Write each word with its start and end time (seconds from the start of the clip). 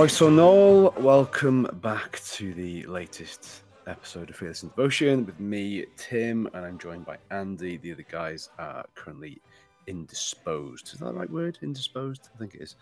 Croeso 0.00 0.34
Nol, 0.34 0.94
welcome 0.96 1.68
back 1.82 2.22
to 2.24 2.54
the 2.54 2.86
latest 2.86 3.64
episode 3.86 4.30
of 4.30 4.36
Fearless 4.36 4.62
in 4.62 4.70
Devotion 4.70 5.26
with 5.26 5.38
me, 5.38 5.84
Tim, 5.98 6.48
and 6.54 6.64
I'm 6.64 6.78
joined 6.78 7.04
by 7.04 7.18
Andy. 7.30 7.76
The 7.76 7.92
other 7.92 8.06
guys 8.10 8.48
are 8.58 8.86
currently 8.94 9.42
indisposed. 9.86 10.94
Is 10.94 11.00
that 11.00 11.04
the 11.04 11.12
right 11.12 11.28
word? 11.28 11.58
Indisposed? 11.60 12.30
I 12.34 12.38
think 12.38 12.54
it 12.54 12.62
is. 12.62 12.76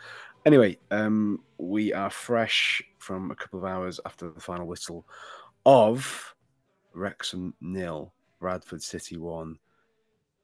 Anyway, 0.46 0.78
um, 0.92 1.40
we 1.58 1.92
are 1.92 2.08
fresh 2.08 2.80
from 2.98 3.32
a 3.32 3.34
couple 3.34 3.58
of 3.58 3.64
hours 3.64 3.98
after 4.06 4.30
the 4.30 4.40
final 4.40 4.68
whistle 4.68 5.04
of 5.66 6.36
Wrexham 6.94 7.52
nil, 7.60 8.12
Bradford 8.38 8.80
City 8.80 9.16
one. 9.16 9.58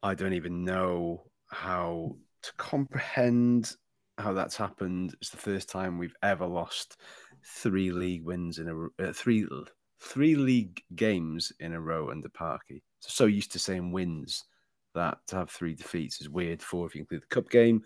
I 0.02 0.14
don't 0.16 0.34
even 0.34 0.64
know 0.64 1.22
how 1.46 2.16
to 2.42 2.52
comprehend 2.54 3.76
how 4.18 4.32
that's 4.32 4.56
happened. 4.56 5.14
It's 5.20 5.30
the 5.30 5.36
first 5.36 5.68
time 5.68 5.98
we've 5.98 6.16
ever 6.22 6.46
lost 6.46 6.96
three 7.44 7.90
league 7.90 8.24
wins 8.24 8.58
in 8.58 8.68
a 8.68 9.04
uh, 9.04 9.12
three 9.12 9.46
three 10.00 10.34
league 10.34 10.82
games 10.94 11.52
in 11.60 11.72
a 11.72 11.80
row 11.80 12.10
under 12.10 12.28
Parky. 12.28 12.82
So, 13.00 13.08
so 13.10 13.26
used 13.26 13.52
to 13.52 13.58
saying 13.58 13.92
wins 13.92 14.44
that 14.94 15.18
to 15.28 15.36
have 15.36 15.50
three 15.50 15.74
defeats 15.74 16.20
is 16.20 16.28
weird. 16.28 16.62
Four 16.62 16.86
if 16.86 16.94
you 16.94 17.00
include 17.00 17.22
the 17.22 17.34
cup 17.34 17.50
game. 17.50 17.82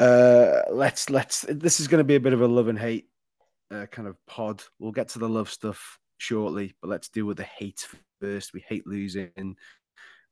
Uh, 0.00 0.62
let's 0.70 1.10
let's. 1.10 1.44
This 1.48 1.80
is 1.80 1.88
going 1.88 2.00
to 2.00 2.04
be 2.04 2.16
a 2.16 2.20
bit 2.20 2.32
of 2.32 2.40
a 2.40 2.48
love 2.48 2.68
and 2.68 2.78
hate 2.78 3.08
uh, 3.70 3.86
kind 3.86 4.08
of 4.08 4.16
pod. 4.26 4.62
We'll 4.78 4.92
get 4.92 5.08
to 5.10 5.18
the 5.18 5.28
love 5.28 5.50
stuff 5.50 5.98
shortly, 6.18 6.74
but 6.80 6.88
let's 6.88 7.08
deal 7.08 7.26
with 7.26 7.36
the 7.36 7.44
hate 7.44 7.86
first. 8.20 8.52
We 8.52 8.64
hate 8.68 8.86
losing. 8.86 9.56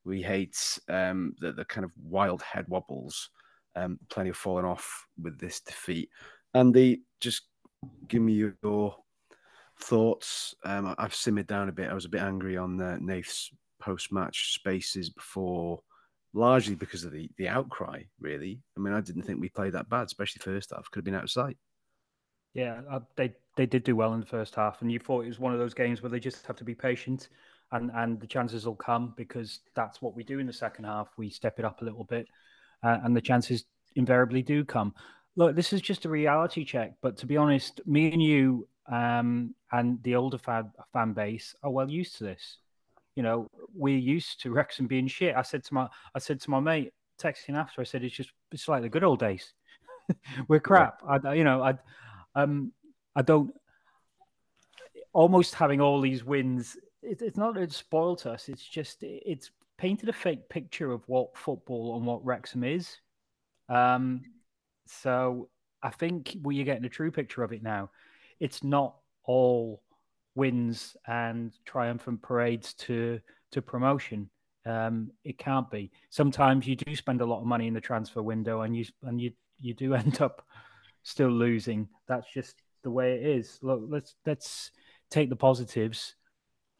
We 0.05 0.23
hate 0.23 0.79
um, 0.89 1.35
the 1.39 1.53
the 1.53 1.65
kind 1.65 1.85
of 1.85 1.93
wild 2.03 2.43
head 2.43 2.67
wobbles. 2.69 3.31
Um, 3.75 3.99
plenty 4.11 4.31
of 4.31 4.37
falling 4.37 4.67
off 4.67 5.07
with 5.21 5.39
this 5.39 5.61
defeat. 5.61 6.11
Andy, 6.55 7.03
just 7.21 7.43
give 8.09 8.23
me 8.23 8.33
your 8.35 8.55
thoughts. 9.81 10.55
Um, 10.65 10.95
I've 10.99 11.15
simmered 11.15 11.47
down 11.47 11.69
a 11.69 11.73
bit. 11.73 11.91
I 11.91 11.95
was 11.95 12.05
a 12.05 12.11
bit 12.11 12.23
angry 12.23 12.57
on 12.57 12.81
uh, 12.81 12.99
Nath's 13.01 13.51
post-match 13.81 14.55
spaces 14.55 15.11
before, 15.11 15.81
largely 16.35 16.75
because 16.75 17.05
of 17.05 17.13
the 17.13 17.31
the 17.37 17.49
outcry. 17.49 18.03
Really, 18.21 18.61
I 18.77 18.81
mean, 18.81 18.95
I 18.95 19.01
didn't 19.01 19.23
think 19.23 19.41
we 19.41 19.49
played 19.49 19.73
that 19.73 19.89
bad, 19.89 20.07
especially 20.07 20.41
first 20.41 20.73
half. 20.75 20.91
Could 20.91 21.01
have 21.01 21.05
been 21.05 21.15
out 21.15 21.25
of 21.25 21.31
sight. 21.31 21.57
Yeah, 22.55 22.83
uh, 22.91 23.01
they 23.17 23.35
they 23.57 23.67
did 23.67 23.85
do 23.85 23.97
well 23.97 24.15
in 24.15 24.21
the 24.21 24.27
first 24.27 24.55
half, 24.55 24.83
and 24.83 24.93
you 24.93 24.99
thought 24.99 25.25
it 25.25 25.29
was 25.29 25.41
one 25.41 25.53
of 25.53 25.59
those 25.59 25.75
games 25.75 26.03
where 26.03 26.11
they 26.11 26.21
just 26.21 26.47
have 26.47 26.57
to 26.57 26.65
be 26.65 26.75
patient, 26.75 27.29
and 27.73 27.91
and 27.95 28.21
the 28.21 28.27
chances 28.27 28.67
will 28.67 28.75
come 28.75 29.15
because 29.17 29.61
that's 29.75 30.03
what 30.03 30.15
we 30.15 30.23
do 30.23 30.39
in 30.39 30.47
the 30.47 30.53
second 30.53 30.85
half. 30.85 31.09
We 31.17 31.31
step 31.31 31.59
it 31.59 31.65
up 31.65 31.81
a 31.81 31.85
little 31.85 32.05
bit, 32.05 32.27
uh, 32.83 32.99
and 33.05 33.17
the 33.17 33.21
chances 33.21 33.65
invariably 33.97 34.43
do 34.43 34.65
come. 34.65 34.95
Look, 35.37 35.57
this 35.57 35.73
is 35.73 35.81
just 35.81 36.05
a 36.05 36.11
reality 36.11 36.65
check, 36.65 36.93
but 37.01 37.17
to 37.19 37.27
be 37.27 37.37
honest, 37.37 37.81
me 37.87 38.13
and 38.13 38.23
you 38.23 38.69
um, 38.91 39.55
and 39.71 40.03
the 40.03 40.17
older 40.17 40.39
fan, 40.39 40.71
fan 40.93 41.13
base 41.13 41.55
are 41.63 41.71
well 41.71 41.91
used 41.91 42.17
to 42.19 42.25
this. 42.25 42.59
You 43.15 43.23
know, 43.23 43.51
we're 43.75 43.99
used 43.99 44.41
to 44.43 44.51
Wrexham 44.53 44.87
being 44.87 45.07
shit. 45.07 45.37
I 45.37 45.43
said 45.43 45.65
to 45.65 45.75
my, 45.75 45.89
I 46.15 46.19
said 46.19 46.41
to 46.41 46.51
my 46.51 46.61
mate, 46.61 46.93
texting 47.21 47.57
after, 47.57 47.81
I 47.81 47.85
said, 47.85 48.05
it's 48.05 48.15
just, 48.15 48.33
it's 48.51 48.69
like 48.69 48.83
the 48.83 48.89
good 48.89 49.05
old 49.05 49.21
days. 49.21 49.53
we're 50.49 50.61
crap. 50.61 51.03
I, 51.07 51.35
you 51.35 51.45
know, 51.45 51.63
I, 51.63 51.75
um, 52.35 52.73
I 53.15 53.23
don't. 53.23 53.53
Almost 55.15 55.55
having 55.55 55.83
all 55.83 56.01
these 56.01 56.25
wins, 56.25 56.77
it, 57.03 57.21
it's 57.21 57.37
not 57.37 57.55
that 57.55 57.63
it 57.63 57.73
spoiled 57.73 58.27
us. 58.27 58.49
It's 58.49 58.67
just 58.67 59.03
it's 59.03 59.51
painted 59.79 60.09
a 60.09 60.13
fake 60.13 60.49
picture 60.49 60.93
of 60.93 61.03
what 61.07 61.37
football 61.37 61.97
and 61.97 62.07
what 62.07 62.25
Wrexham 62.25 62.65
is. 62.65 62.97
Um, 63.69 64.23
so 64.87 65.49
I 65.83 65.91
think 65.91 66.37
we 66.43 66.61
are 66.61 66.65
getting 66.65 66.85
a 66.85 66.91
true 66.91 67.11
picture 67.11 67.43
of 67.43 67.53
it 67.53 67.63
now. 67.63 67.91
It's 68.39 68.63
not 68.63 68.97
all 69.25 69.83
wins 70.35 70.97
and 71.07 71.53
triumphant 71.65 72.23
parades 72.23 72.75
to 72.75 73.21
to 73.53 73.63
promotion. 73.63 74.31
Um, 74.65 75.11
it 75.25 75.39
can't 75.39 75.71
be. 75.71 75.91
Sometimes 76.11 76.67
you 76.67 76.77
do 76.77 76.95
spend 76.95 77.21
a 77.21 77.27
lot 77.27 77.41
of 77.41 77.47
money 77.47 77.67
in 77.67 77.75
the 77.75 77.81
transfer 77.81 78.23
window, 78.23 78.63
and 78.63 78.77
you 78.77 78.85
and 79.03 79.21
you 79.21 79.33
you 79.61 79.75
do 79.75 79.95
end 80.03 80.21
up 80.21 80.47
still 81.03 81.31
losing. 81.31 81.89
That's 82.07 82.27
just 82.33 82.57
the 82.83 82.91
way 82.91 83.15
it 83.15 83.27
is. 83.27 83.59
Look, 83.63 83.83
let's 83.89 84.15
let's 84.27 84.71
take 85.11 85.29
the 85.29 85.37
positives. 85.37 86.15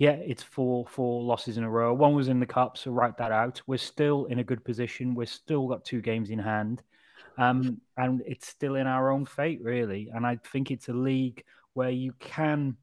Yeah, 0.03 0.19
it's 0.33 0.43
four 0.43 0.85
four 0.89 1.23
losses 1.23 1.59
in 1.59 1.63
a 1.63 1.71
row. 1.71 1.95
One 1.95 2.17
was 2.17 2.27
in 2.27 2.41
the 2.41 2.45
cup, 2.47 2.77
so 2.77 2.91
write 2.91 3.17
that 3.19 3.31
out. 3.31 3.63
We're 3.69 3.79
still 3.79 4.25
in 4.25 4.41
a 4.41 4.43
good 4.51 4.65
position. 4.65 5.15
We're 5.15 5.27
still 5.27 5.69
got 5.69 5.85
two 5.85 6.01
games 6.01 6.31
in 6.31 6.41
hand, 6.41 6.83
um, 7.39 7.81
and 7.97 8.21
it's 8.27 8.49
still 8.49 8.75
in 8.75 8.89
our 8.89 9.13
own 9.13 9.25
fate, 9.25 9.61
really. 9.63 10.11
And 10.13 10.27
I 10.27 10.41
think 10.51 10.73
it's 10.73 10.89
a 10.89 10.93
league 10.93 11.45
where 11.75 11.91
you 11.91 12.15
can 12.19 12.77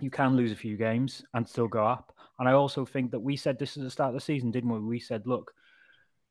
you 0.00 0.08
can 0.08 0.34
lose 0.34 0.50
a 0.50 0.56
few 0.56 0.78
games 0.78 1.22
and 1.34 1.46
still 1.46 1.68
go 1.68 1.86
up. 1.86 2.16
And 2.38 2.48
I 2.48 2.52
also 2.52 2.86
think 2.86 3.10
that 3.10 3.20
we 3.20 3.36
said 3.36 3.58
this 3.58 3.76
at 3.76 3.82
the 3.82 3.90
start 3.90 4.08
of 4.08 4.14
the 4.14 4.22
season, 4.22 4.50
didn't 4.50 4.70
we? 4.70 4.80
We 4.80 4.98
said, 4.98 5.26
look, 5.26 5.52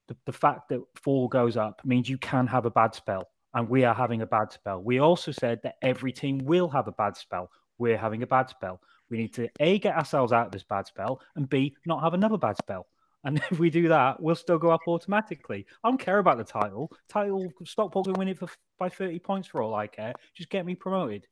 the, 0.08 0.18
the 0.26 0.34
fact 0.34 0.70
that 0.70 0.82
four 0.96 1.30
goes 1.30 1.56
up 1.56 1.82
means 1.86 2.10
you 2.10 2.18
can 2.18 2.48
have 2.48 2.66
a 2.66 2.72
bad 2.72 2.96
spell, 2.96 3.30
and 3.54 3.70
we 3.70 3.84
are 3.84 3.94
having 3.94 4.24
a 4.24 4.26
bad 4.26 4.52
spell. 4.52 4.82
We 4.82 4.98
also 4.98 5.32
said 5.32 5.60
that 5.62 5.76
every 5.84 6.14
team 6.14 6.40
will 6.40 6.70
have 6.70 6.88
a 6.88 6.94
bad 6.94 7.16
spell. 7.16 7.52
We're 7.80 7.98
having 7.98 8.22
a 8.22 8.28
bad 8.28 8.50
spell. 8.50 8.82
We 9.10 9.18
need 9.18 9.34
to 9.36 9.50
A, 9.60 9.80
get 9.80 9.96
ourselves 9.96 10.32
out 10.32 10.46
of 10.46 10.52
this 10.52 10.64
bad 10.64 10.86
spell, 10.86 11.22
and 11.36 11.50
B, 11.50 11.76
not 11.86 12.04
have 12.04 12.14
another 12.14 12.38
bad 12.38 12.58
spell. 12.58 12.86
And 13.24 13.38
if 13.52 13.60
we 13.60 13.70
do 13.70 13.88
that, 13.88 14.22
we'll 14.22 14.36
still 14.36 14.60
go 14.60 14.70
up 14.70 14.82
automatically. 14.88 15.66
I 15.84 15.90
don't 15.90 16.00
care 16.00 16.20
about 16.20 16.38
the 16.38 16.44
title. 16.44 16.92
Title, 17.08 17.52
Stockport 17.64 18.06
can 18.06 18.14
win 18.14 18.28
it 18.28 18.38
for, 18.38 18.50
by 18.78 18.90
30 18.90 19.20
points 19.20 19.48
for 19.48 19.62
all 19.62 19.74
I 19.74 19.88
care. 19.88 20.14
Just 20.36 20.50
get 20.50 20.66
me 20.66 20.76
promoted. 20.76 21.26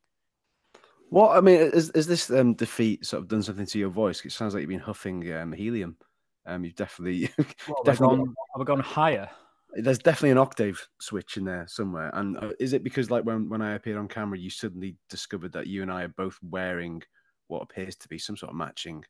What 1.10 1.36
I 1.36 1.40
mean 1.40 1.60
is, 1.60 1.88
is 1.90 2.06
this 2.06 2.30
um, 2.30 2.52
defeat 2.52 3.06
sort 3.06 3.22
of 3.22 3.28
done 3.28 3.42
something 3.42 3.64
to 3.64 3.78
your 3.78 3.88
voice? 3.88 4.22
It 4.24 4.32
sounds 4.32 4.52
like 4.52 4.60
you've 4.60 4.68
been 4.68 4.78
huffing 4.78 5.32
um, 5.32 5.52
helium. 5.52 5.96
Um, 6.44 6.64
you've 6.64 6.74
definitely, 6.74 7.30
well, 7.68 7.82
definitely 7.84 8.18
gone, 8.18 8.34
have 8.56 8.66
gone 8.66 8.80
higher. 8.80 9.30
There's 9.74 9.98
definitely 9.98 10.30
an 10.30 10.38
octave 10.38 10.88
switch 11.00 11.36
in 11.36 11.44
there 11.44 11.66
somewhere. 11.68 12.10
And 12.14 12.36
uh, 12.38 12.52
is 12.58 12.72
it 12.72 12.82
because, 12.82 13.10
like, 13.10 13.24
when 13.24 13.48
when 13.48 13.62
I 13.62 13.74
appeared 13.74 13.98
on 13.98 14.08
camera, 14.08 14.38
you 14.38 14.50
suddenly 14.50 14.96
discovered 15.10 15.52
that 15.52 15.66
you 15.66 15.82
and 15.82 15.92
I 15.92 16.04
are 16.04 16.08
both 16.08 16.38
wearing 16.42 17.02
what 17.48 17.62
appears 17.62 17.96
to 17.96 18.08
be 18.08 18.18
some 18.18 18.36
sort 18.36 18.50
of 18.50 18.56
matching 18.56 19.04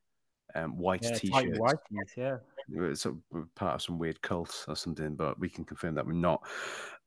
um, 0.54 0.76
white 0.76 1.02
yeah, 1.02 1.14
t-shirts. 1.14 1.58
White, 1.58 1.76
yeah. 2.16 2.36
It's 2.70 3.02
sort 3.02 3.16
of 3.34 3.54
part 3.54 3.76
of 3.76 3.82
some 3.82 3.98
weird 3.98 4.20
cult 4.20 4.64
or 4.68 4.76
something, 4.76 5.14
but 5.14 5.38
we 5.38 5.48
can 5.48 5.64
confirm 5.64 5.94
that 5.94 6.06
we're 6.06 6.12
not. 6.12 6.42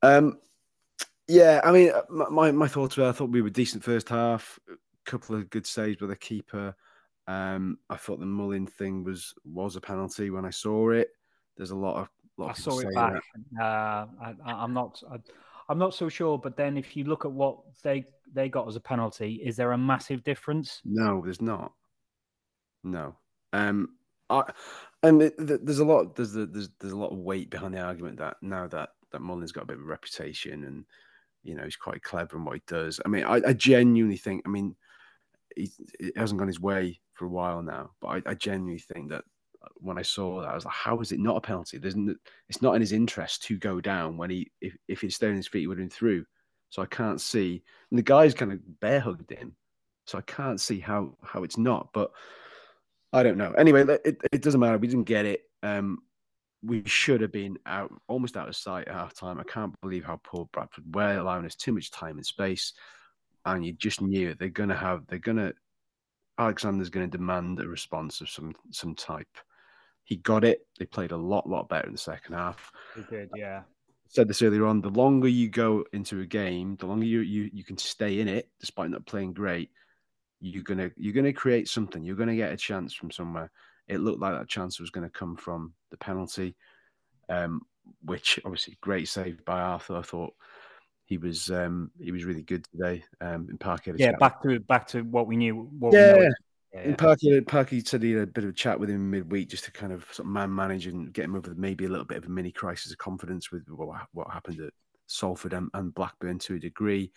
Um, 0.01 0.39
yeah, 1.27 1.61
I 1.63 1.71
mean, 1.71 1.91
uh, 1.91 2.29
my 2.29 2.51
my 2.51 2.67
thoughts 2.67 2.97
were 2.97 3.07
I 3.07 3.11
thought 3.11 3.29
we 3.29 3.41
were 3.41 3.49
decent 3.49 3.83
first 3.83 4.09
half, 4.09 4.59
a 4.69 4.75
couple 5.05 5.35
of 5.35 5.49
good 5.49 5.65
saves 5.67 6.01
with 6.01 6.11
a 6.11 6.15
keeper. 6.15 6.75
Um, 7.27 7.77
I 7.89 7.95
thought 7.95 8.19
the 8.19 8.25
Mullin 8.25 8.67
thing 8.67 9.03
was 9.03 9.33
was 9.45 9.75
a 9.75 9.81
penalty 9.81 10.29
when 10.29 10.45
I 10.45 10.49
saw 10.49 10.89
it. 10.89 11.09
There's 11.57 11.71
a 11.71 11.75
lot 11.75 11.97
of 11.97 12.09
I 12.49 12.53
saw 12.53 12.79
it 12.79 12.93
back. 12.93 13.21
Uh, 13.59 14.05
I, 14.21 14.35
am 14.45 14.73
not. 14.73 15.01
I, 15.11 15.17
I'm 15.69 15.77
not 15.77 15.93
so 15.93 16.09
sure. 16.09 16.37
But 16.37 16.57
then, 16.57 16.77
if 16.77 16.95
you 16.95 17.05
look 17.05 17.25
at 17.25 17.31
what 17.31 17.59
they 17.83 18.05
they 18.33 18.49
got 18.49 18.67
as 18.67 18.75
a 18.75 18.81
penalty, 18.81 19.35
is 19.35 19.55
there 19.55 19.71
a 19.71 19.77
massive 19.77 20.23
difference? 20.23 20.81
No, 20.85 21.21
there's 21.23 21.41
not. 21.41 21.73
No. 22.83 23.15
Um, 23.53 23.89
I 24.29 24.43
and 25.03 25.21
it, 25.21 25.35
there's 25.37 25.79
a 25.79 25.85
lot 25.85 26.15
there's 26.15 26.33
the, 26.33 26.45
there's 26.45 26.69
there's 26.79 26.93
a 26.93 26.97
lot 26.97 27.11
of 27.11 27.17
weight 27.17 27.49
behind 27.49 27.73
the 27.73 27.81
argument 27.81 28.17
that 28.19 28.37
now 28.41 28.67
that 28.67 28.89
that 29.11 29.21
Mullin's 29.21 29.51
got 29.51 29.63
a 29.63 29.67
bit 29.67 29.77
of 29.77 29.83
a 29.83 29.85
reputation 29.85 30.63
and 30.63 30.85
you 31.43 31.55
know 31.55 31.63
he's 31.63 31.75
quite 31.75 32.03
clever 32.03 32.37
in 32.37 32.45
what 32.45 32.55
he 32.55 32.61
does. 32.67 32.99
I 33.05 33.09
mean, 33.09 33.25
I, 33.25 33.41
I 33.47 33.53
genuinely 33.53 34.17
think. 34.17 34.43
I 34.45 34.49
mean, 34.49 34.75
he, 35.55 35.71
he, 35.99 36.11
hasn't 36.15 36.39
gone 36.39 36.47
his 36.47 36.59
way 36.59 36.99
for 37.13 37.25
a 37.25 37.29
while 37.29 37.61
now, 37.61 37.91
but 37.99 38.07
I, 38.07 38.31
I, 38.31 38.33
genuinely 38.35 38.79
think 38.79 39.09
that 39.09 39.25
when 39.75 39.97
I 39.97 40.01
saw 40.01 40.41
that, 40.41 40.49
I 40.49 40.55
was 40.55 40.65
like, 40.65 40.73
how 40.73 40.99
is 40.99 41.11
it 41.11 41.19
not 41.19 41.37
a 41.37 41.41
penalty? 41.41 41.79
It's 41.81 42.61
not 42.61 42.75
in 42.75 42.81
his 42.81 42.91
interest 42.91 43.43
to 43.43 43.57
go 43.57 43.81
down 43.81 44.17
when 44.17 44.29
he 44.29 44.51
if 44.61 44.75
if 44.87 45.01
he'd 45.01 45.11
stayed 45.11 45.29
on 45.29 45.35
his 45.35 45.47
feet, 45.47 45.61
he 45.61 45.67
would 45.67 45.77
have 45.77 45.87
been 45.87 45.89
through. 45.89 46.25
So 46.69 46.81
I 46.81 46.85
can't 46.85 47.19
see. 47.19 47.63
And 47.89 47.97
the 47.97 48.03
guy's 48.03 48.33
kind 48.33 48.51
of 48.51 48.79
bear 48.79 48.99
hugged 48.99 49.29
him, 49.31 49.55
so 50.05 50.17
I 50.17 50.21
can't 50.21 50.59
see 50.59 50.79
how 50.79 51.17
how 51.23 51.43
it's 51.43 51.57
not. 51.57 51.89
But 51.93 52.11
I 53.13 53.23
don't 53.23 53.37
know. 53.37 53.51
Anyway, 53.51 53.83
it, 54.05 54.21
it 54.31 54.41
doesn't 54.41 54.59
matter. 54.59 54.77
We 54.77 54.87
didn't 54.87 55.03
get 55.03 55.25
it. 55.25 55.41
Um, 55.63 55.99
we 56.63 56.83
should 56.85 57.21
have 57.21 57.31
been 57.31 57.57
out 57.65 57.91
almost 58.07 58.37
out 58.37 58.47
of 58.47 58.55
sight 58.55 58.87
at 58.87 58.93
half 58.93 59.13
time. 59.13 59.39
I 59.39 59.43
can't 59.43 59.73
believe 59.81 60.05
how 60.05 60.19
poor 60.23 60.47
Bradford 60.53 60.95
were, 60.95 61.17
allowing 61.17 61.45
us 61.45 61.55
too 61.55 61.73
much 61.73 61.91
time 61.91 62.17
and 62.17 62.25
space. 62.25 62.73
And 63.45 63.65
you 63.65 63.73
just 63.73 64.01
knew 64.01 64.35
they're 64.35 64.49
gonna 64.49 64.75
have 64.75 65.07
they're 65.07 65.19
gonna 65.19 65.53
Alexander's 66.37 66.89
gonna 66.89 67.07
demand 67.07 67.59
a 67.59 67.67
response 67.67 68.21
of 68.21 68.29
some 68.29 68.53
some 68.71 68.95
type. 68.95 69.37
He 70.11 70.17
got 70.17 70.43
it. 70.43 70.67
They 70.77 70.83
played 70.83 71.13
a 71.13 71.17
lot, 71.17 71.47
lot 71.47 71.69
better 71.69 71.87
in 71.87 71.93
the 71.93 71.97
second 71.97 72.35
half. 72.35 72.69
He 72.97 73.03
did, 73.09 73.29
yeah. 73.33 73.59
I 73.59 74.09
said 74.09 74.27
this 74.27 74.41
earlier 74.41 74.65
on. 74.65 74.81
The 74.81 74.89
longer 74.89 75.29
you 75.29 75.47
go 75.47 75.85
into 75.93 76.19
a 76.19 76.25
game, 76.25 76.75
the 76.75 76.85
longer 76.85 77.05
you 77.05 77.21
you, 77.21 77.49
you 77.53 77.63
can 77.63 77.77
stay 77.77 78.19
in 78.19 78.27
it, 78.27 78.49
despite 78.59 78.89
not 78.89 79.05
playing 79.05 79.31
great, 79.31 79.69
you're 80.41 80.63
gonna 80.63 80.91
you're 80.97 81.13
gonna 81.13 81.31
create 81.31 81.69
something. 81.69 82.03
You're 82.03 82.17
gonna 82.17 82.35
get 82.35 82.51
a 82.51 82.57
chance 82.57 82.93
from 82.93 83.09
somewhere. 83.09 83.51
It 83.87 84.01
looked 84.01 84.19
like 84.19 84.37
that 84.37 84.49
chance 84.49 84.81
was 84.81 84.89
to 84.91 85.09
come 85.09 85.37
from 85.37 85.71
the 85.91 85.97
penalty, 85.97 86.57
um, 87.29 87.61
which 88.03 88.37
obviously 88.43 88.77
great 88.81 89.07
save 89.07 89.45
by 89.45 89.61
Arthur. 89.61 89.95
I 89.95 90.01
thought 90.01 90.33
he 91.05 91.19
was 91.19 91.49
um, 91.51 91.89
he 92.01 92.11
was 92.11 92.25
really 92.25 92.43
good 92.43 92.65
today. 92.65 93.05
Um, 93.21 93.47
in 93.49 93.57
Parky, 93.57 93.93
yeah, 93.95 94.11
back 94.19 94.43
to 94.43 94.59
back 94.59 94.87
to 94.87 95.03
what 95.03 95.27
we 95.27 95.37
knew. 95.37 95.69
What 95.79 95.93
yeah. 95.93 96.17
we. 96.17 96.33
Yeah, 96.73 96.89
yeah. 96.89 96.95
Parky, 96.95 97.41
Parky 97.41 97.79
said 97.81 98.01
he 98.01 98.11
had 98.13 98.23
a 98.23 98.27
bit 98.27 98.43
of 98.45 98.51
a 98.51 98.53
chat 98.53 98.79
with 98.79 98.89
him 98.89 99.09
midweek 99.09 99.49
just 99.49 99.65
to 99.65 99.71
kind 99.71 99.91
of 99.91 100.03
sort 100.05 100.19
of 100.25 100.31
man 100.31 100.53
manage 100.53 100.87
and 100.87 101.11
get 101.11 101.25
him 101.25 101.35
over 101.35 101.53
maybe 101.55 101.85
a 101.85 101.89
little 101.89 102.05
bit 102.05 102.17
of 102.17 102.25
a 102.25 102.29
mini 102.29 102.51
crisis 102.51 102.91
of 102.91 102.97
confidence 102.97 103.51
with 103.51 103.63
what, 103.67 104.07
what 104.13 104.31
happened 104.31 104.61
at 104.61 104.73
Salford 105.07 105.53
and, 105.53 105.69
and 105.73 105.93
Blackburn 105.93 106.39
to 106.39 106.55
a 106.55 106.59
degree. 106.59 107.11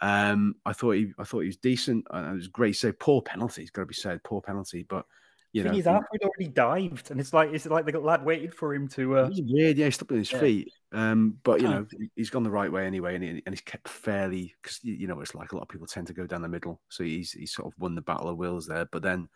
Um, 0.00 0.54
I 0.66 0.72
thought 0.72 0.92
he, 0.92 1.12
I 1.18 1.24
thought 1.24 1.40
he 1.40 1.46
was 1.46 1.56
decent. 1.56 2.06
It 2.12 2.34
was 2.34 2.48
great. 2.48 2.76
So 2.76 2.92
poor 2.92 3.22
penalty. 3.22 3.62
It's 3.62 3.70
got 3.70 3.82
to 3.82 3.86
be 3.86 3.94
said, 3.94 4.22
poor 4.24 4.40
penalty. 4.40 4.84
But 4.88 5.04
you 5.52 5.64
know, 5.64 5.72
he's 5.72 5.86
already 5.86 6.48
dived, 6.48 7.10
and 7.10 7.20
it's 7.20 7.34
like 7.34 7.50
it's 7.52 7.66
like 7.66 7.84
the 7.84 8.00
lad 8.00 8.24
waited 8.24 8.54
for 8.54 8.74
him 8.74 8.88
to. 8.88 9.18
Uh... 9.18 9.30
Weird. 9.36 9.76
Yeah, 9.76 9.84
he 9.84 9.90
stopped 9.90 10.10
on 10.12 10.18
his 10.18 10.32
yeah. 10.32 10.40
feet. 10.40 10.72
Um, 10.92 11.38
but 11.42 11.60
you 11.60 11.68
know, 11.68 11.86
he's 12.16 12.30
gone 12.30 12.42
the 12.42 12.50
right 12.50 12.72
way 12.72 12.86
anyway, 12.86 13.14
and, 13.14 13.24
he, 13.24 13.30
and 13.30 13.42
he's 13.48 13.60
kept 13.60 13.88
fairly 13.88 14.54
because 14.62 14.80
you 14.82 15.06
know 15.06 15.20
it's 15.20 15.34
like 15.34 15.52
a 15.52 15.54
lot 15.54 15.62
of 15.62 15.68
people 15.68 15.86
tend 15.86 16.06
to 16.06 16.14
go 16.14 16.26
down 16.26 16.40
the 16.40 16.48
middle. 16.48 16.80
So 16.88 17.04
he's 17.04 17.32
he's 17.32 17.52
sort 17.52 17.66
of 17.66 17.78
won 17.78 17.94
the 17.94 18.00
battle 18.00 18.30
of 18.30 18.38
wills 18.38 18.66
there. 18.66 18.86
But 18.86 19.02
then, 19.02 19.28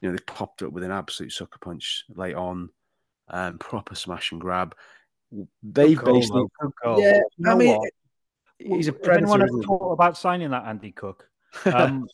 you 0.00 0.10
know, 0.10 0.16
they 0.16 0.22
popped 0.24 0.62
up 0.62 0.72
with 0.72 0.84
an 0.84 0.92
absolute 0.92 1.32
sucker 1.32 1.58
punch 1.58 2.04
late 2.14 2.34
on, 2.34 2.68
um, 3.28 3.58
proper 3.58 3.94
smash 3.94 4.30
and 4.32 4.40
grab. 4.40 4.74
They've 5.62 5.96
goal, 5.96 6.14
basically, 6.14 6.44
yeah. 6.98 7.16
You 7.16 7.24
know 7.38 7.52
I 7.52 7.54
mean, 7.54 7.76
what? 7.76 7.90
he's 8.58 8.88
a 8.88 8.92
predator. 8.92 9.24
Anyone 9.24 9.42
ever 9.42 9.62
thought 9.62 9.92
about 9.92 10.18
signing 10.18 10.50
that 10.50 10.66
Andy 10.66 10.92
Cook? 10.92 11.28
Um, 11.66 12.08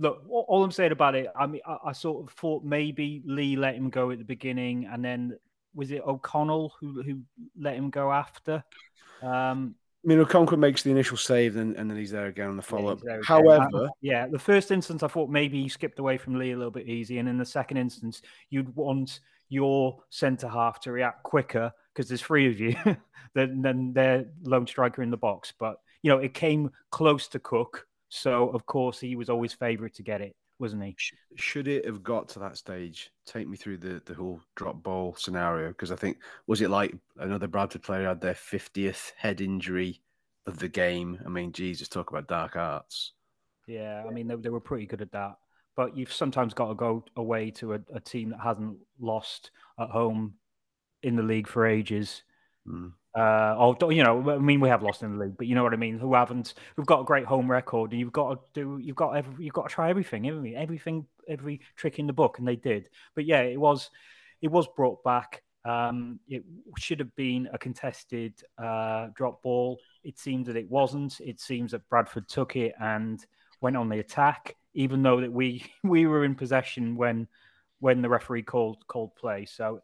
look, 0.00 0.24
all 0.28 0.64
I'm 0.64 0.72
saying 0.72 0.92
about 0.92 1.14
it, 1.14 1.28
I 1.36 1.46
mean, 1.46 1.60
I, 1.66 1.76
I, 1.86 1.92
sort 1.92 2.26
of 2.26 2.32
thought 2.34 2.64
maybe 2.64 3.22
Lee 3.26 3.54
let 3.54 3.74
him 3.74 3.90
go 3.90 4.10
at 4.10 4.18
the 4.18 4.24
beginning, 4.24 4.88
and 4.90 5.04
then 5.04 5.38
was 5.74 5.90
it 5.90 6.02
O'Connell 6.04 6.72
who 6.80 7.02
who 7.02 7.20
let 7.58 7.76
him 7.76 7.90
go 7.90 8.10
after? 8.10 8.64
Um, 9.22 9.74
I 10.02 10.08
mean, 10.08 10.18
O'Connell 10.18 10.56
makes 10.56 10.82
the 10.82 10.90
initial 10.90 11.18
save, 11.18 11.56
and, 11.56 11.76
and 11.76 11.90
then 11.90 11.98
he's 11.98 12.10
there 12.10 12.26
again 12.26 12.48
on 12.48 12.56
the 12.56 12.62
follow 12.62 12.92
up. 12.92 13.00
However, 13.24 13.90
yeah, 14.00 14.26
the 14.26 14.38
first 14.38 14.70
instance 14.70 15.02
I 15.02 15.08
thought 15.08 15.28
maybe 15.28 15.62
he 15.62 15.68
skipped 15.68 15.98
away 15.98 16.16
from 16.16 16.38
Lee 16.38 16.52
a 16.52 16.56
little 16.56 16.70
bit 16.70 16.88
easy, 16.88 17.18
and 17.18 17.28
in 17.28 17.36
the 17.36 17.44
second 17.44 17.76
instance, 17.76 18.22
you'd 18.48 18.74
want 18.74 19.20
your 19.50 20.02
centre 20.08 20.48
half 20.48 20.80
to 20.80 20.92
react 20.92 21.22
quicker 21.24 21.70
because 21.92 22.08
there's 22.08 22.22
three 22.22 22.48
of 22.48 22.58
you, 22.58 22.74
than, 23.34 23.60
than 23.60 23.92
their 23.92 24.26
lone 24.42 24.66
striker 24.66 25.02
in 25.02 25.10
the 25.10 25.16
box. 25.18 25.52
But 25.58 25.76
you 26.02 26.10
know, 26.10 26.18
it 26.18 26.32
came 26.32 26.70
close 26.90 27.28
to 27.28 27.38
Cook, 27.38 27.86
so 28.10 28.50
of 28.50 28.66
course 28.66 29.00
he 29.00 29.16
was 29.16 29.30
always 29.30 29.54
favourite 29.54 29.94
to 29.94 30.02
get 30.02 30.20
it, 30.20 30.36
wasn't 30.58 30.84
he? 30.84 30.94
Should 31.36 31.66
it 31.66 31.86
have 31.86 32.02
got 32.02 32.28
to 32.30 32.38
that 32.40 32.58
stage? 32.58 33.10
Take 33.24 33.48
me 33.48 33.56
through 33.56 33.78
the 33.78 34.02
the 34.04 34.14
whole 34.14 34.40
drop 34.56 34.82
ball 34.82 35.14
scenario 35.16 35.68
because 35.68 35.90
I 35.90 35.96
think 35.96 36.18
was 36.46 36.60
it 36.60 36.70
like 36.70 36.94
another 37.18 37.48
Bradford 37.48 37.82
player 37.82 38.08
had 38.08 38.20
their 38.20 38.34
fiftieth 38.34 39.12
head 39.16 39.40
injury 39.40 40.02
of 40.46 40.58
the 40.58 40.68
game? 40.68 41.18
I 41.24 41.30
mean, 41.30 41.52
Jesus, 41.52 41.88
talk 41.88 42.10
about 42.10 42.28
dark 42.28 42.56
arts. 42.56 43.12
Yeah, 43.66 44.04
I 44.06 44.12
mean 44.12 44.26
they, 44.28 44.36
they 44.36 44.50
were 44.50 44.60
pretty 44.60 44.86
good 44.86 45.00
at 45.00 45.12
that 45.12 45.36
but 45.76 45.96
you've 45.96 46.12
sometimes 46.12 46.52
got 46.52 46.68
to 46.68 46.74
go 46.74 47.02
away 47.16 47.50
to 47.50 47.72
a, 47.72 47.80
a, 47.94 48.00
team 48.00 48.30
that 48.30 48.40
hasn't 48.40 48.76
lost 48.98 49.50
at 49.78 49.88
home 49.88 50.34
in 51.02 51.16
the 51.16 51.22
league 51.22 51.48
for 51.48 51.66
ages. 51.66 52.22
Mm. 52.68 52.92
Uh, 53.16 53.74
or 53.80 53.92
you 53.92 54.04
know, 54.04 54.30
I 54.30 54.38
mean, 54.38 54.60
we 54.60 54.68
have 54.68 54.82
lost 54.82 55.02
in 55.02 55.16
the 55.16 55.24
league, 55.24 55.36
but 55.36 55.46
you 55.46 55.54
know 55.54 55.64
what 55.64 55.72
I 55.72 55.76
mean. 55.76 55.98
Who 55.98 56.14
haven't? 56.14 56.54
We've 56.76 56.86
got 56.86 57.00
a 57.00 57.04
great 57.04 57.24
home 57.24 57.50
record, 57.50 57.90
and 57.90 57.98
you've 57.98 58.12
got 58.12 58.30
to 58.54 58.60
do, 58.60 58.78
you've 58.80 58.96
got 58.96 59.16
every, 59.16 59.44
you've 59.44 59.54
got 59.54 59.68
to 59.68 59.74
try 59.74 59.90
everything, 59.90 60.24
you? 60.24 60.54
Everything, 60.56 61.06
every 61.28 61.60
trick 61.76 61.98
in 61.98 62.06
the 62.06 62.12
book, 62.12 62.38
and 62.38 62.46
they 62.46 62.56
did. 62.56 62.88
But 63.16 63.24
yeah, 63.24 63.40
it 63.40 63.58
was, 63.58 63.90
it 64.40 64.48
was 64.48 64.68
brought 64.76 65.02
back. 65.02 65.42
Um, 65.64 66.20
it 66.28 66.44
should 66.78 67.00
have 67.00 67.14
been 67.16 67.48
a 67.52 67.58
contested 67.58 68.34
uh, 68.62 69.08
drop 69.14 69.42
ball. 69.42 69.78
It 70.04 70.18
seemed 70.18 70.46
that 70.46 70.56
it 70.56 70.70
wasn't. 70.70 71.20
It 71.20 71.40
seems 71.40 71.72
that 71.72 71.88
Bradford 71.88 72.28
took 72.28 72.54
it 72.54 72.74
and 72.80 73.24
went 73.60 73.76
on 73.76 73.88
the 73.88 73.98
attack, 73.98 74.56
even 74.74 75.02
though 75.02 75.20
that 75.20 75.32
we 75.32 75.64
we 75.82 76.06
were 76.06 76.24
in 76.24 76.36
possession 76.36 76.96
when 76.96 77.26
when 77.80 78.02
the 78.02 78.08
referee 78.08 78.44
called 78.44 78.86
called 78.86 79.16
play. 79.16 79.46
So 79.46 79.80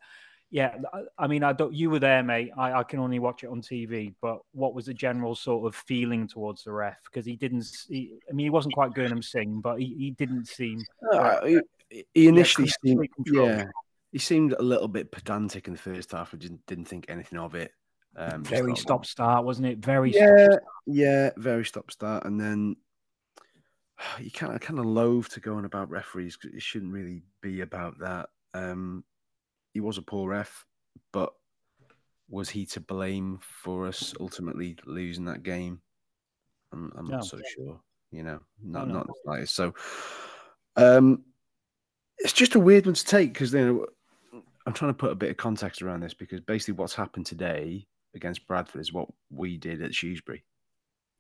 yeah, 0.50 0.76
I 1.18 1.26
mean, 1.26 1.42
I 1.42 1.52
don't. 1.52 1.74
You 1.74 1.90
were 1.90 1.98
there, 1.98 2.22
mate. 2.22 2.52
I, 2.56 2.72
I 2.72 2.82
can 2.84 3.00
only 3.00 3.18
watch 3.18 3.42
it 3.42 3.48
on 3.48 3.60
TV. 3.60 4.14
But 4.22 4.38
what 4.52 4.74
was 4.74 4.86
the 4.86 4.94
general 4.94 5.34
sort 5.34 5.66
of 5.66 5.74
feeling 5.74 6.28
towards 6.28 6.62
the 6.62 6.72
ref? 6.72 6.98
Because 7.04 7.26
he 7.26 7.34
didn't. 7.36 7.66
He, 7.88 8.14
I 8.30 8.32
mean, 8.32 8.46
he 8.46 8.50
wasn't 8.50 8.74
quite 8.74 8.94
Gurnham 8.94 9.22
Singh, 9.22 9.60
but 9.60 9.80
he, 9.80 9.94
he 9.98 10.10
didn't 10.12 10.46
seem. 10.46 10.82
Uh, 11.12 11.44
he, 11.44 12.04
he, 12.14 12.28
initially 12.28 12.68
seemed. 12.84 13.08
Yeah, 13.26 13.64
he 14.12 14.18
seemed 14.18 14.52
a 14.52 14.62
little 14.62 14.88
bit 14.88 15.10
pedantic 15.10 15.66
in 15.66 15.74
the 15.74 15.80
first 15.80 16.12
half. 16.12 16.32
I 16.32 16.36
didn't 16.36 16.64
didn't 16.66 16.86
think 16.86 17.06
anything 17.08 17.38
of 17.40 17.56
it. 17.56 17.72
Um, 18.16 18.44
very 18.44 18.76
stop 18.76 19.04
start, 19.04 19.44
wasn't 19.44 19.66
it? 19.66 19.78
Very 19.78 20.12
yeah, 20.12 20.48
yeah, 20.86 21.30
very 21.36 21.64
stop 21.64 21.90
start, 21.90 22.24
and 22.24 22.40
then 22.40 22.76
you 24.20 24.30
kind 24.30 24.54
of 24.54 24.60
kind 24.60 24.78
of 24.78 24.86
loathe 24.86 25.26
to 25.30 25.40
go 25.40 25.56
on 25.56 25.64
about 25.64 25.90
referees 25.90 26.36
because 26.36 26.54
it 26.56 26.62
shouldn't 26.62 26.92
really 26.92 27.22
be 27.42 27.62
about 27.62 27.98
that. 27.98 28.28
Um, 28.54 29.04
he 29.76 29.80
was 29.80 29.98
a 29.98 30.02
poor 30.02 30.30
ref, 30.30 30.64
but 31.12 31.34
was 32.30 32.48
he 32.48 32.64
to 32.64 32.80
blame 32.80 33.38
for 33.42 33.86
us 33.86 34.14
ultimately 34.18 34.74
losing 34.86 35.26
that 35.26 35.42
game? 35.42 35.82
I'm, 36.72 36.90
I'm 36.96 37.06
no. 37.06 37.16
not 37.16 37.26
so 37.26 37.38
sure. 37.54 37.78
You 38.10 38.22
know, 38.22 38.40
not 38.64 38.88
not 38.88 39.06
the 39.06 39.12
slightest. 39.22 39.54
So, 39.54 39.74
um, 40.76 41.24
it's 42.16 42.32
just 42.32 42.54
a 42.54 42.58
weird 42.58 42.86
one 42.86 42.94
to 42.94 43.04
take 43.04 43.34
because 43.34 43.50
then 43.50 43.84
I'm 44.66 44.72
trying 44.72 44.92
to 44.92 44.96
put 44.96 45.12
a 45.12 45.14
bit 45.14 45.28
of 45.28 45.36
context 45.36 45.82
around 45.82 46.00
this 46.00 46.14
because 46.14 46.40
basically 46.40 46.74
what's 46.74 46.94
happened 46.94 47.26
today 47.26 47.86
against 48.14 48.46
Bradford 48.46 48.80
is 48.80 48.94
what 48.94 49.08
we 49.30 49.58
did 49.58 49.82
at 49.82 49.94
Shrewsbury. 49.94 50.42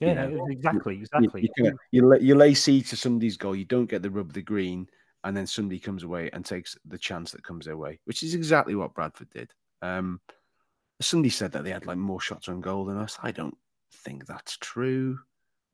Yeah, 0.00 0.28
you 0.28 0.36
know, 0.36 0.46
exactly, 0.48 0.96
exactly. 0.96 1.42
You, 1.42 1.64
you, 1.66 1.78
you, 1.90 2.06
lay, 2.08 2.20
you 2.20 2.34
lay 2.34 2.54
siege 2.54 2.88
to 2.88 2.96
somebody's 2.96 3.36
goal, 3.36 3.54
you 3.54 3.66
don't 3.66 3.90
get 3.90 4.00
the 4.00 4.10
rub 4.10 4.28
of 4.28 4.32
the 4.32 4.40
green, 4.40 4.88
and 5.26 5.36
then 5.36 5.46
somebody 5.46 5.80
comes 5.80 6.04
away 6.04 6.30
and 6.32 6.44
takes 6.44 6.78
the 6.84 6.96
chance 6.96 7.32
that 7.32 7.42
comes 7.42 7.66
their 7.66 7.76
way, 7.76 7.98
which 8.04 8.22
is 8.22 8.32
exactly 8.32 8.76
what 8.76 8.94
Bradford 8.94 9.28
did. 9.30 9.52
Um, 9.82 10.20
somebody 11.00 11.30
said 11.30 11.50
that 11.52 11.64
they 11.64 11.72
had 11.72 11.84
like 11.84 11.98
more 11.98 12.20
shots 12.20 12.48
on 12.48 12.60
goal 12.60 12.84
than 12.84 12.96
us. 12.96 13.18
I 13.20 13.32
don't 13.32 13.56
think 13.92 14.24
that's 14.24 14.56
true. 14.58 15.18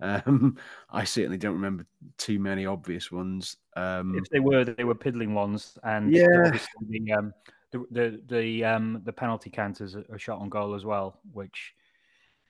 Um, 0.01 0.57
I 0.91 1.05
certainly 1.05 1.37
don't 1.37 1.53
remember 1.53 1.87
too 2.17 2.39
many 2.39 2.65
obvious 2.65 3.13
ones. 3.13 3.59
Um, 3.77 4.17
if 4.17 4.25
they 4.31 4.41
were, 4.41 4.65
they 4.65 4.85
were 4.85 4.95
piddling 4.95 5.35
ones, 5.35 5.79
and 5.85 6.11
yeah, 6.11 6.57
the 6.89 7.13
um, 7.13 7.35
the 7.73 7.85
the 7.91 8.23
the, 8.27 8.65
um, 8.65 9.03
the 9.05 9.13
penalty 9.13 9.51
counters 9.51 9.95
a 9.95 10.19
shot 10.19 10.41
on 10.41 10.49
goal 10.49 10.75
as 10.75 10.87
well, 10.87 11.21
which 11.35 11.75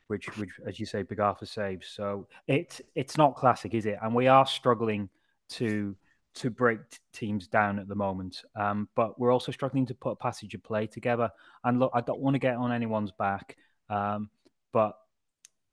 which 0.07 0.29
which 0.37 0.51
as 0.69 0.79
you 0.79 0.87
say, 0.87 1.03
Big 1.03 1.19
Arthur 1.19 1.47
saves. 1.47 1.89
So 1.89 2.29
it 2.47 2.81
it's 2.95 3.19
not 3.19 3.35
classic, 3.35 3.75
is 3.75 3.87
it? 3.87 3.99
And 4.01 4.15
we 4.15 4.29
are 4.29 4.47
struggling 4.47 5.09
to 5.51 5.97
to 6.35 6.51
break 6.51 6.79
teams 7.13 7.47
down 7.47 7.79
at 7.79 7.89
the 7.89 7.95
moment. 7.95 8.43
Um, 8.57 8.89
but 8.95 9.19
we're 9.19 9.33
also 9.33 9.53
struggling 9.53 9.87
to 9.87 9.95
put 9.95 10.13
a 10.13 10.17
passage 10.17 10.55
of 10.55 10.63
play 10.63 10.87
together. 10.87 11.31
And 11.65 11.79
look, 11.79 11.93
I 11.95 12.01
don't 12.01 12.21
want 12.21 12.35
to 12.35 12.39
get 12.39 12.57
on 12.57 12.73
anyone's 12.73 13.13
back, 13.13 13.57
um, 13.91 14.31
but 14.73 14.97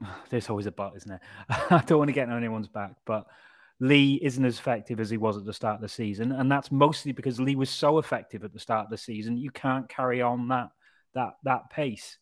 there's 0.29 0.49
always 0.49 0.65
a 0.65 0.71
but, 0.71 0.93
isn't 0.97 1.11
it? 1.11 1.21
I 1.49 1.83
don't 1.85 1.99
want 1.99 2.09
to 2.09 2.13
get 2.13 2.29
on 2.29 2.37
anyone's 2.37 2.67
back, 2.67 2.93
but 3.05 3.25
Lee 3.79 4.19
isn't 4.21 4.43
as 4.43 4.59
effective 4.59 4.99
as 4.99 5.09
he 5.09 5.17
was 5.17 5.37
at 5.37 5.45
the 5.45 5.53
start 5.53 5.75
of 5.75 5.81
the 5.81 5.89
season, 5.89 6.33
and 6.33 6.51
that's 6.51 6.71
mostly 6.71 7.13
because 7.13 7.39
Lee 7.39 7.55
was 7.55 7.69
so 7.69 7.97
effective 7.97 8.43
at 8.43 8.51
the 8.51 8.59
start 8.59 8.85
of 8.85 8.91
the 8.91 8.97
season. 8.97 9.37
You 9.37 9.51
can't 9.51 9.87
carry 9.87 10.21
on 10.21 10.49
that 10.49 10.69
that 11.13 11.35
that 11.43 11.69
pace. 11.69 12.17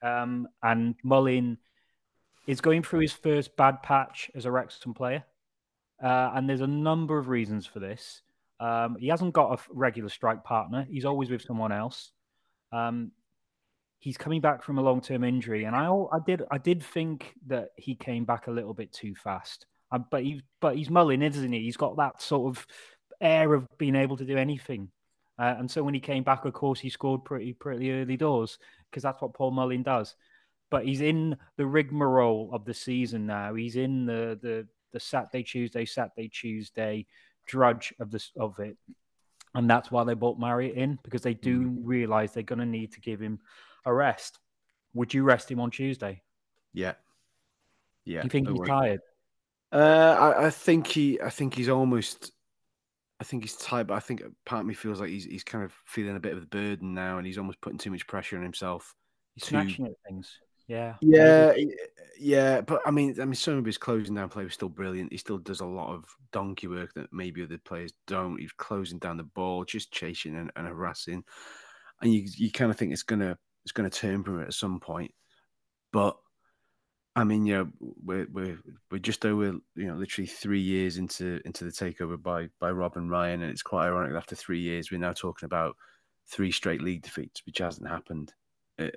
Um, 0.00 0.48
and 0.62 0.94
Mullin 1.02 1.58
is 2.46 2.60
going 2.60 2.82
through 2.82 3.00
his 3.00 3.12
first 3.12 3.56
bad 3.56 3.82
patch 3.82 4.30
as 4.34 4.46
a 4.46 4.50
Wrexham 4.50 4.94
player. 4.94 5.24
Uh, 6.02 6.32
and 6.34 6.48
there's 6.48 6.60
a 6.60 6.66
number 6.66 7.18
of 7.18 7.28
reasons 7.28 7.66
for 7.66 7.78
this. 7.78 8.22
Um, 8.58 8.96
he 8.98 9.08
hasn't 9.08 9.32
got 9.32 9.58
a 9.58 9.62
regular 9.70 10.08
strike 10.08 10.44
partner. 10.44 10.86
He's 10.90 11.04
always 11.04 11.30
with 11.30 11.42
someone 11.42 11.72
else. 11.72 12.10
Um, 12.72 13.12
he's 13.98 14.16
coming 14.16 14.40
back 14.40 14.62
from 14.62 14.78
a 14.78 14.82
long-term 14.82 15.22
injury, 15.24 15.64
and 15.64 15.76
I, 15.76 15.86
I 15.86 16.18
did, 16.26 16.42
I 16.50 16.58
did 16.58 16.82
think 16.82 17.34
that 17.46 17.68
he 17.76 17.94
came 17.94 18.24
back 18.24 18.46
a 18.46 18.50
little 18.50 18.74
bit 18.74 18.92
too 18.92 19.14
fast. 19.14 19.66
Um, 19.92 20.06
but 20.10 20.22
he, 20.22 20.42
but 20.60 20.76
he's 20.76 20.90
Mullin, 20.90 21.22
isn't 21.22 21.52
he? 21.52 21.60
He's 21.60 21.76
got 21.76 21.96
that 21.98 22.20
sort 22.20 22.56
of 22.56 22.66
air 23.20 23.54
of 23.54 23.66
being 23.78 23.94
able 23.94 24.16
to 24.16 24.24
do 24.24 24.36
anything. 24.36 24.88
Uh, 25.38 25.54
and 25.58 25.70
so 25.70 25.82
when 25.82 25.94
he 25.94 26.00
came 26.00 26.22
back, 26.22 26.44
of 26.44 26.52
course, 26.52 26.80
he 26.80 26.88
scored 26.88 27.24
pretty, 27.24 27.52
pretty 27.52 27.92
early 27.92 28.16
doors 28.16 28.58
because 28.90 29.02
that's 29.02 29.20
what 29.20 29.34
Paul 29.34 29.50
Mullin 29.50 29.82
does. 29.82 30.14
But 30.70 30.84
he's 30.84 31.00
in 31.00 31.36
the 31.56 31.66
rigmarole 31.66 32.50
of 32.52 32.64
the 32.64 32.74
season 32.74 33.26
now. 33.26 33.54
He's 33.54 33.76
in 33.76 34.06
the 34.06 34.38
the 34.40 34.66
the 34.92 35.00
Saturday, 35.00 35.42
Tuesday, 35.42 35.84
Saturday, 35.84 36.28
Tuesday 36.28 37.06
drudge 37.46 37.92
of 38.00 38.10
this 38.10 38.30
of 38.38 38.58
it. 38.58 38.76
And 39.54 39.68
that's 39.68 39.90
why 39.90 40.04
they 40.04 40.14
bought 40.14 40.38
Marriott 40.38 40.76
in 40.76 40.98
because 41.02 41.22
they 41.22 41.34
do 41.34 41.62
mm. 41.62 41.78
realize 41.82 42.32
they're 42.32 42.42
going 42.42 42.58
to 42.58 42.66
need 42.66 42.92
to 42.92 43.00
give 43.00 43.20
him 43.20 43.40
a 43.84 43.92
rest. 43.92 44.38
Would 44.94 45.12
you 45.12 45.24
rest 45.24 45.50
him 45.50 45.60
on 45.60 45.70
Tuesday? 45.70 46.22
Yeah, 46.72 46.94
yeah. 48.04 48.22
Do 48.22 48.26
you 48.26 48.30
think 48.30 48.48
he's 48.48 48.68
tired? 48.68 49.00
Uh, 49.70 50.34
I, 50.36 50.46
I, 50.46 50.50
think 50.50 50.86
he. 50.86 51.20
I 51.20 51.30
think 51.30 51.54
he's 51.54 51.68
almost. 51.68 52.32
I 53.20 53.24
think 53.24 53.44
he's 53.44 53.56
tired, 53.56 53.86
but 53.86 53.94
I 53.94 54.00
think 54.00 54.22
part 54.44 54.60
of 54.60 54.66
me 54.66 54.74
feels 54.74 55.00
like 55.00 55.10
he's 55.10 55.24
he's 55.24 55.44
kind 55.44 55.64
of 55.64 55.72
feeling 55.86 56.16
a 56.16 56.20
bit 56.20 56.32
of 56.32 56.40
the 56.40 56.46
burden 56.46 56.94
now, 56.94 57.18
and 57.18 57.26
he's 57.26 57.38
almost 57.38 57.60
putting 57.60 57.78
too 57.78 57.90
much 57.90 58.06
pressure 58.06 58.36
on 58.36 58.42
himself. 58.42 58.94
He's 59.34 59.44
to, 59.44 59.48
snatching 59.50 59.86
at 59.86 59.92
things. 60.06 60.38
Yeah. 60.72 60.94
Yeah, 61.02 61.52
yeah, 62.18 62.60
but 62.62 62.80
I 62.86 62.90
mean, 62.90 63.14
I 63.20 63.26
mean, 63.26 63.34
some 63.34 63.58
of 63.58 63.64
his 63.64 63.76
closing 63.76 64.14
down 64.14 64.30
play 64.30 64.44
was 64.44 64.54
still 64.54 64.70
brilliant. 64.70 65.12
He 65.12 65.18
still 65.18 65.36
does 65.36 65.60
a 65.60 65.66
lot 65.66 65.92
of 65.92 66.04
donkey 66.32 66.66
work 66.66 66.94
that 66.94 67.12
maybe 67.12 67.42
other 67.42 67.58
players 67.58 67.92
don't. 68.06 68.38
He's 68.38 68.52
closing 68.52 68.98
down 68.98 69.18
the 69.18 69.24
ball, 69.24 69.64
just 69.64 69.92
chasing 69.92 70.36
and, 70.36 70.50
and 70.56 70.66
harassing, 70.66 71.24
and 72.00 72.14
you 72.14 72.26
you 72.36 72.50
kind 72.50 72.70
of 72.70 72.78
think 72.78 72.92
it's 72.92 73.02
gonna 73.02 73.36
it's 73.64 73.72
gonna 73.72 73.90
turn 73.90 74.24
from 74.24 74.40
it 74.40 74.46
at 74.46 74.54
some 74.54 74.80
point. 74.80 75.12
But 75.92 76.16
I 77.14 77.24
mean, 77.24 77.44
you 77.44 77.54
know, 77.54 77.68
we're 78.02 78.28
we're 78.32 78.58
we're 78.90 78.98
just 78.98 79.26
over 79.26 79.44
you 79.74 79.86
know 79.86 79.96
literally 79.96 80.28
three 80.28 80.62
years 80.62 80.96
into 80.96 81.40
into 81.44 81.64
the 81.64 81.70
takeover 81.70 82.22
by 82.22 82.48
by 82.60 82.70
Rob 82.70 82.96
and 82.96 83.10
Ryan, 83.10 83.42
and 83.42 83.50
it's 83.50 83.62
quite 83.62 83.86
ironic. 83.86 84.16
After 84.16 84.36
three 84.36 84.60
years, 84.60 84.90
we're 84.90 84.98
now 84.98 85.12
talking 85.12 85.46
about 85.46 85.76
three 86.28 86.52
straight 86.52 86.80
league 86.80 87.02
defeats, 87.02 87.42
which 87.44 87.58
hasn't 87.58 87.88
happened 87.88 88.32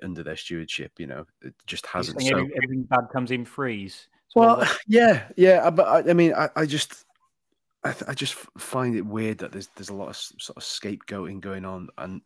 under 0.02 0.22
their 0.22 0.36
stewardship. 0.36 0.92
You 0.98 1.06
know, 1.06 1.26
it 1.42 1.54
just 1.66 1.86
hasn't. 1.86 2.20
So, 2.22 2.28
every, 2.28 2.52
everything 2.56 2.82
bad 2.84 3.08
comes 3.12 3.30
in 3.30 3.44
freeze. 3.44 4.08
well, 4.34 4.66
yeah, 4.86 5.24
yeah, 5.36 5.58
uh, 5.64 5.70
but 5.70 5.86
I, 5.86 6.10
I 6.10 6.12
mean, 6.12 6.34
I, 6.34 6.48
I 6.56 6.66
just, 6.66 7.04
I, 7.84 7.94
I, 8.08 8.14
just 8.14 8.34
find 8.58 8.96
it 8.96 9.06
weird 9.06 9.38
that 9.38 9.52
there's 9.52 9.68
there's 9.76 9.90
a 9.90 9.94
lot 9.94 10.08
of 10.08 10.16
sort 10.16 10.56
of 10.56 10.62
scapegoating 10.62 11.40
going 11.40 11.64
on, 11.64 11.88
and 11.98 12.22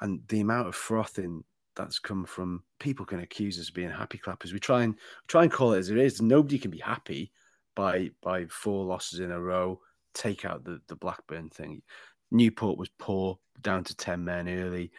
and 0.00 0.20
the 0.28 0.40
amount 0.40 0.68
of 0.68 0.74
frothing 0.74 1.44
that's 1.76 1.98
come 1.98 2.24
from 2.24 2.62
people 2.78 3.06
can 3.06 3.20
accuse 3.20 3.58
us 3.58 3.68
of 3.68 3.74
being 3.74 3.90
happy 3.90 4.18
clappers. 4.18 4.52
We 4.52 4.60
try 4.60 4.82
and 4.82 4.96
try 5.28 5.42
and 5.42 5.52
call 5.52 5.72
it 5.72 5.78
as 5.78 5.90
it 5.90 5.98
is. 5.98 6.20
Nobody 6.20 6.58
can 6.58 6.70
be 6.70 6.78
happy 6.78 7.32
by 7.74 8.10
by 8.22 8.46
four 8.46 8.84
losses 8.84 9.20
in 9.20 9.30
a 9.30 9.40
row. 9.40 9.80
Take 10.14 10.44
out 10.44 10.64
the 10.64 10.80
the 10.88 10.96
Blackburn 10.96 11.50
thing. 11.50 11.82
Newport 12.30 12.78
was 12.78 12.90
poor, 12.98 13.38
down 13.60 13.84
to 13.84 13.96
ten 13.96 14.24
men 14.24 14.48
early. 14.48 14.90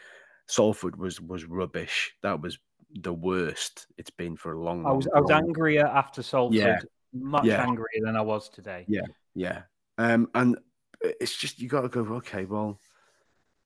Salford 0.51 0.97
was 0.97 1.21
was 1.21 1.45
rubbish. 1.45 2.13
That 2.23 2.41
was 2.41 2.59
the 2.93 3.13
worst 3.13 3.87
it's 3.97 4.09
been 4.09 4.35
for 4.35 4.51
a 4.51 4.61
long. 4.61 4.85
I 4.85 4.91
was 4.91 5.07
long 5.07 5.17
I 5.17 5.21
was 5.21 5.31
angrier 5.31 5.87
after 5.87 6.21
Salford, 6.21 6.57
yeah. 6.57 6.79
much 7.13 7.45
yeah. 7.45 7.65
angrier 7.65 8.03
than 8.03 8.17
I 8.17 8.21
was 8.21 8.49
today. 8.49 8.83
Yeah, 8.89 9.07
yeah. 9.33 9.61
Um, 9.97 10.29
and 10.35 10.57
it's 11.01 11.37
just 11.37 11.61
you 11.61 11.69
got 11.69 11.81
to 11.81 11.87
go. 11.87 12.01
Okay, 12.15 12.43
well, 12.43 12.81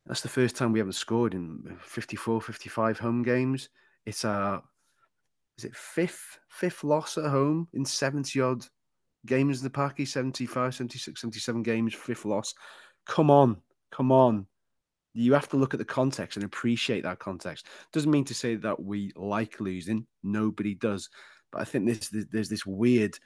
that's 0.05 0.21
the 0.21 0.29
first 0.29 0.55
time 0.55 0.73
we 0.73 0.79
haven't 0.79 0.93
scored 0.93 1.33
in 1.33 1.75
54, 1.81 2.39
55 2.39 2.99
home 2.99 3.23
games. 3.23 3.69
It's 4.05 4.23
our 4.23 4.61
is 5.57 5.65
it 5.65 5.75
fifth 5.75 6.37
fifth 6.49 6.83
loss 6.83 7.17
at 7.17 7.31
home 7.31 7.67
in 7.73 7.83
70 7.83 8.39
odd 8.41 8.63
games 9.25 9.57
in 9.57 9.63
the 9.63 9.71
Parky 9.71 10.05
75, 10.05 10.75
76, 10.75 11.19
77 11.19 11.63
games, 11.63 11.95
fifth 11.95 12.25
loss. 12.25 12.53
Come 13.07 13.31
on, 13.31 13.57
come 13.91 14.11
on 14.11 14.45
you 15.15 15.33
have 15.33 15.47
to 15.49 15.57
look 15.57 15.73
at 15.73 15.77
the 15.77 15.85
context 15.85 16.35
and 16.35 16.43
appreciate 16.43 17.03
that 17.03 17.19
context. 17.19 17.67
Doesn't 17.93 18.11
mean 18.11 18.25
to 18.25 18.33
say 18.33 18.55
that 18.55 18.83
we 18.83 19.13
like 19.15 19.61
losing. 19.61 20.05
Nobody 20.23 20.75
does. 20.75 21.09
But 21.51 21.61
I 21.61 21.63
think 21.63 21.85
this, 21.85 22.09
there's 22.31 22.49
this 22.49 22.65
weird. 22.65 23.17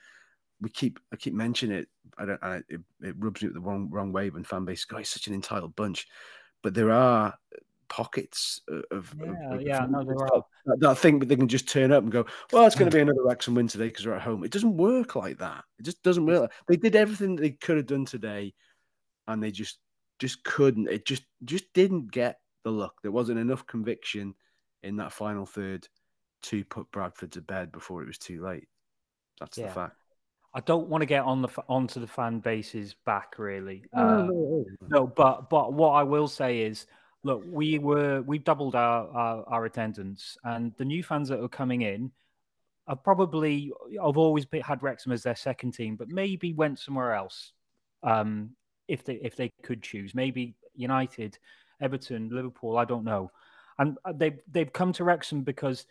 We 0.62 0.70
keep 0.70 1.00
I 1.12 1.16
keep 1.16 1.34
mentioning 1.34 1.80
it. 1.80 1.88
I 2.18 2.26
don't. 2.26 2.44
I, 2.44 2.58
it, 2.70 2.82
it, 3.02 3.16
rubs 3.18 3.42
me 3.42 3.50
the 3.50 3.60
wrong 3.60 3.90
wrong 3.90 4.12
way 4.12 4.30
when 4.30 4.44
fan 4.44 4.66
base 4.66 4.86
guys 4.86 5.10
such 5.10 5.28
an 5.28 5.34
entitled 5.34 5.76
bunch. 5.76 6.08
But 6.62 6.76
there 6.76 6.92
are 6.92 7.34
pockets 7.88 8.62
of 8.92 9.16
yeah, 9.18 9.26
of, 9.32 9.54
of 9.54 9.62
yeah, 9.62 9.88
no, 9.90 10.04
there 10.04 10.22
are. 10.22 10.44
That, 10.66 10.80
that 10.82 10.98
think 10.98 11.22
that 11.22 11.26
they 11.26 11.38
can 11.38 11.48
just 11.48 11.68
turn 11.68 11.92
up 11.92 12.04
and 12.04 12.12
go, 12.12 12.26
well, 12.52 12.68
it's 12.68 12.76
going 12.76 12.92
to 12.92 12.96
be 12.96 13.02
another 13.02 13.24
Wrexham 13.24 13.56
win 13.56 13.68
today 13.68 13.88
because 13.88 14.06
we're 14.06 14.14
at 14.14 14.22
home. 14.22 14.44
It 14.44 14.52
doesn't 14.52 14.78
work 14.78 15.16
like 15.16 15.40
that. 15.40 15.64
It 15.80 15.84
just 15.84 16.04
doesn't 16.04 16.26
work. 16.26 16.52
They 16.68 16.78
did 16.78 16.96
everything 16.96 17.36
they 17.36 17.52
could 17.52 17.78
have 17.78 17.88
done 17.88 18.06
today, 18.06 18.54
and 19.28 19.42
they 19.42 19.50
just 19.50 19.80
just 20.20 20.44
couldn't. 20.44 20.90
It 20.90 21.06
just 21.06 21.24
just 21.44 21.72
didn't 21.74 22.12
get 22.12 22.40
the 22.64 22.72
look. 22.72 22.96
There 23.02 23.12
wasn't 23.12 23.40
enough 23.40 23.66
conviction 23.66 24.36
in 24.84 24.98
that 24.98 25.14
final 25.14 25.46
third 25.46 25.88
to 26.42 26.64
put 26.66 26.92
Bradford 26.92 27.34
to 27.34 27.42
bed 27.42 27.72
before 27.72 28.02
it 28.02 28.08
was 28.08 28.18
too 28.18 28.44
late. 28.44 28.68
That's 29.40 29.58
yeah. 29.58 29.68
the 29.68 29.74
fact. 29.74 29.96
I 30.54 30.62
don't 30.62 30.88
want 30.88 31.04
to 31.04 31.06
get 31.06 31.24
on 31.24 31.42
the 31.42 31.50
onto 31.68 32.00
the 32.00 32.08
fan 32.08 32.40
base's 32.40 32.96
back 33.06 33.38
really. 33.38 33.86
Uh, 33.94 34.28
no, 34.28 34.66
no, 34.90 35.08
but 35.08 35.50
but 35.50 35.74
what 35.74 35.92
I 35.92 36.04
will 36.04 36.28
say 36.28 36.62
is, 36.62 36.88
look, 37.24 37.44
we 37.46 37.78
were 37.78 38.22
we 38.22 38.40
doubled 38.40 38.76
our, 38.76 39.08
our, 39.10 39.44
our 39.48 39.66
attendance, 39.66 40.38
and 40.44 40.74
the 40.78 40.86
new 40.86 41.04
fans 41.04 41.30
that 41.30 41.42
are 41.44 41.50
coming 41.50 41.84
in 41.84 42.12
are 42.88 42.96
probably 42.96 43.72
I've 44.04 44.18
always 44.18 44.46
been, 44.46 44.62
had 44.62 44.82
Wrexham 44.82 45.12
as 45.12 45.22
their 45.22 45.36
second 45.36 45.74
team, 45.74 45.96
but 45.96 46.10
maybe 46.10 46.54
went 46.54 46.80
somewhere 46.80 47.14
else 47.14 47.54
um, 48.02 48.52
if 48.90 49.04
they 49.04 49.16
if 49.16 49.36
they 49.36 49.52
could 49.64 49.82
choose. 49.82 50.14
Maybe 50.14 50.56
United, 50.76 51.38
Everton, 51.80 52.30
Liverpool. 52.30 52.78
I 52.78 52.86
don't 52.86 53.06
know. 53.06 53.32
And 53.78 53.98
uh, 54.04 54.14
they've 54.16 54.40
they've 54.52 54.74
come 54.74 54.92
to 54.94 55.04
Wrexham 55.04 55.44
because 55.44 55.86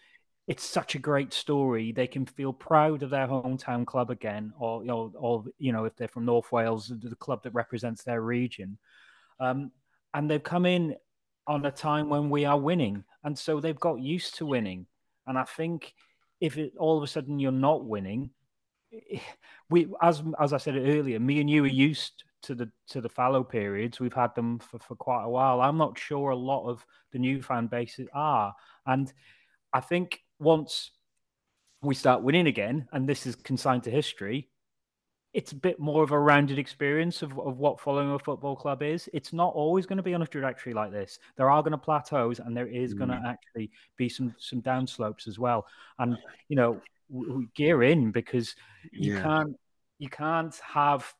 it's 0.47 0.64
such 0.64 0.95
a 0.95 0.99
great 0.99 1.33
story. 1.33 1.93
They 1.93 2.07
can 2.07 2.26
feel 2.26 2.52
proud 2.52 3.02
of 3.02 3.11
their 3.11 3.28
hometown 3.28 3.87
club 3.87 4.11
again, 4.11 4.52
or 4.59 4.83
or 5.14 5.45
you 5.59 5.73
know, 5.73 5.85
if 5.85 5.97
they're 5.97 6.09
from 6.09 6.25
North 6.25 6.50
Wales, 6.50 6.88
the 6.88 7.14
club 7.17 7.43
that 7.45 7.55
represents 7.55 8.02
their 8.02 8.21
region. 8.21 8.78
Um, 9.40 9.71
and 10.14 10.28
they've 10.28 10.43
come 10.43 10.67
in 10.67 10.97
on 11.47 11.64
a 11.64 11.71
time 11.71 12.09
when 12.09 12.31
we 12.31 12.45
are 12.45 12.59
winning, 12.59 13.05
and 13.25 13.38
so 13.38 13.61
they've 13.61 13.78
got 13.78 14.00
used 14.00 14.37
to 14.37 14.47
winning. 14.47 14.87
And 15.26 15.38
I 15.38 15.45
think 15.45 15.95
if 16.40 16.57
it, 16.57 16.73
all 16.78 16.97
of 16.97 17.02
a 17.02 17.07
sudden 17.07 17.38
you're 17.38 17.52
not 17.52 17.85
winning, 17.85 18.31
we 19.71 19.88
as 20.02 20.23
as 20.40 20.52
I 20.52 20.59
said 20.59 20.76
earlier, 20.76 21.21
me 21.21 21.40
and 21.40 21.50
you 21.50 21.64
are 21.64 21.67
used 21.67 22.25
to 22.42 22.54
the 22.54 22.71
to 22.88 23.00
the 23.00 23.09
fallow 23.09 23.42
periods. 23.42 24.00
We've 24.00 24.12
had 24.12 24.35
them 24.35 24.59
for, 24.59 24.78
for 24.78 24.95
quite 24.95 25.25
a 25.25 25.28
while. 25.28 25.61
I'm 25.61 25.78
not 25.78 25.99
sure 25.99 26.30
a 26.30 26.37
lot 26.37 26.68
of 26.68 26.85
the 27.12 27.18
new 27.18 27.42
fan 27.42 27.66
bases 27.66 28.09
are. 28.12 28.54
And 28.87 29.12
I 29.73 29.80
think 29.80 30.21
once 30.38 30.92
we 31.83 31.95
start 31.95 32.23
winning 32.23 32.47
again, 32.47 32.88
and 32.92 33.09
this 33.09 33.26
is 33.26 33.37
consigned 33.37 33.85
to 33.85 33.90
history, 33.90 34.49
it's 35.35 35.52
a 35.52 35.57
bit 35.57 35.78
more 35.78 36.02
of 36.02 36.11
a 36.11 36.18
rounded 36.18 36.59
experience 36.59 37.23
of, 37.23 37.38
of 37.38 37.59
what 37.59 37.80
following 37.80 38.11
a 38.11 38.18
football 38.18 38.57
club 38.57 38.83
is. 38.83 39.09
It's 39.12 39.33
not 39.33 39.52
always 39.54 39.87
going 39.87 39.99
to 39.99 40.02
be 40.02 40.14
on 40.14 40.23
a 40.23 40.26
trajectory 40.26 40.73
like 40.73 40.90
this. 40.90 41.18
There 41.37 41.50
are 41.50 41.62
going 41.62 41.73
to 41.73 41.78
plateaus, 41.78 42.40
and 42.40 42.57
there 42.57 42.66
is 42.66 42.95
going 42.95 43.11
to 43.11 43.16
mm. 43.16 43.26
actually 43.26 43.71
be 43.97 44.09
some 44.09 44.35
some 44.38 44.62
downslopes 44.62 45.28
as 45.28 45.38
well. 45.38 45.66
And 45.99 46.16
you 46.49 46.57
know, 46.57 46.80
we, 47.09 47.28
we 47.28 47.47
gear 47.54 47.83
in 47.83 48.11
because 48.11 48.54
you 48.90 49.14
yeah. 49.14 49.23
can't 49.23 49.57
you 49.99 50.09
can't 50.09 50.59
have 50.64 51.12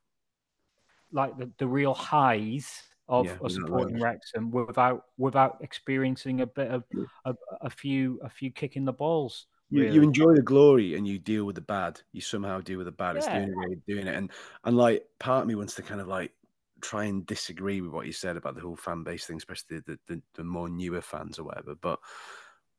like 1.13 1.37
the, 1.39 1.51
the 1.59 1.67
real 1.67 1.95
highs 1.95 2.83
of, 3.09 3.27
yeah, 3.27 3.37
of 3.41 3.53
supporting 3.53 4.01
Wrexham 4.01 4.51
without 4.51 5.05
without 5.17 5.59
experiencing 5.61 6.43
a 6.43 6.47
bit 6.47 6.71
of 6.71 6.85
a, 7.25 7.35
a 7.63 7.71
few 7.71 8.21
a 8.23 8.29
few 8.29 8.51
kicking 8.51 8.85
the 8.85 8.93
balls. 8.93 9.47
You, 9.71 9.83
really. 9.83 9.95
you 9.97 10.03
enjoy 10.03 10.35
the 10.35 10.43
glory 10.43 10.95
and 10.95 11.07
you 11.07 11.19
deal 11.19 11.45
with 11.45 11.55
the 11.55 11.61
bad. 11.61 12.01
You 12.13 12.23
somehow 12.23 12.61
deal 12.61 12.79
with 12.79 12.87
the 12.87 12.93
bad. 12.93 13.17
Yeah. 13.17 13.19
It's 13.19 13.27
the 13.27 13.35
only 13.35 13.55
way 13.55 13.73
of 13.73 13.87
doing 13.87 14.07
it. 14.07 14.15
And 14.15 14.31
and 14.65 14.77
like 14.77 15.07
part 15.19 15.43
of 15.43 15.49
me 15.49 15.55
wants 15.55 15.75
to 15.77 15.83
kind 15.83 16.01
of 16.01 16.09
like 16.09 16.33
try 16.81 17.05
and 17.05 17.27
disagree 17.27 17.81
with 17.81 17.91
what 17.91 18.07
you 18.07 18.13
said 18.13 18.37
about 18.37 18.55
the 18.55 18.61
whole 18.61 18.77
fan 18.77 19.03
base 19.03 19.27
thing, 19.27 19.37
especially 19.37 19.81
the 19.87 19.99
the, 20.07 20.23
the 20.35 20.45
more 20.45 20.69
newer 20.69 21.01
fans 21.01 21.39
or 21.39 21.45
whatever. 21.45 21.75
But 21.75 21.99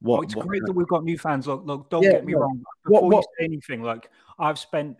what, 0.01 0.19
oh, 0.19 0.21
it's 0.21 0.36
what, 0.36 0.48
great 0.48 0.63
that 0.65 0.74
we've 0.74 0.88
got 0.88 1.03
new 1.03 1.17
fans. 1.17 1.48
Look, 1.48 1.63
look, 1.65 1.89
don't 1.89 2.03
yeah, 2.03 2.13
get 2.13 2.25
me 2.25 2.33
wrong. 2.33 2.63
Before 2.86 3.01
what, 3.01 3.12
what, 3.12 3.25
you 3.25 3.27
say 3.39 3.45
anything, 3.45 3.83
like 3.83 4.09
I've 4.38 4.57
spent 4.57 4.98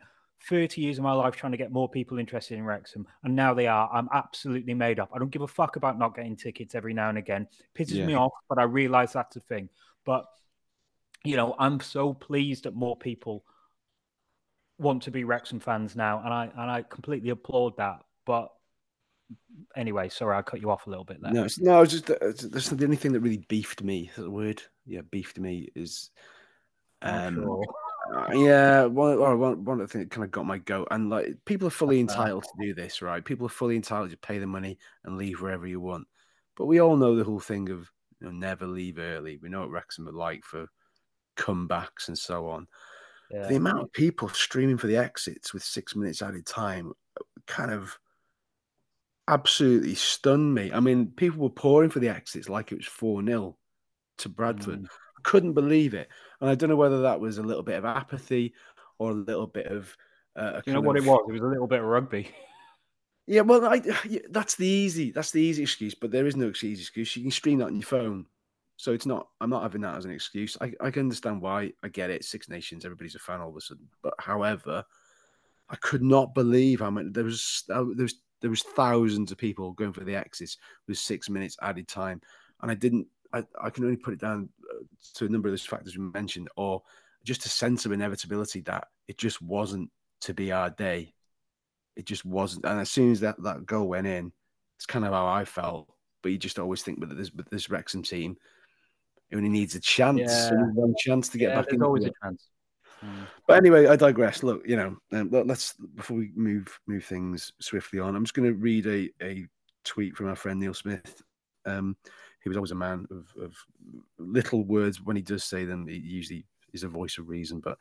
30 0.48 0.82
years 0.82 0.98
of 0.98 1.04
my 1.04 1.12
life 1.12 1.36
trying 1.36 1.52
to 1.52 1.58
get 1.58 1.72
more 1.72 1.90
people 1.90 2.18
interested 2.18 2.58
in 2.58 2.64
Wrexham, 2.64 3.06
and 3.24 3.36
now 3.36 3.54
they 3.54 3.68
are. 3.68 3.90
I'm 3.92 4.10
absolutely 4.14 4.74
made 4.74 5.00
up. 5.00 5.10
I 5.14 5.20
don't 5.20 5.32
give 5.32 5.42
a 5.42 5.48
fuck 5.48 5.76
about 5.76 6.00
not 6.00 6.16
getting 6.16 6.36
tickets 6.36 6.76
every 6.76 6.94
now 6.94 7.10
and 7.10 7.18
again. 7.18 7.48
It 7.52 7.78
pisses 7.78 7.96
yeah. 7.96 8.06
me 8.06 8.14
off, 8.16 8.32
but 8.48 8.58
I 8.58 8.64
realize 8.64 9.14
that's 9.14 9.36
a 9.36 9.42
thing. 9.42 9.70
But 10.06 10.26
you 11.24 11.36
know, 11.36 11.56
I'm 11.60 11.80
so 11.82 12.14
pleased 12.14 12.64
that 12.64 12.74
more 12.74 12.96
people 12.96 13.44
want 14.78 15.04
to 15.04 15.12
be 15.12 15.26
Wrexham 15.26 15.60
fans 15.60 15.96
now, 15.96 16.22
and 16.24 16.34
I 16.34 16.46
and 16.46 16.72
I 16.72 16.84
completely 16.84 17.32
applaud 17.32 17.78
that. 17.78 18.04
But 18.26 18.50
anyway, 19.76 20.10
sorry, 20.10 20.38
I 20.38 20.42
cut 20.42 20.62
you 20.62 20.72
off 20.72 20.88
a 20.88 20.90
little 20.90 21.06
bit 21.06 21.22
there. 21.22 21.34
No, 21.34 21.48
no, 21.60 21.82
it's 21.82 21.92
just 21.92 22.08
that's 22.08 22.70
the 22.70 22.86
only 22.86 22.96
thing 22.96 23.12
that 23.12 23.20
really 23.20 23.46
beefed 23.50 23.84
me. 23.84 24.10
The 24.16 24.32
word, 24.32 24.62
yeah, 24.86 25.02
beefed 25.10 25.40
me 25.40 25.70
is. 25.76 26.10
Um, 27.02 27.36
sure. 27.36 27.66
Uh, 28.14 28.34
yeah, 28.34 28.86
one, 28.86 29.20
one, 29.20 29.64
one 29.66 29.82
of 29.82 29.88
the 29.88 29.92
things 29.92 30.06
that 30.06 30.12
kind 30.12 30.26
of 30.26 30.32
got 30.32 30.46
my 30.46 30.58
goat, 30.58 30.88
and 30.92 31.10
like 31.10 31.38
people 31.46 31.68
are 31.68 31.72
fully 31.72 32.00
entitled 32.00 32.44
to 32.44 32.66
do 32.66 32.74
this, 32.74 33.02
right? 33.02 33.24
People 33.24 33.46
are 33.46 33.50
fully 33.50 33.76
entitled 33.76 34.10
to 34.10 34.18
pay 34.18 34.40
the 34.40 34.48
money 34.48 34.78
and 35.04 35.18
leave 35.18 35.42
wherever 35.42 35.68
you 35.68 35.80
want. 35.80 36.08
But 36.58 36.66
we 36.66 36.82
all 36.82 36.98
know 36.98 37.16
the 37.16 37.24
whole 37.24 37.40
thing 37.40 37.70
of 37.70 37.92
you 38.20 38.28
know, 38.28 38.32
never 38.32 38.66
leave 38.68 38.98
early. 39.00 39.38
We 39.38 39.50
know 39.50 39.62
what 39.62 39.72
Wrexham 39.72 40.08
are 40.08 40.14
like 40.14 40.44
for 40.44 40.68
comebacks 41.38 42.08
and 42.08 42.18
so 42.18 42.50
on. 42.50 42.68
Yeah. 43.32 43.48
The 43.48 43.56
amount 43.56 43.82
of 43.82 43.94
people 43.94 44.30
streaming 44.30 44.78
for 44.78 44.88
the 44.88 44.98
exits 44.98 45.54
with 45.54 45.64
six 45.64 45.96
minutes 45.96 46.22
added 46.22 46.46
time 46.46 46.94
kind 47.46 47.72
of 47.72 47.98
absolutely 49.28 49.96
stunned 49.96 50.54
me. 50.54 50.72
I 50.74 50.80
mean, 50.80 51.08
people 51.16 51.40
were 51.40 51.50
pouring 51.50 51.92
for 51.92 52.00
the 52.00 52.10
exits 52.10 52.50
like 52.50 52.72
it 52.72 52.78
was 52.78 52.88
4 52.88 53.24
0 53.24 53.58
to 54.18 54.30
Bradford. 54.30 54.82
Mm. 54.82 54.88
Couldn't 55.24 55.54
believe 55.54 55.94
it. 55.94 56.10
And 56.42 56.50
I 56.50 56.56
don't 56.56 56.70
know 56.70 56.76
whether 56.76 57.02
that 57.02 57.20
was 57.20 57.38
a 57.38 57.44
little 57.44 57.64
bit 57.64 57.78
of 57.78 57.86
apathy 57.86 58.54
or 58.98 59.12
a 59.12 59.16
little 59.16 59.48
bit 59.48 59.68
of. 59.68 59.96
Uh, 60.36 60.62
you 60.66 60.74
know 60.74 60.82
what 60.82 60.98
of... 60.98 61.06
it 61.06 61.10
was? 61.10 61.26
It 61.28 61.34
was 61.34 61.42
a 61.42 61.46
little 61.46 61.68
bit 61.68 61.80
of 61.80 61.86
rugby. 61.86 62.30
Yeah, 63.30 63.42
well, 63.42 63.64
I, 63.68 63.80
that's 64.32 64.56
the 64.56 64.66
easy 64.66 65.12
that's 65.12 65.30
the 65.30 65.40
easy 65.40 65.62
excuse, 65.62 65.94
but 65.94 66.10
there 66.10 66.26
is 66.26 66.36
no 66.36 66.50
easy 66.50 66.72
excuse. 66.72 67.16
You 67.16 67.22
can 67.22 67.30
stream 67.30 67.60
that 67.60 67.68
on 67.68 67.76
your 67.76 67.84
phone. 67.84 68.26
So 68.78 68.92
it's 68.92 69.06
not. 69.06 69.28
I'm 69.40 69.52
not 69.52 69.62
having 69.62 69.82
that 69.82 69.98
as 69.98 70.06
an 70.06 70.12
excuse. 70.12 70.58
I, 70.60 70.74
I 70.82 70.90
can 70.90 71.02
understand 71.02 71.40
why. 71.40 71.74
I 71.84 71.90
get 71.90 72.10
it. 72.10 72.26
Six 72.26 72.50
Nations. 72.50 72.86
Everybody's 72.86 73.14
a 73.14 73.20
fan 73.20 73.40
all 73.40 73.50
of 73.50 73.56
a 73.56 73.62
sudden. 73.62 73.88
But 74.02 74.16
however, 74.18 74.84
I 75.70 75.76
could 75.76 76.02
not 76.02 76.34
believe 76.34 76.80
how 76.80 76.90
many 76.90 77.10
there 77.10 77.24
was. 77.24 77.66
There 77.68 77.84
was 77.84 78.16
there 78.42 78.50
was 78.50 78.64
thousands 78.64 79.32
of 79.32 79.38
people 79.38 79.74
going 79.74 79.94
for 79.94 80.04
the 80.04 80.16
X's 80.16 80.58
with 80.88 80.98
six 80.98 81.30
minutes 81.30 81.56
added 81.62 81.88
time, 81.88 82.22
and 82.62 82.72
I 82.72 82.74
didn't. 82.74 83.06
I, 83.34 83.44
I 83.62 83.70
can 83.70 83.84
only 83.84 83.98
put 83.98 84.14
it 84.14 84.20
down 84.22 84.50
uh, 84.72 84.84
to 85.16 85.26
a 85.26 85.30
number 85.30 85.48
of 85.48 85.52
those 85.52 85.66
factors 85.66 85.98
we 85.98 86.04
mentioned, 86.04 86.50
or 86.56 86.82
just 87.24 87.46
a 87.46 87.50
sense 87.50 87.86
of 87.86 87.92
inevitability 87.92 88.62
that 88.62 88.88
it 89.08 89.18
just 89.18 89.42
wasn't 89.42 89.90
to 90.22 90.34
be 90.34 90.52
our 90.52 90.70
day. 90.70 91.14
It 91.96 92.06
just 92.06 92.26
wasn't. 92.26 92.66
And 92.66 92.80
as 92.80 92.90
soon 92.90 93.12
as 93.12 93.20
that, 93.22 93.42
that 93.44 93.66
goal 93.66 93.88
went 93.90 94.08
in, 94.08 94.32
it's 94.78 94.86
kind 94.86 95.06
of 95.06 95.14
how 95.14 95.28
I 95.28 95.46
felt. 95.46 95.90
But 96.22 96.32
you 96.32 96.38
just 96.38 96.60
always 96.60 96.82
think 96.82 97.00
with 97.00 97.16
this 97.18 97.32
with 97.34 97.50
this 97.50 97.70
Wrexham 97.70 98.04
team, 98.04 98.38
it 99.30 99.36
only 99.36 99.50
needs 99.50 99.76
a 99.76 99.80
chance, 99.80 100.20
Yeah. 100.20 100.52
one 100.74 100.96
chance 100.98 101.30
to 101.30 101.38
get 101.38 101.50
Yeah, 101.50 101.56
back 101.56 101.66
there's 101.66 101.76
in. 101.78 101.84
always 101.84 102.06
a 102.06 102.12
chance. 102.24 102.50
Mm. 103.04 103.28
But 103.48 103.58
anyway, 103.58 103.88
I 103.88 103.96
digress. 103.96 104.44
Look, 104.44 104.68
you 104.68 104.76
know, 104.76 104.98
um, 105.14 105.30
let- 105.30 105.48
let's 105.48 105.74
before 105.96 106.18
we 106.18 106.32
move 106.36 106.78
move 106.88 107.06
things 107.06 107.54
swiftly 107.60 108.00
on. 108.00 108.16
I'm 108.16 108.24
just 108.26 108.34
going 108.34 108.50
to 108.52 108.58
read 108.60 108.86
a, 108.88 109.10
a 109.22 109.46
tweet 109.86 110.16
from 110.18 110.28
our 110.28 110.36
friend 110.36 110.60
Neil 110.60 110.74
Smith. 110.74 111.22
Um, 111.66 111.96
he 112.44 112.50
was 112.50 112.58
always 112.58 112.72
a 112.72 112.76
man 112.76 113.06
of, 113.12 113.34
of 113.42 113.56
little 114.18 114.64
words. 114.64 115.02
When 115.02 115.16
he 115.16 115.22
does 115.22 115.44
say 115.44 115.66
them, 115.66 115.88
he 115.88 115.98
usually 115.98 116.46
is 116.74 116.84
a 116.84 116.88
voice 116.88 117.18
of 117.18 117.30
reason. 117.30 117.60
But 117.60 117.78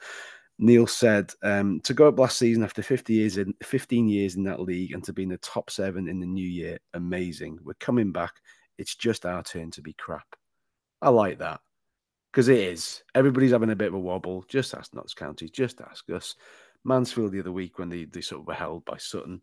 Neil 0.58 0.86
said 0.86 1.32
um, 1.42 1.80
to 1.84 1.94
go 1.94 2.08
up 2.08 2.18
last 2.18 2.38
season 2.38 2.64
after 2.64 2.82
50 2.82 3.12
years 3.12 3.38
in 3.38 3.54
15 3.62 4.08
years 4.08 4.34
in 4.34 4.44
that 4.44 4.60
league 4.60 4.92
and 4.92 5.04
to 5.04 5.12
be 5.12 5.22
in 5.22 5.28
the 5.28 5.38
top 5.38 5.70
seven 5.70 6.08
in 6.08 6.18
the 6.18 6.26
new 6.26 6.46
year, 6.46 6.78
amazing. 6.94 7.58
We're 7.62 7.74
coming 7.74 8.12
back. 8.12 8.32
It's 8.76 8.94
just 8.94 9.26
our 9.26 9.42
turn 9.42 9.70
to 9.72 9.82
be 9.82 9.92
crap. 9.92 10.26
I 11.00 11.10
like 11.10 11.38
that 11.38 11.60
because 12.32 12.48
it 12.48 12.58
is. 12.58 13.02
Everybody's 13.14 13.52
having 13.52 13.70
a 13.70 13.76
bit 13.76 13.88
of 13.88 13.94
a 13.94 13.98
wobble. 13.98 14.44
Just 14.48 14.74
ask 14.74 14.94
Notts 14.94 15.14
County. 15.14 15.48
Just 15.48 15.80
ask 15.80 16.08
us. 16.10 16.34
Mansfield 16.84 17.32
the 17.32 17.40
other 17.40 17.52
week 17.52 17.78
when 17.78 17.88
they, 17.88 18.04
they 18.04 18.20
sort 18.20 18.40
of 18.40 18.46
were 18.46 18.54
held 18.54 18.84
by 18.84 18.96
Sutton, 18.96 19.40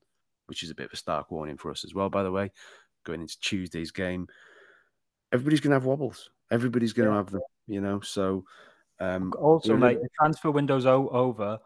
which 0.47 0.63
is 0.63 0.69
a 0.69 0.75
bit 0.75 0.87
of 0.87 0.93
a 0.93 0.97
stark 0.97 1.31
warning 1.31 1.57
for 1.57 1.71
us 1.71 1.83
as 1.83 1.93
well, 1.93 2.09
by 2.09 2.23
the 2.23 2.31
way, 2.31 2.51
going 3.05 3.21
into 3.21 3.39
Tuesday's 3.39 3.91
game. 3.91 4.27
Everybody's 5.35 5.59
going 5.59 5.71
to 5.71 5.75
have 5.75 5.85
wobbles. 5.85 6.29
Everybody's 6.49 6.93
going 6.93 7.07
to 7.07 7.13
Yeah. 7.13 7.17
have 7.17 7.31
them, 7.31 7.41
you 7.67 7.81
know. 7.81 7.99
So, 7.99 8.45
um, 8.99 9.33
Also, 9.37 9.75
mate, 9.75 10.01
the 10.01 10.09
transfer 10.19 10.49
window's 10.49 10.85
over. 10.85 11.59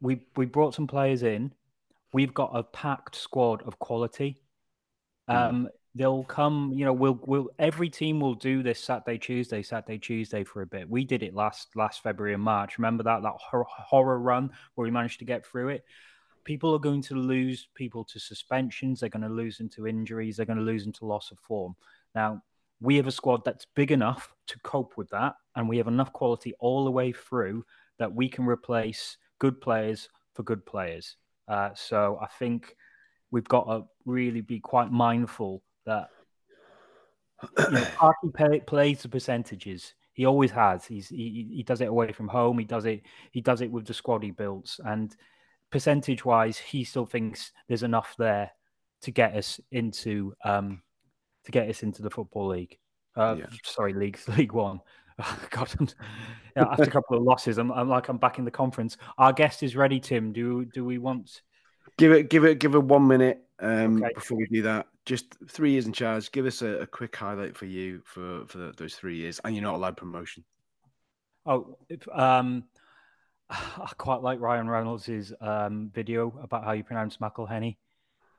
We 0.00 0.26
we 0.36 0.46
brought 0.46 0.74
some 0.74 0.86
players 0.86 1.22
in. 1.22 1.52
We've 2.12 2.34
got 2.34 2.50
a 2.54 2.62
packed 2.62 3.16
squad 3.16 3.62
of 3.62 3.78
quality. 3.78 4.42
Hmm. 5.28 5.36
Um, 5.36 5.68
they'll 5.94 6.24
come. 6.24 6.72
You 6.74 6.84
know, 6.84 6.92
we'll 6.92 7.18
we'll 7.24 7.48
every 7.58 7.88
team 7.88 8.20
will 8.20 8.34
do 8.34 8.62
this 8.62 8.80
Saturday, 8.80 9.18
Tuesday, 9.18 9.62
Saturday, 9.62 9.98
Tuesday 9.98 10.44
for 10.44 10.62
a 10.62 10.66
bit. 10.66 10.88
We 10.88 11.04
did 11.04 11.22
it 11.22 11.34
last 11.34 11.74
last 11.76 12.02
February 12.02 12.34
and 12.34 12.42
March. 12.42 12.78
Remember 12.78 13.02
that 13.04 13.22
that 13.22 13.34
hor- 13.38 13.66
horror 13.68 14.18
run 14.18 14.50
where 14.74 14.84
we 14.84 14.90
managed 14.90 15.18
to 15.20 15.24
get 15.24 15.46
through 15.46 15.68
it. 15.70 15.84
People 16.44 16.74
are 16.74 16.78
going 16.80 17.02
to 17.02 17.14
lose 17.14 17.68
people 17.74 18.04
to 18.04 18.18
suspensions. 18.18 19.00
They're 19.00 19.10
going 19.10 19.28
to 19.28 19.28
lose 19.42 19.58
them 19.58 19.68
to 19.70 19.86
injuries. 19.86 20.36
They're 20.36 20.46
going 20.46 20.58
to 20.58 20.64
lose 20.64 20.84
them 20.84 20.92
to 20.94 21.06
loss 21.06 21.30
of 21.30 21.38
form. 21.38 21.76
Now, 22.14 22.42
we 22.80 22.96
have 22.96 23.06
a 23.06 23.12
squad 23.12 23.44
that's 23.44 23.66
big 23.74 23.92
enough 23.92 24.34
to 24.48 24.58
cope 24.60 24.96
with 24.96 25.10
that, 25.10 25.34
and 25.56 25.68
we 25.68 25.78
have 25.78 25.88
enough 25.88 26.12
quality 26.12 26.54
all 26.60 26.84
the 26.84 26.90
way 26.90 27.12
through 27.12 27.64
that 27.98 28.14
we 28.14 28.28
can 28.28 28.46
replace 28.46 29.16
good 29.38 29.60
players 29.60 30.08
for 30.34 30.42
good 30.42 30.64
players. 30.64 31.16
Uh, 31.46 31.70
so 31.74 32.18
I 32.20 32.26
think 32.38 32.74
we've 33.30 33.44
got 33.44 33.64
to 33.64 33.84
really 34.06 34.40
be 34.40 34.60
quite 34.60 34.90
mindful 34.90 35.62
that 35.84 36.08
you 37.58 37.70
know, 37.70 37.84
Parky 37.96 38.28
pay, 38.32 38.60
plays 38.60 39.02
the 39.02 39.08
percentages. 39.08 39.94
He 40.12 40.26
always 40.26 40.50
has. 40.50 40.84
He's 40.84 41.08
he, 41.08 41.48
he 41.50 41.62
does 41.62 41.80
it 41.80 41.88
away 41.88 42.12
from 42.12 42.28
home. 42.28 42.58
He 42.58 42.64
does 42.64 42.84
it. 42.84 43.02
He 43.30 43.40
does 43.40 43.60
it 43.60 43.70
with 43.70 43.86
the 43.86 43.94
squad 43.94 44.22
he 44.22 44.30
builds, 44.30 44.80
and 44.84 45.14
percentage 45.70 46.24
wise, 46.24 46.58
he 46.58 46.84
still 46.84 47.06
thinks 47.06 47.52
there's 47.68 47.82
enough 47.82 48.14
there 48.18 48.50
to 49.02 49.10
get 49.10 49.34
us 49.34 49.60
into 49.70 50.34
um, 50.44 50.82
to 51.50 51.58
get 51.58 51.68
us 51.68 51.82
into 51.82 52.02
the 52.02 52.10
football 52.10 52.48
league. 52.48 52.78
Uh, 53.16 53.36
Yeah. 53.38 53.46
Sorry, 53.64 53.92
leagues, 53.92 54.28
League 54.38 54.52
One. 54.52 54.80
God, 55.50 55.70
I'm, 55.78 55.88
yeah, 56.56 56.66
after 56.70 56.84
a 56.84 56.86
couple 56.90 57.16
of 57.16 57.22
losses, 57.22 57.58
I'm, 57.58 57.70
I'm 57.72 57.88
like 57.88 58.08
I'm 58.08 58.18
back 58.18 58.38
in 58.38 58.44
the 58.44 58.50
conference. 58.50 58.96
Our 59.18 59.32
guest 59.32 59.62
is 59.62 59.76
ready, 59.76 60.00
Tim. 60.00 60.32
Do 60.32 60.64
do 60.64 60.84
we 60.84 60.98
want? 60.98 61.42
give 61.98 62.12
it, 62.12 62.30
give 62.30 62.44
it, 62.44 62.58
give 62.60 62.74
it 62.74 62.82
one 62.82 63.06
minute 63.06 63.42
um, 63.58 64.02
Okay. 64.02 64.14
before 64.14 64.38
we 64.38 64.46
do 64.46 64.62
that. 64.62 64.86
Just 65.04 65.36
three 65.48 65.72
years 65.72 65.86
in 65.86 65.92
charge. 65.92 66.30
Give 66.32 66.46
us 66.46 66.62
a, 66.62 66.78
a 66.78 66.86
quick 66.86 67.14
highlight 67.14 67.56
for 67.56 67.66
you 67.66 68.00
for 68.04 68.46
for 68.46 68.58
the, 68.58 68.72
those 68.76 68.94
three 68.94 69.16
years, 69.16 69.40
and 69.44 69.54
you're 69.54 69.62
not 69.64 69.74
allowed 69.74 69.96
promotion. 69.96 70.44
Oh, 71.44 71.76
if, 71.88 72.06
um, 72.08 72.64
I 73.50 73.90
quite 73.98 74.22
like 74.22 74.40
Ryan 74.40 74.68
Reynolds' 74.70 75.32
um, 75.40 75.90
video 75.92 76.32
about 76.42 76.64
how 76.64 76.72
you 76.72 76.84
pronounce 76.84 77.18
McElhenney, 77.18 77.76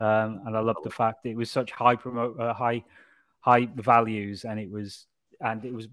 um, 0.02 0.42
and 0.48 0.58
I 0.58 0.62
love 0.62 0.78
the 0.84 0.92
fact 0.92 1.26
it 1.28 1.38
was 1.38 1.52
such 1.52 1.72
high 1.72 1.96
promote, 1.98 2.40
uh, 2.40 2.54
high, 2.56 2.84
high 3.42 3.68
values, 3.76 4.46
and 4.46 4.60
it 4.60 4.72
was, 4.72 5.08
and 5.42 5.66
it 5.66 5.74
was 5.74 5.88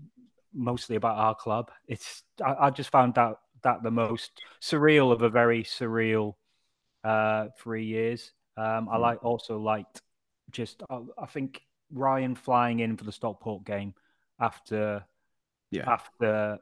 mostly 0.54 0.96
about 0.96 1.18
our 1.18 1.36
club. 1.36 1.70
It's 1.88 2.24
I, 2.44 2.56
I 2.66 2.70
just 2.70 2.90
found 2.90 3.14
that 3.16 3.36
that 3.64 3.82
the 3.84 3.92
most 3.92 4.42
surreal 4.62 5.12
of 5.12 5.22
a 5.22 5.30
very 5.30 5.64
surreal 5.64 6.34
uh, 7.04 7.48
three 7.58 7.86
years. 7.86 8.32
Um, 8.56 8.88
I 8.90 8.96
Mm. 8.96 9.00
like 9.02 9.24
also 9.24 9.58
liked 9.58 10.02
just 10.50 10.82
I, 10.90 11.00
I 11.18 11.26
think 11.26 11.62
Ryan 11.92 12.34
flying 12.36 12.80
in 12.80 12.96
for 12.96 13.04
the 13.04 13.12
Stockport 13.12 13.64
game 13.64 13.94
after 14.40 15.04
Yeah, 15.70 15.88
after 15.88 16.58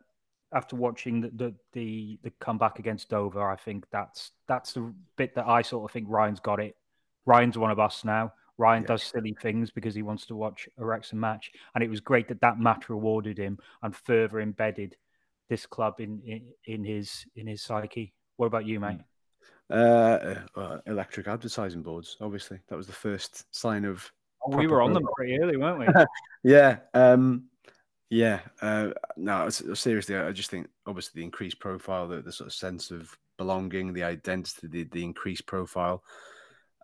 after 0.55 0.77
watching 0.77 1.21
the, 1.23 1.31
the 1.31 1.55
the 1.73 2.19
the 2.25 2.31
comeback 2.41 2.79
against 2.79 3.11
Dover, 3.11 3.49
I 3.51 3.57
think 3.57 3.87
that's 3.91 4.33
that's 4.49 4.75
the 4.75 4.95
bit 5.17 5.35
that 5.37 5.47
I 5.49 5.63
sort 5.63 5.91
of 5.91 5.93
think 5.93 6.07
Ryan's 6.11 6.41
got 6.41 6.61
it. 6.61 6.77
Ryan's 7.27 7.59
one 7.59 7.71
of 7.71 7.79
us 7.79 8.05
now. 8.05 8.33
Ryan 8.59 8.83
Yeah. 8.85 8.89
does 8.89 9.03
silly 9.03 9.37
things 9.43 9.71
because 9.71 9.95
he 9.95 10.03
wants 10.03 10.25
to 10.27 10.37
watch 10.37 10.69
a 10.79 10.85
Wrexham 10.85 11.21
match, 11.21 11.53
and 11.75 11.85
it 11.85 11.91
was 11.91 12.01
great 12.01 12.29
that 12.29 12.41
that 12.41 12.59
match 12.59 12.89
rewarded 12.89 13.37
him 13.37 13.59
and 13.83 13.95
further 13.95 14.41
embedded 14.41 14.97
this 15.49 15.67
club 15.67 16.01
in 16.01 16.23
in, 16.23 16.53
in 16.65 16.85
his 16.85 17.27
in 17.37 17.47
his 17.47 17.63
psyche. 17.63 18.15
What 18.37 18.47
about 18.47 18.65
you, 18.65 18.81
mate? 18.81 19.01
uh, 19.69 20.37
uh, 20.55 20.79
electric 20.87 21.27
advertising 21.27 21.83
boards. 21.83 22.17
Obviously, 22.21 22.61
that 22.69 22.77
was 22.77 22.87
the 22.87 22.93
first 22.93 23.45
sign 23.55 23.85
of 23.85 24.11
Oh, 24.45 24.57
we 24.57 24.69
were 24.69 24.81
on 24.81 24.93
them 24.93 25.07
pretty 25.17 25.41
early, 25.41 25.57
weren't 25.57 25.81
we? 25.81 25.87
yeah. 26.45 26.79
Um, 26.95 27.47
yeah. 28.11 28.41
Uh, 28.63 28.91
no, 29.17 29.49
seriously, 29.49 30.17
I 30.17 30.31
just 30.31 30.51
think 30.51 30.69
obviously 30.87 31.21
the 31.21 31.25
increased 31.25 31.59
profile, 31.59 32.07
the, 32.07 32.23
the 32.23 32.31
sort 32.31 32.47
of 32.47 32.55
sense 32.55 32.93
of 32.93 33.17
belonging, 33.39 33.93
the 33.93 34.05
identity, 34.05 34.69
the, 34.69 34.85
the 34.85 35.03
increased 35.03 35.47
profile, 35.47 36.05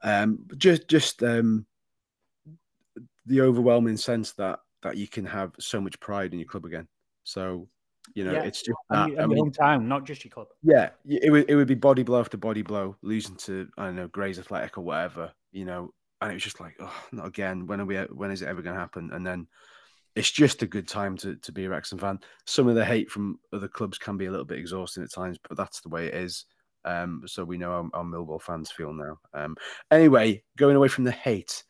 um, 0.03 0.39
just 0.57 0.89
just 0.89 1.23
um, 1.23 1.67
the 3.27 3.41
overwhelming 3.41 3.97
sense 3.97 4.33
that 4.33 4.59
that 4.83 4.97
you 4.97 5.07
can 5.09 5.25
have 5.25 5.53
so 5.61 5.81
much 5.81 5.99
pride 6.01 6.33
in 6.33 6.39
your 6.41 6.49
club 6.49 6.65
again. 6.65 6.89
So, 7.25 7.69
you 8.15 8.25
know, 8.25 8.33
Yeah. 8.33 8.43
it's 8.43 8.59
just 8.63 8.79
and, 8.91 8.99
that. 9.01 9.09
your- 9.11 9.23
I 9.23 9.27
mean, 9.27 9.51
hometown, 9.51 9.85
not 9.85 10.05
just 10.05 10.25
your 10.25 10.33
club. 10.33 10.49
yeah, 10.63 10.91
it 11.07 11.31
would 11.31 11.49
it 11.49 11.55
would 11.55 11.69
be 11.69 11.75
body 11.77 12.03
blow 12.03 12.21
after 12.21 12.37
body 12.37 12.63
blow, 12.63 12.97
losing 13.03 13.37
to 13.37 13.69
I 13.79 13.87
don't 13.87 13.97
know 13.97 14.09
Grays 14.09 14.39
Athletic 14.39 14.77
or 14.77 14.81
whatever, 14.83 15.33
you 15.53 15.65
know, 15.65 15.95
and 16.21 16.31
it 16.31 16.35
was 16.35 16.43
just 16.43 16.61
like, 16.61 16.77
oh, 16.81 17.05
not 17.13 17.27
again. 17.27 17.67
When 17.67 17.81
are 17.81 17.85
we? 17.87 17.97
When 17.97 18.31
is 18.33 18.43
it 18.43 18.49
ever 18.49 18.63
going 18.63 18.75
to 18.75 18.81
happen? 18.81 19.11
And 19.13 19.25
then 19.27 19.47
it's 20.17 20.31
just 20.31 20.63
a 20.63 20.67
good 20.67 20.89
time 20.89 21.17
to 21.19 21.37
to 21.37 21.53
be 21.53 21.65
a 21.67 21.71
Wrexham 21.71 21.99
fan. 21.99 22.19
Some 22.45 22.67
of 22.69 22.75
the 22.75 22.85
hate 22.85 23.11
from 23.11 23.39
other 23.53 23.69
clubs 23.69 23.99
can 23.99 24.17
be 24.17 24.27
a 24.27 24.31
little 24.31 24.45
bit 24.47 24.59
exhausting 24.59 25.05
at 25.05 25.13
times, 25.13 25.39
but 25.49 25.57
that's 25.57 25.81
the 25.81 25.89
way 25.89 26.07
it 26.07 26.15
is. 26.15 26.45
Um, 26.85 27.23
so 27.27 27.45
we 27.45 27.59
know 27.59 27.71
how, 27.71 27.91
how 27.95 28.03
Millwall 28.03 28.43
fans 28.43 28.71
feel 28.71 28.93
now. 28.93 29.19
Um, 29.35 29.57
anyway, 29.91 30.43
going 30.57 30.77
away 30.77 30.89
from 30.89 31.05
the 31.05 31.13
hate, 31.13 31.65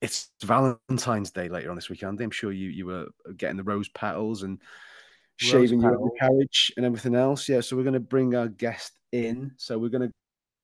it's 0.00 0.30
Valentine's 0.44 1.30
Day 1.30 1.48
later 1.48 1.70
on 1.70 1.76
this 1.76 1.88
weekend. 1.88 2.20
I'm 2.20 2.30
sure 2.30 2.52
you 2.52 2.68
you 2.68 2.86
were 2.86 3.06
getting 3.36 3.56
the 3.56 3.64
rose 3.64 3.88
petals 3.88 4.42
and 4.42 4.60
Rose 5.42 5.50
shaving 5.50 5.80
your, 5.80 5.92
your 5.92 6.12
carriage 6.18 6.72
and 6.76 6.86
everything 6.86 7.14
else. 7.14 7.48
Yeah, 7.48 7.60
so 7.60 7.76
we're 7.76 7.82
going 7.82 7.94
to 7.94 8.00
bring 8.00 8.34
our 8.34 8.48
guest 8.48 8.92
in. 9.12 9.52
So 9.56 9.78
we're 9.78 9.90
going 9.90 10.08
to 10.08 10.14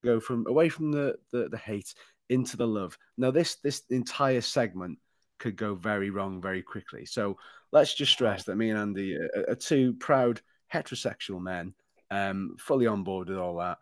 go 0.04 0.18
from 0.20 0.46
away 0.46 0.68
from 0.68 0.92
the, 0.92 1.16
the 1.30 1.48
the 1.48 1.58
hate 1.58 1.94
into 2.30 2.56
the 2.56 2.66
love. 2.66 2.96
Now 3.18 3.30
this 3.30 3.56
this 3.56 3.82
entire 3.90 4.40
segment 4.40 4.98
could 5.38 5.56
go 5.56 5.74
very 5.74 6.10
wrong 6.10 6.40
very 6.40 6.62
quickly. 6.62 7.04
So 7.04 7.36
let's 7.70 7.94
just 7.94 8.12
stress 8.12 8.44
that 8.44 8.56
me 8.56 8.70
and 8.70 8.78
Andy 8.78 9.16
are, 9.16 9.50
are 9.50 9.54
two 9.54 9.94
proud 9.94 10.40
heterosexual 10.72 11.40
men, 11.40 11.74
um, 12.12 12.56
fully 12.58 12.86
on 12.86 13.02
board 13.02 13.28
with 13.28 13.38
all 13.38 13.56
that. 13.56 13.78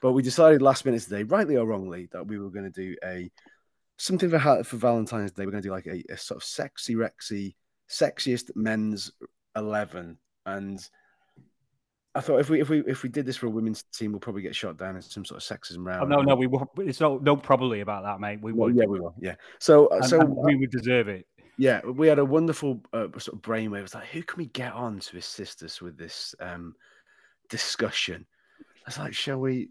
But 0.00 0.12
we 0.12 0.22
decided 0.22 0.62
last 0.62 0.84
minute 0.84 1.02
today, 1.02 1.22
rightly 1.22 1.56
or 1.56 1.66
wrongly, 1.66 2.08
that 2.12 2.26
we 2.26 2.38
were 2.38 2.50
going 2.50 2.70
to 2.70 2.82
do 2.82 2.96
a 3.04 3.30
something 3.98 4.30
for 4.30 4.64
for 4.64 4.76
Valentine's 4.76 5.32
Day. 5.32 5.44
We're 5.44 5.52
going 5.52 5.62
to 5.62 5.68
do 5.68 5.72
like 5.72 5.86
a, 5.86 6.02
a 6.12 6.16
sort 6.16 6.36
of 6.36 6.44
sexy 6.44 6.94
Wrexy, 6.94 7.54
sexiest 7.88 8.50
men's 8.54 9.12
eleven, 9.54 10.18
and 10.44 10.86
I 12.14 12.20
thought 12.20 12.40
if 12.40 12.48
we 12.48 12.60
if 12.60 12.68
we 12.68 12.80
if 12.86 13.02
we 13.02 13.08
did 13.08 13.26
this 13.26 13.36
for 13.36 13.46
a 13.46 13.50
women's 13.50 13.82
team, 13.94 14.12
we'll 14.12 14.20
probably 14.20 14.42
get 14.42 14.56
shot 14.56 14.78
down 14.78 14.96
in 14.96 15.02
some 15.02 15.24
sort 15.24 15.42
of 15.42 15.46
sexism 15.46 15.84
round. 15.84 16.12
Oh, 16.12 16.16
no, 16.16 16.22
no, 16.22 16.34
we 16.34 16.46
were. 16.46 16.66
It's 16.78 17.00
no, 17.00 17.18
no, 17.18 17.36
probably 17.36 17.80
about 17.80 18.04
that, 18.04 18.20
mate. 18.20 18.40
We 18.40 18.52
Well, 18.52 18.70
yeah, 18.70 18.86
we 18.86 19.00
will. 19.00 19.14
Yeah. 19.20 19.34
So 19.58 19.88
uh, 19.88 19.96
and, 19.96 20.06
so 20.06 20.20
and 20.20 20.34
we 20.34 20.56
would 20.56 20.70
deserve 20.70 21.08
it. 21.08 21.26
yeah, 21.58 21.80
we 21.84 22.06
had 22.06 22.18
a 22.18 22.24
wonderful 22.24 22.80
uh, 22.92 23.08
sort 23.18 23.36
of 23.36 23.42
brainwave. 23.42 23.78
It 23.78 23.82
was 23.82 23.94
like, 23.94 24.06
who 24.08 24.22
can 24.22 24.38
we 24.38 24.46
get 24.46 24.72
on 24.72 24.98
to 25.00 25.16
assist 25.16 25.62
us 25.62 25.80
with 25.80 25.96
this 25.96 26.34
um, 26.40 26.74
discussion? 27.48 28.26
I 28.60 28.64
was 28.86 28.98
like, 28.98 29.14
shall 29.14 29.40
we? 29.40 29.70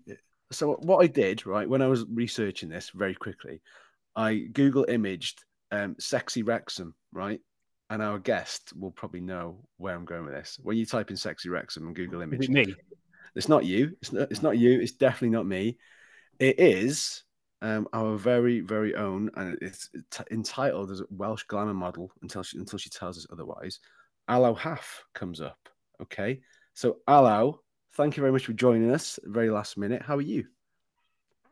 So 0.52 0.74
what 0.82 1.04
I 1.04 1.08
did, 1.08 1.46
right, 1.46 1.68
when 1.68 1.82
I 1.82 1.88
was 1.88 2.06
researching 2.12 2.70
this 2.70 2.92
very 2.92 3.16
quickly, 3.16 3.62
I 4.16 4.48
Google 4.54 4.86
imaged 4.88 5.44
um, 5.72 5.96
"sexy 6.00 6.44
Wrexham," 6.44 6.94
right, 7.12 7.40
and 7.90 8.02
our 8.02 8.20
guest 8.20 8.74
will 8.78 8.92
probably 8.92 9.22
know 9.22 9.66
where 9.78 9.96
I'm 9.96 10.06
going 10.06 10.26
with 10.26 10.34
this. 10.34 10.60
When 10.62 10.78
you 10.78 10.86
type 10.86 11.10
in 11.10 11.18
"sexy 11.18 11.50
Wrexham" 11.50 11.88
and 11.88 11.96
Google 11.96 12.22
image, 12.22 12.50
me? 12.50 12.76
it's 13.36 13.50
not 13.50 13.66
you. 13.66 13.96
It's 14.02 14.14
not. 14.14 14.32
It's 14.32 14.44
not 14.44 14.58
you. 14.58 14.80
It's 14.80 14.94
definitely 14.94 15.36
not 15.36 15.48
me. 15.48 15.78
It 16.40 16.60
is 16.60 17.24
um, 17.62 17.88
our 17.94 18.16
very, 18.16 18.60
very 18.60 18.96
own, 18.96 19.32
and 19.36 19.58
it's 19.62 19.90
t- 20.12 20.24
entitled 20.32 20.92
as 20.92 21.02
a 21.02 21.06
Welsh 21.10 21.44
glamour 21.44 21.74
model 21.74 22.12
until 22.22 22.44
she 22.44 22.58
until 22.58 22.80
she 22.80 22.90
tells 22.90 23.18
us 23.18 23.28
otherwise. 23.32 23.80
Alaw 24.30 24.58
Haf 24.58 25.04
comes 25.14 25.42
up. 25.42 25.58
Okay, 26.02 26.42
so 26.74 26.98
Alaw, 27.08 27.58
thank 27.96 28.18
you 28.18 28.22
very 28.22 28.32
much 28.32 28.46
for 28.46 28.54
joining 28.54 28.92
us. 28.92 29.20
Very 29.24 29.50
last 29.50 29.78
minute. 29.78 30.02
How 30.02 30.18
are 30.18 30.22
you? 30.22 30.46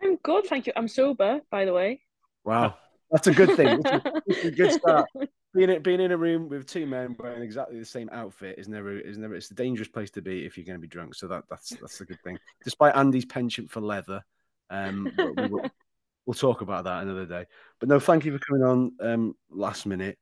I'm 0.02 0.18
good, 0.18 0.46
thank 0.46 0.68
you. 0.68 0.74
I'm 0.76 0.88
sober, 0.88 1.42
by 1.50 1.66
the 1.66 1.74
way. 1.74 2.02
Wow, 2.44 2.76
that's 3.12 3.28
a 3.28 3.34
good 3.34 3.56
thing. 3.56 3.82
A, 3.86 4.52
good 4.52 4.72
start. 4.74 5.10
Being 5.54 5.70
in, 5.70 5.82
being 5.82 6.02
in 6.02 6.12
a 6.12 6.18
room 6.18 6.50
with 6.50 6.66
two 6.66 6.86
men 6.86 7.16
wearing 7.18 7.44
exactly 7.44 7.80
the 7.80 7.86
same 7.86 8.10
outfit 8.12 8.58
is 8.58 8.68
never 8.68 8.98
is 8.98 9.18
never 9.18 9.36
it's 9.36 9.52
a 9.52 9.56
dangerous 9.56 9.88
place 9.88 10.12
to 10.12 10.22
be 10.22 10.46
if 10.46 10.58
you're 10.58 10.66
going 10.66 10.78
to 10.78 10.82
be 10.82 10.88
drunk. 10.88 11.16
So 11.16 11.28
that 11.28 11.44
that's 11.50 11.70
that's 11.70 12.02
a 12.02 12.06
good 12.06 12.22
thing. 12.24 12.38
Despite 12.64 12.96
Andy's 12.96 13.26
penchant 13.26 13.72
for 13.72 13.80
leather, 13.80 14.24
um, 14.70 15.12
we 15.18 15.48
will, 15.48 15.70
we'll 16.26 16.34
talk 16.34 16.62
about 16.62 16.84
that 16.86 17.04
another 17.04 17.26
day. 17.26 17.46
But 17.80 17.88
no, 17.88 18.00
thank 18.00 18.26
you 18.26 18.38
for 18.38 18.40
coming 18.40 18.64
on 18.64 18.92
um, 19.00 19.36
last 19.50 19.86
minute. 19.86 20.18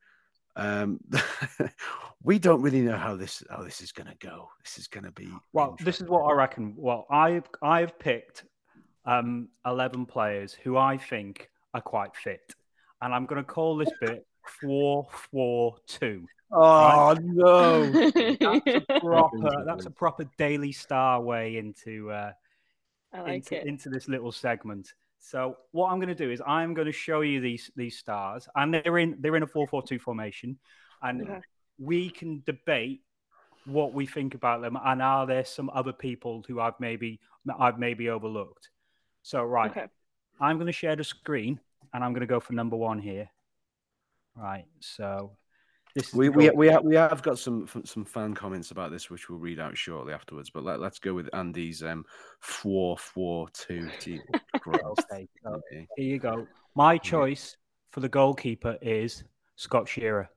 Um, 0.56 1.00
we 2.24 2.40
don't 2.40 2.62
really 2.62 2.82
know 2.82 2.98
how 2.98 3.16
this 3.16 3.44
how 3.50 3.64
this 3.64 3.82
is 3.82 3.92
going 3.92 4.08
to 4.08 4.28
go. 4.28 4.50
This 4.64 4.78
is 4.78 4.88
going 4.88 5.06
to 5.06 5.12
be 5.12 5.30
Well, 5.54 5.78
this 5.84 6.02
is 6.02 6.10
what 6.10 6.24
I 6.24 6.34
reckon. 6.34 6.74
Well, 6.78 7.06
I've 7.10 7.50
I've 7.62 7.98
picked 8.00 8.46
um, 9.06 9.50
eleven 9.66 10.06
players 10.06 10.54
who 10.54 10.78
I 10.78 10.98
think 10.98 11.50
are 11.74 11.82
quite 11.82 12.16
fit, 12.16 12.54
and 13.02 13.14
I'm 13.14 13.26
going 13.26 13.42
to 13.42 13.48
call 13.48 13.78
this 13.78 13.92
bit 14.00 14.26
four 14.62 15.08
four 15.32 15.76
two. 15.88 16.26
Oh 16.52 17.16
no! 17.22 17.90
That's 17.90 18.86
a 18.90 19.00
proper. 19.00 19.64
that's 19.66 19.86
a 19.86 19.92
proper 19.92 20.26
Daily 20.38 20.74
Star 20.74 21.22
way 21.22 21.58
into 21.58 22.12
uh, 22.12 22.34
like 23.14 23.36
into, 23.36 23.56
it. 23.56 23.68
into 23.68 23.90
this 23.90 24.10
little 24.10 24.32
segment. 24.32 24.94
So 25.22 25.56
what 25.72 25.92
I'm 25.92 26.00
going 26.00 26.10
to 26.10 26.16
do 26.16 26.32
is 26.32 26.42
I'm 26.46 26.74
going 26.74 26.88
to 26.88 26.92
show 26.92 27.22
you 27.22 27.40
these 27.40 27.72
these 27.76 27.98
stars, 27.98 28.50
and 28.56 28.74
they're 28.74 28.98
in 28.98 29.18
they're 29.20 29.36
in 29.36 29.44
a 29.44 29.48
four 29.48 29.68
four 29.68 29.84
two 29.84 30.00
formation, 30.00 30.58
and 31.02 31.22
Okay. 31.22 31.40
we 31.80 32.10
can 32.10 32.42
debate 32.46 33.02
what 33.66 33.94
we 33.94 34.08
think 34.08 34.34
about 34.34 34.62
them, 34.62 34.78
and 34.84 35.02
are 35.02 35.28
there 35.28 35.46
some 35.46 35.70
other 35.74 35.94
people 35.94 36.44
who 36.48 36.60
I've 36.60 36.80
maybe 36.80 37.20
I've 37.58 37.78
maybe 37.78 38.10
overlooked. 38.10 38.70
So 39.22 39.44
right, 39.44 39.72
Okay. 39.72 39.86
I'm 40.40 40.58
going 40.58 40.66
to 40.68 40.74
share 40.74 40.96
the 40.96 41.04
screen, 41.04 41.60
and 41.94 42.04
I'm 42.04 42.14
going 42.14 42.22
to 42.22 42.28
go 42.28 42.40
for 42.40 42.54
number 42.54 42.76
one 42.76 43.00
here. 43.00 43.30
Right, 44.36 44.66
so 44.80 45.38
We 46.14 46.30
we 46.30 46.50
we 46.52 46.68
have, 46.68 46.84
we 46.84 46.96
have 46.96 47.22
got 47.22 47.38
some 47.38 47.68
some 47.84 48.06
fan 48.06 48.34
comments 48.34 48.72
about 48.72 48.92
this, 48.92 49.10
which 49.10 49.30
we'll 49.30 49.40
read 49.40 49.60
out 49.60 49.78
shortly 49.78 50.14
afterwards. 50.14 50.50
But 50.50 50.64
let, 50.64 50.80
let's 50.80 51.00
go 51.00 51.14
with 51.14 51.30
Andy's 51.34 51.84
um 51.84 52.06
four 52.40 52.98
four 52.98 53.50
two. 53.54 53.90
Jesus 54.00 54.26
Christ. 54.60 54.84
Okay, 55.12 55.28
so 55.44 55.62
here 55.70 55.86
you 55.98 56.20
go. 56.20 56.48
My 56.76 56.98
choice 56.98 57.58
for 57.92 58.00
the 58.00 58.10
goalkeeper 58.10 58.78
is 58.82 59.24
Scott 59.58 59.90
Shearer. 59.90 60.30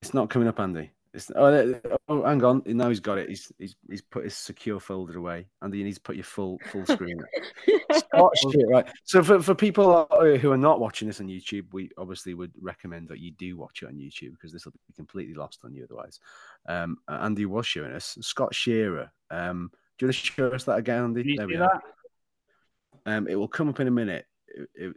It's 0.00 0.14
not 0.14 0.30
coming 0.30 0.48
up, 0.48 0.58
Andy. 0.58 0.90
It's 1.14 1.30
oh, 1.36 1.80
oh 2.08 2.24
hang 2.24 2.42
on. 2.42 2.62
Now 2.66 2.88
he's 2.88 2.98
got 2.98 3.18
it. 3.18 3.28
He's 3.28 3.52
he's 3.56 3.76
he's 3.88 4.02
put 4.02 4.24
his 4.24 4.34
secure 4.36 4.80
folder 4.80 5.16
away. 5.16 5.46
Andy, 5.62 5.78
you 5.78 5.84
need 5.84 5.94
to 5.94 6.00
put 6.00 6.16
your 6.16 6.24
full 6.24 6.58
full 6.70 6.84
screen. 6.86 7.18
Oh, 8.16 8.30
shit, 8.52 8.64
right. 8.68 8.86
So 9.04 9.22
for, 9.24 9.40
for 9.42 9.54
people 9.54 10.06
who 10.40 10.50
are 10.52 10.56
not 10.56 10.78
watching 10.80 11.08
this 11.08 11.20
on 11.20 11.26
YouTube, 11.26 11.66
we 11.72 11.90
obviously 11.98 12.34
would 12.34 12.52
recommend 12.60 13.08
that 13.08 13.18
you 13.18 13.32
do 13.32 13.56
watch 13.56 13.82
it 13.82 13.86
on 13.86 13.94
YouTube 13.94 14.32
because 14.32 14.52
this 14.52 14.64
will 14.64 14.72
be 14.72 14.94
completely 14.94 15.34
lost 15.34 15.60
on 15.64 15.74
you 15.74 15.84
otherwise. 15.84 16.18
Um, 16.68 16.98
Andy 17.08 17.44
was 17.46 17.66
showing 17.66 17.92
us 17.92 18.16
Scott 18.20 18.54
Shearer. 18.54 19.10
Um, 19.30 19.70
do 19.98 20.06
you 20.06 20.08
want 20.08 20.16
to 20.16 20.20
show 20.26 20.48
us 20.48 20.64
that 20.64 20.78
again, 20.78 21.04
Andy? 21.04 21.22
Can 21.22 21.30
you 21.30 21.36
There 21.38 21.48
see 21.48 21.54
we 21.54 21.60
are. 21.60 21.82
Um, 23.06 23.28
it 23.28 23.34
will 23.36 23.48
come 23.48 23.68
up 23.68 23.80
in 23.80 23.88
a 23.88 23.92
minute. 23.92 24.26
It, 24.48 24.68
it, 24.74 24.96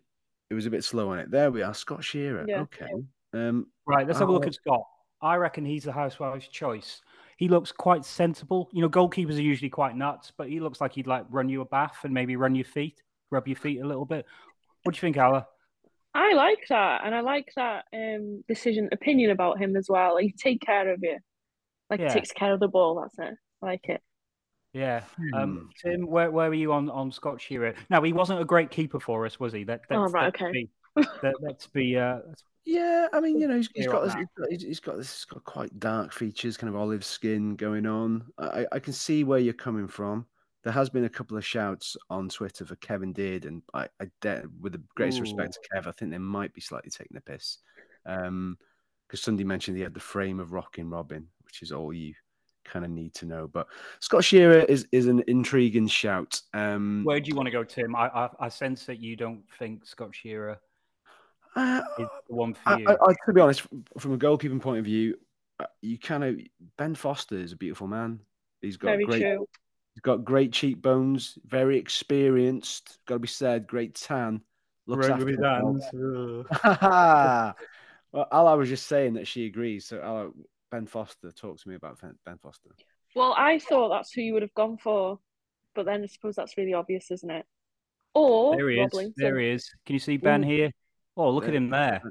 it 0.52 0.54
was 0.54 0.66
a 0.68 0.72
bit 0.72 0.84
slow 0.84 1.10
on 1.10 1.20
it. 1.20 1.30
There 1.32 1.52
we 1.52 1.62
are, 1.64 1.74
Scott 1.74 2.04
Shearer. 2.04 2.46
Yeah. 2.48 2.62
Okay. 2.62 2.88
Um, 3.34 3.68
Right, 3.86 4.06
let's 4.08 4.20
have 4.20 4.30
a 4.30 4.32
look 4.32 4.46
Oh. 4.46 4.48
at 4.48 4.54
Scott. 4.56 4.84
I 5.22 5.36
reckon 5.36 5.66
he's 5.66 5.84
the 5.84 5.92
housewife's 5.92 6.48
choice. 6.48 7.02
He 7.38 7.48
looks 7.48 7.72
quite 7.72 8.04
sensible. 8.06 8.70
You 8.74 8.82
know, 8.82 8.90
goalkeepers 8.90 9.38
are 9.38 9.42
usually 9.42 9.70
quite 9.70 9.96
nuts, 9.96 10.32
but 10.38 10.50
he 10.50 10.60
looks 10.60 10.82
like 10.82 10.94
he'd 10.94 11.08
like 11.08 11.26
run 11.30 11.50
you 11.50 11.62
a 11.62 11.66
bath 11.66 11.98
and 12.04 12.14
maybe 12.14 12.36
run 12.36 12.56
your 12.56 12.66
feet, 12.66 13.02
rub 13.32 13.48
your 13.48 13.58
feet 13.58 13.80
a 13.82 13.88
little 13.88 14.06
bit. 14.06 14.26
What 14.84 14.94
do 14.94 14.98
you 14.98 15.02
think, 15.02 15.18
Alaw? 15.18 15.46
I 16.14 16.34
like 16.34 16.60
that, 16.70 17.02
and 17.06 17.14
I 17.14 17.22
like 17.22 17.52
that 17.56 17.86
um 17.94 18.44
decision 18.48 18.90
opinion 18.92 19.30
about 19.32 19.60
him 19.60 19.76
as 19.76 19.88
well. 19.90 20.16
Like 20.16 20.36
take 20.38 20.62
care 20.62 20.92
of 20.92 21.00
you, 21.04 21.18
like 21.92 22.00
Yeah. 22.00 22.08
takes 22.14 22.32
care 22.32 22.54
of 22.54 22.60
the 22.60 22.68
ball. 22.68 23.02
That's 23.02 23.30
it. 23.32 23.38
I 23.62 23.66
like 23.66 23.88
it. 23.90 24.02
Yeah. 24.74 25.04
Um, 25.34 25.70
Hmm. 25.84 25.90
Tim, 25.92 26.08
where, 26.08 26.30
where 26.32 26.50
were 26.50 26.54
you 26.56 26.72
on, 26.74 26.90
on 26.90 27.12
Scott 27.12 27.40
Shearer? 27.42 27.74
No, 27.90 28.02
he 28.02 28.14
wasn't 28.14 28.42
a 28.42 28.46
great 28.46 28.70
keeper 28.72 29.00
for 29.00 29.26
us, 29.26 29.40
was 29.40 29.54
he? 29.54 29.64
That, 29.64 29.82
Oh, 29.90 30.02
that's, 30.02 30.14
right, 30.14 30.24
let's 30.26 30.42
okay. 30.42 30.52
Be, 30.52 30.70
that, 31.22 31.36
let's 31.42 31.68
be. 31.68 31.98
Uh, 31.98 32.20
let's- 32.28 32.44
Yeah, 32.68 33.08
I 33.14 33.22
mean, 33.22 33.40
you 33.40 33.48
know, 33.48 33.56
he's, 33.56 33.70
he's 33.74 33.88
got 33.88 34.04
this, 34.04 34.14
he's 34.14 34.28
got 34.38 34.50
he's- 34.50 34.80
got 34.82 34.98
this 34.98 35.14
he's 35.14 35.26
got 35.26 35.46
quite 35.46 35.80
dark 35.80 36.12
features, 36.12 36.58
kind 36.58 36.68
of 36.70 36.76
olive 36.76 37.06
skin 37.06 37.56
going 37.56 37.86
on. 37.86 38.26
I, 38.38 38.66
I 38.74 38.80
can 38.80 38.92
see 38.92 39.24
where 39.24 39.40
you're 39.40 39.54
coming 39.54 39.88
from. 39.88 40.26
There 40.66 40.74
has 40.74 40.90
been 40.90 41.06
a 41.06 41.10
couple 41.10 41.38
of 41.38 41.46
shouts 41.46 41.96
on 42.10 42.28
Twitter 42.28 42.66
for 42.66 42.76
Kevin 42.76 43.14
Did, 43.14 43.46
and 43.46 43.62
I, 43.74 43.88
I 44.02 44.08
de- 44.20 44.44
with 44.60 44.74
the 44.74 44.82
greatest 44.96 45.22
respect 45.22 45.54
to 45.54 45.60
Kev, 45.74 45.88
I 45.88 45.92
think 45.92 46.12
they 46.12 46.18
might 46.18 46.54
be 46.54 46.60
slightly 46.60 46.90
taking 46.92 47.16
the 47.16 47.22
piss. 47.22 47.60
Um, 48.06 48.58
because 49.08 49.22
Sunday 49.22 49.46
mentioned 49.46 49.78
he 49.78 49.84
had 49.84 49.94
the 49.94 50.02
frame 50.02 50.42
of 50.42 50.52
Rockin' 50.52 50.90
Robin, 50.90 51.26
which 51.46 51.62
is 51.62 51.72
all 51.72 51.94
you 51.94 52.14
kind 52.66 52.84
of 52.84 52.92
need 52.92 53.14
to 53.14 53.26
know. 53.26 53.48
But 53.48 53.68
Scott 54.02 54.26
Shearer 54.26 54.60
is 54.60 54.86
is 54.92 55.08
an 55.08 55.24
intriguing 55.28 55.88
shout. 55.88 56.42
Um, 56.54 57.04
where 57.06 57.22
do 57.22 57.30
you 57.30 57.36
want 57.38 57.46
to 57.48 57.52
go, 57.52 57.64
Tim? 57.64 57.96
I, 57.96 58.10
I, 58.10 58.30
I 58.42 58.50
sense 58.50 58.86
that 58.88 59.00
you 59.00 59.16
don't 59.16 59.44
think 59.58 59.86
Scott 59.86 60.14
Shearer 60.14 60.60
uh, 61.58 61.82
is 61.98 62.08
the 62.30 62.36
one 62.36 62.54
for 62.54 62.70
I, 62.70 62.78
you. 62.78 62.88
I, 62.88 62.94
I, 62.94 63.14
to 63.26 63.34
be 63.34 63.42
honest, 63.42 63.64
from 63.98 64.14
a 64.14 64.18
goalkeeping 64.18 64.62
point 64.62 64.80
of 64.80 64.86
view, 64.86 65.18
uh, 65.60 65.66
you 65.82 65.98
kind 65.98 66.24
of 66.24 66.40
Ben 66.78 66.94
Foster 66.94 67.38
is 67.38 67.52
a 67.52 67.58
beautiful 67.58 67.88
man. 67.88 68.20
He's 68.62 68.78
got 68.78 68.90
Very 68.92 69.06
great, 69.06 69.22
true. 69.22 69.48
he's 69.96 70.02
got 70.02 70.24
great 70.24 70.52
cheekbones, 70.52 71.38
very 71.46 71.78
experienced. 71.78 73.00
Got 73.08 73.16
to 73.16 73.20
be 73.20 73.28
said, 73.28 73.68
great 73.68 73.96
tan. 73.96 74.42
Looks 74.86 75.08
after 75.08 75.28
himself. 75.28 75.84
well, 78.12 78.28
Alaw 78.32 78.58
was 78.58 78.70
just 78.70 78.88
saying 78.88 79.16
that 79.16 79.28
she 79.28 79.48
agrees. 79.48 79.86
So 79.86 79.98
Alaw, 79.98 80.32
Ben 80.72 80.86
Foster, 80.86 81.32
talk 81.32 81.60
to 81.60 81.70
me 81.70 81.76
about 81.76 82.00
Ben- 82.00 82.18
Ben 82.26 82.38
Foster. 82.38 82.70
Well, 83.16 83.34
I 83.36 83.58
thought 83.60 83.90
that's 83.90 84.14
who 84.14 84.22
you 84.22 84.34
would 84.34 84.44
have 84.44 84.54
gone 84.54 84.78
for, 84.78 85.20
but 85.74 85.86
then 85.86 86.04
I 86.04 86.06
suppose 86.06 86.36
that's 86.36 86.56
really 86.58 86.74
obvious, 86.74 87.10
isn't 87.10 87.32
it? 87.32 87.46
Or 88.14 88.56
There 88.56 88.70
he 88.70 88.80
is. 88.80 89.14
There 89.18 89.40
he 89.40 89.50
is. 89.50 89.70
Can 89.86 89.94
you 89.94 90.00
see 90.00 90.18
Ben 90.18 90.44
Ooh. 90.44 90.48
here? 90.48 90.72
Oh, 91.18 91.32
look 91.32 91.48
at 91.48 91.54
him 91.56 91.70
there. 91.70 92.02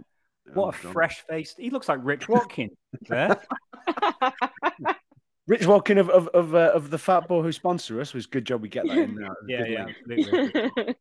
What 0.53 0.75
a 0.75 0.79
Oh, 0.79 0.83
God. 0.83 0.93
fresh 0.93 1.25
faced. 1.29 1.59
He 1.59 1.71
looks 1.71 1.89
like 1.89 2.01
Rich 2.03 2.29
Watkin. 2.29 2.71
there. 3.09 3.41
Rich 5.47 5.67
Watkin 5.67 5.99
of 5.99 6.11
of 6.11 6.29
of, 6.29 6.55
uh, 6.55 6.73
of 6.75 6.91
the 6.91 6.99
Fat 6.99 7.29
Boar 7.29 7.43
who 7.43 7.53
sponsor 7.53 8.01
us 8.01 8.13
was 8.13 8.27
good 8.27 8.45
job 8.45 8.63
we 8.63 8.69
get 8.69 8.87
that 8.87 8.99
in 8.99 9.15
now. 9.15 9.29
Yeah, 9.49 9.59
Good 9.63 9.71
yeah, 9.71 9.87
absolutely. 10.19 10.95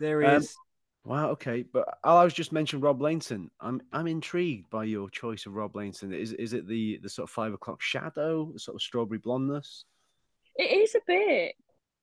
There 0.00 0.20
he 0.20 0.26
Um, 0.26 0.36
is. 0.42 0.54
Wow. 1.04 1.30
Okay, 1.30 1.62
but 1.72 1.86
I 2.04 2.22
was 2.22 2.34
just 2.34 2.52
mentioned 2.52 2.82
Rob 2.82 3.00
Lainton. 3.00 3.50
I'm 3.60 3.80
I'm 3.92 4.06
intrigued 4.06 4.68
by 4.68 4.84
your 4.84 5.08
choice 5.08 5.46
of 5.46 5.54
Rob 5.54 5.74
Lainton. 5.74 6.12
Is 6.12 6.32
is 6.34 6.52
it 6.52 6.66
the 6.68 6.98
the 7.02 7.08
sort 7.08 7.28
of 7.28 7.32
five 7.32 7.54
o'clock 7.54 7.80
shadow, 7.80 8.50
the 8.52 8.58
sort 8.58 8.74
of 8.74 8.82
strawberry 8.82 9.18
blondness? 9.18 9.84
it 10.56 10.72
is 10.72 10.94
a 10.96 11.00
bit, 11.06 11.54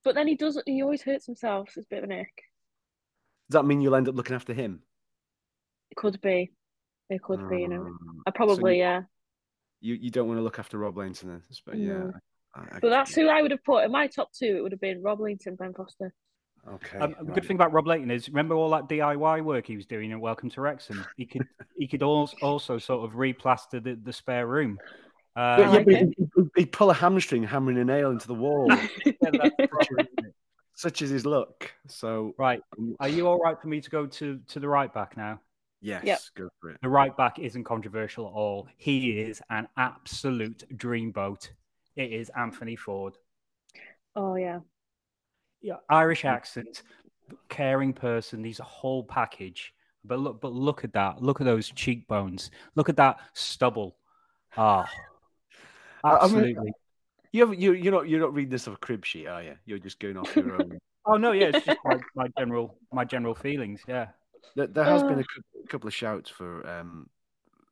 but 0.04 0.16
then 0.16 0.28
he 0.28 0.36
doesn't. 0.36 0.68
He 0.68 0.82
always 0.82 1.04
hurts 1.04 1.26
himself. 1.28 1.70
So 1.72 1.80
it's 1.80 1.88
a 1.92 1.96
bit 1.96 2.04
of 2.04 2.10
an 2.10 2.20
ick. 2.20 2.30
Does 3.50 3.54
that 3.60 3.66
mean 3.66 3.82
you'll 3.82 3.96
end 3.96 4.08
up 4.10 4.16
looking 4.16 4.36
after 4.36 4.54
him? 4.56 4.82
It 5.96 6.00
could 6.00 6.22
be. 6.22 6.52
It 7.10 7.22
could 7.22 7.50
be. 7.50 7.62
You 7.62 7.68
know. 7.70 7.82
Um, 7.82 8.22
I 8.26 8.32
so 8.32 8.34
probably 8.36 8.78
you, 8.78 8.84
yeah. 8.84 9.02
you 9.82 9.96
you 9.96 10.10
don't 10.12 10.28
want 10.28 10.40
to 10.40 10.44
look 10.44 10.60
after 10.60 10.78
Rob 10.78 10.98
Lainton, 10.98 11.30
then, 11.30 11.42
but 11.66 11.78
yeah. 11.78 11.94
No. 11.94 12.12
I, 12.56 12.60
I, 12.60 12.80
But 12.80 12.90
that's 12.90 13.14
who 13.14 13.28
I 13.28 13.42
would 13.42 13.52
have 13.52 13.64
put 13.64 13.84
in 13.84 13.92
my 13.92 14.08
top 14.08 14.32
two. 14.32 14.58
It 14.58 14.62
would 14.62 14.72
have 14.72 14.82
been 14.82 15.02
Rob 15.02 15.20
Lainton, 15.20 15.56
Ben 15.56 15.74
Foster. 15.74 16.14
Okay. 16.68 16.98
Um, 16.98 17.16
right. 17.20 17.34
good 17.36 17.46
thing 17.46 17.56
about 17.58 17.74
Rob 17.74 17.86
Lainton 17.86 18.10
is, 18.10 18.28
remember 18.30 18.56
all 18.56 18.70
that 18.72 18.90
DIY 18.90 19.44
work 19.44 19.68
he 19.68 19.76
was 19.76 19.86
doing 19.86 20.12
in 20.12 20.20
Welcome 20.20 20.50
to 20.52 20.62
Wrexham? 20.62 21.06
He 21.16 21.26
could 21.26 21.46
he 21.78 21.88
could 21.88 22.02
also, 22.02 22.36
also 22.42 22.78
sort 22.80 23.06
of 23.06 23.16
replaster 23.16 23.84
the, 23.84 24.00
the 24.02 24.14
spare 24.14 24.48
room. 24.48 24.80
But, 25.36 25.42
Uh, 25.42 25.58
yeah, 25.60 25.70
like 25.70 25.86
but 25.86 25.96
he'd, 25.96 26.16
he'd 26.56 26.72
pull 26.72 26.90
a 26.90 26.94
hamstring, 26.94 27.44
hammering 27.44 27.78
a 27.78 27.86
nail 27.86 28.10
into 28.10 28.26
the 28.28 28.34
wall. 28.34 28.68
yeah, 29.06 29.12
that's 29.22 29.56
proper, 29.70 30.00
isn't 30.00 30.26
it? 30.26 30.34
Such 30.74 31.02
is 31.02 31.10
his 31.10 31.26
look. 31.26 31.72
So 31.88 32.34
Right. 32.38 32.62
um, 32.78 32.96
Are 33.00 33.10
you 33.10 33.28
all 33.28 33.38
right 33.38 33.60
for 33.62 33.68
me 33.68 33.80
to 33.82 33.90
go 33.90 34.08
to, 34.08 34.40
to 34.48 34.60
the 34.60 34.68
right 34.68 34.92
back 34.94 35.16
now? 35.18 35.42
Yes, 35.82 36.04
Yep. 36.06 36.20
go 36.36 36.50
for 36.60 36.72
it. 36.72 36.78
The 36.82 36.90
right 36.90 37.16
back 37.16 37.38
isn't 37.40 37.64
controversial 37.64 38.26
at 38.28 38.32
all. 38.34 38.68
He 38.78 39.20
is 39.20 39.42
an 39.50 39.68
absolute 39.78 40.64
dreamboat. 40.78 41.50
It 41.96 42.12
is 42.12 42.30
Anthony 42.36 42.76
Forde. 42.76 43.16
Oh 44.16 44.36
yeah. 44.36 44.60
Yeah, 45.62 45.76
Irish 45.90 46.26
accent, 46.26 46.84
caring 47.50 47.94
person. 47.94 48.44
He's 48.44 48.60
a 48.60 48.64
whole 48.64 49.04
package. 49.04 49.74
But 50.04 50.20
look, 50.20 50.40
but 50.42 50.54
look 50.54 50.84
at 50.84 50.94
that. 50.94 51.22
Look 51.24 51.42
at 51.42 51.46
those 51.46 51.70
cheekbones. 51.72 52.52
Look 52.76 52.90
at 52.90 52.98
that 52.98 53.20
stubble. 53.34 53.98
Ah, 54.58 54.90
I- 56.04 56.10
I 56.10 56.28
mean- 56.28 56.36
absolutely. 56.38 56.74
You 57.32 57.42
haven't, 57.42 57.60
you 57.60 57.74
you're 57.74 57.92
not 57.92 58.08
you're 58.08 58.22
not 58.22 58.34
reading 58.34 58.52
this 58.52 58.68
off 58.68 58.76
a 58.76 58.78
crib 58.78 59.04
sheet, 59.04 59.28
are 59.28 59.44
you? 59.44 59.56
You're 59.66 59.80
just 59.80 60.00
going 60.00 60.16
off 60.18 60.34
your 60.36 60.54
own. 60.62 60.80
oh 61.06 61.18
no, 61.18 61.32
yeah, 61.34 61.48
it's 61.54 61.66
just 61.66 61.80
my, 61.84 62.00
my 62.16 62.28
general 62.38 62.78
my 62.94 63.04
general 63.04 63.36
feelings. 63.36 63.82
Yeah. 63.88 64.08
There, 64.56 64.68
there 64.68 64.84
has 64.86 65.04
been 65.04 65.20
Uh. 65.20 65.24
a 65.64 65.68
couple 65.68 65.88
of 65.88 65.94
shouts 65.94 66.30
for 66.30 66.68
um 66.68 67.10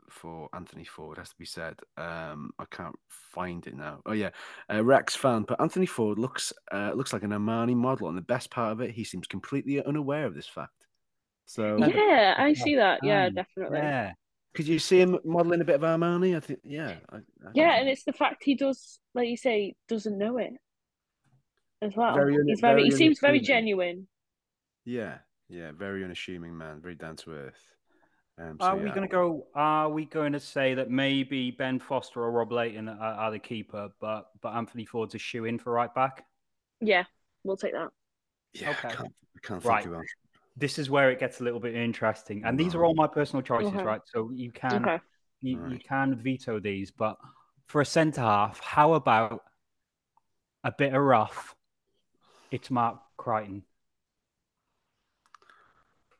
for 0.09 0.47
Anthony 0.53 0.85
Forde, 0.85 1.17
has 1.17 1.29
to 1.29 1.35
be 1.39 1.45
said. 1.45 1.75
Um, 1.97 2.51
I 2.59 2.65
can't 2.69 2.95
find 3.07 3.65
it 3.65 3.75
now. 3.75 4.01
Oh 4.05 4.11
yeah, 4.11 4.29
uh, 4.71 4.83
Rex 4.83 5.15
fan, 5.15 5.43
but 5.43 5.59
Anthony 5.59 5.87
Forde 5.87 6.19
looks 6.19 6.53
uh, 6.71 6.91
looks 6.93 7.13
like 7.13 7.23
an 7.23 7.31
Armani 7.31 7.75
model, 7.75 8.09
and 8.09 8.17
the 8.17 8.21
best 8.21 8.51
part 8.51 8.71
of 8.73 8.81
it, 8.81 8.91
he 8.91 9.03
seems 9.03 9.25
completely 9.27 9.83
unaware 9.83 10.25
of 10.25 10.35
this 10.35 10.47
fact. 10.47 10.85
So 11.45 11.77
Yeah. 11.77 12.35
I 12.37 12.53
see 12.53 12.75
that. 12.75 12.99
Yeah, 13.03 13.29
definitely. 13.29 13.79
Yeah. 13.79 14.13
could 14.53 14.67
you 14.67 14.77
see 14.77 15.01
him 15.01 15.17
modeling 15.25 15.61
a 15.61 15.65
bit 15.65 15.75
of 15.75 15.81
Armani? 15.81 16.37
I 16.37 16.39
think 16.41 16.59
yeah. 16.63 16.95
I, 17.09 17.17
I 17.17 17.51
Yeah, 17.55 17.73
and 17.79 17.89
it's 17.89 18.03
the 18.03 18.13
fact 18.13 18.43
he 18.43 18.53
does, 18.55 18.99
like 19.15 19.27
you 19.27 19.37
say, 19.37 19.73
doesn't 19.89 20.17
know 20.17 20.37
it 20.37 20.53
as 21.81 21.95
well. 21.95 22.13
Very 22.13 22.37
He's 22.45 22.59
very, 22.61 22.73
very 22.81 22.83
he 22.83 22.91
seems 22.91 23.19
very 23.19 23.39
genuine. 23.39 24.07
yeah, 24.85 25.17
yeah, 25.53 25.71
very 25.71 26.03
unassuming 26.03 26.57
man, 26.57 26.81
very 26.81 26.95
down 26.95 27.15
to 27.17 27.31
earth. 27.31 27.61
Um, 28.39 28.57
so, 28.59 28.65
Are 28.65 28.75
we 28.75 28.85
yeah. 28.85 28.95
going 28.95 29.07
to 29.07 29.11
go? 29.11 29.45
Are 29.53 29.89
we 29.89 30.05
going 30.05 30.33
to 30.33 30.39
say 30.39 30.73
that 30.73 30.89
maybe 30.89 31.51
Ben 31.51 31.79
Foster 31.79 32.21
or 32.23 32.31
Rob 32.31 32.51
Lainton 32.51 32.89
are, 32.89 33.13
are 33.13 33.31
the 33.31 33.39
keeper, 33.39 33.89
but 34.01 34.29
but 34.41 34.55
Anthony 34.55 34.85
Forde's 34.85 35.13
a 35.13 35.19
shoe 35.19 35.45
in 35.45 35.59
for 35.59 35.71
right 35.71 35.93
back? 35.93 36.25
Yeah, 36.81 37.03
we'll 37.43 37.57
take 37.57 37.73
that. 37.73 37.89
Yeah, 38.53 38.71
Okay. 38.71 38.87
I 38.89 38.95
can't, 38.95 39.13
I 39.35 39.47
can't 39.47 39.63
Right. 39.63 39.83
think 39.83 39.93
about. 39.93 40.05
This 40.57 40.79
is 40.79 40.89
where 40.89 41.11
it 41.11 41.19
gets 41.19 41.41
a 41.41 41.43
little 41.43 41.59
bit 41.59 41.75
interesting, 41.75 42.43
and 42.43 42.59
these 42.59 42.73
are 42.73 42.83
all 42.83 42.95
my 42.95 43.07
personal 43.07 43.43
choices, 43.43 43.73
Okay. 43.73 43.83
right? 43.83 44.01
So 44.05 44.31
you 44.33 44.51
can 44.51 44.85
Okay. 44.85 44.99
you, 45.41 45.59
you 45.69 45.79
can 45.79 46.15
veto 46.15 46.59
these, 46.59 46.89
but 46.89 47.17
for 47.67 47.81
a 47.81 47.85
centre 47.85 48.21
half, 48.21 48.59
how 48.59 48.93
about 48.93 49.43
a 50.63 50.71
bit 50.71 50.93
of 50.93 51.01
rough? 51.01 51.55
It's 52.51 52.71
Mark 52.71 52.99
Creighton. 53.17 53.63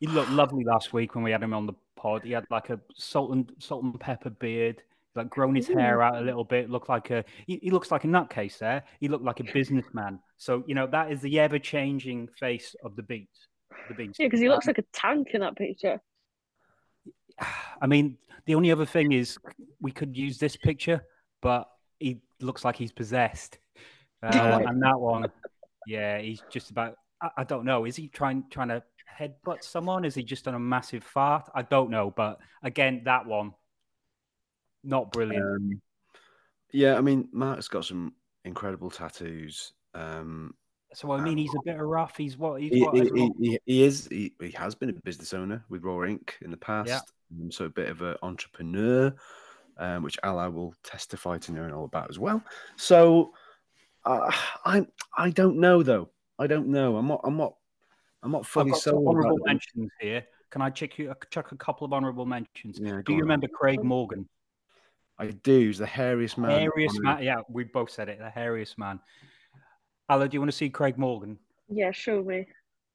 He 0.04 0.10
looked 0.10 0.32
lovely 0.32 0.66
last 0.66 0.92
week 0.92 1.16
when 1.16 1.24
we 1.24 1.32
had 1.32 1.42
him 1.42 1.54
on 1.54 1.66
the 1.66 1.72
pod. 1.96 2.24
He 2.26 2.34
had 2.34 2.44
like 2.50 2.70
a 2.70 2.78
salt 2.94 3.32
and 3.32 3.50
salt 3.58 3.86
and 3.86 3.98
pepper 3.98 4.32
beard, 4.32 4.84
like 5.16 5.30
grown 5.30 5.56
his 5.56 5.66
hair 5.66 6.02
out 6.02 6.18
a 6.18 6.20
little 6.20 6.44
bit. 6.44 6.70
Looked 6.70 6.90
like 6.90 7.10
a 7.10 7.24
he, 7.48 7.58
he 7.64 7.72
looks 7.72 7.90
like 7.90 8.04
a 8.04 8.08
nutcase 8.08 8.58
there. 8.58 8.84
He 9.00 9.08
looked 9.08 9.24
like 9.24 9.40
a 9.40 9.46
businessman. 9.54 10.20
So 10.36 10.66
you 10.68 10.76
know 10.76 10.88
that 10.88 11.10
is 11.10 11.22
the 11.22 11.40
ever 11.40 11.58
changing 11.58 12.28
face 12.38 12.76
of 12.84 12.98
the 12.98 13.04
beat. 13.04 13.30
The 13.88 13.94
beast. 13.94 14.20
Yeah, 14.20 14.26
because 14.26 14.42
he 14.42 14.50
looks 14.50 14.68
like 14.68 14.78
a 14.78 14.84
tank 14.92 15.30
in 15.36 15.40
that 15.40 15.56
picture. 15.56 16.02
I 17.82 17.88
mean, 17.88 18.18
the 18.46 18.56
only 18.56 18.74
other 18.74 18.86
thing 18.86 19.14
is 19.14 19.38
we 19.80 19.94
could 19.94 20.18
use 20.18 20.38
this 20.38 20.58
picture, 20.58 21.02
but 21.42 21.70
he 21.98 22.20
looks 22.42 22.66
like 22.66 22.76
he's 22.76 22.92
possessed. 22.92 23.58
Uh, 24.26 24.62
and 24.66 24.82
that 24.82 24.98
one, 24.98 25.30
yeah, 25.86 26.18
he's 26.18 26.42
just 26.50 26.70
about. 26.70 26.96
I, 27.22 27.30
I 27.40 27.44
don't 27.44 27.66
know. 27.66 27.84
Is 27.84 27.98
he 27.98 28.08
trying 28.08 28.46
trying 28.50 28.70
to 28.70 28.82
headbutt 29.18 29.64
someone? 29.64 30.06
Is 30.06 30.16
he 30.16 30.24
just 30.24 30.48
on 30.48 30.56
a 30.56 30.60
massive 30.60 31.04
fart? 31.04 31.50
I 31.54 31.62
don't 31.62 31.90
know. 31.90 32.12
But 32.12 32.40
again, 32.62 33.02
that 33.06 33.26
one, 33.26 33.54
not 34.84 35.12
brilliant. 35.12 35.46
Um, 35.46 35.82
yeah, 36.72 36.98
I 36.98 37.02
mean, 37.02 37.30
Mark's 37.32 37.68
got 37.68 37.86
some 37.86 38.14
incredible 38.46 38.90
tattoos. 38.90 39.74
Um, 39.94 40.56
so 40.94 41.12
I 41.12 41.22
mean, 41.22 41.38
he's 41.38 41.54
a 41.54 41.60
bit 41.66 41.76
of 41.76 41.82
rough. 41.82 42.18
He's 42.18 42.38
what? 42.38 42.62
He's 42.62 42.72
he, 42.72 42.84
what? 42.84 42.96
he, 42.96 43.12
well? 43.12 43.30
he, 43.40 43.60
he 43.66 43.84
is. 43.84 44.08
He, 44.12 44.34
he 44.40 44.52
has 44.52 44.76
been 44.76 44.90
a 44.90 44.94
business 44.94 45.34
owner 45.34 45.64
with 45.70 45.84
Raw 45.84 45.98
Inc. 45.98 46.32
in 46.42 46.52
the 46.52 46.58
past, 46.58 47.12
um, 47.32 47.52
so 47.52 47.66
a 47.66 47.70
bit 47.70 47.90
of 47.90 48.02
an 48.02 48.16
entrepreneur, 48.22 49.14
um, 49.78 50.04
which 50.04 50.18
Alaw 50.24 50.54
will 50.54 50.74
testify 50.84 51.38
to 51.40 51.52
knowing 51.52 51.74
all 51.74 51.86
about 51.86 52.10
as 52.10 52.20
well. 52.20 52.44
So, 52.76 53.34
uh, 54.06 54.32
I 54.66 54.86
I 55.18 55.32
don't 55.32 55.58
know 55.58 55.82
though. 55.82 56.10
I 56.38 56.48
don't 56.48 56.68
know. 56.68 56.98
I'm 56.98 57.08
not. 57.08 57.22
I'm 57.24 57.38
not. 57.38 57.56
I'm 58.24 58.32
not 58.32 58.42
I've 58.42 58.48
fully 58.48 58.72
got 58.72 58.80
sold. 58.82 59.08
honourable 59.08 59.40
mentions 59.46 59.92
here. 60.00 60.24
Can 60.50 60.62
I 60.62 60.70
check 60.70 60.98
you 60.98 61.14
chuck 61.30 61.52
a 61.52 61.58
couple 61.58 61.86
of 61.86 61.94
honourable 61.94 62.26
mentions? 62.26 62.80
Yeah, 62.80 63.02
Do 63.06 63.12
you 63.14 63.18
on. 63.18 63.22
remember 63.24 63.48
Craig 63.48 63.84
Morgan? 63.84 64.28
I 65.20 65.28
do. 65.28 65.68
He's 65.68 65.78
the 65.78 65.86
hairiest 65.86 66.38
man. 66.38 66.50
hairiest 66.68 67.00
man. 67.02 67.22
Yeah, 67.22 67.42
we 67.50 67.64
both 67.66 67.90
said 67.90 68.10
it. 68.10 68.20
The 68.20 68.32
hairiest 68.40 68.78
man. 68.78 69.00
Alaw, 70.10 70.30
do 70.30 70.36
you 70.36 70.42
want 70.42 70.52
to 70.52 70.58
see 70.58 70.70
Craig 70.70 70.98
Morgan? 70.98 71.38
Yeah, 71.70 71.92
show 71.92 72.24
me. 72.24 72.48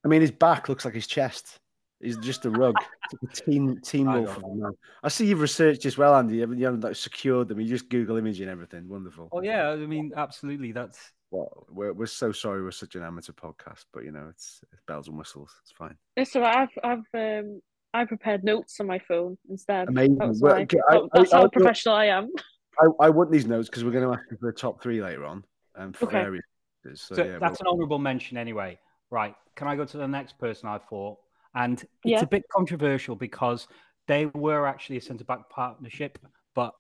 I 0.05 0.09
mean, 0.09 0.21
his 0.21 0.31
back 0.31 0.69
looks 0.69 0.85
like 0.85 0.95
his 0.95 1.07
chest. 1.07 1.59
He's 2.01 2.17
just 2.17 2.45
a 2.47 2.51
rug. 2.51 2.75
It's 3.11 3.23
like 3.23 3.33
a 3.33 3.51
team 3.51 3.81
team 3.81 4.09
I 4.09 4.19
wolf 4.19 4.29
know. 4.43 4.49
of 4.49 4.53
a 4.53 4.55
man. 4.63 4.73
I 5.03 5.09
see 5.09 5.27
you've 5.27 5.41
researched 5.41 5.87
as 5.87 5.97
well, 5.97 6.15
Andy. 6.15 6.35
You 6.35 6.41
haven't, 6.43 6.59
you 6.59 6.67
haven't 6.67 6.85
like, 6.85 6.95
secured 6.95 7.49
them. 7.49 7.59
You 7.59 7.67
just 7.67 7.89
Google 7.89 8.19
image 8.19 8.39
and 8.41 8.51
everything. 8.51 8.87
Wonderful. 8.87 9.31
Oh 9.33 9.41
yeah, 9.41 9.71
I 9.71 9.77
mean, 9.77 10.13
absolutely. 10.15 10.73
That's 10.73 10.99
Well, 11.31 11.67
we're, 11.71 11.93
we're 11.93 12.07
so 12.07 12.33
sorry 12.33 12.63
we're 12.63 12.71
such 12.71 12.95
an 12.95 13.03
amateur 13.03 13.33
podcast, 13.33 13.85
but 13.93 14.05
you 14.05 14.13
know, 14.13 14.29
it's, 14.31 14.61
it's 14.73 14.83
bells 14.87 15.09
and 15.09 15.19
whistles. 15.19 15.55
It's 15.63 15.73
fine. 15.73 15.97
It's 16.17 16.35
all 16.35 16.43
right. 16.43 16.69
I've 16.83 17.03
I've 17.15 17.39
um 17.41 17.61
I 17.95 18.05
prepared 18.05 18.45
notes 18.45 18.81
on 18.81 18.87
my 18.87 18.99
phone 18.99 19.37
instead. 19.51 19.89
Amazing. 19.89 20.19
That's, 20.19 20.41
Well, 20.41 20.57
okay, 20.61 20.79
I- 20.91 20.97
Oh, 20.97 21.09
that's 21.13 21.33
I- 21.33 21.39
how 21.39 21.45
I- 21.45 21.49
professional 21.49 21.95
I 21.97 22.07
am. 22.07 22.31
I, 22.81 23.07
I 23.07 23.11
want 23.11 23.31
these 23.33 23.47
notes 23.47 23.69
because 23.69 23.83
we're 23.85 23.91
going 23.91 24.05
to 24.07 24.13
ask 24.13 24.23
you 24.31 24.37
for 24.39 24.49
a 24.51 24.55
top 24.55 24.81
three 24.83 25.03
later 25.03 25.25
on. 25.25 25.43
Um, 25.75 25.93
for 25.93 26.07
Okay. 26.07 26.23
various 26.23 26.45
reasons. 26.85 27.01
so, 27.03 27.15
so 27.17 27.25
yeah, 27.25 27.39
that's 27.41 27.61
well, 27.61 27.73
an 27.73 27.75
honourable 27.75 27.99
mention 27.99 28.37
anyway. 28.37 28.79
Right. 29.11 29.35
Can 29.57 29.67
I 29.69 29.75
go 29.75 29.85
to 29.85 29.97
the 29.97 30.07
next 30.07 30.39
person 30.39 30.69
I 30.69 30.79
thought? 30.79 31.19
And 31.55 31.81
it's 31.81 31.89
Yeah. 32.05 32.21
a 32.23 32.27
bit 32.27 32.45
controversial 32.55 33.17
because 33.17 33.67
they 34.07 34.27
were 34.27 34.67
actually 34.67 34.99
a 34.99 35.01
centre 35.01 35.25
back 35.25 35.49
partnership, 35.51 36.19
but 36.55 36.73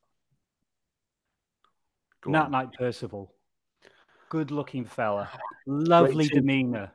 go 2.23 2.31
Nat 2.31 2.45
on. 2.45 2.51
Knight 2.53 2.73
Percival, 2.75 3.35
good 4.29 4.51
looking 4.51 4.85
fella, 4.85 5.31
lovely 5.67 6.29
team. 6.29 6.41
demeanour, 6.41 6.93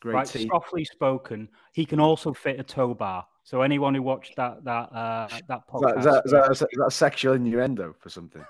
Great 0.00 0.14
right? 0.14 0.26
team. 0.26 0.48
Softly 0.48 0.84
spoken. 0.84 1.48
He 1.72 1.84
can 1.84 2.00
also 2.00 2.32
fit 2.32 2.58
a 2.60 2.62
tow 2.62 2.94
bar. 2.94 3.26
So 3.44 3.62
anyone 3.62 3.94
who 3.94 4.02
watched 4.02 4.36
that 4.36 4.64
that 4.64 4.92
uh, 4.92 5.28
that, 5.48 5.66
podcast, 5.68 5.98
is, 5.98 6.04
that, 6.04 6.22
is, 6.24 6.30
that, 6.32 6.50
is 6.52 6.78
that 6.78 6.92
sexual 6.92 7.34
innuendo 7.34 7.94
for 7.98 8.08
something? 8.08 8.44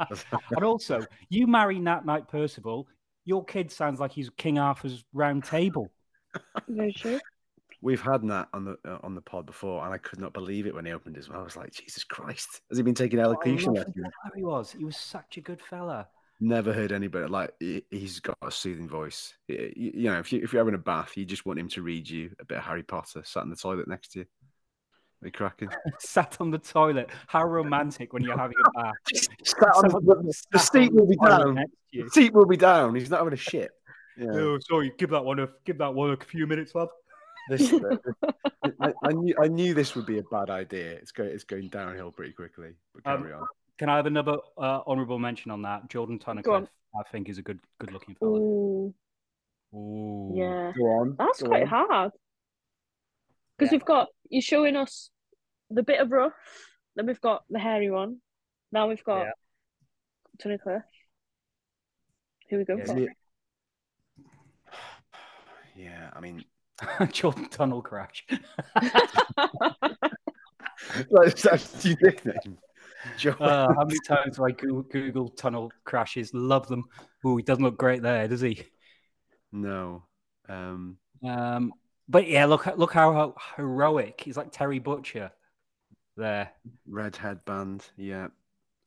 and 0.56 0.64
also 0.64 1.00
you 1.28 1.46
marry 1.46 1.78
Nat 1.78 2.06
Knight 2.06 2.28
Percival, 2.28 2.86
your 3.24 3.44
kid 3.44 3.70
sounds 3.70 4.00
like 4.00 4.12
he's 4.12 4.30
King 4.36 4.58
Arthur's 4.58 5.04
round 5.12 5.44
table. 5.44 5.90
Very 6.68 6.92
true. 6.92 7.20
We've 7.80 8.00
had 8.00 8.24
Nat 8.24 8.48
on 8.52 8.64
the 8.64 8.76
uh, 8.84 8.98
on 9.02 9.14
the 9.14 9.20
pod 9.20 9.46
before, 9.46 9.84
and 9.84 9.94
I 9.94 9.98
could 9.98 10.18
not 10.18 10.32
believe 10.32 10.66
it 10.66 10.74
when 10.74 10.84
he 10.84 10.92
opened 10.92 11.16
his 11.16 11.28
mouth. 11.28 11.40
I 11.40 11.42
was 11.44 11.56
like, 11.56 11.72
Jesus 11.72 12.04
Christ, 12.04 12.60
has 12.68 12.78
he 12.78 12.82
been 12.82 12.94
taking 12.94 13.18
elocution 13.18 13.74
lovely 13.74 13.80
lessons? 13.80 13.94
fella 13.96 14.32
he 14.34 14.42
was. 14.42 14.72
He 14.72 14.84
was 14.84 14.96
such 14.96 15.36
a 15.36 15.40
good 15.40 15.60
fella. 15.60 16.08
Never 16.40 16.72
heard 16.72 16.92
anybody 16.92 17.26
like 17.28 17.52
he- 17.58 17.84
he's 17.90 18.20
got 18.20 18.36
a 18.42 18.50
soothing 18.50 18.88
voice. 18.88 19.34
Y- 19.48 19.56
y- 19.76 19.90
You 19.94 20.10
know, 20.10 20.18
if 20.20 20.32
you 20.32 20.40
if 20.42 20.52
you're 20.52 20.60
having 20.60 20.74
a 20.74 20.78
bath, 20.78 21.16
you 21.16 21.24
just 21.24 21.44
want 21.44 21.58
him 21.58 21.68
to 21.70 21.82
read 21.82 22.08
you 22.08 22.30
a 22.38 22.44
bit 22.44 22.58
of 22.58 22.64
Harry 22.64 22.84
Potter, 22.84 23.22
sat 23.24 23.42
in 23.42 23.50
the 23.50 23.56
toilet 23.56 23.88
next 23.88 24.12
to 24.12 24.20
you. 24.20 24.26
Are 25.22 25.26
you 25.26 25.32
cracking? 25.32 25.68
Sat 25.98 26.36
on 26.40 26.52
the 26.52 26.58
toilet. 26.58 27.10
How 27.26 27.42
romantic 27.44 28.12
when 28.12 28.22
you're 28.22 28.38
having 28.38 28.54
a 28.66 28.70
bath. 28.80 28.94
Sat 29.44 29.64
on 29.74 29.90
Someone 29.90 30.26
the, 30.26 30.32
sat 30.32 30.46
the 30.52 30.58
on 30.58 30.64
seat 30.64 30.92
will 30.92 31.08
be 31.08 31.16
down. 31.16 31.54
next 31.56 31.70
to 31.72 31.76
you. 31.98 32.04
The 32.04 32.10
seat 32.10 32.32
will 32.32 32.46
be 32.46 32.56
down. 32.56 32.94
He's 32.94 33.10
not 33.10 33.18
having 33.18 33.32
a 33.32 33.36
shit. 33.36 33.72
Yeah. 34.16 34.28
Oh, 34.32 34.58
sorry. 34.60 34.92
Give 34.96 35.10
that 35.10 35.24
one 35.24 35.40
a 35.40 35.48
give 35.64 35.78
that 35.78 35.92
one 35.92 36.10
a 36.10 36.16
few 36.24 36.46
minutes, 36.46 36.72
love. 36.76 36.90
This, 37.48 37.72
uh, 37.72 37.96
I, 38.80 38.92
I 39.02 39.12
knew 39.12 39.34
I 39.42 39.48
knew 39.48 39.74
this 39.74 39.96
would 39.96 40.06
be 40.06 40.18
a 40.18 40.22
bad 40.22 40.50
idea. 40.50 40.92
It's 40.92 41.10
going 41.10 41.30
it's 41.30 41.42
going 41.44 41.68
downhill 41.68 42.12
pretty 42.12 42.32
quickly. 42.32 42.74
But 42.94 43.10
Um, 43.12 43.22
carry 43.22 43.32
on. 43.34 43.44
Can 43.78 43.88
I 43.88 43.96
have 43.96 44.06
another 44.06 44.38
uh, 44.56 44.80
honourable 44.86 45.18
mention 45.18 45.50
on 45.50 45.62
that? 45.62 45.88
Jordan 45.88 46.18
Go. 46.18 46.32
Tunnicliffe, 46.32 46.68
I 46.98 47.02
think, 47.12 47.28
is 47.28 47.38
a 47.38 47.42
good 47.42 47.60
good 47.78 47.92
looking 47.92 48.14
fella. 48.16 48.38
Ooh, 48.38 48.94
Ooh. 49.74 50.32
yeah. 50.34 50.72
Go 50.76 50.84
on. 50.84 51.16
That's 51.18 51.42
go 51.42 51.48
quite 51.48 51.62
on. 51.62 51.68
hard. 51.68 52.12
Because 53.56 53.72
Yeah. 53.72 53.76
we've 53.76 53.84
got 53.84 54.08
you're 54.30 54.42
showing 54.42 54.76
us 54.76 55.10
the 55.70 55.82
bit 55.82 56.00
of 56.00 56.10
rough, 56.10 56.32
then 56.96 57.06
we've 57.06 57.20
got 57.20 57.44
the 57.50 57.58
hairy 57.58 57.90
one. 57.90 58.16
Now 58.72 58.88
we've 58.88 59.04
got 59.04 59.26
Yeah. 59.26 59.32
Tunnicliffe. 60.42 60.82
Who 62.50 62.56
we 62.58 62.64
go 62.64 62.76
Yeah, 62.78 62.84
for? 62.84 62.98
Yeah. 62.98 63.06
Yeah, 65.76 66.10
I 66.12 66.18
mean, 66.18 66.44
Jordan 67.12 67.48
Tunnel 67.50 67.82
Crash. 67.82 68.26
that's, 71.10 71.42
that's 71.42 71.84
your 71.84 71.96
nickname. 72.02 72.58
Joe. 73.16 73.36
Uh, 73.40 73.72
how 73.74 73.84
many 73.84 74.00
times 74.00 74.36
do 74.36 74.44
I 74.44 74.50
Google, 74.52 74.82
Google 74.82 75.28
tunnel 75.30 75.72
crashes? 75.84 76.32
Love 76.34 76.68
them. 76.68 76.84
Oh, 77.24 77.36
he 77.36 77.42
doesn't 77.42 77.64
look 77.64 77.78
great 77.78 78.02
there, 78.02 78.28
does 78.28 78.40
he? 78.40 78.62
no. 79.52 80.04
Um, 80.48 80.98
Um, 81.22 81.72
but 82.08 82.26
yeah, 82.28 82.46
look 82.46 82.66
look 82.76 82.92
how, 82.92 83.12
how 83.12 83.34
heroic. 83.56 84.20
He's 84.20 84.36
like 84.36 84.50
Terry 84.52 84.78
Butcher. 84.78 85.30
there. 86.16 86.52
Red 86.86 87.16
headband, 87.16 87.90
yeah. 87.96 88.28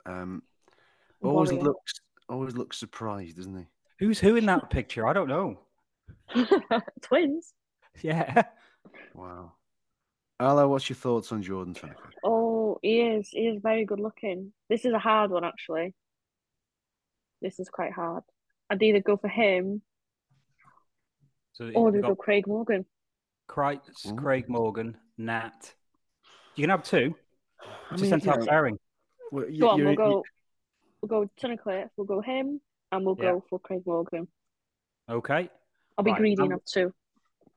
Um, 0.06 0.44
Warrior. 1.22 1.32
always 1.36 1.52
looks 1.54 1.94
always 2.30 2.56
looks 2.56 2.78
surprised, 2.78 3.38
doesn't 3.38 3.58
he? 3.58 3.68
Who's 4.00 4.20
who 4.20 4.36
in 4.36 4.46
that 4.48 4.70
picture? 4.70 5.08
I 5.08 5.14
don't 5.14 5.30
know. 5.30 5.62
Twins. 7.02 7.54
Yeah. 8.02 8.44
Wow. 9.14 9.54
Alaw, 10.42 10.68
what's 10.70 10.90
your 10.90 10.96
thoughts 10.96 11.32
on 11.32 11.44
Jordan 11.44 11.74
Tunnicliffe? 11.76 12.14
Oh, 12.24 12.80
he 12.82 13.00
is. 13.02 13.30
He 13.30 13.48
is 13.48 13.60
very 13.62 13.86
good 13.86 14.00
looking. 14.00 14.54
This 14.70 14.86
is 14.86 14.94
a 14.94 15.00
hard 15.00 15.30
one, 15.30 15.44
actually. 15.46 15.94
This 17.42 17.60
is 17.60 17.70
quite 17.70 17.92
hard. 17.94 18.24
I'd 18.70 18.82
either 18.82 19.02
go 19.02 19.18
for 19.18 19.28
him 19.28 19.82
So 21.54 21.66
or 21.76 21.88
you've 21.88 21.96
do 21.96 22.02
got 22.02 22.08
go 22.10 22.16
Craig 22.16 22.48
Morgan. 22.48 22.86
Craig, 23.48 23.80
Craig 24.18 24.50
Morgan, 24.50 24.98
Nat. 25.18 25.74
You 26.56 26.64
can 26.64 26.70
have 26.72 26.84
two. 26.84 27.14
I 27.62 27.94
It's 27.94 28.02
a 28.02 28.06
mean, 28.06 28.10
centre 28.22 28.40
you 28.40 28.48
pairing. 28.48 28.80
well, 29.32 29.48
you- 29.50 29.60
Go 29.62 29.70
on, 29.70 29.84
we'll 29.84 29.96
go. 29.96 30.24
We'll 31.02 31.10
go 31.26 31.30
Tunnicliffe. 31.40 31.90
We'll 31.98 32.06
go 32.08 32.22
him, 32.22 32.62
and 32.92 33.06
we'll 33.06 33.18
Yeah. 33.20 33.32
go 33.34 33.44
for 33.50 33.60
Craig 33.60 33.84
Morgan. 33.86 34.28
Okay. 35.10 35.50
I'll 35.98 36.04
be 36.04 36.12
Right, 36.12 36.18
greedy 36.20 36.42
um, 36.42 36.46
and 36.46 36.52
have 36.54 36.66
two. 36.66 36.94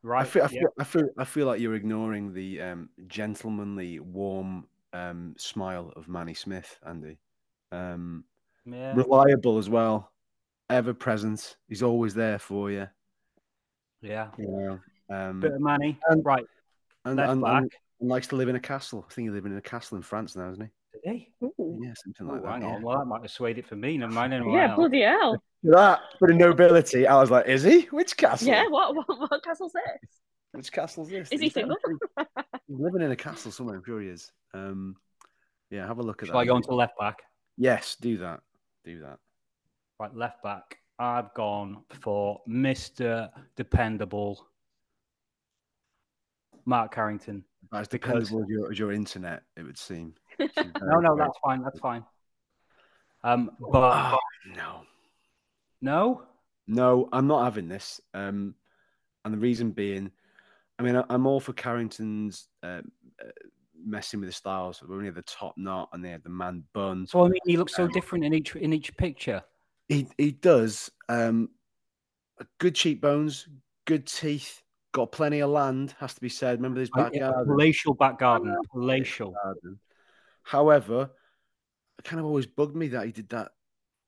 Right. 0.07 0.21
I 0.21 0.25
feel, 0.25 0.43
I 0.43 0.49
yeah. 0.53 0.61
feel, 0.61 0.69
I 0.79 0.85
feel, 0.85 1.09
I 1.19 1.25
feel 1.25 1.47
like 1.47 1.61
you're 1.61 1.75
ignoring 1.75 2.35
the 2.35 2.61
um, 2.61 2.91
gentlemanly, 3.07 4.01
warm 4.01 4.67
um, 4.93 5.35
smile 5.39 5.93
of 5.97 6.09
Manny 6.09 6.35
Smith, 6.35 6.79
Andy. 6.87 7.17
Um, 7.73 8.25
yeah. 8.67 8.93
reliable 8.95 9.57
as 9.57 9.71
well, 9.71 10.13
ever 10.69 10.93
present. 10.93 11.57
He's 11.69 11.83
always 11.83 12.13
there 12.13 12.39
for 12.39 12.71
you. 12.71 12.87
Yeah. 14.03 14.29
You 14.37 14.47
know, 15.09 15.17
um, 15.17 15.41
Bit 15.41 15.53
of 15.55 15.61
money. 15.61 15.99
and- 16.11 16.23
right. 16.25 16.45
and, 17.07 17.17
Left 17.17 17.33
and, 17.33 17.41
back. 17.43 17.63
and, 17.63 17.71
and 18.01 18.11
likes 18.11 18.27
to 18.29 18.37
live 18.37 18.49
in 18.51 18.57
a 18.57 18.61
castle. 18.61 19.07
I 19.11 19.13
think 19.15 19.29
he's 19.29 19.35
living 19.35 19.53
in 19.53 19.59
a 19.59 19.63
castle 19.63 19.97
in 19.97 20.03
France 20.03 20.37
now, 20.37 20.51
isn't 20.51 20.63
he? 20.63 21.01
Did 21.11 21.17
he? 21.17 21.33
Ooh. 21.43 21.81
Yeah, 21.83 21.95
something 21.97 22.29
Oh, 22.29 22.35
like 22.35 22.43
that. 22.43 22.53
hang 22.53 22.63
yeah. 22.63 22.75
on. 22.77 22.83
Well, 22.83 22.99
that 22.99 23.07
might 23.07 23.23
have 23.23 23.31
swayed 23.31 23.57
it 23.57 23.67
for 23.67 23.77
me. 23.77 23.97
Never 23.97 24.13
mind. 24.13 24.35
anyone 24.35 24.55
Yeah, 24.55 24.69
else. 24.69 24.77
bloody 24.77 25.01
hell. 25.01 25.43
That 25.65 26.01
for 26.19 26.29
the 26.29 26.35
nobility, 26.35 27.07
I 27.07 27.19
was 27.21 27.31
like, 27.31 27.47
is 27.49 27.63
he? 27.63 27.83
Which 27.91 28.17
castle? 28.17 28.47
Yeah, 28.49 28.67
what, 28.69 28.95
what, 28.95 29.09
what 29.09 29.43
castle's 29.43 29.73
this? 29.73 30.11
Which 30.53 30.71
castle's 30.71 31.09
this? 31.09 31.29
Is 31.33 31.41
he 31.41 31.49
single? 31.49 31.77
He's 32.69 32.79
living 32.79 33.01
in 33.03 33.11
a 33.11 33.17
castle 33.17 33.51
somewhere. 33.51 33.77
I'm 33.77 33.85
sure 33.85 34.01
he 34.01 34.09
is. 34.09 34.31
Um, 34.53 34.97
yeah, 35.71 35.87
have 35.87 35.99
a 35.99 36.03
look 36.03 36.23
at 36.23 36.27
that. 36.29 36.33
Shall 36.33 36.39
I 36.41 36.45
that. 36.45 36.49
go 36.49 36.55
on 36.57 36.63
to 36.63 36.75
left 36.75 36.99
back? 36.99 37.23
Yes, 37.57 37.97
do 38.01 38.19
that. 38.19 38.41
Do 38.85 39.01
that. 39.01 39.19
Right, 39.99 40.15
left 40.15 40.43
back. 40.43 40.79
I've 40.99 41.33
gone 41.35 41.83
for 42.01 42.41
Mr. 42.49 43.31
Dependable, 43.57 44.47
Mark 46.67 46.95
Carrington. 46.95 47.45
As 47.73 47.89
Because- 47.89 48.29
dependable 48.29 48.43
as 48.45 48.49
your, 48.49 48.71
as 48.73 48.79
your 48.79 48.93
internet, 48.93 49.43
it 49.57 49.63
would 49.63 49.79
seem. 49.79 50.15
No, 50.83 51.01
no, 51.01 51.17
that's 51.17 51.39
fine. 51.43 51.63
That's 51.63 51.79
fine. 51.79 52.05
Um, 53.23 53.51
but 53.59 54.13
Oh, 54.13 54.19
no. 54.55 54.83
No, 55.81 56.23
No, 56.67 57.09
I'm 57.13 57.27
not 57.27 57.45
having 57.45 57.69
this. 57.69 58.01
Um, 58.15 58.55
and 59.25 59.35
the 59.35 59.39
reason 59.39 59.71
being, 59.71 60.11
I 60.79 60.83
mean, 60.83 60.97
I, 60.97 61.05
I'm 61.11 61.27
all 61.27 61.41
for 61.41 61.53
Carrington's 61.53 62.49
uh, 62.63 62.81
uh, 63.21 63.31
messing 63.85 64.21
with 64.21 64.29
the 64.29 64.33
styles. 64.35 64.83
We're 64.83 64.97
only 64.97 65.09
at 65.09 65.15
the 65.15 65.23
top 65.23 65.55
knot, 65.57 65.91
and 65.93 66.05
they 66.05 66.11
had 66.11 66.23
the 66.23 66.31
man 66.31 66.65
bun. 66.73 67.07
so 67.07 67.25
I 67.25 67.29
mean, 67.29 67.41
he 67.47 67.57
looks 67.57 67.75
so 67.75 67.85
Um, 67.85 67.91
different 67.91 68.25
in 68.25 68.35
each 68.35 68.57
in 68.57 68.73
each 68.73 68.97
picture. 68.97 69.43
He 69.89 70.07
he 70.19 70.33
does. 70.33 70.91
Um, 71.09 71.51
good 72.59 72.75
cheekbones, 72.75 73.49
good 73.85 74.07
teeth, 74.07 74.63
got 74.93 75.13
plenty 75.13 75.41
of 75.41 75.51
land. 75.51 75.95
Has 76.01 76.15
to 76.15 76.21
be 76.21 76.29
said. 76.29 76.59
Remember 76.59 76.81
this 76.81 76.91
Uh, 76.97 77.11
yeah, 77.13 77.29
backyard. 77.29 77.47
palatial 77.47 77.95
back 77.95 78.19
garden, 78.19 78.57
palatial. 78.73 79.35
garden. 79.45 79.79
However, 80.43 81.11
it 81.99 82.05
kind 82.05 82.21
of 82.21 82.27
always 82.27 82.47
bugged 82.47 82.77
me 82.77 82.89
that 82.89 83.07
he 83.07 83.13
did 83.13 83.29
that 83.31 83.53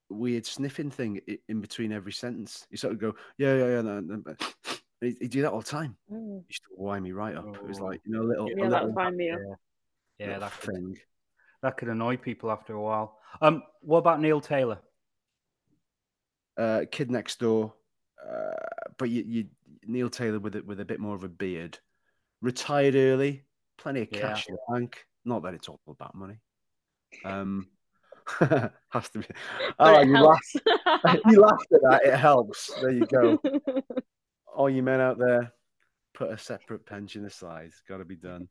weird 0.08 0.46
sniffing 0.46 0.90
thing 0.90 1.20
in 1.48 1.60
between 1.60 1.92
every 1.92 2.12
sentence. 2.12 2.66
You 2.70 2.76
sort 2.76 2.92
of 2.94 2.98
go, 3.00 3.14
yeah, 3.38 3.54
yeah, 3.56 3.66
yeah. 3.66 3.80
No, 3.82 4.00
no, 4.00 4.22
no." 4.26 4.36
He, 5.02 5.14
he 5.20 5.28
do 5.28 5.42
that 5.42 5.52
all 5.52 5.60
the 5.60 5.66
time. 5.66 5.94
Mm. 6.10 6.40
He 6.40 6.46
used 6.48 6.62
to 6.62 6.68
wind 6.74 7.04
me 7.04 7.12
right 7.12 7.36
up. 7.36 7.54
It 7.54 7.62
was 7.62 7.80
Oh. 7.80 7.84
like, 7.84 8.00
you 8.06 8.12
know, 8.12 8.22
a 8.22 8.28
little, 8.28 8.48
Yeah, 8.48 8.64
a 8.64 8.70
that 8.70 8.86
little, 8.86 9.04
would 9.04 9.14
me. 9.14 9.26
Yeah, 9.26 9.34
up. 9.34 9.40
yeah, 10.18 10.26
little 10.26 10.40
that 10.40 10.52
could, 10.58 10.74
thing. 10.74 10.98
that 11.60 11.76
could 11.76 11.88
annoy 11.88 12.16
people 12.16 12.50
after 12.50 12.72
a 12.72 12.80
while. 12.80 13.18
Um, 13.42 13.62
what 13.82 13.98
about 13.98 14.22
Neil 14.22 14.40
Taylor? 14.40 14.78
Uh, 16.56 16.86
kid 16.90 17.10
next 17.10 17.40
door. 17.40 17.74
Uh, 18.26 18.52
but 18.96 19.10
you, 19.10 19.22
you, 19.26 19.46
Neil 19.86 20.08
Taylor 20.08 20.38
with 20.38 20.56
it 20.56 20.66
with 20.66 20.80
a 20.80 20.84
bit 20.86 20.98
more 20.98 21.14
of 21.14 21.24
a 21.24 21.28
beard. 21.28 21.78
Retired 22.40 22.94
early, 22.94 23.44
plenty 23.76 24.00
of 24.00 24.08
Yeah. 24.10 24.20
cash 24.20 24.48
in 24.48 24.54
the 24.54 24.72
bank. 24.72 25.06
Not 25.26 25.42
that 25.42 25.52
it's 25.52 25.68
all 25.68 25.78
about 25.88 26.14
money. 26.14 26.38
Um, 27.22 27.68
has 28.90 29.08
to 29.10 29.20
be. 29.20 29.26
Oh, 29.78 30.00
it 30.00 30.08
you 30.08 30.18
laugh, 30.18 30.40
helps. 31.02 31.20
you 31.30 31.40
laughed 31.40 31.72
at 31.72 31.80
that. 31.82 32.00
It 32.04 32.16
helps. 32.16 32.70
There 32.80 32.90
you 32.90 33.06
go. 33.06 33.40
all 34.54 34.70
you 34.70 34.82
men 34.82 35.00
out 35.00 35.18
there, 35.18 35.52
put 36.14 36.30
a 36.30 36.38
separate 36.38 36.86
pension 36.86 37.24
aside. 37.24 37.66
It's 37.66 37.82
got 37.88 37.98
to 37.98 38.04
be 38.04 38.16
done. 38.16 38.48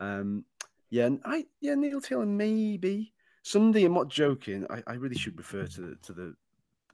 Um, 0.00 0.44
yeah, 0.90 1.06
and 1.06 1.20
I 1.24 1.44
yeah 1.60 1.74
Neil 1.74 2.00
Taylor 2.00 2.26
maybe 2.26 3.12
Sunday. 3.42 3.84
I'm 3.84 3.94
not 3.94 4.08
joking. 4.08 4.66
I, 4.70 4.82
I 4.86 4.94
really 4.94 5.16
should 5.16 5.36
refer 5.36 5.66
to 5.66 5.80
the 5.80 5.96
to 6.02 6.12
the 6.12 6.34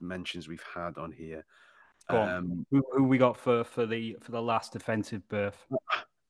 mentions 0.01 0.47
we've 0.47 0.63
had 0.73 0.97
on 0.97 1.11
here. 1.11 1.45
Go 2.09 2.17
on. 2.17 2.29
Um, 2.29 2.65
Who, 2.71 2.83
who 2.91 3.03
we 3.05 3.17
got 3.17 3.37
for 3.37 3.63
for 3.63 3.85
the 3.85 4.17
for 4.21 4.31
the 4.31 4.41
last 4.41 4.73
defensive 4.73 5.27
berth? 5.29 5.65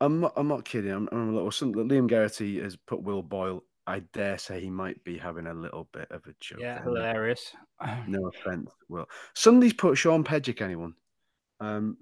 I'm 0.01 0.19
not. 0.21 0.33
I'm 0.35 0.47
not 0.47 0.65
kidding. 0.65 0.91
I'm, 0.91 1.09
I'm 1.11 1.29
a 1.29 1.33
little. 1.33 1.51
Some, 1.51 1.73
Liam 1.73 2.07
Garrity 2.07 2.59
has 2.61 2.75
put 2.75 3.01
Will 3.01 3.23
Boyle. 3.23 3.63
I 3.87 3.99
dare 4.13 4.37
say 4.37 4.59
he 4.61 4.69
might 4.69 5.03
be 5.03 5.17
having 5.17 5.45
a 5.47 5.53
little 5.53 5.87
bit 5.93 6.09
of 6.11 6.25
a 6.25 6.33
joke. 6.39 6.59
Yeah, 6.59 6.81
hilarious. 6.81 7.53
No 8.07 8.27
offense, 8.27 8.71
Will. 8.89 9.07
Somebody's 9.33 9.73
put 9.73 9.97
Sean 9.97 10.23
Pedgick. 10.23 10.61
Anyone? 10.61 10.95
Um, 11.59 11.97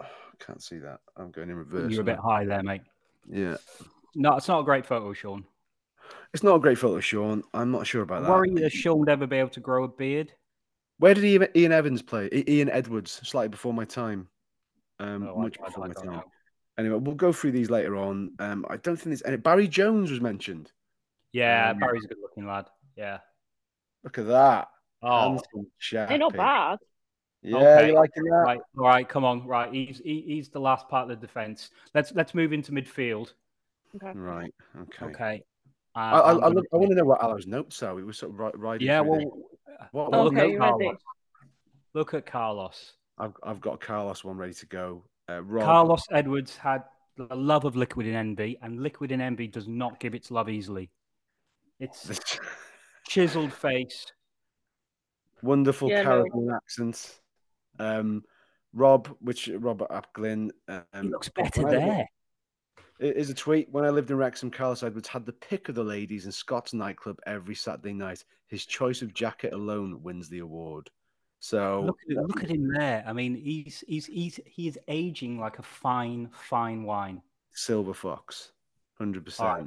I 0.00 0.06
can't 0.38 0.62
see 0.62 0.78
that. 0.78 1.00
I'm 1.16 1.30
going 1.30 1.50
in 1.50 1.56
reverse. 1.56 1.92
You're 1.92 2.00
a 2.02 2.04
bit 2.04 2.16
now. 2.16 2.22
high 2.30 2.44
there, 2.44 2.62
mate. 2.62 2.82
Yeah, 3.28 3.56
No, 4.14 4.36
it's 4.36 4.48
not 4.48 4.60
a 4.60 4.64
great 4.64 4.84
photo, 4.86 5.12
Sean. 5.12 5.44
it's 6.34 6.42
not 6.42 6.56
a 6.56 6.60
great 6.60 6.78
photo, 6.78 7.00
Sean. 7.00 7.42
I'm 7.54 7.70
not 7.70 7.86
sure 7.86 8.02
about 8.02 8.22
that. 8.22 8.30
worry 8.30 8.50
that 8.54 8.72
Sean 8.72 8.98
would 8.98 9.08
ever 9.08 9.26
be 9.26 9.36
able 9.36 9.50
to 9.50 9.60
grow 9.60 9.84
a 9.84 9.88
beard. 9.88 10.32
Where 10.98 11.14
did 11.14 11.24
Ian, 11.24 11.48
Ian 11.56 11.72
Evans 11.72 12.02
play? 12.02 12.28
Ian 12.48 12.68
Edwards, 12.70 13.20
slightly 13.24 13.48
before 13.50 13.72
my 13.74 13.84
time. 13.84 14.28
Um, 15.00 15.28
Oh, 15.28 15.38
much 15.40 15.56
I- 15.62 15.66
before 15.66 15.84
I 15.84 15.88
my 15.88 15.94
time. 15.94 16.06
know. 16.06 16.22
Anyway, 16.78 16.98
we'll 16.98 17.14
go 17.14 17.32
through 17.32 17.52
these 17.52 17.70
later 17.70 17.96
on. 17.96 18.32
Um, 18.38 18.64
I 18.70 18.76
don't 18.78 18.96
think 18.96 19.06
there's 19.06 19.22
any. 19.24 19.36
Barry 19.36 19.68
Jones 19.68 20.10
was 20.10 20.20
mentioned. 20.20 20.72
Yeah, 21.32 21.70
Um, 21.70 21.78
Barry's 21.78 22.04
a 22.04 22.08
good 22.08 22.18
looking 22.22 22.46
lad. 22.46 22.66
Yeah. 22.96 23.18
Look 24.04 24.18
at 24.18 24.26
that. 24.26 24.68
Oh, 25.02 25.30
Handsome 25.30 25.66
They're 26.08 26.18
not 26.18 26.34
bad. 26.34 26.78
Yeah, 27.42 27.56
Okay. 27.56 27.88
you 27.88 27.94
liking 27.94 28.22
that? 28.24 28.30
right. 28.46 28.60
All 28.78 28.84
right, 28.84 29.08
come 29.08 29.24
on. 29.24 29.46
Right. 29.46 29.72
He's 29.72 30.00
he, 30.04 30.22
he's 30.26 30.48
the 30.48 30.60
last 30.60 30.88
part 30.88 31.10
of 31.10 31.20
the 31.20 31.26
defense. 31.26 31.70
Let's 31.94 32.12
let's 32.12 32.34
move 32.34 32.52
into 32.52 32.70
midfield. 32.72 33.32
Okay. 33.96 34.12
Right. 34.16 34.54
Okay. 34.82 35.06
Okay. 35.06 35.42
Uh, 35.94 35.98
I, 35.98 36.18
I, 36.18 36.30
I'm 36.30 36.36
I, 36.36 36.40
gonna- 36.40 36.54
look, 36.54 36.64
I 36.72 36.76
want 36.76 36.90
to 36.90 36.96
know 36.96 37.04
what 37.04 37.22
Alaw's 37.22 37.46
notes 37.46 37.82
are. 37.82 37.94
We 37.94 38.04
were 38.04 38.12
sort 38.12 38.32
of 38.32 38.38
ri- 38.38 38.52
riding. 38.54 38.86
Yeah, 38.86 39.00
well, 39.00 39.18
this. 39.18 39.28
What- 39.90 40.12
well, 40.12 40.24
look 40.24 40.34
Okay, 40.34 40.52
at 40.54 40.58
Carlos. 40.58 40.80
ready? 40.80 40.98
Look 41.94 42.14
at 42.14 42.26
Carlos. 42.26 42.92
I've, 43.18 43.34
I've 43.42 43.60
got 43.60 43.80
Carlos 43.80 44.24
one 44.24 44.36
ready 44.38 44.54
to 44.54 44.66
go. 44.66 45.04
Uh, 45.32 45.42
Rob, 45.42 45.64
Carlos 45.64 46.02
Edwards 46.10 46.56
had 46.56 46.84
the 47.16 47.34
love 47.34 47.64
of 47.64 47.76
Liquid 47.76 48.06
in 48.06 48.14
Envy, 48.14 48.58
and 48.62 48.80
Liquid 48.80 49.12
in 49.12 49.20
Envy 49.20 49.46
does 49.46 49.68
not 49.68 50.00
give 50.00 50.14
its 50.14 50.30
love 50.30 50.48
easily. 50.48 50.90
It's 51.80 52.10
chiseled 53.08 53.52
face. 53.52 54.06
wonderful 55.42 55.88
Yeah, 55.88 56.02
no. 56.02 56.08
Caribbean 56.24 56.50
accent. 56.50 57.20
Um, 57.78 58.24
Rob, 58.72 59.08
which 59.20 59.48
Robert 59.48 59.90
Apglin. 59.90 60.50
Um, 60.68 60.84
He 61.02 61.08
looks 61.08 61.28
better 61.28 61.62
when 61.62 61.74
I 61.74 61.76
lived- 61.78 61.90
there. 61.90 62.06
It 62.98 63.16
is 63.16 63.30
a 63.30 63.34
tweet. 63.34 63.68
When 63.70 63.84
I 63.84 63.90
lived 63.90 64.10
in 64.10 64.16
Wrexham, 64.16 64.50
Carlos 64.50 64.82
Edwards 64.84 65.08
had 65.08 65.26
the 65.26 65.32
pick 65.32 65.68
of 65.68 65.74
the 65.74 65.82
ladies 65.82 66.24
in 66.24 66.30
Scott's 66.30 66.72
nightclub 66.72 67.18
every 67.26 67.54
Saturday 67.56 67.92
night. 67.94 68.24
His 68.46 68.64
choice 68.64 69.02
of 69.02 69.12
jacket 69.12 69.52
alone 69.52 70.02
wins 70.04 70.28
the 70.28 70.38
award. 70.38 70.88
So 71.44 71.82
Look, 71.86 71.98
at- 72.08 72.16
look 72.28 72.44
at 72.44 72.50
him 72.50 72.72
there. 72.72 73.02
I 73.04 73.12
mean, 73.12 73.34
he's 73.34 73.82
he's 73.88 74.06
he's 74.06 74.38
he 74.46 74.68
is 74.68 74.78
aging 74.86 75.40
like 75.40 75.58
a 75.58 75.62
fine 75.62 76.30
fine 76.32 76.84
wine. 76.84 77.20
Silver 77.52 77.94
Fox, 77.94 78.52
hundred 78.96 79.24
percent. 79.24 79.48
Alright. 79.48 79.66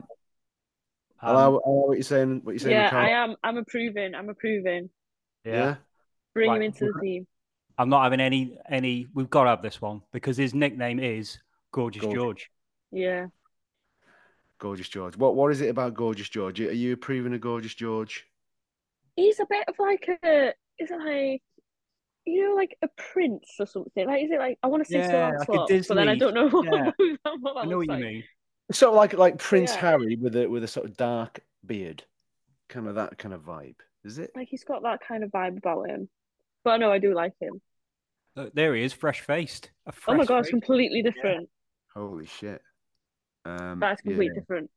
Hello, 1.18 1.56
Um, 1.58 1.62
hello, 1.66 1.86
what 1.88 1.94
you're 1.96 2.04
saying? 2.04 2.40
What 2.46 2.54
you 2.54 2.60
saying? 2.60 2.72
Yeah, 2.78 2.90
Carl? 2.90 3.06
I 3.06 3.10
am. 3.10 3.36
I'm 3.44 3.58
approving. 3.58 4.16
I'm 4.16 4.30
approving. 4.30 4.90
yeah. 5.44 5.76
Bring 6.34 6.56
him 6.56 6.62
into 6.62 6.86
the 6.86 7.00
team. 7.02 7.28
I'm 7.78 7.90
not 7.90 8.04
having 8.04 8.22
any 8.22 8.58
any. 8.70 9.08
We've 9.14 9.30
got 9.30 9.44
to 9.44 9.50
have 9.50 9.62
this 9.62 9.82
one 9.82 10.02
because 10.14 10.38
his 10.38 10.54
nickname 10.54 11.00
is 11.02 11.40
Gorgeous 11.74 12.04
Gorgeous. 12.04 12.22
George. 12.22 12.52
Yeah. 12.94 13.26
Gorgeous 14.60 14.88
George. 14.88 15.18
What 15.18 15.36
what 15.36 15.52
is 15.52 15.60
it 15.60 15.68
about 15.68 15.94
Gorgeous 15.94 16.30
George? 16.30 16.62
Are 16.62 16.72
you 16.72 16.94
approving 16.94 17.34
of 17.34 17.42
Gorgeous 17.42 17.76
George? 17.76 18.26
He's 19.18 19.42
a 19.42 19.46
bit 19.50 19.66
of 19.68 19.76
like 19.78 20.08
a. 20.24 20.54
Isn't 20.80 21.06
like? 21.06 21.42
You 22.26 22.50
know, 22.50 22.56
like 22.56 22.78
a 22.82 22.88
prince 22.98 23.56
or 23.60 23.66
something. 23.68 24.08
Like, 24.08 24.24
is 24.24 24.32
it 24.32 24.40
like? 24.40 24.58
I 24.64 24.68
want 24.68 24.84
to 24.84 24.90
say 24.90 25.00
Yeah, 25.00 25.08
Sir 25.08 25.38
like 25.40 25.48
a 25.48 25.52
Lancelot, 25.52 25.88
but 25.88 25.96
then 25.96 26.10
I 26.10 26.16
don't 26.16 26.34
know 26.34 26.50
what, 26.50 26.66
yeah. 26.66 26.92
what 27.40 27.56
that 27.56 27.60
I 27.62 27.66
know 27.66 27.78
looks 27.78 27.88
what 27.88 27.88
you 27.88 27.94
like. 27.94 28.00
mean. 28.00 28.24
Sort 28.72 28.90
of 28.90 28.96
like 28.96 29.14
like 29.14 29.38
Prince 29.38 29.74
yeah. 29.74 29.80
Harry 29.82 30.16
with 30.16 30.36
a 30.36 30.48
with 30.48 30.64
a 30.64 30.68
sort 30.68 30.88
of 30.88 30.98
dark 30.98 31.40
beard, 31.66 32.04
kind 32.68 32.88
of 32.88 32.96
that 32.96 33.18
kind 33.18 33.34
of 33.34 33.42
vibe. 33.42 33.76
Is 34.04 34.18
it? 34.18 34.32
Like 34.36 34.48
he's 34.50 34.64
got 34.64 34.84
that 34.84 35.02
kind 35.08 35.24
of 35.24 35.30
vibe 35.32 35.58
about 35.58 35.90
him. 35.90 36.10
But 36.64 36.78
no, 36.78 36.92
I 36.92 36.98
do 36.98 37.14
like 37.14 37.34
him. 37.40 37.62
Look, 38.36 38.54
there 38.56 38.74
he 38.76 38.84
is, 38.84 38.92
fresh 38.92 39.22
faced. 39.22 39.70
Oh 40.08 40.16
my 40.16 40.26
god, 40.26 40.40
it's 40.40 40.50
completely 40.50 41.04
different. 41.04 41.48
Holy 41.94 42.26
shit! 42.26 42.62
Um, 43.46 43.80
That's 43.80 44.02
yeah. 44.04 44.10
completely 44.10 44.40
different. 44.40 44.70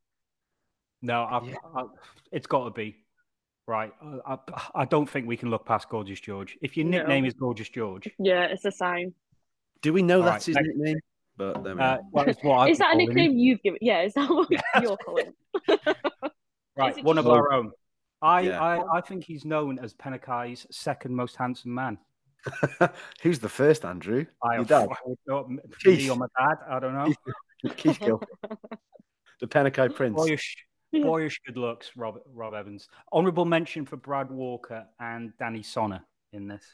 No, 1.01 1.22
I, 1.22 1.44
Yeah. 1.44 1.55
I, 1.74 1.84
it's 2.30 2.46
got 2.46 2.64
to 2.64 2.70
be 2.70 3.05
right. 3.68 3.92
I, 4.26 4.32
I, 4.34 4.68
I 4.74 4.84
don't 4.86 5.08
think 5.08 5.28
we 5.28 5.36
can 5.36 5.50
look 5.50 5.64
past 5.64 5.88
Gorgeous 5.88 6.18
George. 6.18 6.58
If 6.62 6.76
your 6.76 6.86
No. 6.86 6.98
nickname 6.98 7.24
is 7.24 7.34
Gorgeous 7.34 7.68
George, 7.68 8.08
Yeah, 8.18 8.44
it's 8.46 8.64
a 8.64 8.72
sign. 8.72 9.12
Do 9.82 9.92
we 9.92 10.02
know 10.02 10.18
All 10.18 10.24
that's 10.24 10.48
right, 10.48 10.56
his 10.56 10.66
next- 10.66 10.76
nickname? 10.78 10.98
But 11.36 11.62
there 11.62 11.76
we 11.76 11.80
uh, 11.80 11.98
well, 12.10 12.24
it's 12.28 12.42
what 12.42 12.68
is 12.70 12.78
that 12.78 12.94
a 12.94 12.96
been 12.96 13.06
calling 13.06 13.10
him. 13.10 13.14
nickname 13.30 13.38
you've 13.38 13.62
given? 13.62 13.78
Yeah, 13.80 14.00
is 14.02 14.14
that 14.14 14.28
what 14.28 14.48
you're 14.82 14.96
calling? 14.96 15.32
Right, 16.76 16.96
it 16.98 17.04
one 17.04 17.18
of 17.18 17.24
just- 17.26 17.32
our 17.36 17.52
own. 17.52 17.70
I, 18.22 18.40
Yeah. 18.40 18.60
I, 18.60 18.98
I 18.98 19.00
think 19.00 19.22
he's 19.24 19.44
known 19.44 19.78
as 19.78 19.94
Penycae's 19.94 20.66
second 20.70 21.14
most 21.14 21.36
handsome 21.36 21.74
man. 21.74 21.98
Who's 23.22 23.38
the 23.40 23.48
first, 23.48 23.84
Andrew? 23.84 24.24
I 24.42 24.56
Your 24.56 24.64
dad? 24.64 24.88
I 24.90 24.96
would 25.04 25.18
know, 25.26 25.44
m- 25.44 25.60
Keith. 25.80 25.98
me 25.98 26.10
or 26.10 26.16
my 26.16 26.26
dad. 26.38 26.56
I 26.70 26.78
don't 26.80 26.94
know. 26.94 27.12
Keith. 27.62 27.76
Keith 27.76 28.00
Gill, 28.00 28.20
the 29.40 29.46
Penakai 29.46 29.92
Prince. 29.94 30.16
Boyish, 30.16 30.56
Yeah. 30.93 31.03
boyish 31.03 31.41
good 31.47 31.57
looks, 31.57 31.91
Rob 31.97 32.18
Rob 32.32 32.55
Evans. 32.55 32.89
Honourable 33.12 33.45
mention 33.45 33.84
for 33.84 33.97
Brad 33.97 34.30
Walker 34.30 34.86
and 35.01 35.32
Danny 35.39 35.61
Sonner 35.61 36.01
in 36.32 36.49
this. 36.49 36.64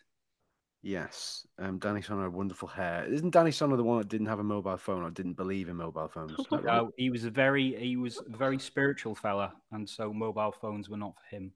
Yes, 0.82 1.46
um, 1.58 1.78
Danny 1.78 2.02
Sonner 2.02 2.24
had 2.24 2.32
wonderful 2.34 2.68
hair. 2.68 3.06
Isn't 3.06 3.30
Danny 3.30 3.50
Sonner 3.50 3.76
the 3.76 3.82
one 3.82 3.98
that 3.98 4.08
didn't 4.08 4.26
have 4.26 4.38
a 4.38 4.44
mobile 4.44 4.76
phone 4.76 5.02
or 5.02 5.10
didn't 5.10 5.32
believe 5.32 5.70
in 5.70 5.76
mobile 5.76 6.08
phones? 6.08 6.38
Is 6.38 6.46
that 6.50 6.62
right? 6.62 6.76
No, 6.76 6.90
he 6.96 7.08
was 7.08 7.24
a 7.24 7.30
very 7.30 7.74
he 7.74 7.96
was 7.96 8.20
a 8.20 8.36
very 8.36 8.58
spiritual 8.58 9.14
fella, 9.14 9.54
and 9.72 9.88
so 9.88 10.12
mobile 10.12 10.52
phones 10.52 10.90
were 10.90 10.98
not 10.98 11.14
for 11.18 11.36
him. 11.36 11.52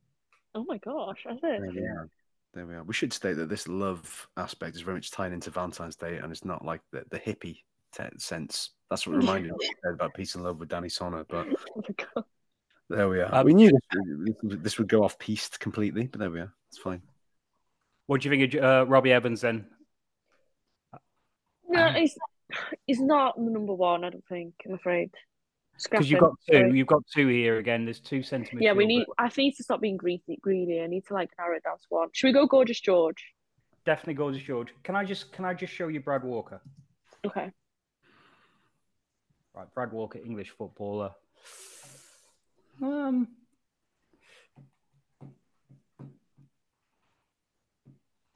Oh 0.54 0.64
my 0.66 0.78
gosh, 0.78 1.26
is 1.30 1.38
it? 1.42 1.60
There 1.60 1.70
we 1.74 1.82
are. 1.82 2.08
There 2.54 2.66
we 2.66 2.74
are. 2.74 2.82
We 2.82 2.94
should 2.94 3.12
state 3.12 3.34
that 3.34 3.50
this 3.50 3.68
love 3.68 4.28
aspect 4.38 4.76
is 4.76 4.82
very 4.82 4.96
much 4.96 5.10
tied 5.10 5.32
into 5.32 5.50
Valentine's 5.50 5.96
Day, 5.96 6.16
and 6.16 6.32
it's 6.32 6.46
not 6.46 6.64
like 6.64 6.80
the, 6.90 7.04
the 7.10 7.18
hippie 7.18 7.58
te- 7.94 8.18
sense. 8.18 8.70
That's 8.88 9.06
what 9.06 9.16
reminded 9.18 9.52
me 9.58 9.68
about 9.92 10.14
peace 10.14 10.34
and 10.34 10.42
love 10.42 10.58
with 10.58 10.70
Danny 10.70 10.88
Sonner. 10.88 11.26
But 11.28 11.46
Oh 11.76 11.82
my 11.86 12.04
god. 12.14 12.24
There 12.88 13.08
we 13.08 13.20
are. 13.20 13.34
Um, 13.34 13.44
we 13.46 13.54
knew 13.54 13.70
this, 13.70 14.36
would- 14.42 14.64
this 14.64 14.78
would 14.78 14.88
go 14.88 15.04
off 15.04 15.18
piste 15.18 15.60
completely, 15.60 16.06
but 16.06 16.20
there 16.20 16.30
we 16.30 16.40
are. 16.40 16.52
It's 16.68 16.78
fine. 16.78 17.02
What 18.06 18.20
do 18.22 18.28
you 18.28 18.36
think 18.36 18.54
of 18.54 18.62
uh, 18.64 18.86
Robbie 18.90 19.12
Evans 19.12 19.40
then? 19.42 19.66
No, 21.68 21.92
he's 21.92 22.16
he's 22.86 23.00
not 23.00 23.36
the 23.36 23.50
number 23.50 23.74
one. 23.74 24.04
I 24.04 24.10
don't 24.10 24.24
think. 24.26 24.54
I'm 24.66 24.74
afraid. 24.74 25.10
Because 25.82 26.10
you've 26.10 26.20
got 26.20 26.32
two, 26.50 26.56
Sorry. 26.56 26.76
you've 26.78 26.86
got 26.86 27.02
two 27.14 27.28
here 27.28 27.58
again. 27.58 27.84
There's 27.84 28.00
two 28.00 28.22
centimeters. 28.22 28.62
Yeah, 28.64 28.72
we 28.72 28.86
need. 28.86 29.06
I 29.18 29.30
need 29.36 29.52
to 29.56 29.62
stop 29.62 29.80
being 29.80 29.96
greedy. 29.98 30.38
Greedy. 30.40 30.80
I 30.80 30.86
need 30.86 31.06
to 31.06 31.14
like 31.14 31.30
narrow 31.38 31.56
it 31.56 31.62
down 31.64 31.76
to 31.76 31.84
one. 31.90 32.08
Should 32.12 32.28
we 32.28 32.32
go 32.32 32.46
gorgeous 32.46 32.80
George? 32.80 33.22
definitely 33.84 34.14
gorgeous 34.14 34.42
George. 34.42 34.74
Can 34.82 34.96
I 34.96 35.04
just 35.04 35.32
can 35.32 35.44
I 35.46 35.54
just 35.54 35.72
show 35.72 35.88
you 35.88 36.00
Brad 36.00 36.22
Walker? 36.24 36.60
Okay. 37.24 37.50
Right, 39.54 39.74
Brad 39.74 39.92
Walker, 39.92 40.18
English 40.18 40.50
footballer. 40.50 41.12
Um, 42.82 43.28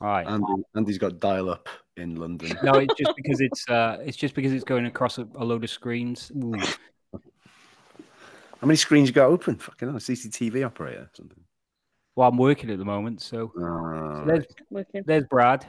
right. 0.01 0.27
Andy, 0.27 0.63
Andy's 0.75 0.99
got 0.99 1.21
dial 1.21 1.49
up 1.51 1.69
in 1.97 2.17
London. 2.17 2.57
No, 2.63 2.73
it's 2.75 2.95
just 2.95 3.13
because 3.17 3.41
it's 3.41 3.69
uh, 3.69 3.99
it's 4.05 4.17
just 4.17 4.35
because 4.35 4.53
it's 4.53 4.65
going 4.65 4.87
across 4.87 5.19
a, 5.19 5.27
a 5.37 5.45
load 5.45 5.65
of 5.65 5.71
screens. 5.71 6.31
Ooh. 6.37 6.55
How 8.61 8.67
many 8.69 8.77
screens 8.77 9.09
you 9.09 9.15
got 9.15 9.27
open? 9.27 9.57
Fucking 9.57 9.89
hell, 9.89 9.97
a 9.97 10.01
CCTV 10.01 10.65
operator 10.65 11.01
or 11.01 11.11
something. 11.17 11.43
Well, 12.15 12.29
I'm 12.29 12.37
working 12.37 12.71
at 12.71 12.79
the 12.79 12.85
moment, 12.85 13.21
so, 13.23 13.51
Oh, 13.57 14.21
so 14.21 14.25
there's 14.27 14.45
Working. 14.71 15.03
there's 15.07 15.25
Brad. 15.25 15.67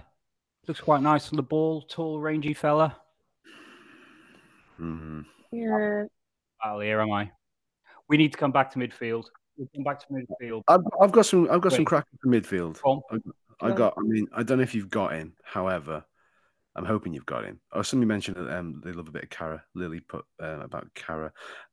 Looks 0.68 0.82
quite 0.82 1.02
nice 1.02 1.30
on 1.32 1.38
the 1.38 1.44
ball, 1.44 1.82
tall, 1.82 2.20
rangy 2.20 2.54
fella. 2.54 2.96
mhm. 4.80 5.26
Yeah. 5.52 6.04
Battle 6.62 6.80
here, 6.82 7.00
am 7.02 7.12
I? 7.12 7.32
We 8.10 8.18
need 8.18 8.32
to 8.32 8.38
come 8.38 8.52
back 8.52 8.72
to 8.72 8.80
midfield. 8.80 9.26
We'll 9.58 9.70
come 9.76 9.84
back 9.84 10.00
to 10.00 10.06
midfield. 10.12 10.64
I've, 10.68 10.82
I've 11.02 11.12
got 11.12 11.26
some. 11.26 11.50
I've 11.50 11.62
got 11.62 11.72
some 11.72 11.82
Wait. 11.82 11.88
cracking 11.88 12.20
for 12.22 12.30
midfield. 12.30 12.82
Go 12.82 13.04
on. 13.12 13.22
I 13.62 13.72
got. 13.72 13.94
I 13.98 14.02
mean, 14.02 14.28
I 14.36 14.44
don't 14.44 14.58
know 14.58 14.64
if 14.64 14.76
you've 14.76 14.90
got 14.90 15.14
him. 15.14 15.34
However, 15.44 16.04
I'm 16.76 16.86
hoping 16.86 17.14
you've 17.14 17.26
got 17.26 17.46
him. 17.46 17.60
Oh, 17.72 17.82
somebody 17.82 18.08
mentioned 18.08 18.38
that 18.38 18.58
um, 18.58 18.82
they 18.84 18.92
love 18.92 19.08
a 19.08 19.12
bit 19.12 19.24
of 19.24 19.30
Cara. 19.30 19.64
Lily 19.76 20.00
put 20.00 20.26
um, 20.40 20.62
about 20.62 20.94
Cara. 20.96 21.32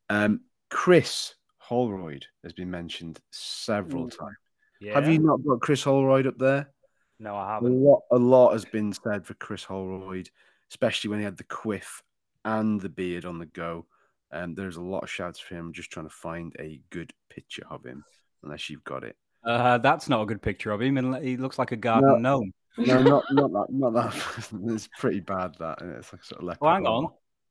Um, 0.08 0.40
Chris 0.68 1.34
Holroyd 1.58 2.26
has 2.44 2.52
been 2.52 2.70
mentioned 2.70 3.18
several 3.30 4.04
Ooh. 4.04 4.10
times. 4.10 4.36
Yeah. 4.80 4.94
Have 4.94 5.08
you 5.08 5.18
not 5.18 5.44
got 5.44 5.60
Chris 5.60 5.82
Holroyd 5.82 6.26
up 6.26 6.38
there? 6.38 6.70
No, 7.18 7.36
I 7.36 7.54
haven't. 7.54 7.82
lot, 7.82 8.02
a 8.10 8.16
lot 8.16 8.52
has 8.52 8.64
been 8.64 8.92
said 8.92 9.26
for 9.26 9.34
Chris 9.34 9.62
Holroyd, 9.62 10.30
especially 10.70 11.10
when 11.10 11.18
he 11.18 11.24
had 11.24 11.36
the 11.36 11.44
quiff 11.44 12.02
and 12.44 12.80
the 12.80 12.88
beard 12.88 13.26
on 13.26 13.38
the 13.38 13.46
go. 13.46 13.86
And 14.32 14.56
there's 14.56 14.76
a 14.76 14.82
lot 14.82 15.02
of 15.02 15.10
shouts 15.10 15.40
for 15.40 15.56
him. 15.56 15.66
I'm 15.66 15.72
just 15.72 15.90
trying 15.90 16.06
to 16.06 16.14
find 16.14 16.54
a 16.58 16.80
good 16.90 17.12
picture 17.28 17.64
of 17.70 17.84
him, 17.84 18.04
unless 18.42 18.70
you've 18.70 18.84
got 18.84 19.04
it. 19.04 19.16
Uh, 19.44 19.78
that's 19.78 20.08
not 20.08 20.22
a 20.22 20.26
good 20.26 20.42
picture 20.42 20.70
of 20.70 20.80
him, 20.80 20.98
and 20.98 21.16
he 21.24 21.36
looks 21.36 21.58
like 21.58 21.72
a 21.72 21.76
garden 21.76 22.22
gnome. 22.22 22.52
No, 22.76 23.02
not 23.02 23.24
not 23.30 23.52
that. 23.52 23.66
Not 23.70 23.94
that. 23.94 24.48
it's 24.74 24.88
pretty 24.98 25.20
bad. 25.20 25.54
That 25.58 25.80
and 25.82 25.92
it's 25.96 26.12
like 26.12 26.24
sort 26.24 26.42
of 26.42 26.46
like. 26.46 26.58
Oh, 26.60 26.68
hang 26.68 26.86
on. 26.86 27.08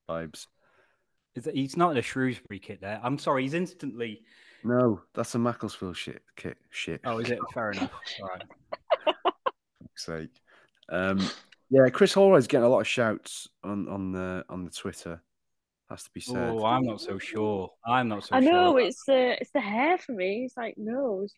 vibes. 0.07 0.47
Is 1.35 1.47
it, 1.47 1.55
he's 1.55 1.77
not 1.77 1.91
in 1.91 1.97
a 1.97 2.01
Shrewsbury 2.01 2.59
kit 2.59 2.81
there. 2.81 2.99
I'm 3.03 3.17
sorry, 3.17 3.43
he's 3.43 3.53
instantly. 3.53 4.21
No, 4.63 5.01
that's 5.13 5.35
a 5.35 5.39
Macclesfield 5.39 5.95
shit 5.95 6.21
kit. 6.35 6.57
Shit. 6.69 7.01
Oh, 7.05 7.19
is 7.19 7.29
it? 7.29 7.39
Fair 7.53 7.71
enough. 7.71 7.91
All 8.21 8.27
right. 8.27 8.43
fuck's 9.81 10.05
sake. 10.05 10.41
Um, 10.89 11.19
yeah, 11.69 11.87
Chris 11.89 12.13
Holroyd's 12.13 12.47
getting 12.47 12.65
a 12.65 12.69
lot 12.69 12.81
of 12.81 12.87
shouts 12.87 13.47
on 13.63 13.87
on 13.87 14.11
the 14.11 14.43
on 14.49 14.63
the 14.63 14.71
Twitter. 14.71 15.21
Has 15.89 16.03
to 16.03 16.11
be 16.13 16.19
said. 16.19 16.53
Oh, 16.55 16.63
I'm 16.65 16.85
not 16.85 17.01
so 17.01 17.17
sure. 17.17 17.71
I'm 17.85 18.09
not 18.09 18.23
so 18.23 18.35
I 18.35 18.39
know 18.41 18.77
sure. 18.77 18.79
it's 18.79 19.03
the 19.05 19.41
it's 19.41 19.51
the 19.51 19.59
hair 19.59 19.97
for 19.97 20.11
me. 20.11 20.43
It's 20.45 20.55
like 20.55 20.75
no. 20.77 21.21
It's, 21.23 21.33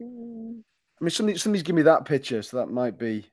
mm, 0.00 0.60
I 1.00 1.04
mean, 1.04 1.10
somebody 1.10 1.38
somebody's 1.38 1.62
give 1.64 1.74
me 1.76 1.82
that 1.82 2.04
picture, 2.04 2.42
so 2.42 2.58
that 2.58 2.68
might 2.68 2.98
be 2.98 3.26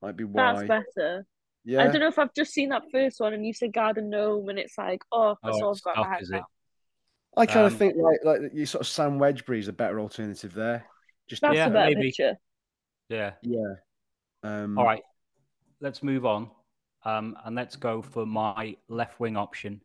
might 0.00 0.16
be 0.16 0.24
why. 0.24 0.66
that's 0.66 0.86
better. 0.96 1.26
yeah, 1.64 1.82
I 1.82 1.86
don't 1.88 2.00
know 2.00 2.08
if 2.08 2.18
I've 2.18 2.34
just 2.34 2.52
seen 2.52 2.70
that 2.70 2.84
first 2.90 3.20
one 3.20 3.34
and 3.34 3.46
you 3.46 3.52
said 3.52 3.72
garden 3.72 4.08
gnome 4.10 4.48
and 4.48 4.58
it's 4.58 4.78
like 4.78 5.02
oh 5.12 5.36
that's 5.42 5.58
Oh, 5.60 5.66
all 5.66 5.74
I've 5.74 5.82
got 5.82 5.98
in 5.98 6.04
stuff, 6.04 6.22
is 6.22 6.30
it? 6.30 6.32
now. 6.32 6.46
I 7.36 7.44
kind 7.44 7.66
of 7.66 7.72
um, 7.72 7.78
think 7.78 7.96
like 8.00 8.18
like 8.24 8.52
you 8.54 8.64
sort 8.64 8.80
of 8.80 8.86
Sam 8.86 9.18
Wedgbury 9.18 9.58
is 9.58 9.68
a 9.68 9.72
better 9.72 10.00
alternative 10.00 10.54
there. 10.54 10.86
Just 11.28 11.42
That's 11.42 11.56
Yeah, 11.56 11.66
a 11.66 11.70
better 11.70 11.88
maybe. 11.90 12.06
picture. 12.06 12.36
Yeah. 13.08 13.32
yeah. 13.42 13.74
Um, 14.42 14.78
All 14.78 14.84
right. 14.84 15.02
Let's 15.80 16.02
move 16.02 16.24
on. 16.24 16.50
Um, 17.04 17.36
and 17.44 17.54
let's 17.54 17.76
go 17.76 18.02
for 18.02 18.24
my 18.26 18.76
left 18.88 19.20
wing 19.20 19.36
option. 19.36 19.80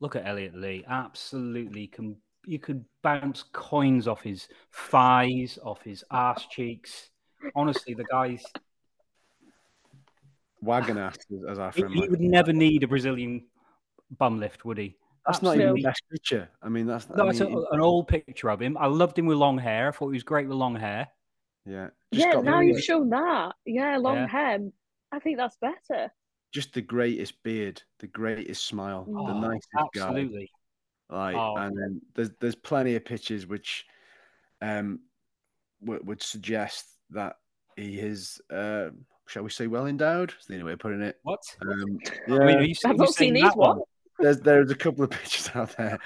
Look 0.00 0.16
at 0.16 0.26
Elliot 0.26 0.54
Lee. 0.54 0.84
Absolutely 0.88 1.86
can 1.86 2.16
you 2.46 2.58
could 2.58 2.84
bounce 3.02 3.42
coins 3.52 4.08
off 4.08 4.22
his 4.22 4.48
thighs, 4.72 5.58
off 5.62 5.82
his 5.82 6.02
ass 6.10 6.46
cheeks. 6.46 7.10
Honestly, 7.54 7.92
the 7.92 8.04
guy's 8.04 8.42
wagon 10.62 10.96
ass, 10.98 11.16
as- 11.30 11.44
as 11.50 11.58
our 11.58 11.72
friend. 11.72 11.92
he 11.94 12.00
Mike- 12.00 12.10
would 12.10 12.20
never 12.20 12.52
need 12.52 12.82
a 12.82 12.88
Brazilian 12.88 13.46
bum 14.18 14.38
lift, 14.40 14.64
would 14.64 14.78
he? 14.78 14.96
That's 15.26 15.42
not 15.42 15.54
even 15.56 15.68
No. 15.68 15.74
the 15.74 15.82
best 15.82 16.02
picture. 16.10 16.48
I 16.62 16.70
mean, 16.70 16.86
that's 16.86 17.08
No, 17.10 17.26
I 17.26 17.30
it's 17.30 17.40
a, 17.40 17.46
an 17.46 17.80
old 17.80 18.08
picture 18.08 18.50
of 18.50 18.60
him. 18.60 18.76
I 18.78 18.86
loved 18.86 19.18
him 19.18 19.26
with 19.26 19.36
long 19.36 19.58
hair. 19.58 19.88
I 19.88 19.90
thought 19.90 20.08
he 20.08 20.14
was 20.16 20.22
great 20.22 20.48
with 20.48 20.56
long 20.56 20.76
hair. 20.76 21.08
yeah. 21.66 21.90
Just 22.12 22.26
Yeah, 22.26 22.40
now 22.40 22.58
the- 22.60 22.66
you've 22.66 22.82
shown 22.82 23.10
that. 23.10 23.54
Yeah, 23.66 23.98
long 23.98 24.16
Yeah. 24.16 24.26
hair. 24.28 24.58
I 25.12 25.18
think 25.18 25.36
that's 25.36 25.58
better. 25.58 26.10
Just 26.52 26.72
the 26.74 26.82
greatest 26.82 27.42
beard, 27.42 27.82
the 27.98 28.06
greatest 28.08 28.66
smile, 28.66 29.04
the 29.04 29.12
Oh, 29.12 29.40
nicest 29.40 29.68
guy. 29.94 30.02
Absolutely. 30.08 30.50
Like, 31.08 31.36
Oh. 31.36 31.54
and 31.56 31.76
then 31.76 32.00
there's 32.14 32.30
there's 32.40 32.54
plenty 32.54 32.94
of 32.96 33.04
pictures 33.04 33.46
which 33.46 33.84
um 34.62 35.00
would, 35.80 36.06
would 36.06 36.22
suggest 36.22 36.86
that 37.10 37.36
he 37.76 37.98
is, 37.98 38.40
uh, 38.50 38.90
shall 39.26 39.42
we 39.42 39.50
say, 39.50 39.66
well 39.66 39.86
endowed. 39.86 40.34
Is 40.38 40.46
the 40.46 40.54
only 40.54 40.64
way 40.64 40.72
of 40.72 40.78
putting 40.78 41.02
it. 41.02 41.18
What? 41.22 41.40
Um, 41.62 41.70
I 41.72 41.76
mean, 41.84 42.00
yeah, 42.28 42.36
are 42.36 42.62
you, 42.62 42.74
I've 42.84 42.92
you 42.92 42.98
not 42.98 43.14
seen 43.14 43.34
these 43.34 43.44
that 43.44 43.56
one? 43.56 43.80
there's 44.18 44.40
there's 44.40 44.70
a 44.70 44.76
couple 44.76 45.04
of 45.04 45.10
pictures 45.10 45.50
out 45.54 45.76
there. 45.76 45.98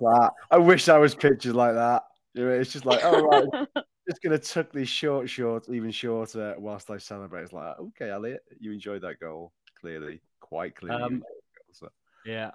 that 0.00 0.30
I 0.50 0.58
wish 0.58 0.88
I 0.88 0.98
was 0.98 1.14
pictures 1.14 1.54
like 1.54 1.74
that. 1.74 2.04
You 2.34 2.44
know, 2.44 2.50
it's 2.52 2.72
just 2.72 2.86
like, 2.86 3.00
oh 3.02 3.20
right, 3.22 3.66
just 4.08 4.22
gonna 4.22 4.38
tuck 4.38 4.72
these 4.72 4.88
short 4.88 5.28
shorts 5.28 5.68
even 5.68 5.90
shorter 5.90 6.54
whilst 6.58 6.90
I 6.90 6.98
celebrate. 6.98 7.42
It's 7.42 7.52
like, 7.52 7.78
okay, 7.78 8.10
Elliot, 8.10 8.40
you 8.60 8.72
enjoyed 8.72 9.02
that 9.02 9.20
goal 9.20 9.52
clearly, 9.80 10.20
quite 10.40 10.74
clearly. 10.76 11.02
Um, 11.02 11.12
enjoyed 11.14 11.22
that 11.22 11.28
goal, 11.28 11.72
so 11.72 11.88
Yeah. 12.24 12.50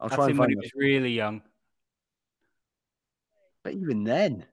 I'll 0.00 0.08
That's 0.08 0.16
try 0.16 0.24
and 0.26 0.32
him 0.32 0.38
when 0.38 0.48
find 0.50 0.60
he 0.60 0.66
was 0.66 0.72
really 0.74 1.12
young. 1.12 1.42
But 3.64 3.74
even 3.74 4.04
then, 4.04 4.46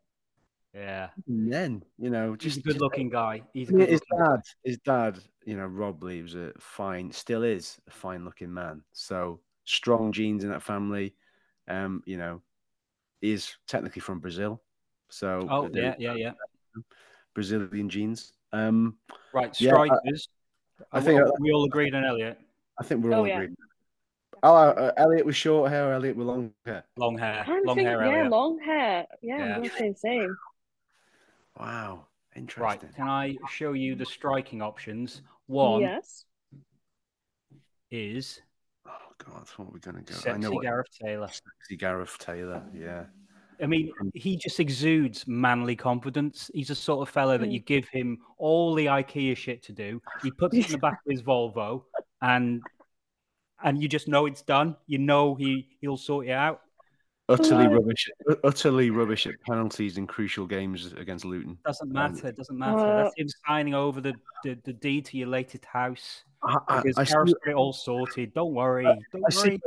Yeah. 0.73 1.09
even 1.27 1.49
then, 1.49 1.83
you 1.97 2.09
know, 2.09 2.35
He's 2.39 2.55
just 2.55 2.65
a 2.65 2.69
good 2.69 2.81
looking 2.81 3.09
guy. 3.09 3.43
He's 3.53 3.69
a 3.69 3.73
I 3.73 3.77
good 3.77 3.89
his 3.89 4.01
looking 4.09 4.25
dad, 4.25 4.41
his 4.63 4.77
dad, 4.79 5.19
you 5.45 5.55
know, 5.55 5.65
Rob 5.65 6.03
Lee 6.03 6.21
was 6.21 6.35
a 6.35 6.51
fine, 6.59 7.11
still 7.11 7.43
is 7.43 7.79
a 7.87 7.91
fine 7.91 8.25
looking 8.25 8.53
man. 8.53 8.83
So 8.93 9.39
strong 9.63 10.11
genes 10.11 10.43
in 10.43 10.49
that 10.49 10.63
family. 10.63 11.13
Um, 11.67 12.03
you 12.05 12.17
know, 12.17 12.41
is 13.21 13.55
technically 13.67 14.01
from 14.01 14.19
Brazil, 14.19 14.61
so 15.09 15.47
Oh 15.49 15.69
yeah, 15.73 15.95
yeah, 15.97 16.13
yeah. 16.13 16.31
Brazilian 17.33 17.89
genes. 17.89 18.33
Um, 18.53 18.97
Right, 19.33 19.59
Yeah, 19.59 19.71
I- 20.79 20.83
strikers. 20.83 20.87
I 20.91 20.97
Are- 20.97 21.01
think- 21.01 21.21
are 21.21 21.41
we 21.41 21.51
all 21.51 21.65
agreed 21.65 21.95
on 21.95 22.03
Elliot. 22.05 22.39
I 22.77 22.83
think 22.83 23.03
we're 23.03 23.13
Oh, 23.13 23.19
all 23.19 23.27
yeah. 23.27 23.35
agreed. 23.41 23.55
Oh, 24.43 24.53
uh, 24.55 24.91
Elliot 24.97 25.25
with 25.25 25.35
short 25.35 25.71
hair, 25.71 25.91
Elliot 25.93 26.15
with 26.17 26.27
long 26.27 26.53
hair. 26.65 26.83
Long 26.97 27.17
hair, 27.17 27.39
I'm 27.39 27.45
trying 27.45 27.61
to 27.61 27.67
long 27.67 27.75
think, 27.77 27.87
hair. 27.87 28.05
yeah, 28.05 28.11
Elliot. 28.17 28.31
long 28.31 28.59
hair. 28.59 29.07
Yeah, 29.21 29.37
Yeah. 29.37 29.43
I'm 29.55 29.61
gonna 29.63 29.69
say 29.69 29.89
the 29.89 29.95
same. 29.97 30.37
Wow, 31.59 32.05
interesting. 32.35 32.63
Right, 32.89 32.95
can 32.95 33.07
I 33.07 33.37
show 33.49 33.73
you 33.73 33.95
the 33.95 34.05
striking 34.05 34.61
options? 34.61 35.21
One 35.47 35.81
Yes. 35.81 36.25
is 37.91 38.41
Oh 38.85 38.91
God, 39.17 39.47
what 39.55 39.67
are 39.69 39.71
we 39.71 39.79
gonna 39.79 40.01
go? 40.01 40.13
I 40.13 40.17
sexy 40.17 40.39
know 40.41 40.51
what 40.51 40.61
Gareth 40.63 40.87
Taylor. 41.01 41.27
sexy 41.27 41.77
Gareth 41.77 42.17
Taylor. 42.19 42.63
Yeah, 42.73 43.05
I 43.61 43.65
mean, 43.67 43.91
he 44.13 44.37
just 44.37 44.59
exudes 44.59 45.27
manly 45.27 45.75
confidence. 45.75 46.49
He's 46.53 46.69
a 46.69 46.75
sort 46.75 47.07
of 47.07 47.13
fella 47.13 47.37
that 47.37 47.49
Mm. 47.49 47.53
you 47.53 47.59
give 47.59 47.87
him 47.89 48.19
all 48.37 48.73
the 48.75 48.85
IKEA 48.87 49.35
shit 49.37 49.63
to 49.63 49.71
do. 49.73 50.01
He 50.23 50.31
puts 50.31 50.55
it 50.55 50.65
in 50.67 50.71
the 50.73 50.77
back 50.77 50.99
of 51.05 51.11
his 51.11 51.21
Volvo, 51.21 51.83
and 52.21 52.61
and 53.63 53.81
you 53.81 53.87
just 53.87 54.07
know 54.07 54.25
it's 54.25 54.41
done. 54.41 54.75
You 54.87 54.97
know 54.99 55.35
he 55.35 55.69
he'll 55.81 55.97
sort 55.97 56.27
it 56.27 56.31
out. 56.31 56.61
utterly 57.27 57.67
rubbish. 57.67 58.07
Utterly 58.43 58.91
rubbish 58.91 59.25
at 59.25 59.33
penalties 59.47 59.97
in 59.97 60.05
crucial 60.05 60.45
games 60.45 60.93
against 60.93 61.25
Luton. 61.25 61.57
Doesn't 61.65 61.87
Um, 61.87 61.93
matter. 61.93 62.31
Doesn't 62.31 62.57
matter. 62.57 62.77
uh, 62.77 63.03
That's 63.03 63.15
him 63.17 63.27
signing 63.47 63.73
over 63.73 63.99
the, 63.99 64.13
the, 64.43 64.59
the 64.63 64.73
deed 64.73 65.05
to 65.05 65.17
your 65.17 65.29
latest 65.29 65.65
house. 65.65 66.23
I, 66.43 66.57
I, 66.67 66.81
Because 66.83 66.97
I 66.99 67.03
see, 67.05 67.33
it 67.47 67.53
all 67.55 67.73
sorted. 67.73 68.33
Don't 68.35 68.53
worry. 68.53 68.83
Don't 68.83 69.23
I 69.25 69.29
see, 69.31 69.49
worry. 69.49 69.59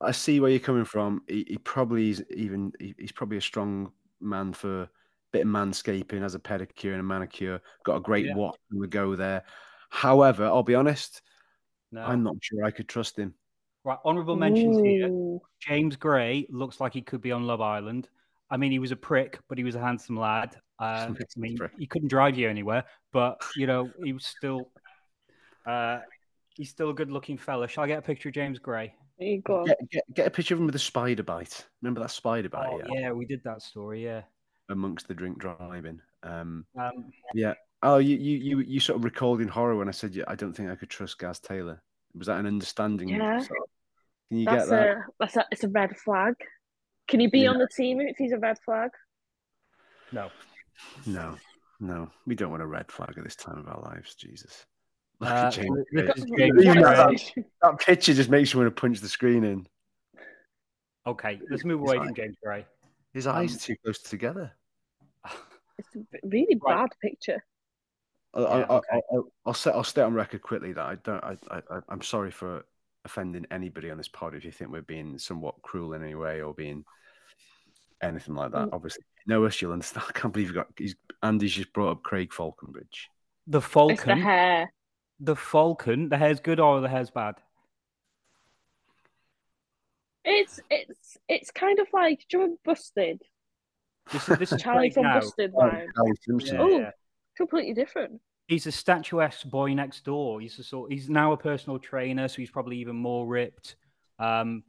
I 0.00 0.12
see 0.12 0.40
where 0.40 0.50
you're 0.50 0.60
coming 0.60 0.84
from. 0.84 1.22
He, 1.28 1.44
he 1.48 1.58
probably 1.58 2.10
is 2.10 2.24
even. 2.34 2.72
He, 2.78 2.94
he's 2.98 3.12
probably 3.12 3.38
a 3.38 3.42
strong 3.42 3.92
man 4.20 4.52
for 4.52 4.82
a 4.82 4.90
bit 5.32 5.42
of 5.42 5.48
manscaping, 5.48 6.20
has 6.20 6.34
a 6.34 6.38
pedicure 6.38 6.92
and 6.92 7.00
a 7.00 7.04
manicure. 7.04 7.60
Got 7.84 7.96
a 7.96 8.00
great 8.00 8.26
Yeah. 8.26 8.34
watch 8.34 8.58
on 8.72 8.80
the 8.80 8.86
go 8.86 9.16
there. 9.16 9.44
However, 9.90 10.44
I'll 10.44 10.62
be 10.62 10.74
honest. 10.74 11.22
No. 11.92 12.02
I'm 12.02 12.22
not 12.22 12.36
sure 12.40 12.64
I 12.64 12.70
could 12.70 12.88
trust 12.88 13.18
him. 13.18 13.34
Right. 13.84 13.98
Honourable 14.04 14.36
mentions 14.36 14.78
here. 14.78 15.38
James 15.60 15.96
Gray 15.96 16.46
looks 16.50 16.80
like 16.80 16.92
he 16.92 17.00
could 17.02 17.20
be 17.20 17.32
on 17.32 17.46
Love 17.46 17.60
Island. 17.60 18.08
I 18.50 18.56
mean, 18.56 18.72
he 18.72 18.78
was 18.78 18.90
a 18.90 18.96
prick, 18.96 19.38
but 19.48 19.56
he 19.58 19.64
was 19.64 19.76
a 19.76 19.80
handsome 19.80 20.18
lad. 20.18 20.56
Uh, 20.78 21.08
I 21.10 21.24
mean, 21.36 21.56
Prick. 21.56 21.72
he 21.78 21.86
couldn't 21.86 22.08
drive 22.08 22.36
you 22.36 22.48
anywhere, 22.48 22.84
but 23.12 23.40
you 23.56 23.66
know, 23.66 23.90
he 24.04 24.12
was 24.12 24.26
still. 24.26 24.70
Uh, 25.64 26.00
he's 26.54 26.68
still 26.70 26.90
a 26.90 26.94
good-looking 26.94 27.38
fella. 27.38 27.66
Shall 27.66 27.84
I 27.84 27.86
get 27.88 27.98
a 27.98 28.02
picture 28.02 28.28
of 28.28 28.34
James 28.34 28.58
Gray? 28.58 28.94
There 29.18 29.28
you 29.28 29.40
go. 29.42 29.64
Get, 29.64 29.78
get, 29.90 30.04
get 30.14 30.26
a 30.26 30.30
picture 30.30 30.54
of 30.54 30.60
him 30.60 30.66
with 30.66 30.74
a 30.74 30.78
spider 30.80 31.22
bite. 31.22 31.64
Remember 31.82 32.00
that 32.00 32.10
spider 32.10 32.48
bite? 32.48 32.68
Oh, 32.70 32.80
yeah, 32.92 33.00
yeah, 33.00 33.12
we 33.12 33.24
did 33.24 33.42
that 33.44 33.62
story. 33.62 34.04
Yeah. 34.04 34.22
amongst 34.68 35.08
the 35.08 35.14
drink 35.14 35.38
driving. 35.38 36.00
Um, 36.22 36.66
Um, 36.78 37.10
yeah. 37.34 37.54
Oh, 37.82 37.98
you, 37.98 38.16
you 38.16 38.36
you 38.38 38.60
you 38.60 38.80
sort 38.80 38.98
of 38.98 39.04
recalled 39.04 39.40
in 39.40 39.48
horror 39.48 39.76
when 39.76 39.88
I 39.88 39.92
said 39.92 40.14
yeah, 40.14 40.24
I 40.26 40.34
don't 40.34 40.52
think 40.54 40.70
I 40.70 40.74
could 40.74 40.90
trust 40.90 41.18
Gaz 41.18 41.38
Taylor. 41.38 41.82
Was 42.14 42.26
that 42.26 42.40
an 42.40 42.46
understanding? 42.46 43.08
Yeah. 43.10 43.38
sort 43.38 43.58
of- 43.60 43.68
Can 44.28 44.38
you 44.38 44.44
That's 44.46 44.64
get 44.64 44.70
that? 44.70 44.88
a 44.96 45.04
that's 45.20 45.36
a 45.36 45.46
it's 45.52 45.64
a 45.64 45.68
red 45.68 45.96
flag. 45.96 46.34
Can 47.06 47.20
he 47.20 47.26
be 47.28 47.40
Yeah. 47.40 47.50
on 47.50 47.58
the 47.58 47.68
team 47.76 48.00
if 48.00 48.16
he's 48.16 48.32
a 48.32 48.38
red 48.38 48.58
flag? 48.64 48.90
no. 50.12 50.30
No, 51.06 51.36
no, 51.80 52.10
we 52.26 52.34
don't 52.34 52.50
want 52.50 52.62
a 52.62 52.66
red 52.66 52.90
flag 52.92 53.14
at 53.16 53.24
this 53.24 53.36
time 53.36 53.58
of 53.58 53.66
our 53.68 53.80
lives. 53.80 54.14
Jesus. 54.14 54.66
Look 55.20 55.30
Uh, 55.30 55.34
at 55.34 55.50
James. 55.52 55.78
this 55.92 56.24
Gray. 56.24 56.48
is 56.48 56.64
James 56.64 56.82
that, 56.82 57.44
that 57.62 57.78
picture 57.78 58.12
just 58.14 58.28
makes 58.28 58.52
you 58.52 58.60
want 58.60 58.74
to 58.74 58.80
punch 58.80 59.00
the 59.00 59.08
screen 59.08 59.44
in. 59.44 59.66
Okay, 61.06 61.40
let's 61.50 61.64
move 61.64 61.80
away 61.80 61.96
from 61.98 62.14
James 62.14 62.36
Gray. 62.42 62.66
His 63.14 63.26
Um, 63.26 63.36
eyes 63.36 63.56
are 63.56 63.58
too 63.60 63.76
close 63.82 63.98
together. 64.00 64.52
It's 65.78 65.88
a 65.96 66.00
really 66.24 66.58
Right. 66.62 66.76
bad 66.76 66.90
picture. 67.00 67.42
I, 68.34 68.40
Yeah, 68.40 68.46
I, 68.46 68.60
I, 68.60 68.76
okay. 68.76 69.00
I'll, 69.12 69.32
I'll, 69.46 69.54
set, 69.54 69.74
I'll 69.74 69.84
stay 69.84 70.02
on 70.02 70.12
record 70.14 70.42
quickly 70.42 70.72
that 70.72 70.84
I 70.84 70.94
don't. 70.96 71.22
I, 71.24 71.36
I, 71.50 71.62
I- 71.70 71.82
I'm 71.88 72.02
sorry 72.02 72.30
for 72.30 72.64
offending 73.04 73.46
anybody 73.50 73.90
on 73.90 73.96
this 73.96 74.08
pod 74.08 74.34
if 74.34 74.44
you 74.44 74.50
think 74.50 74.70
we're 74.70 74.82
being 74.82 75.16
somewhat 75.18 75.62
cruel 75.62 75.92
in 75.94 76.02
any 76.02 76.14
way 76.16 76.42
or 76.42 76.52
being 76.52 76.84
anything 78.02 78.34
like 78.34 78.50
that. 78.52 78.68
Mm. 78.68 78.72
Obviously, 78.74 79.04
you 79.26 79.32
know 79.32 79.44
us, 79.46 79.62
you'll 79.62 79.72
understand. 79.72 80.04
I 80.10 80.12
can't 80.12 80.32
believe 80.34 80.48
you 80.48 80.54
got. 80.54 80.66
He's, 80.76 80.96
Andy's 81.22 81.54
just 81.54 81.72
brought 81.72 81.92
up 81.92 82.02
Craig 82.02 82.32
Faulconbridge. 82.32 83.06
The 83.46 83.58
It's 83.58 83.66
the 83.66 83.70
Falcon. 83.70 84.20
hair. 84.20 84.72
The 85.20 85.36
Falcon. 85.36 86.08
The 86.08 86.18
hair's 86.18 86.40
good 86.40 86.60
or 86.60 86.80
the 86.80 86.88
hair's 86.88 87.10
bad? 87.10 87.36
It's 90.24 90.58
it's 90.70 91.16
it's 91.28 91.50
kind 91.50 91.78
of 91.78 91.86
like 91.92 92.18
do 92.28 92.36
you 92.38 92.42
remember 92.42 92.60
Busted? 92.64 93.22
This 94.12 94.28
is 94.28 94.38
this 94.38 94.52
is 94.52 94.60
Charlie 94.62 94.90
from 94.90 95.04
now. 95.04 95.20
Busted 95.20 95.52
Oh, 95.56 95.60
vibe. 95.62 95.86
Yeah, 96.52 96.58
Oh. 96.60 96.78
yeah. 96.78 96.90
Completely 97.36 97.74
different. 97.74 98.20
He's 98.48 98.66
a 98.66 98.72
statuesque 98.72 99.48
boy 99.48 99.74
next 99.74 100.04
door. 100.04 100.40
He's 100.40 100.58
a 100.58 100.64
sort. 100.64 100.92
He's 100.92 101.08
now 101.10 101.32
a 101.32 101.36
personal 101.36 101.78
trainer, 101.78 102.28
so 102.28 102.36
he's 102.36 102.50
probably 102.50 102.78
even 102.78 102.96
more 102.96 103.26
ripped. 103.26 103.76
Um, 104.18 104.62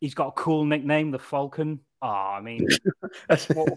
he's 0.00 0.14
got 0.14 0.28
a 0.28 0.32
cool 0.32 0.64
nickname, 0.64 1.10
the 1.10 1.18
Falcon. 1.18 1.80
Oh, 2.02 2.06
I 2.08 2.40
mean, 2.40 2.66
what, 3.54 3.68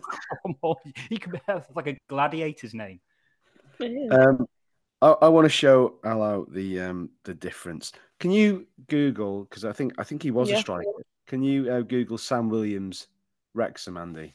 what- 0.60 0.78
he 1.10 1.18
could 1.18 1.40
have 1.48 1.66
like 1.76 1.88
a 1.88 1.98
gladiator's 2.10 2.74
name. 2.74 3.00
Um, 4.12 4.48
I, 5.02 5.10
I 5.22 5.28
want 5.28 5.46
to 5.46 5.50
show 5.50 5.96
Al 6.04 6.24
out 6.24 6.52
the 6.52 6.80
um 6.82 7.10
the 7.24 7.34
difference. 7.34 7.92
Can 8.20 8.32
you 8.32 8.66
Google 8.88 9.44
because 9.44 9.66
I 9.66 9.72
think 9.72 9.94
I 9.98 10.04
think 10.04 10.24
he 10.24 10.32
was 10.32 10.50
a 10.50 10.58
striker. 10.58 10.90
Can 11.28 11.44
you 11.44 11.72
uh, 11.72 11.82
Google 11.82 12.18
Sam 12.18 12.50
Williams 12.50 13.08
Wrexham 13.54 13.98
Andy? 13.98 14.34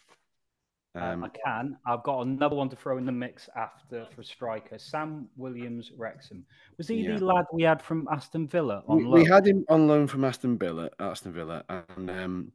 Um, 0.94 1.02
Um, 1.02 1.24
I 1.24 1.28
can. 1.28 1.76
I've 1.86 2.02
got 2.02 2.26
another 2.26 2.54
one 2.54 2.68
to 2.68 2.76
throw 2.76 2.98
in 2.98 3.06
the 3.06 3.12
mix 3.12 3.48
after 3.56 4.06
for 4.14 4.22
striker. 4.22 4.78
Sam 4.78 5.28
Williams 5.36 5.90
Wrexham. 5.96 6.44
Was 6.76 6.88
he 6.88 6.96
Yeah. 6.96 7.16
the 7.18 7.24
lad 7.24 7.46
we 7.52 7.62
had 7.62 7.80
from 7.80 8.06
Aston 8.10 8.46
Villa 8.46 8.84
on 8.86 8.98
we, 8.98 9.04
loan? 9.04 9.14
we 9.14 9.24
had 9.24 9.46
him 9.46 9.64
on 9.70 9.88
loan 9.88 10.06
from 10.06 10.22
Aston 10.24 10.58
Villa, 10.58 10.90
Aston 11.00 11.32
Villa, 11.32 11.64
and 11.96 12.10
um, 12.10 12.52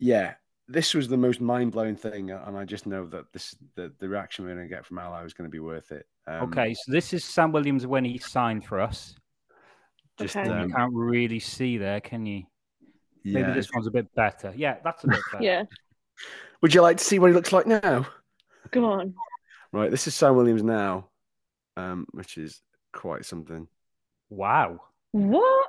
yeah, 0.00 0.34
this 0.66 0.94
was 0.94 1.06
the 1.06 1.16
most 1.16 1.40
mind 1.40 1.72
blowing 1.72 1.94
thing, 1.94 2.30
and 2.30 2.56
I 2.58 2.64
just 2.64 2.86
know 2.86 3.06
that 3.06 3.32
this 3.32 3.54
the, 3.76 3.92
the 3.98 4.08
reaction 4.08 4.44
we're 4.44 4.54
going 4.54 4.68
to 4.68 4.74
get 4.74 4.84
from 4.84 4.98
Al 4.98 5.14
is 5.24 5.32
going 5.32 5.48
to 5.48 5.52
be 5.52 5.60
worth 5.60 5.92
it. 5.92 6.06
Um, 6.26 6.42
okay, 6.48 6.74
so 6.74 6.90
this 6.92 7.12
is 7.12 7.24
Sam 7.24 7.52
Williams 7.52 7.86
when 7.86 8.04
he 8.04 8.18
signed 8.18 8.64
for 8.64 8.80
us. 8.80 9.14
just 10.18 10.36
Okay. 10.36 10.48
you 10.48 10.54
um, 10.54 10.70
can't 10.72 10.92
really 10.94 11.40
see 11.40 11.76
there, 11.78 12.00
can 12.00 12.24
you? 12.24 12.44
Maybe 13.24 13.52
this 13.52 13.68
one's 13.72 13.86
a 13.86 13.90
bit 13.90 14.14
better. 14.14 14.52
Yeah, 14.56 14.76
that's 14.84 15.02
a 15.04 15.08
bit 15.08 15.20
better. 15.32 15.44
yeah. 15.44 15.62
Would 16.62 16.74
you 16.74 16.82
like 16.82 16.98
to 16.98 17.04
see 17.04 17.18
what 17.18 17.28
he 17.28 17.34
looks 17.34 17.52
like 17.52 17.66
now? 17.66 18.06
Come 18.70 18.84
on. 18.84 19.14
Right, 19.72 19.90
this 19.90 20.06
is 20.06 20.14
Sam 20.14 20.36
Williams 20.36 20.62
now, 20.62 21.08
um, 21.76 22.06
which 22.12 22.38
is 22.38 22.60
quite 22.92 23.24
something. 23.24 23.66
Wow. 24.30 24.80
What? 25.12 25.68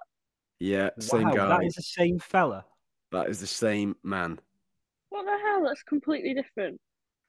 Yeah, 0.60 0.90
same 1.00 1.24
wow, 1.30 1.34
guy. 1.34 1.48
that 1.50 1.66
is 1.66 1.76
the 1.76 1.82
same 1.82 2.20
fella. 2.20 2.66
that 3.12 3.28
is 3.30 3.40
the 3.40 3.48
same 3.48 3.96
man. 4.04 4.40
What 5.10 5.26
the 5.26 5.38
hell? 5.38 5.64
That's 5.64 5.84
completely 5.84 6.34
different. 6.34 6.80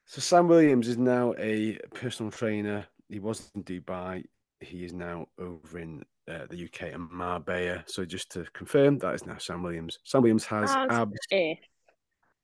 So 0.06 0.20
Sam 0.20 0.48
Williams 0.48 0.86
is 0.88 0.98
now 0.98 1.34
a 1.38 1.78
personal 1.94 2.30
trainer. 2.30 2.86
He 3.08 3.18
was 3.18 3.50
in 3.54 3.64
Dubai. 3.64 4.24
He 4.60 4.84
is 4.84 4.92
now 4.92 5.26
over 5.38 5.78
in 5.78 6.04
uh, 6.30 6.46
the 6.48 6.64
UK 6.64 6.94
and 6.94 7.10
Marbella. 7.10 7.84
So 7.86 8.04
just 8.04 8.30
to 8.32 8.44
confirm, 8.52 8.98
that 8.98 9.14
is 9.14 9.26
now 9.26 9.38
Sam 9.38 9.62
Williams. 9.62 9.98
Sam 10.04 10.22
Williams 10.22 10.44
has 10.46 10.70
As 10.70 10.90
abs. 10.90 11.18
if. 11.30 11.58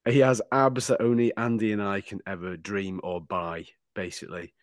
He 0.08 0.18
has 0.18 0.42
abs 0.50 0.88
that 0.88 1.00
only 1.00 1.34
Andy 1.36 1.72
and 1.72 1.82
I 1.82 2.00
can 2.00 2.20
ever 2.26 2.56
dream 2.56 3.00
or 3.02 3.20
buy. 3.20 3.66
Basically, 3.94 4.54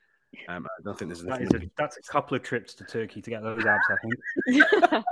um, 0.48 0.66
I 0.66 0.84
don't 0.84 0.98
think 0.98 1.10
there's 1.10 1.24
That 1.24 1.42
a, 1.42 1.70
that's 1.78 1.98
a 1.98 2.02
couple 2.02 2.36
of 2.36 2.44
trips 2.44 2.74
to 2.76 2.84
Turkey 2.84 3.22
to 3.22 3.30
get 3.30 3.44
those 3.44 3.64
abs, 3.66 3.86
I 3.90 3.96
think. 4.02 5.04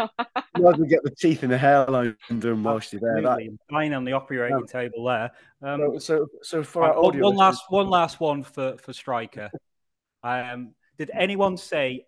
You 0.58 0.64
might 0.64 0.74
as 0.74 0.80
well 0.80 0.90
get 0.90 1.04
the 1.04 1.12
teeth 1.12 1.44
in 1.44 1.52
the 1.52 1.58
hairline 1.58 2.16
done 2.40 2.64
whilst 2.64 2.92
you're 2.92 3.00
there. 3.00 3.22
That, 3.22 3.34
Absolutely. 3.34 3.60
Lying 3.70 3.94
on 3.94 4.06
the 4.06 4.14
operating 4.14 4.66
table 4.66 5.06
there. 5.06 5.30
Um, 5.62 6.00
so, 6.00 6.00
so, 6.00 6.28
so 6.42 6.64
for 6.64 6.82
right, 6.82 6.96
our 6.96 6.96
one, 6.96 7.06
audio, 7.06 7.24
one 7.26 7.36
last 7.36 7.64
one 7.70 7.90
last 7.92 8.20
one 8.20 8.42
for, 8.42 8.76
for 8.78 8.92
striker. 8.92 9.52
Um, 10.24 10.74
did 10.98 11.12
anyone 11.14 11.58
say 11.58 12.08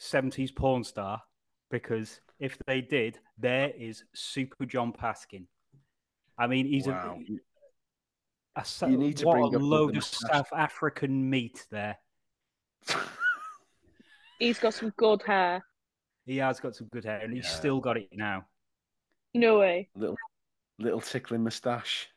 70s 0.00 0.54
porn 0.54 0.84
star? 0.84 1.22
Because 1.70 2.20
if 2.38 2.58
they 2.66 2.80
did, 2.80 3.18
there 3.38 3.70
is 3.78 4.04
Super 4.14 4.66
John 4.66 4.92
Paskin. 4.92 5.46
I 6.36 6.46
mean, 6.46 6.66
he's 6.66 6.86
Wow. 6.86 7.20
a, 8.56 8.60
a 8.60 8.64
so- 8.64 8.86
You 8.88 8.98
need 8.98 9.16
to 9.18 9.26
what 9.26 9.32
bring 9.34 9.54
a 9.54 9.56
up 9.56 9.62
load 9.62 9.96
of. 9.96 10.04
South 10.04 10.52
African 10.52 11.28
meat 11.30 11.66
there. 11.70 11.96
He's 14.38 14.58
got 14.58 14.74
some 14.74 14.92
good 14.96 15.22
hair. 15.22 15.64
He 16.26 16.38
has 16.38 16.58
got 16.60 16.74
some 16.74 16.88
good 16.88 17.04
hair, 17.04 17.18
and 17.20 17.32
he's 17.32 17.44
Yeah. 17.44 17.50
still 17.50 17.80
got 17.80 17.96
it 17.96 18.08
now. 18.12 18.46
No 19.32 19.58
way. 19.58 19.88
little 19.94 20.16
little 20.78 21.00
tickling 21.00 21.44
moustache. 21.44 22.08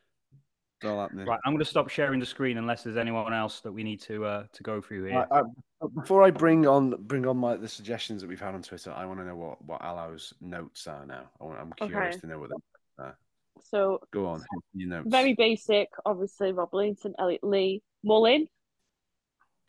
It's 0.80 0.88
all 0.88 1.00
happening. 1.02 1.26
Right, 1.26 1.40
I'm 1.44 1.54
going 1.54 1.64
to 1.64 1.66
stop 1.70 1.90
sharing 1.90 2.20
the 2.20 2.26
screen 2.26 2.58
unless 2.60 2.84
there's 2.84 2.98
anyone 2.98 3.34
else 3.34 3.62
that 3.62 3.72
we 3.72 3.84
need 3.84 4.00
to 4.02 4.26
uh, 4.26 4.44
to 4.54 4.64
go 4.64 4.80
through 4.80 5.06
here. 5.06 5.26
I, 5.32 5.40
I, 5.40 5.44
before 5.96 6.22
I 6.22 6.30
bring 6.30 6.68
on 6.68 6.92
bring 7.02 7.26
on 7.26 7.38
my 7.38 7.56
the 7.58 7.68
suggestions 7.68 8.22
that 8.22 8.28
we've 8.28 8.40
had 8.40 8.54
on 8.54 8.62
Twitter, 8.62 8.94
I 8.96 9.06
want 9.06 9.20
to 9.20 9.26
know 9.26 9.36
what 9.36 9.64
what 9.66 9.82
Alaw's 9.82 10.34
notes 10.40 10.86
are 10.86 11.06
now. 11.08 11.24
I 11.42 11.44
want, 11.46 11.60
I'm 11.60 11.74
curious 11.88 12.16
Okay. 12.16 12.20
to 12.22 12.28
know 12.28 12.40
what 12.40 12.50
they 12.52 13.04
are. 13.04 13.18
So 13.60 14.00
Go 14.12 14.28
on, 14.28 14.44
your 14.76 14.90
notes. 14.90 15.08
very 15.10 15.34
basic, 15.34 15.90
obviously 16.06 16.52
Rob 16.52 16.70
Lainton, 16.76 17.16
Elliot 17.18 17.44
Lee, 17.44 17.82
Mullin. 18.04 18.48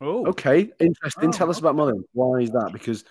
oh, 0.02 0.26
Okay, 0.26 0.70
interesting. 0.78 1.30
Oh, 1.30 1.32
Tell 1.32 1.48
us 1.48 1.59
about 1.59 1.74
Mullin. 1.74 2.04
Why 2.12 2.40
is 2.40 2.50
that? 2.50 2.70
Because 2.74 3.04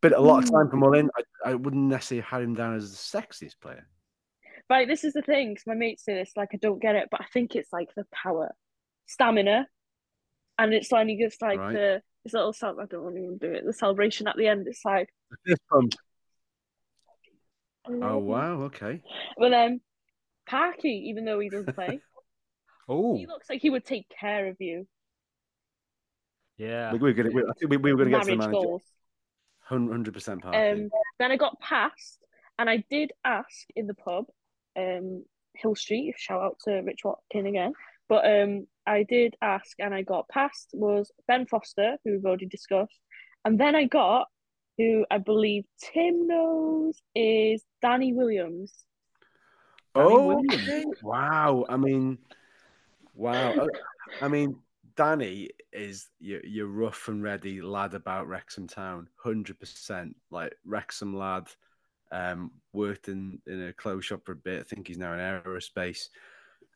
but 0.00 0.12
a 0.12 0.20
lot 0.20 0.42
of 0.42 0.50
time 0.50 0.70
for 0.70 0.76
Mullin, 0.76 1.10
I, 1.44 1.50
I 1.50 1.54
wouldn't 1.56 1.88
necessarily 1.90 2.22
have 2.22 2.40
him 2.42 2.54
down 2.54 2.74
as 2.74 2.90
the 2.90 2.96
sexiest 3.20 3.60
player. 3.60 3.86
Right, 4.70 4.86
this 4.86 5.04
is 5.04 5.14
the 5.14 5.22
thing. 5.22 5.54
'cause 5.56 5.64
my 5.66 5.74
mates 5.74 6.04
say 6.04 6.14
this, 6.14 6.32
like 6.36 6.50
I 6.52 6.58
don't 6.58 6.78
get 6.80 6.94
it, 6.96 7.08
but 7.10 7.20
I 7.22 7.26
think 7.32 7.56
it's 7.56 7.72
like 7.72 7.88
the 7.94 8.04
power, 8.12 8.54
stamina, 9.06 9.66
and 10.58 10.74
it's 10.74 10.92
like 10.92 11.08
he 11.08 11.16
gives 11.16 11.40
like 11.40 11.58
Right. 11.58 11.72
the 11.72 12.02
this 12.24 12.34
little 12.34 12.52
cel- 12.52 12.78
I 12.80 12.84
don't 12.86 13.04
want 13.04 13.16
to 13.16 13.22
even 13.22 13.38
do 13.38 13.52
it. 13.52 13.64
The 13.64 13.72
celebration 13.72 14.28
at 14.28 14.36
the 14.36 14.46
end. 14.48 14.66
It's 14.68 14.84
like 14.84 15.08
Fist 15.46 15.62
bump. 15.70 15.94
I 17.86 17.92
Oh 17.92 18.18
wow, 18.18 18.62
okay. 18.64 19.02
Well 19.38 19.50
then 19.50 19.80
Parky, 20.46 21.08
even 21.08 21.24
though 21.24 21.38
he 21.40 21.48
doesn't 21.48 21.74
play, 21.74 22.00
oh, 22.88 23.16
he 23.16 23.26
looks 23.26 23.48
like 23.48 23.62
he 23.62 23.70
would 23.70 23.84
take 23.86 24.08
care 24.10 24.48
of 24.48 24.56
you. 24.60 24.86
yeah. 26.58 26.92
We, 26.92 26.98
we're 26.98 27.12
gonna, 27.14 27.30
we, 27.30 27.42
I 27.42 27.52
think 27.58 27.70
we, 27.70 27.76
we 27.78 27.92
were 27.92 28.04
going 28.04 28.10
to 28.10 28.18
get 28.18 28.24
to 28.24 28.30
the 28.32 28.36
Marriage 28.36 28.50
manager. 28.52 28.66
goals. 28.66 28.82
Hundred 29.60 30.12
percent 30.14 30.42
party. 30.42 30.82
Um, 30.82 30.88
then 31.18 31.30
I 31.30 31.36
got 31.36 31.60
passed, 31.60 32.18
and 32.58 32.68
I 32.70 32.84
did 32.90 33.12
ask 33.24 33.66
in 33.76 33.86
the 33.86 33.94
pub, 33.94 34.26
um, 34.78 35.24
Hill 35.54 35.74
Street. 35.74 36.14
Shout 36.16 36.42
out 36.42 36.56
to 36.64 36.80
Rich 36.80 37.00
Watkin 37.04 37.46
again. 37.46 37.72
But 38.08 38.24
um, 38.24 38.66
I 38.86 39.02
did 39.02 39.34
ask, 39.42 39.78
and 39.78 39.94
I 39.94 40.02
got 40.02 40.28
passed 40.28 40.70
was 40.72 41.10
Ben 41.26 41.46
Foster, 41.46 41.96
who 42.04 42.12
we've 42.12 42.24
already 42.24 42.46
discussed, 42.46 42.98
and 43.44 43.60
then 43.60 43.74
I 43.74 43.84
got 43.84 44.28
who 44.78 45.04
I 45.10 45.18
believe 45.18 45.64
Tim 45.92 46.26
knows 46.26 46.96
is 47.14 47.64
Danny 47.82 48.12
Williams. 48.12 48.72
Danny 49.94 50.08
oh, 50.08 50.26
Williams. 50.26 51.02
wow. 51.02 51.66
I 51.68 51.76
mean, 51.76 52.18
wow. 53.14 53.52
Uh, 53.52 53.66
I 54.22 54.28
mean, 54.28 54.56
Danny 54.96 55.50
is 55.72 56.08
your, 56.20 56.44
your 56.46 56.66
rough 56.68 57.08
and 57.08 57.22
ready 57.22 57.60
lad 57.60 57.94
about 57.94 58.28
Wrexham 58.28 58.68
Town, 58.68 59.08
hundred 59.16 59.58
percent. 59.58 60.16
Like 60.30 60.54
Wrexham 60.64 61.16
lad, 61.16 61.48
um, 62.10 62.52
worked 62.72 63.08
in 63.08 63.40
in 63.46 63.68
a 63.68 63.72
clothes 63.72 64.04
shop 64.04 64.20
for 64.24 64.32
a 64.32 64.36
bit. 64.36 64.60
I 64.60 64.62
think 64.62 64.88
he's 64.88 64.98
now 64.98 65.12
in 65.12 65.20
aerospace. 65.20 66.08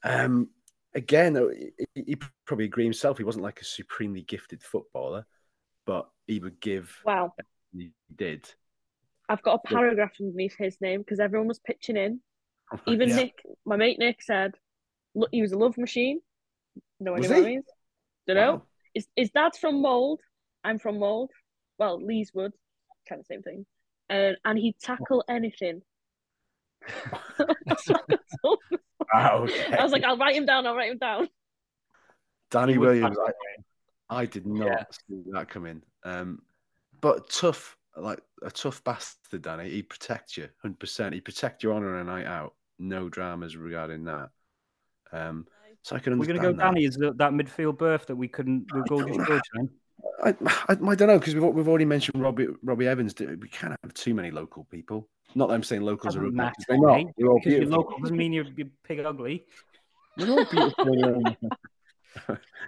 Um, 0.04 0.48
again, 0.94 1.36
he, 1.94 2.02
he 2.02 2.18
probably 2.46 2.66
agree 2.66 2.84
himself. 2.84 3.18
He 3.18 3.24
wasn't 3.24 3.44
like 3.44 3.60
a 3.60 3.64
supremely 3.64 4.22
gifted 4.22 4.62
footballer, 4.62 5.26
but 5.86 6.08
he 6.26 6.38
would 6.38 6.60
give. 6.60 6.94
Wow, 7.04 7.34
He 7.72 7.92
did. 8.14 8.48
I've 9.28 9.42
got 9.42 9.60
a 9.64 9.68
paragraph 9.68 10.12
underneath 10.20 10.56
his 10.58 10.76
name 10.80 11.00
because 11.00 11.20
everyone 11.20 11.48
was 11.48 11.60
pitching 11.60 11.96
in. 11.96 12.20
Even 12.86 13.08
Yeah. 13.08 13.16
Nick, 13.16 13.34
my 13.64 13.76
mate 13.76 13.98
Nick 13.98 14.22
said, 14.22 14.52
"Look, 15.14 15.30
he 15.32 15.42
was 15.42 15.52
a 15.52 15.58
love 15.58 15.78
machine." 15.78 16.20
No 17.00 17.14
idea 17.16 17.28
what 17.30 17.38
he? 17.38 17.44
means. 17.44 17.64
Don't 18.26 18.36
know. 18.36 18.52
Wow. 18.52 18.62
His, 18.94 19.06
his 19.16 19.30
dad's 19.30 19.58
from 19.58 19.80
Mold. 19.82 20.20
I'm 20.64 20.78
from 20.78 20.98
Mold. 20.98 21.30
Well, 21.78 22.00
Leeswood, 22.00 22.52
kind 23.08 23.20
of 23.20 23.26
same 23.26 23.42
thing. 23.42 23.66
Uh, 24.12 24.32
and 24.44 24.58
he'd 24.58 24.78
tackle 24.78 25.24
anything. 25.28 25.80
That's 27.66 27.88
what 27.88 28.04
I. 28.08 28.16
Wow, 29.14 29.46
I 29.78 29.82
was 29.82 29.92
like, 29.92 30.04
I'll 30.04 30.16
write 30.16 30.36
him 30.36 30.46
down. 30.46 30.66
I'll 30.66 30.74
write 30.76 30.90
him 30.92 30.98
down. 30.98 31.28
Danny 32.50 32.78
Williams. 32.78 33.16
I, 34.10 34.20
I 34.22 34.26
did 34.26 34.46
not 34.46 34.66
Yeah. 34.66 34.84
see 35.08 35.22
that 35.32 35.48
coming. 35.48 35.82
Um, 36.04 36.40
but 37.00 37.28
tough, 37.30 37.76
like 37.96 38.20
a 38.42 38.50
tough 38.50 38.82
bastard, 38.84 39.42
Danny. 39.42 39.70
He 39.70 39.82
protects 39.82 40.36
you, 40.36 40.48
hundred 40.60 40.78
percent. 40.80 41.14
He 41.14 41.20
protect 41.20 41.62
your 41.62 41.74
honour 41.74 41.94
on 41.96 42.00
a 42.06 42.10
night 42.10 42.26
out. 42.26 42.54
No 42.78 43.08
dramas 43.08 43.56
regarding 43.56 44.04
that. 44.04 44.28
Um, 45.12 45.46
so 45.82 45.96
I 45.96 45.98
can 45.98 46.18
We're 46.18 46.26
going 46.26 46.40
to 46.40 46.42
go 46.42 46.52
that. 46.52 46.62
Danny. 46.62 46.84
Is 46.84 46.96
that, 46.96 47.18
that 47.18 47.32
midfield 47.32 47.78
berth 47.78 48.06
that 48.06 48.16
we 48.16 48.28
couldn't 48.28 48.66
with 48.72 48.86
Gorgeous 48.88 49.16
don't- 49.16 49.26
George 49.26 49.42
then? 49.54 49.68
I, 50.24 50.30
I, 50.46 50.54
I 50.68 50.74
don't 50.94 51.08
know 51.08 51.18
because 51.18 51.34
we've 51.34 51.44
we've 51.44 51.68
already 51.68 51.84
mentioned 51.84 52.20
Robbie 52.22 52.48
Robbie 52.62 52.86
Evans. 52.88 53.14
We 53.18 53.48
can't 53.48 53.74
have 53.82 53.94
too 53.94 54.14
many 54.14 54.30
local 54.30 54.64
people. 54.70 55.08
Not 55.34 55.48
that 55.48 55.54
I'm 55.54 55.62
saying 55.62 55.82
locals 55.82 56.16
are 56.16 56.20
Doesn't 56.20 56.38
ugly. 56.40 56.52
They're 56.68 56.76
not. 56.78 56.96
mate, 56.96 57.06
We're 57.16 57.28
all 57.28 57.38
Because 57.38 57.52
you're 57.52 57.60
beautiful. 57.60 57.78
local 57.84 57.98
doesn't 58.00 58.16
mean 58.16 58.32
you're, 58.32 58.44
you're 58.56 58.66
pig 58.84 59.00
ugly. 59.00 59.44
We're 60.18 60.30
all 60.30 60.44
beautiful. 60.44 60.92
in 60.92 61.00
their 61.00 61.14
own- 61.16 61.36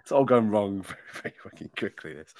it's 0.01 0.11
all 0.11 0.24
gone 0.24 0.49
wrong 0.49 0.80
very, 0.82 0.99
very 1.22 1.35
fucking 1.43 1.70
quickly. 1.76 2.14
This 2.14 2.32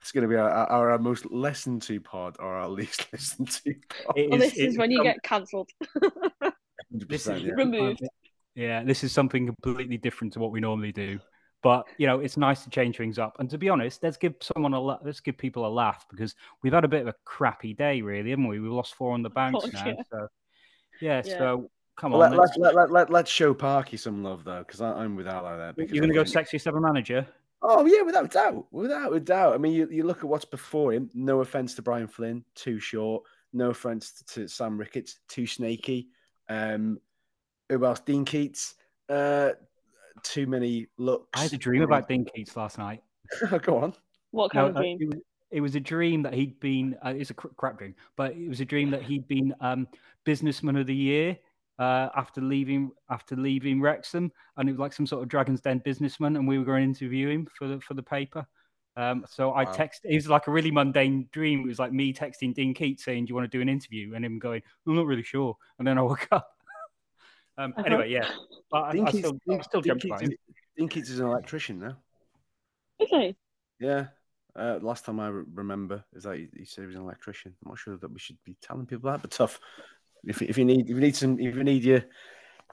it's 0.00 0.12
going 0.12 0.22
to 0.22 0.28
be 0.28 0.36
our, 0.36 0.48
our, 0.48 0.90
our 0.92 0.98
most 0.98 1.26
listened 1.32 1.82
to 1.82 2.00
pod 2.00 2.36
or 2.38 2.54
our 2.54 2.68
least 2.78 3.06
listened 3.12 3.50
to 3.50 3.74
pod. 4.04 4.16
It 4.16 4.30
Well, 4.30 4.38
this 4.38 4.54
is 4.56 4.78
when 4.78 4.90
you 4.92 4.98
some- 4.98 5.04
get 5.06 5.22
cancelled. 5.22 5.70
This 6.90 7.26
is 7.26 7.42
yeah. 7.42 7.52
Removed. 7.52 8.02
Yeah, 8.54 8.84
this 8.84 9.02
is 9.02 9.12
something 9.12 9.46
completely 9.46 9.96
different 9.96 10.34
to 10.34 10.40
what 10.40 10.52
we 10.52 10.60
normally 10.60 10.92
do. 10.92 11.18
But 11.62 11.86
you 11.96 12.06
know, 12.08 12.18
it's 12.20 12.36
nice 12.36 12.64
to 12.64 12.70
change 12.70 12.96
things 12.96 13.18
up. 13.18 13.36
And 13.38 13.48
to 13.50 13.56
be 13.58 13.68
honest, 13.68 14.02
let's 14.02 14.16
give 14.16 14.34
someone 14.40 14.72
a 14.74 14.80
la- 14.80 14.98
let's 15.04 15.20
give 15.20 15.38
people 15.38 15.66
a 15.66 15.68
laugh 15.70 16.06
because 16.10 16.34
we've 16.62 16.72
had 16.72 16.84
a 16.84 16.88
bit 16.88 17.02
of 17.02 17.08
a 17.08 17.14
crappy 17.24 17.72
day, 17.72 18.02
really, 18.02 18.30
haven't 18.30 18.48
we? 18.48 18.58
We've 18.58 18.72
lost 18.72 18.94
four 18.94 19.12
on 19.14 19.22
the 19.22 19.30
bounce 19.30 19.56
Oh, 19.64 19.70
now. 19.72 19.86
yeah. 19.86 19.94
So 20.10 20.28
yeah, 21.00 21.22
Yeah. 21.24 21.38
so 21.38 21.70
come 21.96 22.12
Well, 22.12 22.22
on. 22.24 22.30
let, 22.32 22.38
let's- 22.40 22.56
let, 22.58 22.74
let, 22.74 22.90
let, 22.90 22.90
let, 22.90 23.10
let's 23.10 23.30
show 23.30 23.54
Parky 23.54 23.96
some 23.96 24.24
love 24.24 24.42
though, 24.44 24.64
because 24.66 24.80
I'm 24.80 25.14
with 25.14 25.26
Alaw 25.26 25.56
there. 25.56 25.72
because 25.72 25.92
you're 25.92 26.00
going 26.00 26.12
to 26.12 26.18
I 26.18 26.22
go 26.22 26.24
think- 26.24 26.34
sexy 26.34 26.58
seven 26.58 26.82
manager. 26.82 27.26
Oh 27.64 27.86
yeah, 27.86 28.02
without 28.02 28.32
doubt, 28.32 28.66
without 28.72 29.12
a 29.14 29.20
doubt. 29.20 29.54
I 29.54 29.58
mean, 29.58 29.72
you, 29.72 29.88
you 29.88 30.02
look 30.02 30.18
at 30.18 30.24
what's 30.24 30.44
before 30.44 30.92
him. 30.92 31.08
No 31.14 31.42
offense 31.42 31.74
to 31.76 31.82
Brian 31.82 32.08
Flynn, 32.08 32.44
too 32.56 32.80
short. 32.80 33.22
No 33.52 33.70
offense 33.70 34.24
to 34.32 34.48
Sam 34.48 34.76
Ricketts, 34.76 35.20
too 35.28 35.46
snaky. 35.46 36.08
Um, 36.48 36.98
who 37.68 37.84
else? 37.86 38.00
Dean 38.00 38.24
Keats. 38.24 38.74
Uh, 39.08 39.50
too 40.22 40.46
many 40.46 40.86
looks. 40.98 41.38
I 41.38 41.42
had 41.44 41.52
a 41.52 41.58
dream 41.58 41.82
about 41.82 42.08
Dean 42.08 42.24
Keats 42.24 42.56
last 42.56 42.78
night. 42.78 43.02
Go 43.62 43.78
on. 43.78 43.94
What 44.30 44.50
kind 44.50 44.66
No, 44.66 44.70
of 44.70 44.76
uh, 44.76 44.80
dream? 44.80 44.98
it, 45.00 45.06
was, 45.08 45.18
it 45.50 45.60
was 45.60 45.74
a 45.74 45.80
dream 45.80 46.22
that 46.22 46.34
he'd 46.34 46.58
been. 46.60 46.96
Uh, 47.04 47.14
it's 47.16 47.30
a 47.30 47.34
crap 47.34 47.78
dream, 47.78 47.94
but 48.16 48.32
it 48.32 48.48
was 48.48 48.60
a 48.60 48.64
dream 48.64 48.90
that 48.90 49.02
he'd 49.02 49.26
been 49.28 49.54
um, 49.60 49.86
businessman 50.24 50.76
of 50.76 50.86
the 50.86 50.94
year 50.94 51.38
uh, 51.78 52.08
after 52.16 52.40
leaving 52.40 52.90
after 53.10 53.36
leaving 53.36 53.80
Wrexham, 53.80 54.32
and 54.56 54.68
it 54.68 54.72
was 54.72 54.78
like 54.78 54.92
some 54.92 55.06
sort 55.06 55.22
of 55.22 55.28
Dragons 55.28 55.60
Den 55.60 55.78
businessman, 55.78 56.36
and 56.36 56.46
we 56.46 56.58
were 56.58 56.64
going 56.64 56.80
to 56.82 56.88
interview 57.00 57.28
him 57.28 57.46
for 57.56 57.68
the 57.68 57.80
for 57.80 57.94
the 57.94 58.02
paper. 58.02 58.46
Um, 58.96 59.24
so 59.26 59.54
I 59.54 59.64
Wow. 59.64 59.72
text. 59.72 60.02
It 60.04 60.14
was 60.14 60.28
like 60.28 60.46
a 60.48 60.50
really 60.50 60.70
mundane 60.70 61.28
dream. 61.32 61.60
It 61.60 61.66
was 61.68 61.78
like 61.78 61.92
me 61.92 62.12
texting 62.12 62.54
Dean 62.54 62.74
Keats 62.74 63.04
saying, 63.04 63.24
"Do 63.24 63.30
you 63.30 63.34
want 63.34 63.50
to 63.50 63.56
do 63.56 63.62
an 63.62 63.68
interview?" 63.68 64.14
and 64.14 64.24
him 64.24 64.38
going, 64.38 64.62
"I'm 64.86 64.94
not 64.94 65.06
really 65.06 65.22
sure." 65.22 65.56
And 65.78 65.86
then 65.86 65.96
I 65.98 66.02
woke 66.02 66.28
up. 66.30 66.61
Um, 67.62 67.74
Uh-huh. 67.76 67.82
Anyway, 67.86 68.10
yeah, 68.10 68.28
but 68.70 68.82
I, 68.84 68.92
Dean 68.92 69.06
I 69.06 69.10
Keats, 69.10 69.28
still, 69.28 69.38
I 69.50 69.60
still 69.62 69.80
Dean 69.80 69.88
jumped 69.90 70.02
Keats 70.02 70.10
by 70.10 70.16
is, 70.24 70.28
him. 70.30 70.36
Dean 70.76 70.88
Keats 70.88 71.10
is 71.10 71.18
an 71.20 71.26
electrician 71.26 71.78
now. 71.80 71.96
Okay. 73.00 73.34
Yeah. 73.80 74.06
Uh, 74.54 74.78
last 74.82 75.04
time 75.04 75.18
I 75.18 75.28
re- 75.28 75.44
remember 75.54 76.04
is 76.14 76.24
that 76.24 76.36
he, 76.36 76.48
he 76.56 76.64
said 76.64 76.82
he 76.82 76.86
was 76.88 76.96
an 76.96 77.02
electrician. 77.02 77.54
I'm 77.64 77.70
not 77.70 77.78
sure 77.78 77.96
that 77.96 78.12
we 78.12 78.18
should 78.18 78.36
be 78.44 78.54
telling 78.62 78.86
people 78.86 79.10
that, 79.10 79.22
but 79.22 79.30
tough. 79.30 79.58
If, 80.24 80.42
if 80.42 80.58
you 80.58 80.64
need 80.64 80.82
if 80.82 80.90
you 80.90 81.00
need 81.00 81.16
some 81.16 81.38
if 81.40 81.56
you 81.56 81.64
need 81.64 81.82
your 81.82 82.04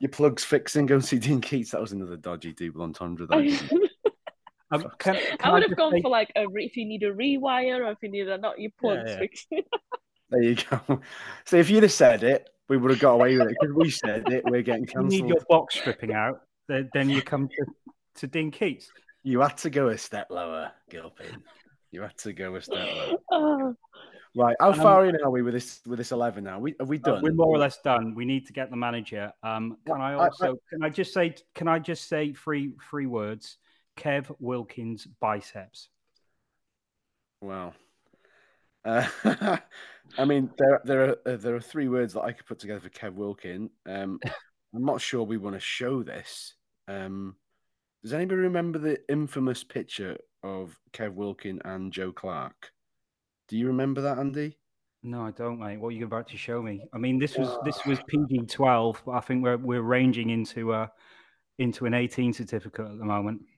your 0.01 0.09
plugs 0.09 0.43
fixing, 0.43 0.85
go 0.85 0.95
and 0.95 1.05
see 1.05 1.17
Dean 1.19 1.39
Keats. 1.41 1.71
That 1.71 1.81
was 1.81 1.93
another 1.93 2.17
dodgy 2.17 2.53
double 2.53 2.81
entendre. 2.83 3.25
That 3.27 3.37
I 4.71 4.75
Um, 4.75 4.83
can, 4.99 5.15
can 5.15 5.37
I 5.41 5.51
would 5.53 5.63
have 5.63 5.75
gone 5.77 5.93
say- 5.93 6.01
for 6.01 6.09
like 6.09 6.31
a 6.35 6.47
re- 6.47 6.65
if 6.65 6.75
you 6.77 6.85
need 6.85 7.03
a 7.03 7.11
rewire 7.13 7.79
or 7.85 7.91
if 7.91 7.97
you 8.03 8.09
need 8.11 8.27
a 8.27 8.37
not 8.37 8.59
your 8.59 8.71
plugs 8.79 9.09
yeah. 9.09 9.17
fixing. 9.17 9.63
there 10.29 10.43
you 10.43 10.55
go. 10.69 11.01
So 11.45 11.57
if 11.57 11.69
you'd 11.69 11.83
have 11.83 11.91
said 11.91 12.23
it, 12.23 12.49
we 12.69 12.77
would 12.77 12.91
have 12.91 12.99
got 12.99 13.13
away 13.13 13.37
with 13.37 13.49
it 13.49 13.57
because 13.59 13.75
we 13.75 13.89
said 13.89 14.29
it. 14.31 14.43
We're 14.45 14.61
getting 14.61 14.85
cancelled. 14.85 15.11
you 15.13 15.23
need 15.23 15.29
your 15.29 15.43
box 15.49 15.75
stripping 15.75 16.13
out, 16.13 16.41
then, 16.67 16.89
then 16.93 17.09
you 17.09 17.21
come 17.21 17.47
to, 17.49 17.65
to 18.21 18.27
Dean 18.27 18.51
Keats. 18.51 18.89
You 19.23 19.41
had 19.41 19.57
to 19.59 19.69
go 19.69 19.89
a 19.89 19.97
step 19.97 20.27
lower, 20.29 20.71
Gilpin. 20.89 21.43
You 21.91 22.01
had 22.03 22.17
to 22.19 22.31
go 22.33 22.55
a 22.55 22.61
step 22.61 22.87
lower. 22.95 23.17
oh, 23.31 23.75
Right. 24.35 24.55
How 24.59 24.69
Um, 24.73 24.75
far 24.79 25.05
in 25.07 25.15
are 25.23 25.31
we 25.31 25.41
with 25.41 25.55
this 25.55 25.81
with 25.87 25.97
this 25.97 26.11
eleven 26.11 26.43
now? 26.43 26.59
We 26.59 26.75
have 26.79 26.87
we 26.87 26.97
Uh, 26.97 27.13
done? 27.13 27.23
we're 27.23 27.33
more 27.33 27.47
or 27.47 27.57
less 27.57 27.79
done. 27.81 28.13
We 28.13 28.25
need 28.25 28.45
to 28.45 28.53
get 28.53 28.69
the 28.69 28.75
manager. 28.77 29.33
Um, 29.41 29.77
can 29.87 29.99
I 29.99 30.11
I- 30.11 30.13
I- 30.13 30.25
also 30.27 30.55
can 30.69 30.83
I 30.83 30.89
just 30.89 31.13
say 31.15 31.33
can 31.55 31.67
I 31.67 31.79
just 31.79 32.07
say 32.07 32.33
three 32.33 32.73
three 32.91 33.07
words? 33.07 33.57
Kev 33.97 34.33
Wilkins 34.39 35.07
biceps. 35.19 35.89
Wow. 37.41 37.73
Uh, 38.85 39.07
I 40.17 40.25
mean, 40.25 40.49
there 40.57 40.81
there 40.83 41.09
are 41.09 41.17
uh, 41.25 41.37
there 41.37 41.55
are 41.55 41.61
three 41.61 41.87
words 41.87 42.13
that 42.13 42.21
I 42.21 42.31
could 42.31 42.45
put 42.45 42.59
together 42.59 42.79
for 42.79 42.89
Kev 42.89 43.13
Wilkin. 43.13 43.69
Um, 43.85 44.19
I'm 44.75 44.85
not 44.85 45.01
sure 45.01 45.23
we 45.23 45.37
want 45.37 45.55
to 45.55 45.59
show 45.59 46.03
this. 46.03 46.55
Um, 46.87 47.35
does 48.03 48.13
anybody 48.13 48.41
remember 48.41 48.79
the 48.79 48.99
infamous 49.09 49.63
picture 49.63 50.17
of 50.43 50.77
Kev 50.93 51.13
Wilkin 51.13 51.61
and 51.65 51.91
Joe 51.91 52.11
Clark? 52.11 52.71
Do 53.47 53.57
you 53.57 53.67
remember 53.67 54.01
that, 54.01 54.19
Andy? 54.19 54.57
No, 55.01 55.25
I 55.25 55.31
don't, 55.31 55.59
mate. 55.59 55.79
What 55.79 55.89
are 55.89 55.97
you 55.97 56.05
about 56.05 56.27
to 56.29 56.37
show 56.37 56.61
me? 56.61 56.81
I 56.93 56.97
mean, 56.97 57.19
this 57.19 57.37
was 57.37 57.57
this 57.63 57.85
was 57.85 57.99
PG 58.07 58.47
twelve, 58.47 59.01
but 59.05 59.13
I 59.13 59.19
think 59.21 59.43
we're 59.43 59.57
we're 59.57 59.81
ranging 59.81 60.29
into 60.29 60.73
uh 60.73 60.87
into 61.59 61.85
an 61.85 61.93
18 61.93 62.33
certificate 62.33 62.87
at 62.87 62.97
the 62.97 63.05
moment. 63.05 63.41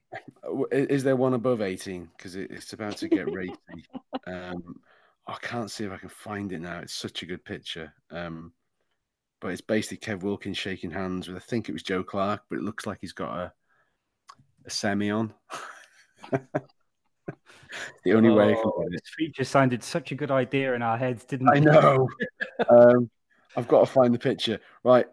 Uh, 0.44 0.66
is 0.70 1.02
there 1.02 1.16
one 1.16 1.32
above 1.32 1.62
18? 1.62 2.06
Because 2.14 2.36
it's 2.36 2.74
about 2.74 2.98
to 2.98 3.08
get 3.08 3.32
racy. 3.32 3.54
um, 4.26 4.78
I 5.26 5.36
can't 5.40 5.70
see 5.70 5.84
if 5.84 5.92
I 5.92 5.98
can 5.98 6.08
find 6.08 6.52
it 6.52 6.60
now. 6.60 6.80
It's 6.80 6.94
such 6.94 7.22
a 7.22 7.26
good 7.26 7.44
picture. 7.44 7.92
Um, 8.10 8.52
but 9.40 9.52
it's 9.52 9.60
basically 9.60 9.98
Kev 9.98 10.22
Wilkins 10.22 10.58
shaking 10.58 10.90
hands 10.90 11.28
with, 11.28 11.36
I 11.36 11.40
think 11.40 11.68
it 11.68 11.72
was 11.72 11.82
Joe 11.82 12.02
Clark, 12.02 12.42
but 12.48 12.58
it 12.58 12.62
looks 12.62 12.86
like 12.86 12.98
he's 13.00 13.12
got 13.12 13.36
a, 13.36 13.52
a 14.66 14.70
semi 14.70 15.10
on. 15.10 15.34
the 16.30 18.12
only 18.14 18.30
oh, 18.30 18.34
way 18.34 18.52
I 18.52 18.54
can 18.54 18.62
oh, 18.64 18.86
This 18.90 19.00
feature 19.16 19.44
sounded 19.44 19.82
such 19.82 20.12
a 20.12 20.14
good 20.14 20.30
idea 20.30 20.74
in 20.74 20.82
our 20.82 20.96
heads, 20.96 21.24
didn't 21.24 21.48
it? 21.48 21.56
I 21.56 21.58
know. 21.60 22.08
um, 22.68 23.10
I've 23.56 23.68
got 23.68 23.80
to 23.80 23.92
find 23.92 24.14
the 24.14 24.18
picture. 24.18 24.60
Right. 24.84 25.06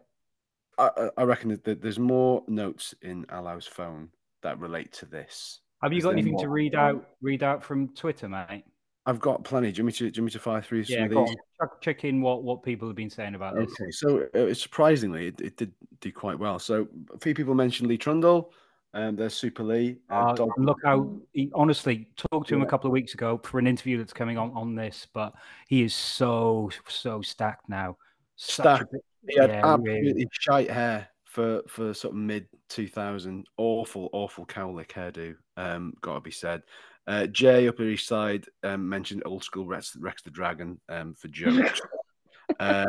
I, 0.78 1.10
I 1.18 1.24
reckon 1.24 1.60
that 1.64 1.82
there's 1.82 2.00
more 2.00 2.44
notes 2.48 2.96
in 3.02 3.26
Alaw's 3.30 3.68
phone 3.68 4.10
that 4.44 4.60
relate 4.60 4.94
to 4.94 5.06
this. 5.06 5.60
Have 5.82 5.94
you 5.94 6.02
got 6.02 6.14
anything 6.14 6.34
more? 6.34 6.44
to 6.44 6.50
read 6.50 6.76
out 6.76 7.10
read 7.22 7.44
out 7.44 7.64
from 7.64 7.90
Twitter, 7.90 8.30
mate? 8.30 8.64
I've 9.10 9.20
got 9.20 9.44
plenty. 9.44 9.72
Do 9.72 9.80
you 9.80 9.84
want 9.86 9.88
me 9.88 9.98
to, 10.08 10.12
do 10.12 10.18
you 10.18 10.24
want 10.24 10.26
me 10.28 10.32
to 10.34 10.40
fire 10.40 10.62
through 10.62 10.84
yeah, 10.88 11.08
some 11.08 11.18
of 11.18 11.28
these? 11.28 11.36
Check, 11.60 11.82
check, 11.82 12.04
in 12.06 12.22
what, 12.22 12.44
what 12.44 12.62
people 12.62 12.88
have 12.88 12.96
been 12.96 13.10
saying 13.10 13.34
about 13.34 13.56
this. 13.56 13.72
Okay, 13.82 13.90
so 13.90 14.28
uh, 14.36 14.54
surprisingly, 14.54 15.28
it, 15.28 15.42
it, 15.42 15.58
did 15.58 15.72
do 16.00 16.12
quite 16.12 16.38
well. 16.38 16.60
So 16.60 16.88
a 17.14 17.18
few 17.18 17.34
people 17.34 17.56
mentioned 17.56 17.90
Lee 17.90 17.98
Trundle, 17.98 18.54
and 18.94 19.10
um, 19.10 19.16
there's 19.16 19.34
Super 19.34 19.64
Lee. 19.64 19.98
Uh, 20.12 20.36
uh, 20.40 20.48
look 20.58 20.78
how 20.84 21.12
he 21.34 21.52
honestly 21.56 22.10
talked 22.16 22.50
to 22.50 22.54
him 22.54 22.62
yeah. 22.62 22.68
a 22.68 22.70
couple 22.70 22.88
of 22.88 22.92
weeks 22.92 23.16
ago 23.16 23.40
for 23.44 23.58
an 23.58 23.66
interview 23.66 23.98
that's 23.98 24.14
coming 24.14 24.38
on 24.38 24.52
on 24.52 24.76
this, 24.76 25.08
but 25.12 25.34
he 25.68 25.82
is 25.82 25.96
so 25.96 26.70
so 26.88 27.22
stacked 27.22 27.68
now. 27.68 27.98
Stacked. 28.36 28.94
he 29.28 29.40
had 29.40 29.50
yeah, 29.50 29.66
absolutely 29.66 30.02
really. 30.02 30.28
shite 30.32 30.70
hair 30.70 31.10
for 31.26 31.64
for 31.68 31.94
sort 31.94 32.14
of 32.14 32.20
mid 32.20 32.48
2000. 32.70 33.46
Awful, 33.58 34.10
awful 34.14 34.46
cowlick 34.46 34.90
hairdo. 34.90 35.36
Um, 35.58 35.94
got 36.02 36.16
to 36.16 36.22
be 36.22 36.32
said. 36.32 36.62
Uh, 37.10 37.26
Jay 37.26 37.68
up 37.68 37.80
East 37.80 38.06
Side 38.06 38.46
um, 38.62 38.88
mentioned 38.88 39.24
old 39.26 39.44
school 39.44 39.66
Rex, 39.66 39.96
Rex 39.96 40.22
the 40.22 40.30
Dragon 40.30 40.80
um, 40.90 41.16
for 41.16 41.28
jokes. 41.28 41.82
uh, 42.60 42.86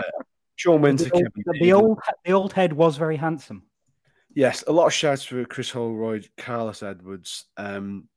Sean 0.56 0.82
Winter, 0.82 1.04
the 1.04 1.14
old, 1.14 1.58
the 1.58 1.72
old, 1.72 1.98
the 2.26 2.32
old 2.32 2.52
head 2.52 2.74
was 2.74 2.98
very 2.98 3.16
handsome. 3.16 3.62
Yes, 4.34 4.62
a 4.66 4.72
lot 4.72 4.86
of 4.88 4.92
shouts 4.92 5.24
for 5.24 5.42
Chris 5.46 5.70
Holroyd, 5.70 6.28
Carlos 6.36 6.82
Edwards. 6.82 7.46
Um, 7.56 8.08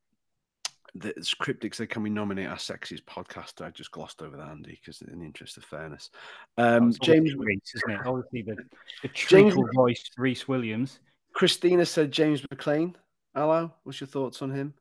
the 0.93 1.13
cryptic 1.39 1.73
said, 1.73 1.89
"Can 1.89 2.03
we 2.03 2.09
nominate 2.09 2.49
our 2.49 2.57
sexiest 2.57 3.05
podcaster?" 3.05 3.65
I 3.65 3.69
just 3.69 3.91
glossed 3.91 4.21
over 4.21 4.35
that, 4.35 4.49
Andy, 4.49 4.77
because 4.81 5.01
in 5.03 5.19
the 5.19 5.25
interest 5.25 5.55
of 5.55 5.63
fairness. 5.63 6.09
Um, 6.57 6.91
James 7.01 7.33
Reese, 7.33 7.75
isn't 7.75 7.91
it? 7.91 8.05
Obviously, 8.05 8.41
the, 8.41 8.57
the 9.03 9.09
James 9.13 9.55
voice, 9.73 10.03
Rhys 10.17 10.49
Williams. 10.49 10.99
Christina 11.31 11.85
said 11.85 12.11
James 12.11 12.41
McClean. 12.41 12.93
Hello, 13.33 13.71
what's 13.83 14.01
your 14.01 14.09
thoughts 14.09 14.41
on 14.41 14.51
him? 14.51 14.73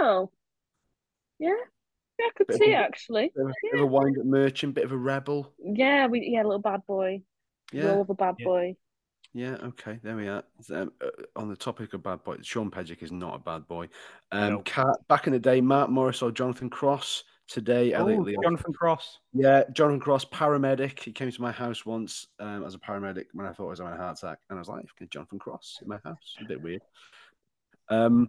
Oh, 0.00 0.30
yeah, 1.38 1.50
yeah, 2.18 2.26
I 2.26 2.30
could 2.36 2.46
bit 2.48 2.58
see 2.58 2.72
a, 2.72 2.76
actually. 2.76 3.32
Bit 3.34 3.46
of, 3.46 3.52
yeah. 3.64 3.70
bit 3.72 3.80
of 3.80 3.84
a 3.84 3.86
wind-up 3.86 4.26
merchant, 4.26 4.74
bit 4.74 4.84
of 4.84 4.92
a 4.92 4.96
rebel. 4.96 5.52
Yeah, 5.58 6.06
we 6.06 6.28
yeah, 6.32 6.42
a 6.42 6.44
little 6.44 6.58
bad 6.58 6.80
boy. 6.86 7.22
Yeah, 7.72 7.86
Role 7.86 8.02
of 8.02 8.10
a 8.10 8.14
bad 8.14 8.36
yeah. 8.38 8.44
boy. 8.44 8.76
Yeah, 9.34 9.56
okay, 9.62 9.98
there 10.02 10.16
we 10.16 10.26
are. 10.26 10.42
Um, 10.72 10.90
uh, 11.04 11.10
on 11.36 11.48
the 11.48 11.56
topic 11.56 11.92
of 11.92 12.02
bad 12.02 12.24
boy, 12.24 12.36
Sean 12.42 12.70
Pedgick 12.70 13.02
is 13.02 13.12
not 13.12 13.36
a 13.36 13.38
bad 13.38 13.68
boy. 13.68 13.88
Um, 14.32 14.54
no. 14.54 14.58
Cat, 14.60 14.86
back 15.08 15.26
in 15.26 15.32
the 15.32 15.38
day, 15.38 15.60
Mark 15.60 15.90
Morris 15.90 16.22
or 16.22 16.32
Jonathan 16.32 16.70
Cross. 16.70 17.24
Today, 17.46 17.94
oh, 17.94 18.00
Elliot 18.00 18.22
Leo. 18.22 18.42
Jonathan 18.42 18.74
Cross. 18.74 19.20
Yeah, 19.32 19.64
Jonathan 19.72 20.00
Cross, 20.00 20.26
paramedic. 20.26 21.02
He 21.02 21.12
came 21.12 21.30
to 21.30 21.42
my 21.42 21.50
house 21.50 21.86
once 21.86 22.26
um, 22.40 22.62
as 22.62 22.74
a 22.74 22.78
paramedic 22.78 23.24
when 23.32 23.46
I 23.46 23.52
thought 23.52 23.66
I 23.66 23.70
was 23.70 23.78
having 23.78 23.94
a 23.94 23.96
heart 23.96 24.18
attack, 24.18 24.38
and 24.50 24.58
I 24.58 24.60
was 24.60 24.68
like, 24.68 24.84
"Jonathan 25.10 25.38
Cross 25.38 25.78
in 25.80 25.88
my 25.88 25.98
house." 26.04 26.36
A 26.42 26.44
bit 26.44 26.60
weird. 26.60 26.82
Um, 27.88 28.28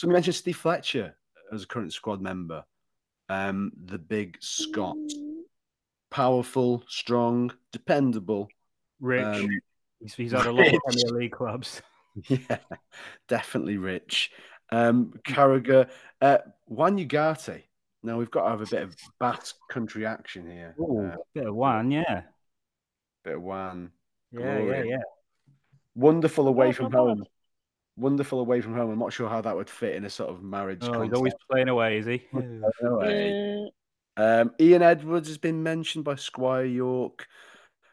so 0.00 0.08
we 0.08 0.14
mentioned 0.14 0.36
Steve 0.36 0.56
Fletcher 0.56 1.14
as 1.52 1.64
a 1.64 1.66
current 1.66 1.92
squad 1.92 2.22
member. 2.22 2.64
Um, 3.28 3.70
the 3.84 3.98
big 3.98 4.38
Scot, 4.40 4.96
powerful, 6.10 6.82
strong, 6.88 7.52
dependable, 7.70 8.48
rich. 8.98 9.22
Um, 9.22 9.60
he's, 10.00 10.14
he's 10.14 10.32
had 10.32 10.46
a 10.46 10.52
lot 10.52 10.68
of 10.68 10.80
Premier 10.86 11.20
League 11.20 11.32
clubs. 11.32 11.82
Yeah, 12.28 12.58
definitely 13.28 13.76
rich. 13.76 14.32
Um, 14.72 15.12
Carragher, 15.24 15.88
uh, 16.20 16.38
Juan 16.66 16.98
Ugarte. 16.98 17.62
Now 18.02 18.18
we've 18.18 18.30
got 18.30 18.44
to 18.44 18.50
have 18.50 18.62
a 18.62 18.66
bit 18.66 18.82
of 18.82 18.96
Basque 19.20 19.56
country 19.70 20.06
action 20.06 20.50
here. 20.50 20.74
Ooh, 20.80 21.06
uh, 21.12 21.16
bit 21.34 21.46
of 21.46 21.54
Juan, 21.54 21.90
yeah. 21.90 22.22
Bit 23.22 23.36
of 23.36 23.42
Juan. 23.42 23.92
Yeah, 24.32 24.58
Glory. 24.58 24.78
yeah, 24.78 24.96
yeah. 24.96 25.02
Wonderful 25.94 26.48
away 26.48 26.68
oh, 26.68 26.72
from 26.72 26.92
home 26.92 27.24
wonderful 28.00 28.40
away 28.40 28.60
from 28.60 28.74
home. 28.74 28.90
I'm 28.90 28.98
not 28.98 29.12
sure 29.12 29.28
how 29.28 29.40
that 29.40 29.54
would 29.54 29.70
fit 29.70 29.94
in 29.94 30.04
a 30.04 30.10
sort 30.10 30.30
of 30.30 30.42
marriage. 30.42 30.80
Oh, 30.82 31.02
he's 31.02 31.12
always 31.12 31.34
playing 31.50 31.68
away, 31.68 31.98
is 31.98 32.06
he? 32.06 32.22
away. 32.82 33.70
Um, 34.16 34.52
Ian 34.60 34.82
Edwards 34.82 35.28
has 35.28 35.38
been 35.38 35.62
mentioned 35.62 36.04
by 36.04 36.16
Squire 36.16 36.64
York. 36.64 37.26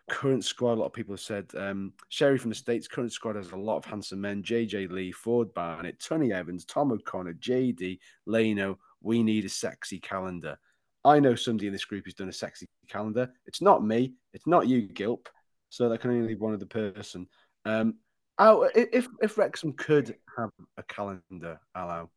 Current 0.09 0.45
squad, 0.45 0.73
a 0.73 0.79
lot 0.79 0.85
of 0.85 0.93
people 0.93 1.13
have 1.13 1.21
said. 1.21 1.51
Um, 1.55 1.93
Sherry 2.09 2.37
from 2.37 2.49
the 2.49 2.55
States, 2.55 2.87
current 2.87 3.11
squad 3.11 3.35
has 3.35 3.51
a 3.51 3.57
lot 3.57 3.77
of 3.77 3.85
handsome 3.85 4.21
men. 4.21 4.41
JJ 4.41 4.89
Lee, 4.89 5.11
Forde 5.11 5.53
Barnett, 5.53 5.99
Tony 5.99 6.31
Evans, 6.31 6.63
Tom 6.65 6.91
O'Connor, 6.91 7.33
JD, 7.35 7.99
Leno. 8.25 8.79
We 9.01 9.21
need 9.21 9.45
a 9.45 9.49
sexy 9.49 9.99
calendar. 9.99 10.57
I 11.03 11.19
know 11.19 11.35
somebody 11.35 11.67
in 11.67 11.73
this 11.73 11.85
group 11.85 12.05
who's 12.05 12.13
done 12.13 12.29
a 12.29 12.33
sexy 12.33 12.67
calendar. 12.89 13.31
It's 13.45 13.61
not 13.61 13.85
me. 13.85 14.13
It's 14.33 14.47
not 14.47 14.67
you, 14.67 14.81
Gilp. 14.81 15.29
So 15.69 15.89
that 15.89 15.99
can 15.99 16.11
only 16.11 16.27
be 16.27 16.35
one 16.35 16.53
other 16.53 16.65
person. 16.65 17.27
Um, 17.65 17.95
Oh, 18.39 18.69
if 18.75 19.07
if 19.21 19.37
Wrexham 19.37 19.73
could 19.73 20.15
have 20.37 20.51
a 20.77 20.83
calendar, 20.83 21.59
Alaw, 21.75 22.07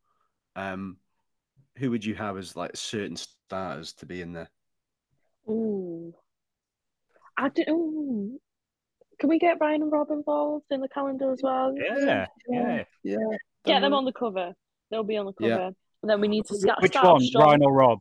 um, 0.55 0.97
who 1.77 1.89
would 1.89 2.05
you 2.05 2.13
have 2.15 2.37
as 2.37 2.55
like 2.55 2.75
certain 2.75 3.15
stars 3.15 3.93
to 3.93 4.05
be 4.05 4.21
in 4.21 4.33
there? 4.33 4.49
Ooh, 5.49 6.13
I 7.37 7.49
don't. 7.49 7.69
Ooh. 7.69 8.39
Can 9.19 9.29
we 9.29 9.39
get 9.39 9.57
Ryan 9.59 9.83
and 9.83 9.91
Rob 9.91 10.09
involved 10.09 10.65
in 10.71 10.81
the 10.81 10.89
calendar 10.89 11.31
as 11.31 11.41
well? 11.43 11.75
Yeah, 11.77 12.25
yeah, 12.47 12.83
yeah. 13.03 13.17
Get 13.65 13.81
them 13.81 13.93
on 13.93 14.05
the 14.05 14.13
cover. 14.13 14.53
They'll 14.89 15.03
be 15.03 15.17
on 15.17 15.27
the 15.27 15.33
cover. 15.33 15.49
Yeah. 15.49 15.69
And 16.01 16.09
then 16.09 16.21
we 16.21 16.27
need 16.27 16.45
to 16.47 16.55
start. 16.55 16.81
Which 16.81 16.95
one, 16.95 17.21
strong. 17.21 17.43
Ryan 17.43 17.63
or 17.63 17.73
Rob? 17.73 17.99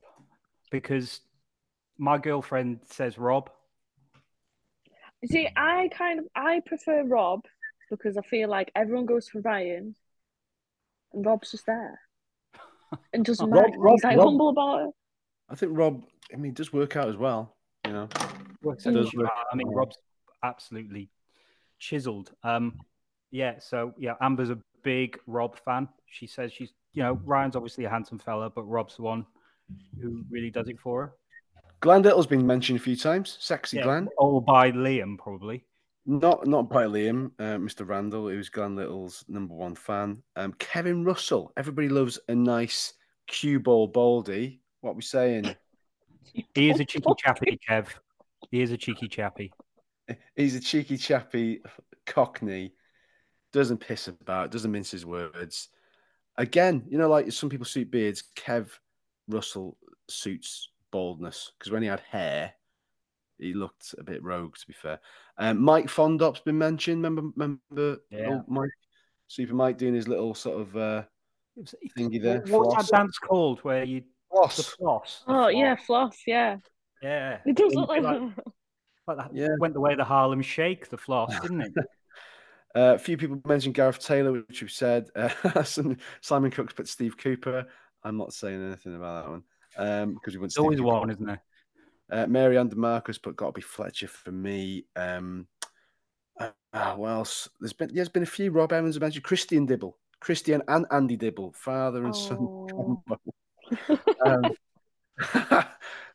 Because 0.71 1.21
my 1.99 2.17
girlfriend 2.17 2.81
says 2.91 3.19
Rob. 3.19 3.51
See, 5.27 5.49
I 5.57 5.91
kind 5.97 6.19
of 6.19 6.27
I 6.35 6.61
prefer 6.65 7.05
Rob 7.05 7.45
because 7.91 8.17
I 8.17 8.23
feel 8.23 8.49
like 8.49 8.71
everyone 8.75 9.07
goes 9.07 9.29
for 9.29 9.41
Ryan 9.41 9.95
and 11.13 11.27
Rob's 11.27 11.51
just 11.51 11.67
there. 11.67 12.01
And 13.13 13.25
doesn't 13.25 13.51
Rob, 13.51 13.67
matter. 13.67 13.79
Rob, 13.79 13.95
He's 13.95 14.05
like 14.05 14.17
Rob, 14.17 14.27
humble 14.27 14.49
about 14.49 14.89
it. 14.89 14.95
I 15.49 15.55
think 15.55 15.77
Rob, 15.77 16.03
I 16.33 16.37
mean, 16.37 16.55
does 16.55 16.73
work 16.73 16.97
out 16.97 17.09
as 17.09 17.17
well, 17.17 17.57
you 17.87 17.93
know. 17.93 18.09
does 18.63 19.15
work 19.15 19.31
I 19.53 19.57
mean, 19.57 19.69
Rob's 19.69 19.97
absolutely 20.43 21.09
chiseled. 21.79 22.33
Um, 22.43 22.81
yeah, 23.31 23.59
so 23.59 23.95
yeah, 23.99 24.15
Amber's 24.21 24.51
a 24.51 24.59
big 24.83 25.19
Rob 25.27 25.57
fan. 25.65 25.89
She 26.07 26.27
says 26.27 26.53
she's, 26.53 26.73
you 26.93 27.03
know, 27.03 27.21
Ryan's 27.25 27.55
obviously 27.57 27.85
a 27.85 27.91
handsome 27.91 28.19
fella, 28.19 28.51
but 28.51 28.65
Rob's 28.65 28.97
the 28.97 29.03
one 29.03 29.25
who 30.01 30.25
really 30.31 30.51
does 30.51 30.69
it 30.69 30.81
for 30.81 31.03
her. 31.03 31.13
Glenn 31.81 32.03
Little's 32.03 32.27
been 32.27 32.47
mentioned 32.47 32.79
a 32.79 32.83
few 32.83 32.97
times. 32.97 33.37
Sexy 33.41 33.79
yeah, 33.79 33.85
Glenn. 33.85 34.09
All 34.19 34.41
by 34.41 34.71
Liam, 34.73 35.17
probably. 35.17 35.65
Not 36.11 36.45
not 36.45 36.69
by 36.69 36.87
Liam, 36.87 37.31
uh, 37.39 37.57
Mr. 37.57 37.87
Randall, 37.87 38.29
who's 38.29 38.49
Glenn 38.49 38.75
Little's 38.75 39.25
number 39.29 39.55
one 39.55 39.77
fan. 39.77 40.21
Um, 40.35 40.53
Kevin 40.55 41.05
Russell. 41.05 41.53
Everybody 41.57 41.89
loves 41.89 42.19
a 42.27 42.35
nice 42.35 42.95
cue 43.29 43.61
ball 43.61 43.87
baldy. 43.87 44.61
What 44.81 44.91
are 44.91 44.95
we 44.95 45.03
saying? 45.03 45.55
He 46.33 46.69
is 46.69 46.81
a 46.81 46.85
cheeky 46.85 47.13
chappy, 47.17 47.61
Kev. 47.69 47.87
He 48.51 48.61
is 48.61 48.73
a 48.73 48.77
cheeky 48.77 49.07
chappy. 49.07 49.53
He's 50.35 50.57
a 50.57 50.61
cheeky 50.61 50.97
chappy 50.97 51.63
cockney. 52.07 52.73
Doesn't 53.53 53.79
piss 53.79 54.09
about, 54.09 54.51
doesn't 54.51 54.73
mince 54.73 54.91
his 54.91 55.07
words. 55.07 55.69
Again, 56.37 56.87
you 56.89 56.99
know, 56.99 57.09
like 57.09 57.31
some 57.31 57.49
people 57.49 57.67
suit 57.67 57.89
beards, 57.89 58.25
Kev 58.35 58.69
Russell 59.29 59.77
suits 60.09 60.71
baldness 60.91 61.53
because 61.57 61.71
when 61.71 61.83
he 61.83 61.89
had 61.89 62.01
hair, 62.01 62.55
he 63.41 63.55
looked 63.55 63.95
a 63.99 64.05
bit 64.05 64.23
rogue, 64.23 64.57
to 64.57 64.67
be 64.67 64.73
fair. 64.73 65.01
Um, 65.39 65.61
Mike 65.63 65.87
Fondop's 65.87 66.41
been 66.41 66.59
mentioned. 66.59 67.03
Remember, 67.03 67.31
remember 67.37 68.03
yeah. 68.11 68.41
Mike, 68.47 68.71
Super 69.27 69.55
Mike 69.55 69.79
doing 69.79 69.95
his 69.95 70.09
little 70.09 70.35
sort 70.35 70.61
of 70.61 70.77
uh, 70.77 71.03
thingy 71.97 72.23
there. 72.23 72.43
What's 72.47 72.75
floss. 72.75 72.91
that 72.91 72.97
dance 72.97 73.19
called 73.19 73.61
where 73.61 73.85
you 73.85 74.03
floss? 74.31 74.57
The 74.57 74.63
floss. 74.63 75.23
The 75.27 75.33
oh 75.33 75.37
floss. 75.37 75.53
yeah, 75.55 75.77
floss. 75.77 76.19
Yeah. 76.27 76.57
Yeah. 77.03 77.39
It 77.47 77.57
does 77.57 77.75
look 77.75 77.89
like, 77.89 78.03
like, 78.03 78.21
like 79.07 79.17
that. 79.17 79.31
Yeah. 79.35 79.49
Went 79.59 79.75
the 79.75 79.81
way 79.81 79.93
of 79.93 79.99
the 79.99 80.05
Harlem 80.05 80.43
Shake, 80.43 80.89
the 80.89 80.99
floss, 80.99 81.39
didn't 81.41 81.63
it? 81.63 81.73
Uh, 82.73 82.95
a 82.95 82.99
few 83.01 83.17
people 83.17 83.41
mentioned 83.47 83.75
Gareth 83.75 83.99
Taylor, 83.99 84.31
which 84.31 84.63
we've 84.63 84.71
said. 84.71 85.09
Uh, 85.17 85.65
Simon 86.21 86.51
Cook's 86.53 86.73
put 86.73 86.87
Steve 86.87 87.17
Cooper. 87.17 87.67
I'm 88.05 88.17
not 88.17 88.33
saying 88.33 88.65
anything 88.65 88.95
about 88.95 89.25
that 89.25 89.31
one 89.31 89.43
um, 89.77 90.15
because 90.15 90.35
we 90.35 90.41
want. 90.41 90.53
There's 90.55 90.63
always 90.63 90.81
one, 90.81 91.11
isn't 91.11 91.27
there? 91.27 91.43
Uh, 92.11 92.27
Mary 92.27 92.59
Under 92.59 92.77
Marcus, 92.77 93.19
but 93.19 93.37
got 93.37 93.47
to 93.47 93.53
be 93.53 93.61
Fletcher 93.61 94.09
for 94.09 94.33
me. 94.33 94.85
Um, 94.97 95.47
Ah, 96.73 96.95
well, 96.97 97.21
s- 97.23 97.49
there's 97.61 97.73
been 97.75 97.91
there's 97.93 98.09
been 98.09 98.23
a 98.23 98.27
few 98.27 98.51
Rob 98.51 98.73
Evans 98.73 98.99
mentioned 98.99 99.25
Christian 99.25 99.67
Dibble, 99.67 99.99
Christian 100.21 100.63
and 100.69 100.87
Andy 100.91 101.17
Dibble, 101.17 101.53
father 101.53 102.05
and 102.05 102.15
son 102.17 102.39
Oh. 102.41 103.03
combo. 103.07 103.21
Um, 104.25 104.43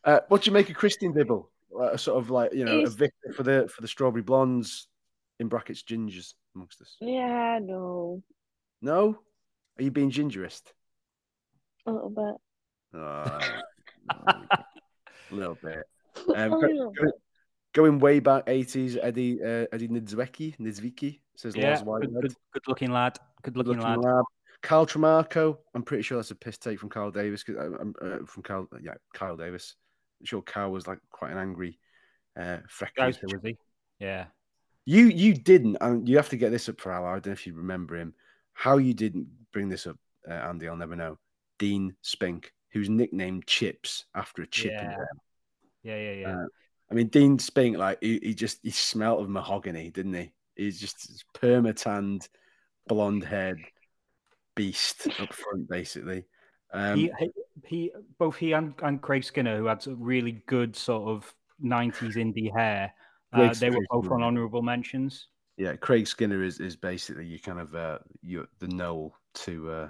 uh, 0.04 0.20
what 0.30 0.42
do 0.42 0.50
you 0.50 0.54
make 0.54 0.70
of 0.70 0.76
Christian 0.78 1.12
Dibble? 1.14 1.52
Uh, 1.80 1.96
sort 1.98 2.18
of 2.18 2.30
like 2.32 2.54
you 2.54 2.64
know 2.66 2.72
a 2.78 2.80
He's- 2.80 2.94
victor 2.94 3.34
for 3.36 3.44
the 3.44 3.70
for 3.74 3.82
the 3.82 3.88
Strawberry 3.88 4.24
Blondes 4.24 4.88
in 5.40 5.48
brackets 5.50 5.84
gingers 5.84 6.34
amongst 6.56 6.82
us. 6.82 6.96
Yeah, 7.02 7.60
no, 7.62 8.24
No, 8.82 9.20
are 9.78 9.84
you 9.84 9.92
being 9.92 10.10
gingerist? 10.10 10.64
a 11.86 11.92
little 11.92 12.10
bit. 12.10 12.36
Ah, 12.98 13.40
a 15.32 15.36
little 15.36 15.58
bit. 15.62 15.84
Um, 16.34 16.54
a 16.54 16.62
go- 16.62 16.68
little. 16.68 16.94
Going 17.74 18.00
way 18.00 18.22
back, 18.22 18.46
80s, 18.46 18.98
Eddie 19.02 19.42
uh, 19.44 19.66
Eddie 19.74 19.90
Niedzwiecki, 19.90 20.58
Niedzwiecki 20.58 21.20
says 21.36 21.54
Yeah, 21.58 21.82
Lars 21.86 22.06
good, 22.06 22.14
good, 22.22 22.36
good 22.54 22.64
looking 22.70 22.90
lad. 22.92 23.18
Good 23.42 23.58
looking, 23.58 23.74
Looking 23.74 24.02
lad. 24.02 24.14
lad. 24.16 24.24
Carl 24.62 24.86
Tremarco, 24.86 25.58
I'm 25.74 25.84
pretty 25.84 26.02
sure 26.04 26.18
that's 26.18 26.32
a 26.32 26.36
piss 26.36 26.58
take 26.58 26.80
from 26.80 26.88
Carl 26.90 27.12
Davis. 27.12 27.44
'cause 27.44 27.58
I- 27.60 27.82
I'm, 27.82 27.94
uh, 28.02 28.26
from 28.26 28.44
Carl, 28.44 28.70
yeah, 28.82 28.94
Kyle 29.14 29.36
Davis. 29.36 29.76
I'm 30.22 30.26
sure 30.26 30.42
Carl 30.42 30.72
was 30.72 30.88
like 30.88 31.00
quite 31.12 31.32
an 31.34 31.38
angry, 31.38 31.78
uh, 32.40 32.60
freckly. 32.70 33.08
Was 33.08 33.18
he? 33.44 33.58
Yeah. 34.00 34.28
You 34.86 35.08
you 35.08 35.34
didn't. 35.34 35.76
and 35.82 36.08
you 36.08 36.16
have 36.16 36.30
to 36.30 36.38
get 36.38 36.52
this 36.52 36.70
up 36.70 36.80
for 36.80 36.94
Al. 36.94 37.04
I 37.06 37.14
don't 37.16 37.26
know 37.28 37.32
if 37.34 37.46
you 37.46 37.56
remember 37.56 37.98
him. 37.98 38.14
How 38.54 38.78
you 38.78 38.94
didn't 38.94 39.28
bring 39.52 39.68
this 39.68 39.86
up, 39.86 39.98
uh, 40.30 40.32
Andy, 40.32 40.70
I'll 40.70 40.78
never 40.78 40.96
know. 40.96 41.18
Dean 41.60 41.94
Spink, 42.02 42.54
who's 42.76 42.90
nicknamed 42.90 43.48
Chips 43.48 44.04
after 44.14 44.42
a 44.42 44.48
chip 44.48 44.74
Yeah. 44.74 44.98
Yeah, 45.82 45.96
yeah, 45.98 46.12
yeah. 46.12 46.30
Uh, 46.30 46.46
I 46.92 46.94
mean, 46.94 47.08
Dean 47.08 47.40
Spink, 47.40 47.78
like 47.78 48.00
he, 48.02 48.20
he 48.22 48.34
just 48.34 48.60
he 48.64 48.72
smelled 48.72 49.22
of 49.22 49.30
mahogany, 49.30 49.92
didn't 49.92 50.14
he? 50.14 50.34
He's 50.56 50.80
just 50.80 51.24
permatanned, 51.34 52.28
blonde 52.88 53.24
haired 53.24 53.62
beast 54.56 55.08
up 55.20 55.34
front, 55.34 55.70
basically. 55.70 56.26
Um, 56.74 56.98
he, 56.98 57.12
he, 57.18 57.32
he, 57.64 57.92
both 58.18 58.36
he 58.36 58.52
and, 58.52 58.74
and 58.84 59.02
Craig 59.02 59.24
Skinner, 59.24 59.58
who 59.58 59.66
had 59.66 59.82
some 59.82 60.02
really 60.02 60.44
good 60.48 60.76
sort 60.76 61.08
of 61.08 61.34
'90s 61.64 62.18
indie 62.18 62.52
hair, 62.54 62.94
uh, 63.32 63.54
they 63.54 63.70
were 63.70 63.86
both 63.90 64.12
on 64.12 64.22
honourable 64.22 64.62
mentions. 64.62 65.28
yeah, 65.56 65.76
Craig 65.78 66.08
Skinner 66.08 66.44
is 66.44 66.60
is 66.60 66.76
basically 66.76 67.26
you 67.26 67.40
kind 67.40 67.60
of 67.60 67.74
uh 67.74 68.00
you 68.22 68.46
the 68.60 68.68
Noel 68.68 69.16
to 69.36 69.72
uh 69.72 69.90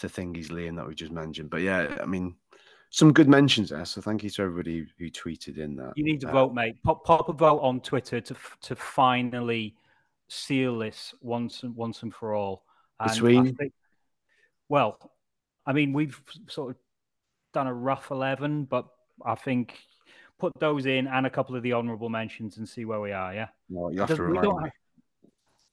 to 0.00 0.08
Thingy's 0.08 0.48
Liam 0.48 0.76
that 0.76 0.86
we 0.86 0.94
just 0.94 1.12
mentioned. 1.12 1.50
But 1.50 1.62
yeah, 1.62 1.96
I 2.00 2.06
mean 2.06 2.36
some 2.90 3.12
good 3.12 3.28
mentions 3.28 3.70
there. 3.70 3.84
So 3.84 4.00
thank 4.00 4.22
you 4.22 4.30
to 4.30 4.42
everybody 4.42 4.86
who 4.98 5.10
tweeted 5.10 5.58
in 5.58 5.76
that. 5.76 5.94
You 5.96 6.04
need 6.04 6.20
to 6.20 6.28
Uh, 6.28 6.32
vote, 6.32 6.54
mate. 6.54 6.80
Pop, 6.84 7.04
pop 7.04 7.28
a 7.28 7.32
vote 7.32 7.58
on 7.60 7.80
Twitter 7.80 8.20
to 8.20 8.36
to 8.62 8.76
finally 8.76 9.74
seal 10.28 10.78
this 10.78 11.14
once 11.20 11.62
and 11.64 11.74
once 11.76 12.02
and 12.02 12.14
for 12.14 12.34
all. 12.34 12.64
And 13.00 13.10
I 13.10 13.52
think- 13.52 13.72
well, 14.68 14.98
I 15.66 15.72
mean, 15.72 15.92
we've 15.92 16.20
sort 16.48 16.70
of 16.70 16.76
done 17.52 17.66
a 17.66 17.74
rough 17.74 18.10
eleven, 18.10 18.64
but 18.64 18.86
I 19.24 19.34
think 19.34 19.78
put 20.38 20.52
those 20.58 20.86
in 20.86 21.06
and 21.06 21.26
a 21.26 21.30
couple 21.30 21.54
of 21.56 21.62
the 21.62 21.72
honourable 21.72 22.08
mentions 22.08 22.58
and 22.58 22.68
see 22.68 22.84
where 22.84 23.00
we 23.00 23.12
are. 23.12 23.32
Yeah. 23.34 23.48
Well, 23.68 23.92
you 23.92 24.00
have 24.00 24.14
to 24.14 24.22
remind 24.22 24.44
don't 24.44 24.62
me. 24.62 24.70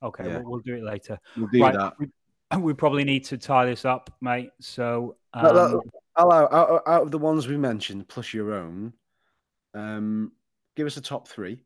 Okay, 0.03 0.25
Yeah. 0.25 0.37
we'll, 0.39 0.51
we'll 0.51 0.59
do 0.61 0.75
it 0.75 0.83
later. 0.83 1.19
We'll 1.37 1.47
do 1.47 1.61
right, 1.61 1.73
that. 1.73 1.93
We, 2.55 2.57
we 2.61 2.73
probably 2.73 3.03
need 3.03 3.25
to 3.25 3.37
tie 3.37 3.65
this 3.65 3.85
up, 3.85 4.13
mate. 4.21 4.51
So, 4.59 5.17
No, 5.35 5.51
no, 5.51 5.65
um, 5.65 5.81
out, 6.17 6.83
out 6.87 7.01
of 7.03 7.11
the 7.11 7.17
ones 7.17 7.47
we 7.47 7.57
mentioned, 7.57 8.07
plus 8.07 8.33
your 8.33 8.53
own, 8.53 8.93
um, 9.73 10.31
give 10.75 10.87
us 10.87 10.97
a 10.97 11.01
top 11.01 11.27
three. 11.27 11.63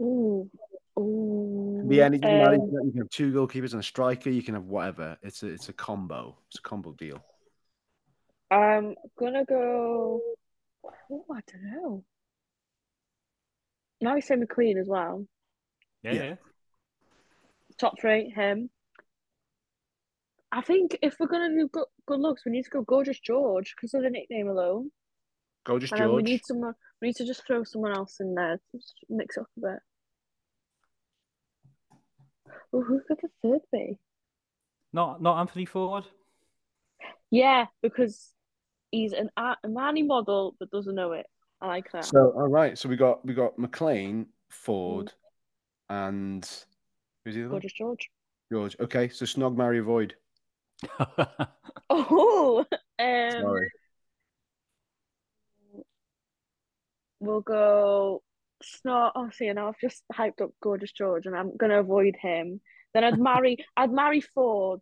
Ooh, 0.00 0.50
ooh. 0.98 1.84
Be 1.88 2.02
anything. 2.02 2.28
man. 2.28 2.48
Um, 2.48 2.70
you 2.84 2.90
can 2.92 2.98
have 2.98 3.10
two 3.10 3.32
goalkeepers 3.32 3.72
and 3.72 3.80
a 3.80 3.82
striker. 3.82 4.30
You 4.30 4.42
can 4.42 4.54
have 4.54 4.64
whatever. 4.64 5.16
It's 5.22 5.42
a 5.42 5.48
it's 5.48 5.68
a 5.68 5.72
combo. 5.72 6.36
It's 6.48 6.58
a 6.58 6.62
combo 6.62 6.92
deal. 6.92 7.22
I'm 8.50 8.94
gonna 9.18 9.44
go. 9.44 10.20
Oh, 10.84 11.24
I 11.30 11.40
don't 11.50 11.72
know. 11.72 12.04
Now 14.00 14.14
we 14.14 14.20
say 14.20 14.34
McClean 14.34 14.78
as 14.78 14.88
well. 14.88 15.26
yeah, 16.02 16.12
yeah. 16.12 16.22
yeah. 16.22 16.34
Top 17.78 17.98
three, 18.00 18.30
him. 18.30 18.68
I 20.52 20.60
think 20.60 20.98
if 21.00 21.16
we're 21.18 21.28
gonna 21.28 21.48
do 21.48 21.68
good, 21.68 21.86
good 22.06 22.20
looks, 22.20 22.44
we 22.44 22.52
need 22.52 22.64
to 22.64 22.70
go 22.70 22.82
Gorgeous 22.82 23.18
George 23.18 23.74
because 23.74 23.94
of 23.94 24.02
the 24.02 24.10
nickname 24.10 24.48
alone. 24.48 24.90
Gorgeous 25.64 25.90
And 25.92 26.00
then 26.00 26.12
we 26.12 26.22
need 26.22 26.44
someone. 26.44 26.74
We 27.00 27.08
need 27.08 27.16
to 27.16 27.26
just 27.26 27.46
throw 27.46 27.64
someone 27.64 27.96
else 27.96 28.20
in 28.20 28.34
there, 28.34 28.60
just 28.74 28.94
mix 29.08 29.38
it 29.38 29.40
up 29.40 29.46
a 29.56 29.60
bit. 29.60 29.78
Oh, 32.74 32.82
who 32.82 33.00
could 33.08 33.18
the 33.22 33.28
third 33.42 33.60
be? 33.72 33.98
Not 34.92 35.22
not 35.22 35.40
Anthony 35.40 35.64
Forde. 35.64 36.04
Yeah, 37.30 37.66
because 37.82 38.30
he's 38.90 39.14
an 39.14 39.30
a 39.38 39.56
a 39.64 39.68
Marnie 39.68 40.06
model 40.06 40.54
that 40.60 40.70
doesn't 40.70 40.94
know 40.94 41.12
it. 41.12 41.26
I 41.62 41.68
like 41.68 41.90
that. 41.92 42.04
So 42.04 42.32
all 42.36 42.48
right. 42.48 42.76
So 42.76 42.90
we 42.90 42.96
got 42.96 43.24
we 43.24 43.32
got 43.32 43.56
McClean, 43.56 44.26
Forde, 44.50 45.12
mm. 45.90 46.08
and 46.08 46.50
who's 47.24 47.34
the 47.34 47.40
other 47.40 47.48
one? 47.48 47.50
Gorgeous 47.52 47.72
George. 47.72 48.10
George. 48.52 48.76
Okay. 48.80 49.08
So 49.08 49.24
Snog, 49.24 49.56
marry, 49.56 49.78
avoid. 49.78 50.14
Oh, 51.90 52.64
um, 52.98 53.30
Sorry. 53.40 53.68
we'll 57.20 57.40
go 57.40 58.22
Snort. 58.62 59.12
Oh, 59.14 59.30
see, 59.32 59.52
now 59.52 59.68
I've 59.68 59.78
just 59.80 60.02
hyped 60.12 60.40
up 60.40 60.50
Gorgeous 60.62 60.92
George, 60.92 61.26
and 61.26 61.36
I'm 61.36 61.56
gonna 61.56 61.80
avoid 61.80 62.16
him. 62.20 62.60
Then 62.94 63.04
I'd 63.04 63.18
marry. 63.18 63.58
I'd 63.76 63.92
marry 63.92 64.22
Forde. 64.36 64.80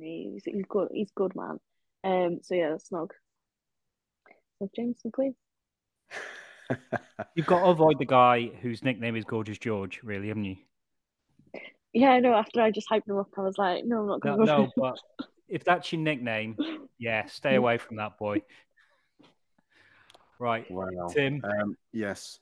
He's, 0.00 0.42
he's 0.44 0.64
good. 0.68 0.88
He's 0.92 1.10
good, 1.14 1.32
man. 1.34 1.58
Um. 2.04 2.38
So 2.42 2.54
yeah, 2.54 2.76
Snog. 2.76 3.10
So 4.58 4.70
James 4.74 4.98
McClean. 5.06 5.34
You've 7.34 7.46
got 7.46 7.60
to 7.60 7.66
avoid 7.66 7.98
the 7.98 8.06
guy 8.06 8.46
whose 8.62 8.82
nickname 8.82 9.16
is 9.16 9.24
Gorgeous 9.24 9.58
George, 9.58 10.00
really, 10.02 10.28
haven't 10.28 10.44
you? 10.44 10.56
Yeah, 11.92 12.10
I 12.10 12.20
know. 12.20 12.34
After 12.34 12.60
I 12.62 12.70
just 12.70 12.88
hyped 12.88 13.08
him 13.08 13.18
up, 13.18 13.28
I 13.36 13.42
was 13.42 13.58
like, 13.58 13.84
no, 13.84 14.00
I'm 14.00 14.06
not 14.06 14.20
gonna. 14.20 14.44
no, 14.44 14.70
but 14.76 14.96
if 15.48 15.64
that's 15.64 15.92
your 15.92 16.00
nickname, 16.00 16.56
yeah, 16.98 17.26
stay 17.26 17.54
away 17.56 17.78
from 17.78 17.96
that 17.96 18.18
boy. 18.18 18.42
Right, 20.38 20.68
wow. 20.70 21.08
Tim, 21.12 21.40
Um, 21.44 21.76
yes. 21.92 22.38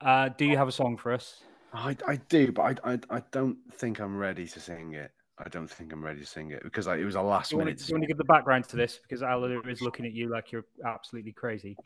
uh, 0.00 0.28
do 0.28 0.44
you 0.44 0.56
have 0.56 0.68
a 0.68 0.72
song 0.72 0.96
for 0.96 1.12
us? 1.12 1.42
I, 1.72 1.96
I 2.06 2.16
do, 2.28 2.52
but 2.52 2.78
I, 2.84 2.92
I 2.92 2.98
I 3.10 3.22
don't 3.32 3.56
think 3.72 3.98
I'm 4.00 4.16
ready 4.16 4.46
to 4.46 4.60
sing 4.60 4.92
it. 4.94 5.10
I 5.38 5.48
don't 5.48 5.66
think 5.68 5.92
I'm 5.92 6.04
ready 6.04 6.20
to 6.20 6.26
sing 6.26 6.52
it 6.52 6.62
because 6.62 6.86
I, 6.86 6.98
it 6.98 7.04
was 7.04 7.16
a 7.16 7.22
last 7.22 7.50
Do 7.50 7.54
you, 7.54 7.58
want 7.58 7.66
minute. 7.66 7.78
to, 7.80 7.86
do 7.86 7.90
you 7.90 7.94
want 7.96 8.02
to 8.04 8.06
give 8.06 8.18
the 8.18 8.24
background 8.24 8.68
to 8.68 8.76
this? 8.76 9.00
Because 9.02 9.24
Alan 9.24 9.68
is 9.68 9.82
looking 9.82 10.06
at 10.06 10.12
you 10.12 10.28
like 10.28 10.52
you're 10.52 10.66
absolutely 10.86 11.32
crazy. 11.32 11.76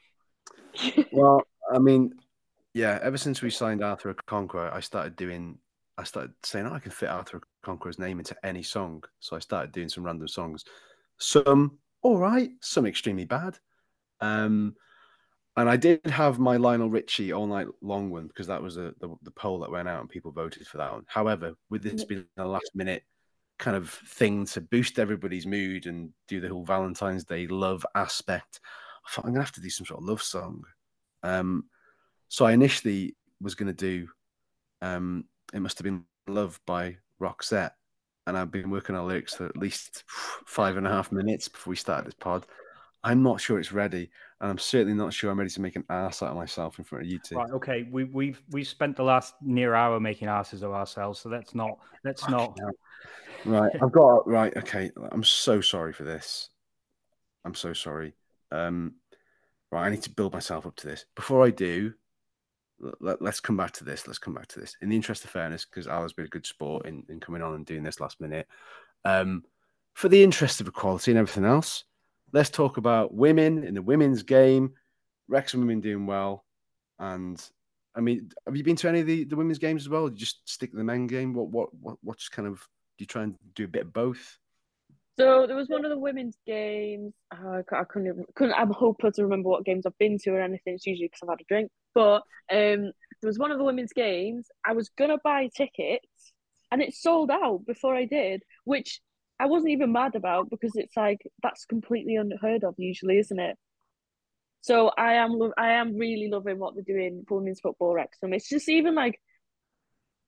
Well, 1.12 1.42
I 1.72 1.78
mean, 1.78 2.12
yeah. 2.74 2.98
Ever 3.00 3.16
since 3.16 3.40
we 3.40 3.48
signed 3.48 3.82
Arthur 3.82 4.12
Okonkwo, 4.12 4.70
I 4.70 4.80
started 4.80 5.16
doing. 5.16 5.58
I 5.98 6.04
started 6.04 6.32
saying, 6.44 6.66
"Oh, 6.66 6.72
I 6.72 6.78
can 6.78 6.92
fit 6.92 7.08
Arthur 7.08 7.42
Okonkwo's 7.64 7.98
name 7.98 8.20
into 8.20 8.36
any 8.46 8.62
song." 8.62 9.02
So 9.18 9.36
I 9.36 9.40
started 9.40 9.72
doing 9.72 9.88
some 9.88 10.04
random 10.04 10.28
songs. 10.28 10.64
Some 11.18 11.78
all 12.02 12.18
right, 12.18 12.50
some 12.60 12.86
extremely 12.86 13.24
bad. 13.24 13.58
Um, 14.20 14.76
and 15.56 15.68
I 15.68 15.76
did 15.76 16.06
have 16.06 16.38
my 16.38 16.56
Lionel 16.56 16.88
Richie 16.88 17.32
all 17.32 17.48
night 17.48 17.66
long 17.82 18.10
one 18.10 18.28
because 18.28 18.46
that 18.46 18.62
was 18.62 18.76
a, 18.76 18.94
the 19.00 19.16
the 19.22 19.32
poll 19.32 19.58
that 19.60 19.70
went 19.72 19.88
out 19.88 20.00
and 20.00 20.08
people 20.08 20.30
voted 20.30 20.66
for 20.68 20.78
that 20.78 20.92
one. 20.92 21.04
However, 21.08 21.54
with 21.68 21.82
this 21.82 22.04
being 22.04 22.26
a 22.36 22.46
last 22.46 22.70
minute 22.76 23.02
kind 23.58 23.76
of 23.76 23.90
thing 23.90 24.46
to 24.46 24.60
boost 24.60 25.00
everybody's 25.00 25.46
mood 25.46 25.86
and 25.86 26.10
do 26.28 26.40
the 26.40 26.48
whole 26.48 26.64
Valentine's 26.64 27.24
Day 27.24 27.48
love 27.48 27.84
aspect, 27.96 28.60
I 29.04 29.10
thought 29.10 29.24
I'm 29.24 29.32
gonna 29.32 29.44
have 29.44 29.52
to 29.54 29.60
do 29.60 29.70
some 29.70 29.84
sort 29.84 30.00
of 30.00 30.06
love 30.06 30.22
song. 30.22 30.62
Um, 31.24 31.64
so 32.28 32.44
I 32.46 32.52
initially 32.52 33.16
was 33.40 33.56
gonna 33.56 33.72
do 33.72 34.06
um, 34.80 35.24
"It 35.52 35.60
Must 35.60 35.78
Have 35.78 35.84
Been 35.84 36.04
Love" 36.26 36.60
by 36.66 36.98
Roxette, 37.20 37.72
and 38.26 38.36
I've 38.36 38.50
been 38.50 38.70
working 38.70 38.94
on 38.94 39.08
lyrics 39.08 39.34
for 39.34 39.46
at 39.46 39.56
least 39.56 40.04
five 40.46 40.76
and 40.76 40.86
a 40.86 40.90
half 40.90 41.12
minutes 41.12 41.48
before 41.48 41.70
we 41.70 41.76
started 41.76 42.06
this 42.06 42.14
pod. 42.14 42.46
I'm 43.04 43.22
not 43.22 43.40
sure 43.40 43.58
it's 43.58 43.72
ready, 43.72 44.10
and 44.40 44.50
I'm 44.50 44.58
certainly 44.58 44.94
not 44.94 45.12
sure 45.12 45.30
I'm 45.30 45.38
ready 45.38 45.50
to 45.50 45.60
make 45.60 45.76
an 45.76 45.84
ass 45.88 46.22
out 46.22 46.30
of 46.30 46.36
myself 46.36 46.78
in 46.78 46.84
front 46.84 47.04
of 47.04 47.10
you 47.10 47.18
two. 47.24 47.36
Right, 47.36 47.50
okay. 47.52 47.88
We, 47.90 48.04
we've 48.04 48.42
we've 48.50 48.66
spent 48.66 48.96
the 48.96 49.04
last 49.04 49.34
near 49.40 49.74
hour 49.74 50.00
making 50.00 50.28
asses 50.28 50.62
of 50.62 50.72
ourselves, 50.72 51.20
so 51.20 51.28
let's 51.28 51.54
not 51.54 51.78
let's 52.04 52.28
not. 52.28 52.58
Right, 53.44 53.72
I've 53.80 53.92
got 53.92 54.26
right. 54.26 54.54
Okay, 54.56 54.90
I'm 55.12 55.22
so 55.24 55.60
sorry 55.60 55.92
for 55.92 56.04
this. 56.04 56.50
I'm 57.44 57.54
so 57.54 57.72
sorry. 57.72 58.14
Um, 58.50 58.94
right, 59.70 59.86
I 59.86 59.90
need 59.90 60.02
to 60.02 60.10
build 60.10 60.32
myself 60.32 60.66
up 60.66 60.74
to 60.76 60.86
this. 60.88 61.06
Before 61.14 61.44
I 61.46 61.50
do, 61.50 61.94
let, 63.00 63.20
us 63.22 63.40
come 63.40 63.56
back 63.56 63.72
to 63.72 63.84
this. 63.84 64.06
Let's 64.06 64.18
come 64.18 64.34
back 64.34 64.46
to 64.48 64.60
this. 64.60 64.76
In 64.80 64.88
the 64.88 64.96
interest 64.96 65.24
of 65.24 65.30
fairness, 65.30 65.64
because 65.64 65.86
Al 65.86 66.02
has 66.02 66.12
been 66.12 66.26
a 66.26 66.28
good 66.28 66.46
sport 66.46 66.86
in, 66.86 67.04
in 67.08 67.20
coming 67.20 67.42
on 67.42 67.54
and 67.54 67.66
doing 67.66 67.82
this 67.82 68.00
last 68.00 68.20
minute. 68.20 68.46
Um, 69.04 69.44
for 69.94 70.08
the 70.08 70.22
interest 70.22 70.60
of 70.60 70.68
equality 70.68 71.10
and 71.10 71.18
everything 71.18 71.44
else, 71.44 71.84
let's 72.32 72.50
talk 72.50 72.76
about 72.76 73.14
women 73.14 73.64
in 73.64 73.74
the 73.74 73.82
women's 73.82 74.22
game. 74.22 74.74
Wrexham 75.28 75.60
women 75.60 75.80
doing 75.80 76.06
well, 76.06 76.44
and 76.98 77.42
I 77.94 78.00
mean, 78.00 78.30
have 78.46 78.56
you 78.56 78.64
been 78.64 78.76
to 78.76 78.88
any 78.88 79.00
of 79.00 79.06
the, 79.06 79.24
the 79.24 79.36
women's 79.36 79.58
games 79.58 79.82
as 79.82 79.88
well? 79.88 80.08
You 80.08 80.14
just 80.14 80.48
stick 80.48 80.70
to 80.70 80.76
the 80.76 80.84
men 80.84 81.06
game? 81.06 81.34
What 81.34 81.48
what 81.48 81.74
what 81.74 81.98
what's 82.02 82.28
kind 82.28 82.48
of 82.48 82.66
do 82.96 83.02
you 83.02 83.06
try 83.06 83.24
and 83.24 83.34
do 83.54 83.64
a 83.64 83.68
bit 83.68 83.82
of 83.82 83.92
both? 83.92 84.38
So 85.18 85.48
there 85.48 85.56
was 85.56 85.68
one 85.68 85.84
of 85.84 85.90
the 85.90 85.98
women's 85.98 86.38
games. 86.46 87.12
Oh, 87.34 87.62
I, 87.72 87.84
couldn't 87.84 88.34
couldn't. 88.36 88.54
I'm 88.54 88.70
hopeless 88.70 89.16
to 89.16 89.24
remember 89.24 89.48
what 89.48 89.64
games 89.64 89.84
I've 89.84 89.98
been 89.98 90.16
to 90.18 90.30
or 90.30 90.40
anything. 90.40 90.74
It's 90.74 90.86
usually 90.86 91.08
because 91.08 91.20
I've 91.24 91.30
had 91.30 91.40
a 91.40 91.44
drink. 91.48 91.72
But 91.98 92.22
um, 92.52 92.92
there 93.20 93.26
was 93.32 93.40
one 93.40 93.50
of 93.50 93.58
the 93.58 93.64
women's 93.64 93.92
games. 93.92 94.46
I 94.64 94.72
was 94.72 94.88
gonna 94.96 95.18
buy 95.24 95.48
tickets, 95.52 96.32
and 96.70 96.80
it 96.80 96.94
sold 96.94 97.28
out 97.28 97.66
before 97.66 97.96
I 97.96 98.04
did, 98.04 98.44
which 98.64 99.00
I 99.40 99.46
wasn't 99.46 99.72
even 99.72 99.90
mad 99.90 100.14
about 100.14 100.48
because 100.48 100.76
it's 100.76 100.96
like 100.96 101.18
that's 101.42 101.64
completely 101.64 102.14
unheard 102.14 102.62
of 102.62 102.76
usually, 102.78 103.18
isn't 103.18 103.40
it? 103.40 103.56
So 104.60 104.92
I 104.96 105.14
am 105.14 105.40
I 105.58 105.72
am 105.72 105.96
really 105.96 106.28
loving 106.30 106.60
what 106.60 106.74
they're 106.76 106.84
doing 106.84 107.24
for 107.26 107.38
women's 107.38 107.58
football 107.58 107.94
Wrexham. 107.94 108.32
It's 108.32 108.48
just 108.48 108.68
even 108.68 108.94
like 108.94 109.18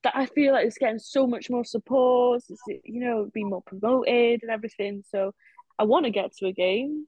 that 0.02 0.16
I 0.16 0.26
feel 0.26 0.52
like 0.52 0.66
it's 0.66 0.78
getting 0.78 0.98
so 0.98 1.28
much 1.28 1.50
more 1.50 1.64
support, 1.64 2.42
it's, 2.48 2.62
you 2.84 3.00
know, 3.00 3.30
being 3.32 3.50
more 3.50 3.62
promoted 3.62 4.40
and 4.42 4.50
everything. 4.50 5.04
So 5.08 5.34
I 5.78 5.84
want 5.84 6.06
to 6.06 6.10
get 6.10 6.32
to 6.38 6.46
a 6.46 6.52
game 6.52 7.06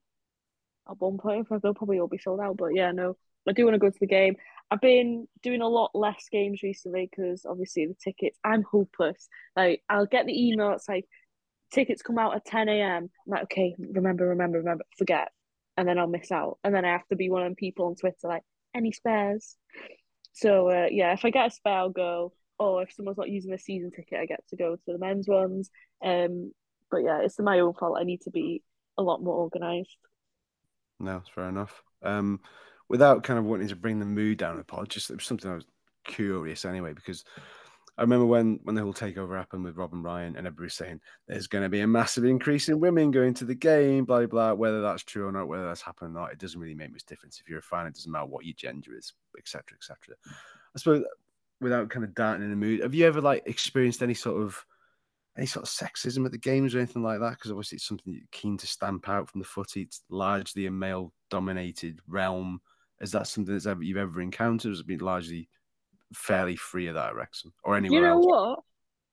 at 0.88 1.00
one 1.00 1.18
point. 1.18 1.48
They'll 1.50 1.74
probably 1.74 1.98
all 1.98 2.06
be 2.06 2.18
sold 2.18 2.38
out, 2.38 2.58
but 2.58 2.76
yeah, 2.76 2.92
no, 2.92 3.16
I 3.48 3.52
do 3.52 3.64
want 3.64 3.74
to 3.74 3.78
go 3.78 3.90
to 3.90 4.00
the 4.00 4.06
game. 4.06 4.36
I've 4.72 4.80
been 4.80 5.28
doing 5.42 5.60
a 5.60 5.68
lot 5.68 5.90
less 5.92 6.28
games 6.32 6.62
recently 6.62 7.06
because 7.10 7.44
obviously 7.44 7.84
the 7.84 7.94
tickets. 8.02 8.38
I'm 8.42 8.62
hopeless. 8.62 9.28
Like 9.54 9.82
I'll 9.90 10.06
get 10.06 10.24
the 10.24 10.48
email. 10.48 10.72
It's 10.72 10.88
like 10.88 11.06
tickets 11.70 12.00
come 12.00 12.16
out 12.16 12.34
at 12.34 12.46
10 12.46 12.70
a.m. 12.70 13.10
I'm 13.26 13.30
like, 13.30 13.42
okay, 13.44 13.74
remember, 13.78 14.28
remember, 14.28 14.58
remember, 14.58 14.84
forget, 14.96 15.28
and 15.76 15.86
then 15.86 15.98
I'll 15.98 16.06
miss 16.06 16.32
out, 16.32 16.56
and 16.64 16.74
then 16.74 16.86
I 16.86 16.92
have 16.92 17.06
to 17.08 17.16
be 17.16 17.28
one 17.28 17.42
of 17.42 17.50
the 17.50 17.56
people 17.56 17.84
on 17.84 17.96
Twitter 17.96 18.16
like, 18.24 18.44
any 18.74 18.92
spares? 18.92 19.56
So 20.32 20.70
uh, 20.70 20.86
yeah, 20.90 21.12
if 21.12 21.22
I 21.26 21.30
get 21.30 21.48
a 21.48 21.50
spare, 21.50 21.74
I'll 21.74 21.90
go. 21.90 22.32
Or 22.58 22.82
if 22.82 22.92
someone's 22.92 23.18
not 23.18 23.28
using 23.28 23.52
a 23.52 23.58
season 23.58 23.90
ticket, 23.90 24.20
I 24.20 24.24
get 24.24 24.40
to 24.48 24.56
go 24.56 24.76
to 24.76 24.82
the 24.86 24.98
men's 24.98 25.28
ones. 25.28 25.68
Um, 26.02 26.52
but 26.90 26.98
yeah, 26.98 27.20
it's 27.22 27.38
my 27.38 27.60
own 27.60 27.74
fault. 27.74 27.98
I 28.00 28.04
need 28.04 28.22
to 28.22 28.30
be 28.30 28.62
a 28.96 29.02
lot 29.02 29.22
more 29.22 29.36
organised. 29.36 29.98
No, 30.98 31.18
it's 31.18 31.28
fair 31.28 31.50
enough. 31.50 31.82
Um, 32.02 32.40
without 32.92 33.24
kind 33.24 33.38
of 33.38 33.46
wanting 33.46 33.68
to 33.68 33.74
bring 33.74 33.98
the 33.98 34.04
mood 34.04 34.36
down 34.36 34.60
a 34.60 34.62
pod, 34.62 34.90
just 34.90 35.10
it 35.10 35.16
was 35.16 35.24
something 35.24 35.50
I 35.50 35.54
was 35.54 35.64
curious 36.04 36.64
anyway 36.66 36.92
because 36.92 37.24
I 37.96 38.02
remember 38.02 38.26
when 38.26 38.60
when 38.64 38.74
the 38.74 38.82
whole 38.82 38.92
takeover 38.92 39.36
happened 39.36 39.64
with 39.64 39.76
Rob 39.76 39.94
and 39.94 40.04
Ryan 40.04 40.36
and 40.36 40.46
everybody 40.46 40.68
saying 40.68 41.00
there's 41.26 41.46
going 41.46 41.64
to 41.64 41.70
be 41.70 41.80
a 41.80 41.86
massive 41.86 42.24
increase 42.24 42.68
in 42.68 42.80
women 42.80 43.10
going 43.10 43.32
to 43.34 43.46
the 43.46 43.54
game, 43.54 44.04
blah 44.04 44.26
blah. 44.26 44.52
Whether 44.52 44.82
that's 44.82 45.02
true 45.02 45.26
or 45.26 45.32
not, 45.32 45.48
whether 45.48 45.66
that's 45.66 45.80
happened 45.80 46.14
or 46.14 46.20
not, 46.20 46.32
it 46.32 46.38
doesn't 46.38 46.60
really 46.60 46.74
make 46.74 46.92
much 46.92 47.06
difference. 47.06 47.40
If 47.40 47.48
you're 47.48 47.60
a 47.60 47.62
fan, 47.62 47.86
it 47.86 47.94
doesn't 47.94 48.12
matter 48.12 48.26
what 48.26 48.44
your 48.44 48.54
gender 48.54 48.94
is, 48.94 49.14
etc. 49.38 49.76
etc. 49.76 50.14
I 50.26 50.78
suppose 50.78 51.04
without 51.62 51.88
kind 51.88 52.04
of 52.04 52.14
darting 52.14 52.44
in 52.44 52.50
the 52.50 52.56
mood, 52.56 52.82
have 52.82 52.94
you 52.94 53.06
ever 53.06 53.22
like 53.22 53.44
experienced 53.46 54.02
any 54.02 54.14
sort 54.14 54.42
of 54.42 54.64
any 55.36 55.46
sort 55.46 55.66
of 55.66 55.72
sexism 55.72 56.26
at 56.26 56.32
the 56.32 56.38
games 56.38 56.74
or 56.74 56.78
anything 56.78 57.02
like 57.02 57.20
that? 57.20 57.30
Because 57.30 57.50
obviously 57.50 57.76
it's 57.76 57.86
something 57.86 58.12
you're 58.12 58.22
keen 58.32 58.58
to 58.58 58.66
stamp 58.66 59.08
out 59.08 59.30
from 59.30 59.40
the 59.40 59.46
footy. 59.46 59.82
It's 59.82 60.02
largely 60.10 60.66
a 60.66 60.70
male 60.70 61.12
dominated 61.30 62.00
realm. 62.06 62.60
Is 63.02 63.12
that 63.12 63.26
something 63.26 63.52
that's 63.52 63.66
ever 63.66 63.82
you've 63.82 63.96
ever 63.98 64.20
encountered? 64.20 64.70
Has 64.70 64.80
it 64.80 64.86
been 64.86 65.00
largely 65.00 65.48
fairly 66.14 66.56
free 66.56 66.86
of 66.86 66.94
that 66.94 67.10
at 67.10 67.14
Wrexham 67.16 67.52
or 67.64 67.76
anywhere 67.76 68.00
You 68.00 68.06
know 68.06 68.12
else? 68.12 68.26
what? 68.26 68.60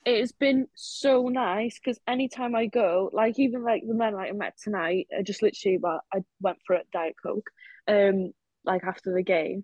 It 0.06 0.20
has 0.20 0.32
been 0.32 0.68
so 0.76 1.28
nice 1.28 1.78
because 1.80 2.00
anytime 2.08 2.56
I 2.56 2.68
go, 2.68 3.10
like 3.12 3.38
even 3.40 3.64
like 3.64 3.84
the 3.86 3.94
men 3.96 4.14
like 4.14 4.30
I 4.30 4.34
met 4.34 4.54
tonight, 4.62 5.08
I 5.18 5.24
just 5.24 5.42
literally 5.42 5.78
but 5.78 6.02
I 6.14 6.20
went 6.40 6.60
for 6.66 6.76
a 6.76 6.84
diet 6.94 7.16
coke, 7.22 7.50
um, 7.88 8.32
like 8.64 8.84
after 8.84 9.14
the 9.14 9.24
game. 9.24 9.64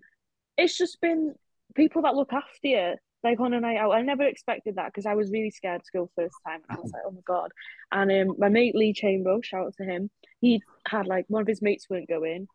It's 0.58 0.76
just 0.76 1.00
been 1.00 1.34
people 1.74 2.02
that 2.02 2.14
look 2.14 2.32
after 2.32 2.68
you, 2.68 2.94
like 3.22 3.40
on 3.40 3.54
a 3.54 3.60
night 3.60 3.78
out. 3.78 3.92
I 3.92 4.02
never 4.02 4.24
expected 4.24 4.76
that 4.76 4.86
because 4.86 5.06
I 5.06 5.14
was 5.14 5.30
really 5.30 5.50
scared 5.50 5.82
to 5.84 5.98
go 5.98 6.10
first 6.16 6.36
time, 6.46 6.60
and 6.68 6.78
I 6.78 6.80
was 6.80 6.92
like, 6.92 7.02
oh 7.06 7.12
my 7.12 7.20
god. 7.26 7.50
And 7.92 8.30
um, 8.30 8.36
my 8.38 8.48
mate 8.48 8.74
Lee 8.74 8.92
Chamber, 8.92 9.38
shout 9.42 9.66
out 9.66 9.74
to 9.78 9.84
him. 9.84 10.10
He 10.40 10.60
had 10.86 11.06
like 11.06 11.24
one 11.28 11.42
of 11.42 11.48
his 11.48 11.62
mates 11.62 11.86
weren't 11.88 12.08
going 12.08 12.46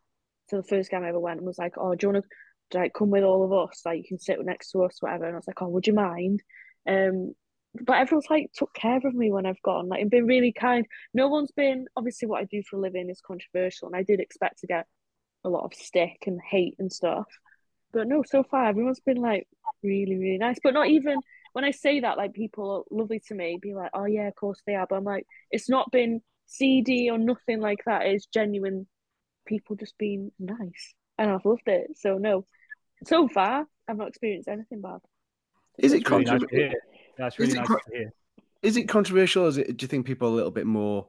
to 0.52 0.58
the 0.58 0.68
first 0.68 0.90
game 0.90 1.02
I 1.02 1.08
ever 1.08 1.20
went, 1.20 1.38
and 1.38 1.46
was 1.46 1.58
like, 1.58 1.74
oh, 1.76 1.94
do 1.94 2.06
you 2.06 2.12
want 2.12 2.24
to 2.24 2.30
like 2.74 2.94
come 2.94 3.10
with 3.10 3.24
all 3.24 3.44
of 3.44 3.52
us? 3.52 3.82
Like 3.84 3.98
you 3.98 4.04
can 4.04 4.18
sit 4.18 4.38
next 4.44 4.70
to 4.70 4.84
us 4.84 4.96
whatever. 5.00 5.24
And 5.24 5.34
I 5.34 5.36
was 5.36 5.46
like 5.46 5.62
oh 5.62 5.68
would 5.68 5.86
you 5.86 5.94
mind? 5.94 6.42
Um 6.88 7.34
but 7.80 7.96
everyone's 7.98 8.28
like 8.28 8.50
took 8.54 8.74
care 8.74 8.98
of 8.98 9.14
me 9.14 9.32
when 9.32 9.46
I've 9.46 9.62
gone 9.62 9.88
like 9.88 10.00
and 10.00 10.10
been 10.10 10.26
really 10.26 10.52
kind. 10.52 10.86
No 11.14 11.28
one's 11.28 11.52
been 11.52 11.86
obviously 11.96 12.28
what 12.28 12.40
I 12.40 12.44
do 12.44 12.62
for 12.68 12.76
a 12.76 12.80
living 12.80 13.10
is 13.10 13.20
controversial 13.20 13.88
and 13.88 13.96
I 13.96 14.02
did 14.02 14.20
expect 14.20 14.60
to 14.60 14.66
get 14.66 14.86
a 15.44 15.48
lot 15.48 15.64
of 15.64 15.74
stick 15.74 16.24
and 16.26 16.40
hate 16.40 16.76
and 16.78 16.92
stuff. 16.92 17.26
But 17.92 18.08
no 18.08 18.22
so 18.26 18.42
far 18.42 18.68
everyone's 18.68 19.00
been 19.00 19.20
like 19.20 19.46
really 19.82 20.16
really 20.16 20.38
nice. 20.38 20.58
But 20.62 20.74
not 20.74 20.88
even 20.88 21.18
when 21.52 21.64
I 21.64 21.70
say 21.70 22.00
that 22.00 22.16
like 22.16 22.32
people 22.32 22.70
are 22.70 22.96
lovely 22.96 23.20
to 23.28 23.34
me 23.34 23.58
be 23.60 23.74
like 23.74 23.90
oh 23.94 24.06
yeah 24.06 24.28
of 24.28 24.34
course 24.34 24.60
they 24.66 24.74
are. 24.74 24.86
But 24.88 24.96
I'm 24.96 25.04
like 25.04 25.26
it's 25.50 25.68
not 25.68 25.90
been 25.90 26.20
seedy 26.46 27.08
or 27.10 27.18
nothing 27.18 27.60
like 27.60 27.80
that. 27.86 28.06
It's 28.06 28.26
genuine 28.26 28.86
people 29.46 29.76
just 29.76 29.96
being 29.98 30.32
nice 30.38 30.94
and 31.18 31.30
I've 31.30 31.44
loved 31.44 31.66
it 31.66 31.92
so 31.96 32.18
no 32.18 32.46
so 33.04 33.28
far, 33.28 33.66
I've 33.88 33.96
not 33.96 34.08
experienced 34.08 34.48
anything 34.48 34.80
bad. 34.80 35.00
Is 35.78 35.92
it 35.92 36.08
Really 36.08 36.24
controversial? 36.24 36.48
hear. 36.50 36.72
That's 37.18 37.38
really 37.38 37.50
Is 37.50 37.54
it 37.54 37.58
nice 37.58 37.66
co- 37.68 37.76
to 37.76 37.96
hear. 37.96 38.12
Is 38.62 38.76
it 38.76 38.84
controversial? 38.88 39.46
Is 39.46 39.58
it? 39.58 39.76
Do 39.76 39.84
you 39.84 39.88
think 39.88 40.06
people 40.06 40.28
are 40.28 40.32
a 40.32 40.34
little 40.34 40.50
bit 40.52 40.66
more? 40.66 41.08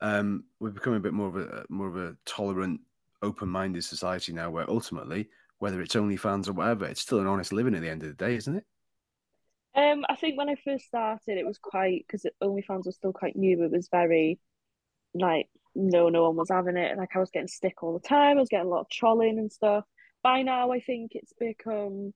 Um, 0.00 0.44
we're 0.60 0.70
becoming 0.70 0.98
a 0.98 1.02
bit 1.02 1.12
more 1.12 1.28
of 1.28 1.36
a 1.36 1.64
more 1.68 1.88
of 1.88 1.96
a 1.96 2.16
tolerant, 2.24 2.80
open-minded 3.22 3.82
society 3.82 4.32
now, 4.32 4.50
where 4.50 4.68
ultimately, 4.70 5.28
whether 5.58 5.80
it's 5.80 5.94
OnlyFans 5.94 6.48
or 6.48 6.52
whatever, 6.52 6.84
it's 6.86 7.00
still 7.00 7.18
an 7.20 7.26
honest 7.26 7.52
living 7.52 7.74
at 7.74 7.80
the 7.80 7.88
end 7.88 8.02
of 8.02 8.08
the 8.08 8.14
day, 8.14 8.36
isn't 8.36 8.56
it? 8.56 8.64
Um, 9.74 10.04
I 10.08 10.14
think 10.14 10.38
when 10.38 10.48
I 10.48 10.54
first 10.64 10.84
started, 10.86 11.36
it 11.38 11.46
was 11.46 11.58
quite 11.58 12.04
because 12.06 12.26
OnlyFans 12.42 12.86
was 12.86 12.94
still 12.96 13.12
quite 13.12 13.34
new. 13.34 13.64
It 13.64 13.72
was 13.72 13.88
very 13.90 14.38
like 15.14 15.48
no, 15.74 16.08
no 16.08 16.24
one 16.24 16.36
was 16.36 16.50
having 16.50 16.76
it. 16.76 16.96
Like 16.96 17.10
I 17.14 17.18
was 17.18 17.30
getting 17.30 17.48
stick 17.48 17.82
all 17.82 17.98
the 17.98 18.08
time. 18.08 18.36
I 18.36 18.40
was 18.40 18.48
getting 18.48 18.66
a 18.66 18.70
lot 18.70 18.80
of 18.80 18.90
trolling 18.90 19.38
and 19.38 19.50
stuff. 19.50 19.84
By 20.22 20.42
now, 20.42 20.72
I 20.72 20.80
think 20.80 21.12
it's 21.14 21.32
become 21.38 22.12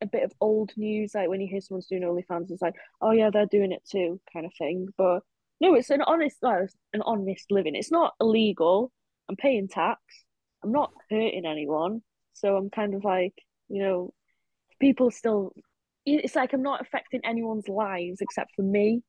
a 0.00 0.06
bit 0.06 0.22
of 0.24 0.32
old 0.40 0.72
news. 0.76 1.12
Like 1.14 1.28
when 1.28 1.40
you 1.40 1.48
hear 1.48 1.60
someone's 1.60 1.86
doing 1.86 2.02
OnlyFans, 2.02 2.50
it's 2.50 2.62
like, 2.62 2.74
oh 3.00 3.12
yeah, 3.12 3.30
they're 3.30 3.46
doing 3.46 3.72
it 3.72 3.82
too, 3.88 4.20
kind 4.32 4.46
of 4.46 4.52
thing. 4.58 4.88
But 4.96 5.20
no, 5.60 5.74
it's 5.74 5.90
an 5.90 6.02
honest, 6.02 6.38
like, 6.42 6.68
an 6.92 7.02
honest 7.02 7.46
living. 7.50 7.74
It's 7.74 7.90
not 7.90 8.14
illegal. 8.20 8.92
I'm 9.28 9.36
paying 9.36 9.68
tax. 9.68 10.00
I'm 10.62 10.72
not 10.72 10.92
hurting 11.10 11.46
anyone. 11.46 12.02
So 12.32 12.56
I'm 12.56 12.70
kind 12.70 12.94
of 12.94 13.04
like, 13.04 13.34
you 13.68 13.82
know, 13.82 14.12
people 14.80 15.10
still. 15.10 15.52
It's 16.06 16.36
like 16.36 16.52
I'm 16.52 16.62
not 16.62 16.80
affecting 16.80 17.20
anyone's 17.24 17.68
lives 17.68 18.20
except 18.20 18.52
for 18.56 18.62
me. 18.62 19.02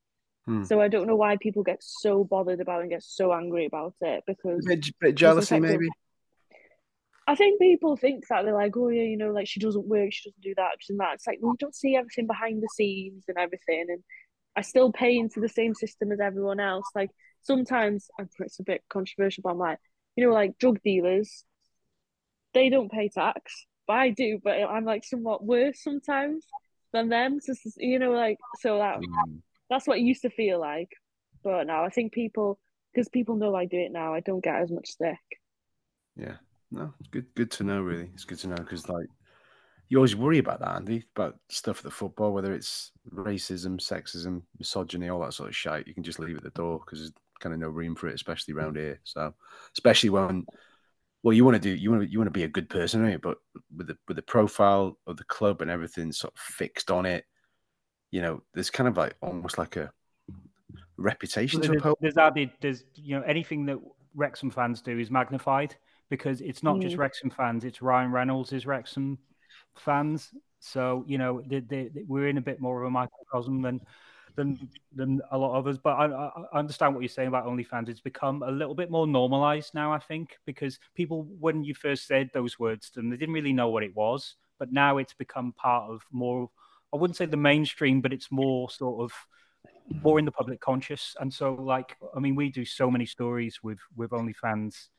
Hmm. 0.49 0.63
So 0.63 0.81
I 0.81 0.87
don't 0.87 1.05
know 1.05 1.15
why 1.15 1.37
people 1.37 1.61
get 1.61 1.77
so 1.83 2.23
bothered 2.23 2.59
about 2.59 2.81
and 2.81 2.89
get 2.89 3.03
so 3.03 3.31
angry 3.31 3.67
about 3.67 3.93
it 4.01 4.23
because 4.25 4.65
A 4.65 4.69
bit, 4.69 4.99
bit 4.99 5.13
jealousy, 5.13 5.59
maybe. 5.59 5.89
I 7.27 7.35
think 7.35 7.61
people 7.61 7.95
think 7.95 8.27
that 8.29 8.45
they're 8.45 8.55
like, 8.55 8.75
oh 8.75 8.89
yeah, 8.89 9.03
you 9.03 9.15
know, 9.15 9.29
like 9.31 9.47
she 9.47 9.59
doesn't 9.59 9.85
work, 9.85 10.11
she 10.11 10.27
doesn't 10.27 10.41
do 10.41 10.55
that, 10.57 10.71
and 10.89 10.99
that. 10.99 11.13
It's 11.13 11.27
like 11.27 11.37
we 11.39 11.51
don't 11.59 11.75
see 11.75 11.95
everything 11.95 12.25
behind 12.25 12.63
the 12.63 12.69
scenes 12.69 13.25
and 13.27 13.37
everything, 13.37 13.85
and 13.89 14.03
I 14.55 14.61
still 14.61 14.91
pay 14.91 15.15
into 15.19 15.39
the 15.39 15.49
same 15.49 15.75
system 15.75 16.11
as 16.11 16.19
everyone 16.19 16.59
else. 16.59 16.87
Like 16.95 17.11
sometimes, 17.43 18.07
it's 18.39 18.59
a 18.59 18.63
bit 18.63 18.81
controversial, 18.89 19.43
but 19.43 19.51
I'm 19.51 19.59
like, 19.59 19.77
you 20.15 20.25
know, 20.25 20.33
like 20.33 20.57
drug 20.57 20.81
dealers, 20.81 21.45
they 22.55 22.69
don't 22.69 22.91
pay 22.91 23.09
tax, 23.09 23.67
but 23.85 23.97
I 23.97 24.09
do. 24.09 24.39
But 24.43 24.53
I'm 24.63 24.85
like 24.85 25.05
somewhat 25.05 25.45
worse 25.45 25.83
sometimes 25.83 26.43
than 26.91 27.09
them. 27.09 27.39
So 27.39 27.53
you 27.77 27.99
know, 27.99 28.13
like 28.13 28.39
so 28.61 28.79
that 28.79 29.01
Mm. 29.01 29.43
That's 29.69 29.87
what 29.87 29.97
it 29.97 30.03
used 30.03 30.23
to 30.23 30.29
feel 30.29 30.59
like. 30.59 30.91
But 31.43 31.67
now 31.67 31.85
I 31.85 31.89
think 31.89 32.11
people, 32.11 32.59
because 32.93 33.09
people 33.09 33.35
know 33.35 33.55
I 33.55 33.65
do 33.65 33.79
it 33.79 33.91
now, 33.91 34.13
I 34.13 34.19
don't 34.19 34.43
get 34.43 34.55
as 34.55 34.71
much 34.71 34.89
stick. 34.89 35.17
Yeah, 36.15 36.35
no, 36.71 36.93
it's 36.99 37.09
good. 37.09 37.25
Good 37.35 37.51
to 37.51 37.63
know. 37.63 37.81
Really, 37.81 38.09
it's 38.13 38.25
good 38.25 38.39
to 38.39 38.47
know 38.47 38.55
because 38.55 38.89
like 38.89 39.07
you 39.89 39.97
always 39.97 40.15
worry 40.15 40.37
about 40.37 40.59
that, 40.59 40.75
Andy, 40.75 41.03
about 41.15 41.39
stuff 41.49 41.79
at 41.79 41.83
the 41.83 41.91
football, 41.91 42.31
whether 42.31 42.53
it's 42.53 42.91
racism, 43.11 43.79
sexism, 43.79 44.43
misogyny, 44.59 45.09
all 45.09 45.19
that 45.21 45.33
sort 45.33 45.49
of 45.49 45.55
shit. 45.55 45.87
You 45.87 45.95
can 45.95 46.03
just 46.03 46.19
leave 46.19 46.37
at 46.37 46.43
the 46.43 46.51
door 46.51 46.79
because 46.79 46.99
there's 46.99 47.13
kind 47.39 47.53
of 47.53 47.59
no 47.59 47.69
room 47.69 47.95
for 47.95 48.07
it, 48.07 48.13
especially 48.13 48.53
around 48.53 48.77
here. 48.77 48.99
So, 49.03 49.33
especially 49.73 50.11
when, 50.11 50.45
well, 51.23 51.33
you 51.33 51.43
want 51.43 51.55
to 51.55 51.59
do, 51.59 51.75
you 51.75 51.89
want 51.89 52.03
to, 52.03 52.11
you 52.11 52.19
want 52.19 52.27
to 52.27 52.37
be 52.37 52.43
a 52.43 52.49
good 52.49 52.69
person, 52.69 53.01
right? 53.01 53.19
But 53.19 53.37
with 53.75 53.87
the 53.87 53.97
with 54.07 54.17
the 54.17 54.23
profile 54.23 54.97
of 55.07 55.17
the 55.17 55.23
club 55.23 55.61
and 55.61 55.71
everything 55.71 56.11
sort 56.11 56.33
of 56.33 56.39
fixed 56.39 56.91
on 56.91 57.07
it, 57.07 57.25
you 58.11 58.21
know, 58.21 58.41
there's 58.53 58.69
kind 58.69 58.87
of 58.87 58.97
like 58.97 59.15
almost 59.21 59.57
like 59.57 59.75
a 59.75 59.91
reputation 60.97 61.61
to 61.61 61.67
There's, 61.67 61.77
uphold. 61.79 61.97
there's 62.01 62.17
added, 62.17 62.51
there's 62.61 62.83
you 62.95 63.15
know 63.17 63.23
anything 63.25 63.65
that 63.67 63.79
Wrexham 64.15 64.49
fans 64.51 64.81
do 64.81 64.97
is 64.99 65.09
magnified 65.11 65.75
because 66.09 66.41
it's 66.41 66.63
not 66.63 66.79
just 66.81 66.95
Mm. 66.95 66.99
Wrexham 66.99 67.29
fans; 67.29 67.63
it's 67.65 67.81
Ryan 67.81 68.11
Reynolds 68.11 68.51
is 68.53 68.65
Wrexham 68.65 69.17
fans. 69.75 70.29
So 70.59 71.03
you 71.07 71.17
know 71.17 71.41
they, 71.47 71.59
they, 71.59 71.87
they- 71.93 72.03
we're 72.07 72.27
in 72.27 72.37
a 72.37 72.41
bit 72.41 72.59
more 72.59 72.81
of 72.81 72.87
a 72.87 72.91
microcosm 72.91 73.61
than 73.61 73.79
than 74.35 74.69
than 74.93 75.21
a 75.31 75.37
lot 75.37 75.57
of 75.57 75.67
us. 75.67 75.77
But 75.77 75.91
I, 75.91 76.05
I 76.07 76.31
I 76.53 76.59
understand 76.59 76.93
what 76.95 77.01
you're 77.01 77.09
saying 77.09 77.27
about 77.29 77.45
OnlyFans. 77.45 77.89
It's 77.89 78.01
become 78.01 78.43
a 78.43 78.51
little 78.51 78.75
bit 78.75 78.91
more 78.91 79.07
normalized 79.07 79.73
now, 79.73 79.93
I 79.93 79.99
think, 79.99 80.37
because 80.45 80.79
people 80.95 81.27
when 81.39 81.63
you 81.63 81.73
first 81.73 82.07
said 82.07 82.29
those 82.33 82.59
words 82.59 82.89
to 82.91 82.99
them, 82.99 83.09
they 83.09 83.17
didn't 83.17 83.35
really 83.35 83.53
know 83.53 83.69
what 83.69 83.83
it 83.83 83.95
was. 83.95 84.35
but 84.57 84.73
now 84.73 84.97
it's 84.97 85.13
become 85.13 85.53
part 85.53 85.89
of 85.89 86.01
more. 86.11 86.49
I 86.93 86.97
wouldn't 86.97 87.17
say 87.17 87.25
the 87.25 87.37
mainstream, 87.37 88.01
but 88.01 88.13
it's 88.13 88.31
more 88.31 88.69
sort 88.69 89.03
of 89.03 89.11
more 90.03 90.19
in 90.19 90.25
the 90.25 90.31
public 90.31 90.59
conscious. 90.59 91.15
And 91.19 91.33
so, 91.33 91.53
like, 91.53 91.97
I 92.15 92.19
mean, 92.19 92.35
we 92.35 92.49
do 92.51 92.65
so 92.65 92.89
many 92.91 93.05
stories 93.05 93.59
with 93.63 93.79
with 93.95 94.11
OnlyFans 94.11 94.89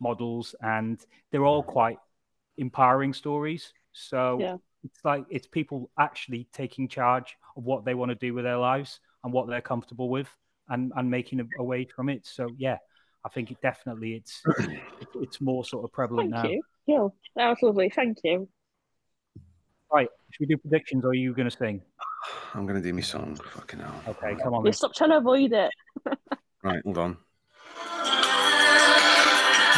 models, 0.00 0.54
and 0.60 1.04
they're 1.30 1.44
all 1.44 1.62
quite 1.62 1.98
empowering 2.58 3.12
stories. 3.12 3.72
So 3.92 4.38
Yeah. 4.40 4.56
it's 4.84 5.04
like 5.04 5.24
it's 5.30 5.46
people 5.46 5.90
actually 5.98 6.48
taking 6.52 6.88
charge 6.88 7.36
of 7.56 7.64
what 7.64 7.84
they 7.84 7.94
want 7.94 8.10
to 8.10 8.14
do 8.16 8.34
with 8.34 8.44
their 8.44 8.58
lives 8.58 9.00
and 9.24 9.32
what 9.32 9.46
they're 9.48 9.60
comfortable 9.60 10.08
with, 10.08 10.28
and 10.68 10.92
and 10.96 11.10
making 11.10 11.40
a, 11.40 11.44
a 11.58 11.64
way 11.64 11.84
from 11.84 12.08
it. 12.08 12.26
So 12.26 12.48
yeah, 12.58 12.78
I 13.24 13.28
think 13.28 13.50
it 13.50 13.60
definitely 13.62 14.14
it's 14.14 14.42
it's 15.20 15.40
more 15.40 15.64
sort 15.64 15.84
of 15.84 15.92
prevalent 15.92 16.30
Thank 16.32 16.44
now. 16.44 16.50
you. 16.50 16.62
Yeah, 16.86 17.08
that 17.36 17.48
was 17.48 17.58
lovely. 17.62 17.90
Thank 17.94 18.18
you. 18.24 18.48
Right, 19.92 20.08
should 20.32 20.40
we 20.40 20.46
do 20.46 20.56
predictions, 20.56 21.04
or 21.04 21.08
are 21.10 21.14
you 21.14 21.34
going 21.34 21.48
to 21.48 21.56
sing? 21.56 21.82
I'm 22.54 22.66
gonna 22.66 22.80
do 22.80 22.92
my 22.92 23.00
song. 23.00 23.36
Fucking 23.36 23.80
hell. 23.80 23.94
Okay, 24.08 24.36
come 24.42 24.54
on. 24.54 24.64
You 24.64 24.72
stop 24.72 24.94
trying 24.94 25.10
to 25.10 25.18
avoid 25.18 25.52
it. 25.52 25.70
Right, 26.64 26.80
hold 26.84 26.96
on. 26.96 27.16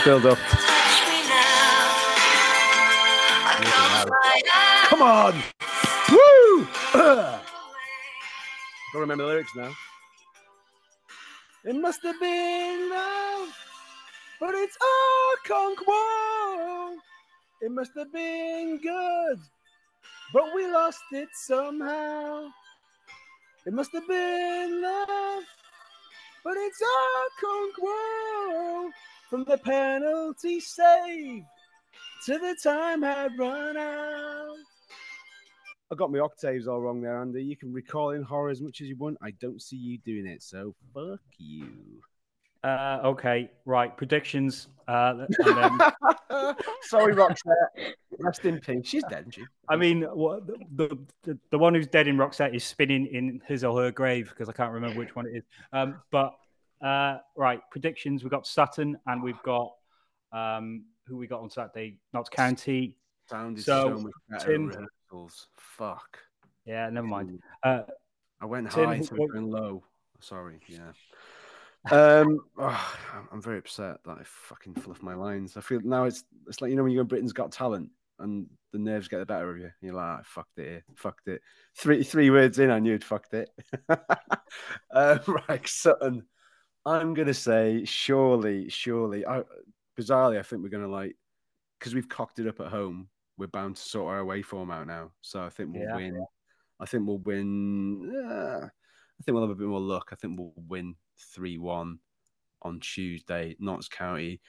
Build 0.05 0.27
up. 0.27 0.37
Come 4.91 5.01
on! 5.01 5.35
Woo! 6.11 6.69
Don't 6.93 7.41
remember 9.01 9.25
the 9.25 9.31
lyrics 9.31 9.57
now. 9.57 9.73
It 11.65 11.75
must 11.75 12.03
have 12.03 12.21
been 12.21 12.91
love, 12.91 13.49
but 14.39 14.55
it's 14.55 14.77
all 14.83 15.35
conk 15.47 15.79
woe. 15.87 16.97
It 17.63 17.71
must 17.71 17.93
have 17.97 18.13
been 18.13 18.79
good, 18.83 19.39
but 20.35 20.53
we 20.53 20.67
lost 20.67 21.05
it 21.13 21.29
somehow. 21.33 22.49
It 23.65 23.73
must 23.73 23.93
have 23.93 24.07
been 24.09 24.83
love, 24.83 25.45
but 26.43 26.55
it's 26.57 26.83
our 26.83 27.71
woe. 27.79 28.91
From 29.31 29.45
the 29.45 29.57
penalty 29.59 30.59
save 30.61 31.45
to 32.27 32.39
the 32.39 32.57
time 32.63 33.03
had 33.03 33.31
run 33.39 33.77
out. 33.77 34.57
I 35.93 35.95
got 35.95 36.11
my 36.11 36.19
octaves 36.19 36.67
all 36.67 36.81
wrong 36.81 37.01
there, 37.01 37.21
Andy. 37.21 37.45
You 37.45 37.57
can 37.57 37.73
recall 37.73 38.11
in 38.11 38.23
horror 38.23 38.51
as 38.51 38.61
much 38.61 38.81
as 38.81 38.89
you 38.89 38.97
want. 38.97 39.17
I 39.23 39.31
don't 39.41 39.63
see 39.63 39.77
you 39.77 39.99
doing 39.99 40.27
it, 40.27 40.43
so 40.43 40.75
fuck 40.93 41.21
you. 41.39 41.69
Uh, 42.65 43.01
okay, 43.05 43.51
right. 43.67 43.95
Predictions. 43.97 44.69
Uh, 44.89 45.27
then, 45.45 45.79
Sorry, 46.83 47.15
Roxette. 47.15 47.93
Rest 48.19 48.45
in 48.45 48.59
peace. 48.61 48.87
She's 48.87 49.05
dead, 49.05 49.27
she? 49.35 49.43
I 49.69 49.77
mean, 49.77 50.03
what 50.03 50.47
the, 50.47 50.99
the 51.25 51.39
the 51.51 51.59
one 51.59 51.75
who's 51.75 51.87
dead 51.87 52.07
in 52.09 52.17
Roxette 52.17 52.55
is 52.55 52.65
spinning 52.65 53.07
in 53.07 53.41
his 53.47 53.65
or 53.65 53.81
her 53.83 53.91
grave 53.91 54.29
because 54.31 54.49
I 54.49 54.53
can't 54.53 54.73
remember 54.73 54.99
which 54.99 55.15
one 55.15 55.27
it 55.27 55.37
is. 55.37 55.43
Um, 55.73 56.01
but 56.11 56.35
uh, 56.83 57.19
right, 57.37 57.61
predictions. 57.71 58.23
We've 58.25 58.31
got 58.31 58.47
Sutton 58.47 58.97
and 59.07 59.23
we've 59.23 59.43
got 59.43 59.73
um, 60.33 60.85
who 61.07 61.17
we 61.17 61.27
got 61.27 61.41
on 61.43 61.51
Saturday. 61.51 61.99
Notts 62.13 62.29
County. 62.31 62.97
Sounded 63.29 63.65
So, 63.65 63.97
so, 63.97 64.03
much 64.03 64.13
better 64.29 64.53
Tim- 64.53 64.67
rehearsals. 64.69 65.49
Fuck. 65.57 66.19
Yeah, 66.67 66.89
never 66.91 67.07
mind. 67.07 67.41
Uh, 67.63 67.83
I 68.41 68.47
went 68.47 68.71
Tim, 68.71 68.85
high 68.87 68.95
instead 68.97 69.19
what- 69.19 69.27
of 69.31 69.33
going 69.35 69.51
low. 69.51 69.83
Sorry, 70.21 70.61
yeah. 70.69 70.93
Um, 71.91 72.41
oh, 72.59 72.97
I'm- 73.13 73.43
very 73.43 73.59
upset 73.59 73.99
that 74.05 74.19
I 74.19 74.23
fucking 74.25 74.75
fluffed 74.75 75.03
my 75.03 75.15
lines. 75.15 75.57
I 75.57 75.61
feel 75.61 75.81
now 75.83 76.05
it's 76.05 76.25
it's 76.47 76.61
like 76.63 76.71
you 76.71 76.77
know 76.77 76.83
when 76.83 76.93
you 76.93 76.99
go 77.01 77.05
Britain's 77.05 77.33
Got 77.33 77.53
Talent 77.53 77.91
and 78.21 78.47
the 78.73 78.79
nerves 78.79 79.09
get 79.09 79.19
the 79.19 79.27
better 79.27 79.51
of 79.51 79.59
you. 79.59 79.71
You're 79.83 79.95
like, 79.95 80.21
I 80.21 80.23
fucked 80.25 80.59
it, 80.59 80.67
here, 80.69 80.85
fucked 80.97 81.29
it. 81.29 81.43
Three 81.77 82.03
three 82.03 82.31
words 82.31 82.59
in, 82.59 82.71
I 82.71 82.79
knew 82.79 82.95
it 82.95 83.05
fucked 83.05 83.35
it. 83.35 83.51
uh, 84.91 85.19
right, 85.27 85.67
Sutton. 85.69 86.25
I'm 86.87 87.15
gonna 87.15 87.35
say 87.35 87.85
surely, 87.85 88.69
surely. 88.69 89.27
I 89.27 89.43
bizarrely, 89.99 90.39
I 90.39 90.43
think 90.43 90.63
we're 90.63 90.69
gonna 90.69 90.89
like 90.89 91.17
because 91.79 91.95
we've 91.95 92.09
cocked 92.09 92.39
it 92.39 92.47
up 92.49 92.61
at 92.61 92.69
home. 92.69 93.09
We're 93.37 93.49
bound 93.49 93.77
to 93.77 93.83
sort 93.83 94.13
our 94.13 94.21
away 94.21 94.43
form 94.43 94.71
out 94.71 94.87
now, 94.87 95.11
so 95.21 95.43
I 95.43 95.49
think 95.51 95.73
we'll 95.75 95.83
Yeah. 95.83 95.97
win. 95.97 96.25
I 96.81 96.87
think 96.87 97.07
we'll 97.07 97.19
win. 97.19 98.15
uh, 98.25 98.69
I 99.21 99.23
think 99.23 99.35
we'll 99.35 99.45
have 99.45 99.51
a 99.51 99.55
bit 99.55 99.69
more 99.69 99.81
luck. 99.81 100.11
I 100.13 100.17
think 100.17 100.39
we'll 100.39 100.53
win 100.69 100.97
3 101.35 101.59
1 101.59 101.99
on 102.63 102.81
Tuesday. 102.81 103.57
Notts 103.59 103.89
County, 103.89 104.41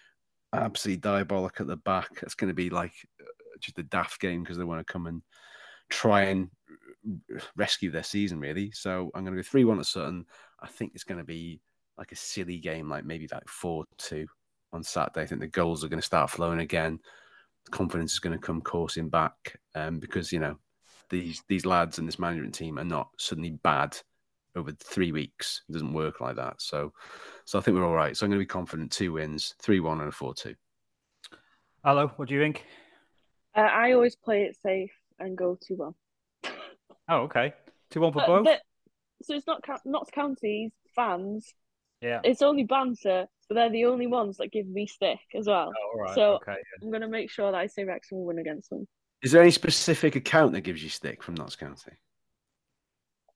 absolutely 0.54 1.02
diabolic 1.02 1.60
at 1.62 1.68
the 1.68 1.78
back. 1.78 2.10
It's 2.22 2.36
going 2.36 2.50
to 2.50 2.56
be 2.56 2.70
like 2.70 2.94
uh, 3.22 3.26
just 3.60 3.80
a 3.80 3.84
daft 3.84 4.20
game 4.20 4.44
because 4.44 4.58
they 4.58 4.64
want 4.64 4.86
to 4.86 4.92
come 4.92 5.08
and 5.08 5.22
try 5.90 6.24
and 6.24 6.50
rescue 7.56 7.92
their 7.92 8.04
season, 8.04 8.40
really. 8.40 8.72
So 8.72 9.12
I'm 9.14 9.24
going 9.24 9.36
to 9.36 9.42
go 9.42 9.48
3 9.48 9.66
1 9.66 9.80
at 9.80 9.86
Sutton. 9.86 10.26
I 10.60 10.68
think 10.68 10.92
it's 10.94 11.04
going 11.04 11.20
to 11.20 11.26
be 11.26 11.62
like 11.98 12.12
a 12.12 12.16
silly 12.16 12.58
game, 12.58 12.90
like 12.90 13.06
maybe 13.06 13.28
like 13.32 13.48
4 13.48 13.86
2 13.98 14.26
on 14.74 14.84
Saturday. 14.84 15.22
I 15.22 15.26
think 15.26 15.42
the 15.42 15.48
goals 15.48 15.84
are 15.84 15.90
going 15.90 16.02
to 16.02 16.06
start 16.06 16.30
flowing 16.30 16.60
again. 16.60 17.00
Confidence 17.72 18.14
is 18.14 18.20
going 18.20 18.38
to 18.38 18.46
come 18.46 18.62
coursing 18.62 19.10
back 19.10 19.60
um, 19.74 20.00
because, 20.00 20.32
you 20.32 20.40
know, 20.40 20.58
these 21.10 21.44
these 21.48 21.66
lads 21.66 22.00
and 22.00 22.08
this 22.08 22.20
management 22.20 22.56
team 22.56 22.80
are 22.80 22.84
not 22.84 23.10
suddenly 23.18 23.52
bad 23.64 23.98
over 24.56 24.72
three 24.72 25.12
weeks. 25.12 25.62
It 25.70 25.74
doesn't 25.74 25.94
work 25.94 26.22
like 26.22 26.36
that. 26.38 26.62
So, 26.62 26.94
so 27.46 27.60
I 27.60 27.62
think 27.62 27.78
we're 27.78 27.86
all 27.86 27.94
right. 27.94 28.16
So 28.16 28.26
I'm 28.26 28.30
going 28.32 28.40
to 28.40 28.44
be 28.44 28.48
confident. 28.48 28.92
Two 28.92 29.14
wins, 29.14 29.56
three 29.62 29.80
one 29.80 30.00
and 30.00 30.10
a 30.10 30.12
four 30.12 30.34
two. 30.34 30.56
Alaw, 31.86 32.12
what 32.18 32.28
do 32.30 32.34
you 32.36 32.42
think? 32.42 32.66
Uh, 33.56 33.62
I 33.62 33.92
always 33.94 34.16
play 34.16 34.44
it 34.44 34.58
safe 34.62 34.92
and 35.20 35.38
go 35.38 35.58
2 35.66 35.76
1. 35.76 35.94
Oh, 37.08 37.18
okay. 37.22 37.54
Two 37.92 38.02
one 38.02 38.12
for 38.12 38.20
But 38.20 38.28
both. 38.28 38.46
the- 38.46 38.60
so 39.24 39.36
it's 39.36 39.46
not 39.48 39.62
Cou- 39.64 39.78
Notts 39.86 40.10
County's 40.12 40.72
fans. 40.96 41.54
yeah. 42.02 42.20
It's 42.24 42.42
only 42.42 42.64
banter, 42.64 43.28
but 43.48 43.56
they're 43.56 43.70
the 43.70 43.86
only 43.86 44.08
ones 44.08 44.38
that 44.38 44.52
give 44.52 44.68
me 44.68 44.88
stick 44.88 45.20
as 45.38 45.46
well. 45.48 45.72
Oh, 45.78 45.92
all 45.94 46.02
right. 46.02 46.16
so- 46.16 46.34
okay. 46.38 46.58
I'm 46.82 46.92
gonna 46.92 47.08
make 47.08 47.30
sure 47.30 47.52
that 47.52 47.58
I 47.58 47.68
say 47.68 47.84
Wrexham 47.86 48.18
will 48.18 48.26
win 48.26 48.40
against 48.40 48.72
them. 48.72 48.88
Is 49.22 49.32
there 49.32 49.42
any 49.44 49.52
specific 49.52 50.16
account 50.16 50.52
that 50.54 50.62
gives 50.62 50.84
you 50.84 50.90
stick 50.90 51.22
from 51.24 51.36
Notts 51.36 51.56
County? 51.56 51.92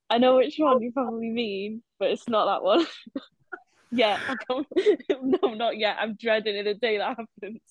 I 0.10 0.18
know 0.18 0.38
which 0.38 0.56
one 0.58 0.82
you 0.82 0.92
probably 0.92 1.30
mean, 1.30 1.84
but 2.00 2.10
it's 2.10 2.28
not 2.28 2.46
that 2.46 2.64
one. 2.64 2.86
yeah, 3.92 4.20
no, 4.50 5.54
not 5.54 5.78
yet. 5.78 5.98
I'm 6.00 6.16
dreading 6.16 6.56
it 6.56 6.64
the 6.64 6.74
day 6.74 6.98
that 6.98 7.18
happens. 7.18 7.62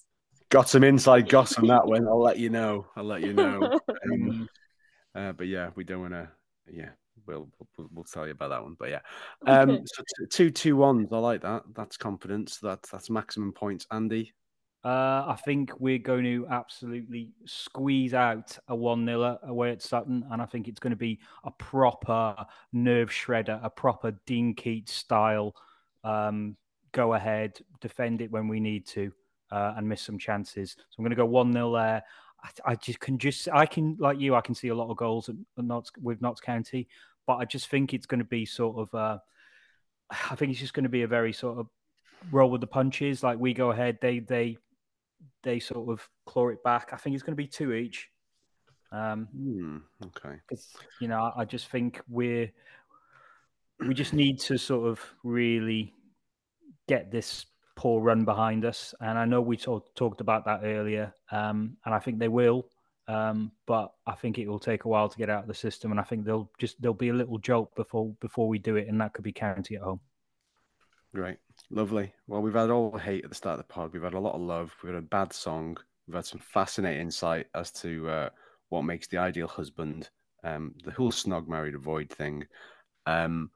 Got 0.51 0.69
some 0.69 0.85
inside 0.85 1.29
goss 1.29 1.59
on 1.59 1.67
that 1.67 1.87
one. 1.87 2.07
I'll 2.07 2.23
let 2.23 2.39
you 2.39 2.49
know. 2.49 2.87
I'll 2.97 3.05
let 3.05 3.23
you 3.23 3.33
know. 3.33 3.81
Um, 4.11 4.49
uh, 5.15 5.33
but 5.33 5.49
yeah, 5.49 5.71
we 5.75 5.85
don't 5.85 6.01
want 6.01 6.15
to. 6.15 6.29
Yeah, 6.71 6.91
we'll, 7.27 7.49
we'll 7.77 7.89
we'll 7.93 8.05
tell 8.05 8.25
you 8.25 8.33
about 8.33 8.51
that 8.51 8.63
one. 8.63 8.77
But 8.79 8.91
yeah, 8.91 9.01
um, 9.47 9.81
so 9.85 10.03
t- 10.03 10.27
two 10.31 10.51
two 10.51 10.77
ones. 10.77 11.09
I 11.13 11.19
like 11.19 11.43
that. 11.43 11.65
That's 11.75 11.97
confidence. 11.97 12.59
That's 12.63 12.89
that's 12.91 13.11
maximum 13.11 13.53
points. 13.53 13.87
Andy, 13.91 14.33
Uh, 14.85 15.25
I 15.27 15.37
think 15.45 15.73
we're 15.81 15.99
going 15.99 16.25
to 16.25 16.47
absolutely 16.49 17.33
squeeze 17.45 18.15
out 18.15 18.57
a 18.69 18.77
1 18.77 19.05
0 19.05 19.39
away 19.43 19.73
at 19.73 19.83
Sutton. 19.83 20.25
And 20.31 20.41
I 20.41 20.47
think 20.47 20.69
it's 20.69 20.79
going 20.79 20.93
to 20.93 20.97
be 20.97 21.19
a 21.45 21.51
proper 21.51 22.37
nerve 22.73 23.11
shredder, 23.11 23.59
a 23.63 23.71
proper 23.71 24.13
Dean 24.25 24.55
Keats 24.55 24.93
style 24.93 25.55
um, 26.05 26.57
go 26.93 27.15
ahead, 27.15 27.59
defend 27.81 28.21
it 28.21 28.31
when 28.31 28.49
we 28.49 28.61
need 28.61 28.87
to, 28.87 29.13
uh, 29.51 29.75
and 29.77 29.89
miss 29.89 30.03
some 30.03 30.19
chances. 30.19 30.77
So 30.79 30.97
I'm 30.99 31.05
going 31.05 31.11
to 31.11 31.17
go 31.17 31.27
1 31.27 31.53
0 31.53 31.73
there. 31.73 32.03
I, 32.65 32.77
just 32.77 33.01
can 33.01 33.19
just, 33.19 33.49
I 33.53 33.67
can, 33.67 33.97
like 33.99 34.21
you, 34.21 34.37
I 34.37 34.41
can 34.41 34.55
see 34.55 34.69
a 34.69 34.75
lot 34.75 34.91
of 34.91 34.97
goals 34.97 35.29
at, 35.29 35.35
at 35.59 35.65
Notts, 35.65 35.91
with 36.01 36.23
Notts 36.23 36.41
County, 36.41 36.87
but 37.27 37.35
I 37.37 37.45
just 37.45 37.69
think 37.69 37.93
it's 37.93 38.07
going 38.07 38.21
to 38.21 38.25
be 38.25 38.47
sort 38.47 38.79
of, 38.79 38.95
uh, 38.95 39.19
I 40.11 40.37
think 40.37 40.53
it's 40.53 40.61
just 40.61 40.73
going 40.73 40.85
to 40.85 40.89
be 40.89 41.03
a 41.03 41.09
very 41.09 41.33
sort 41.33 41.59
of 41.59 41.67
roll 42.31 42.51
with 42.51 42.61
the 42.61 42.69
punches. 42.69 43.25
Like 43.25 43.41
we 43.41 43.55
go 43.55 43.73
ahead, 43.73 43.99
they, 44.01 44.21
they, 44.21 44.57
they 45.43 45.59
sort 45.61 45.89
of 45.89 46.09
claw 46.27 46.49
it 46.49 46.63
back. 46.63 46.91
I 46.93 46.97
think 46.97 47.15
it's 47.15 47.23
going 47.23 47.37
to 47.37 47.43
be 47.43 47.47
two 47.47 47.73
each. 47.73 48.09
Um, 48.91 49.29
hmm, 49.33 49.77
okay. 50.07 50.37
you 51.01 51.09
know, 51.09 51.33
I 51.37 51.45
just 51.45 51.69
think 51.69 52.01
we're 52.09 52.51
we 53.81 53.95
just 53.95 54.13
need 54.13 54.41
to 54.41 54.59
sort 54.59 54.89
of 54.89 55.01
really 55.23 55.95
get 56.89 57.11
this 57.13 57.47
poor 57.77 58.01
run 58.01 58.25
behind 58.25 58.65
us. 58.65 58.95
And 59.01 59.17
I 59.17 59.25
know 59.25 59.41
we 59.41 59.57
talk, 59.57 59.95
talked 59.95 60.21
about 60.21 60.45
that 60.47 60.61
earlier, 60.65 61.15
um, 61.31 61.77
and 61.85 61.95
I 61.95 62.01
think 62.01 62.19
they 62.19 62.29
will. 62.29 62.67
Um, 63.07 63.53
but 63.67 63.93
I 64.07 64.15
think 64.15 64.39
it 64.39 64.49
will 64.49 64.59
take 64.59 64.85
a 64.85 64.89
while 64.89 65.09
to 65.09 65.17
get 65.17 65.31
out 65.31 65.43
of 65.43 65.49
the 65.49 65.55
system, 65.55 65.93
and 65.93 66.01
I 66.01 66.03
think 66.03 66.27
they'll 66.27 66.51
just 66.59 66.81
there'll 66.83 66.93
be 66.93 67.09
a 67.09 67.15
little 67.15 67.39
jolt 67.39 67.75
before 67.75 68.15
before 68.21 68.49
we 68.49 68.59
do 68.59 68.77
it, 68.77 68.87
and 68.87 69.01
that 69.01 69.15
could 69.15 69.25
be 69.25 69.33
county 69.33 69.77
at 69.77 69.83
home. 69.83 70.01
Great. 71.15 71.39
Lovely. 71.71 72.13
Well, 72.27 72.43
we've 72.43 72.55
had 72.55 72.71
all 72.71 72.91
the 72.91 72.99
hate 72.99 73.25
at 73.25 73.31
the 73.31 73.37
start 73.37 73.59
of 73.59 73.67
the 73.67 73.73
pod. 73.73 73.93
We've 73.93 74.03
had 74.03 74.15
a 74.15 74.21
lot 74.21 74.35
of 74.35 74.41
love. 74.41 74.75
We've 74.83 74.93
had 74.93 75.03
a 75.03 75.07
bad 75.07 75.33
song. 75.33 75.77
We've 76.07 76.15
had 76.15 76.27
some 76.27 76.41
fascinating 76.41 77.03
insight 77.03 77.47
as 77.55 77.71
to 77.73 78.09
uh, 78.09 78.29
what 78.69 78.83
makes 78.83 79.07
the 79.09 79.19
ideal 79.19 79.49
husband, 79.49 80.11
um, 80.45 80.75
the 80.85 80.91
whole 80.93 81.11
snog 81.13 81.49
married 81.49 81.75
avoid 81.75 82.11
thing. 82.11 82.47
Um, 83.07 83.51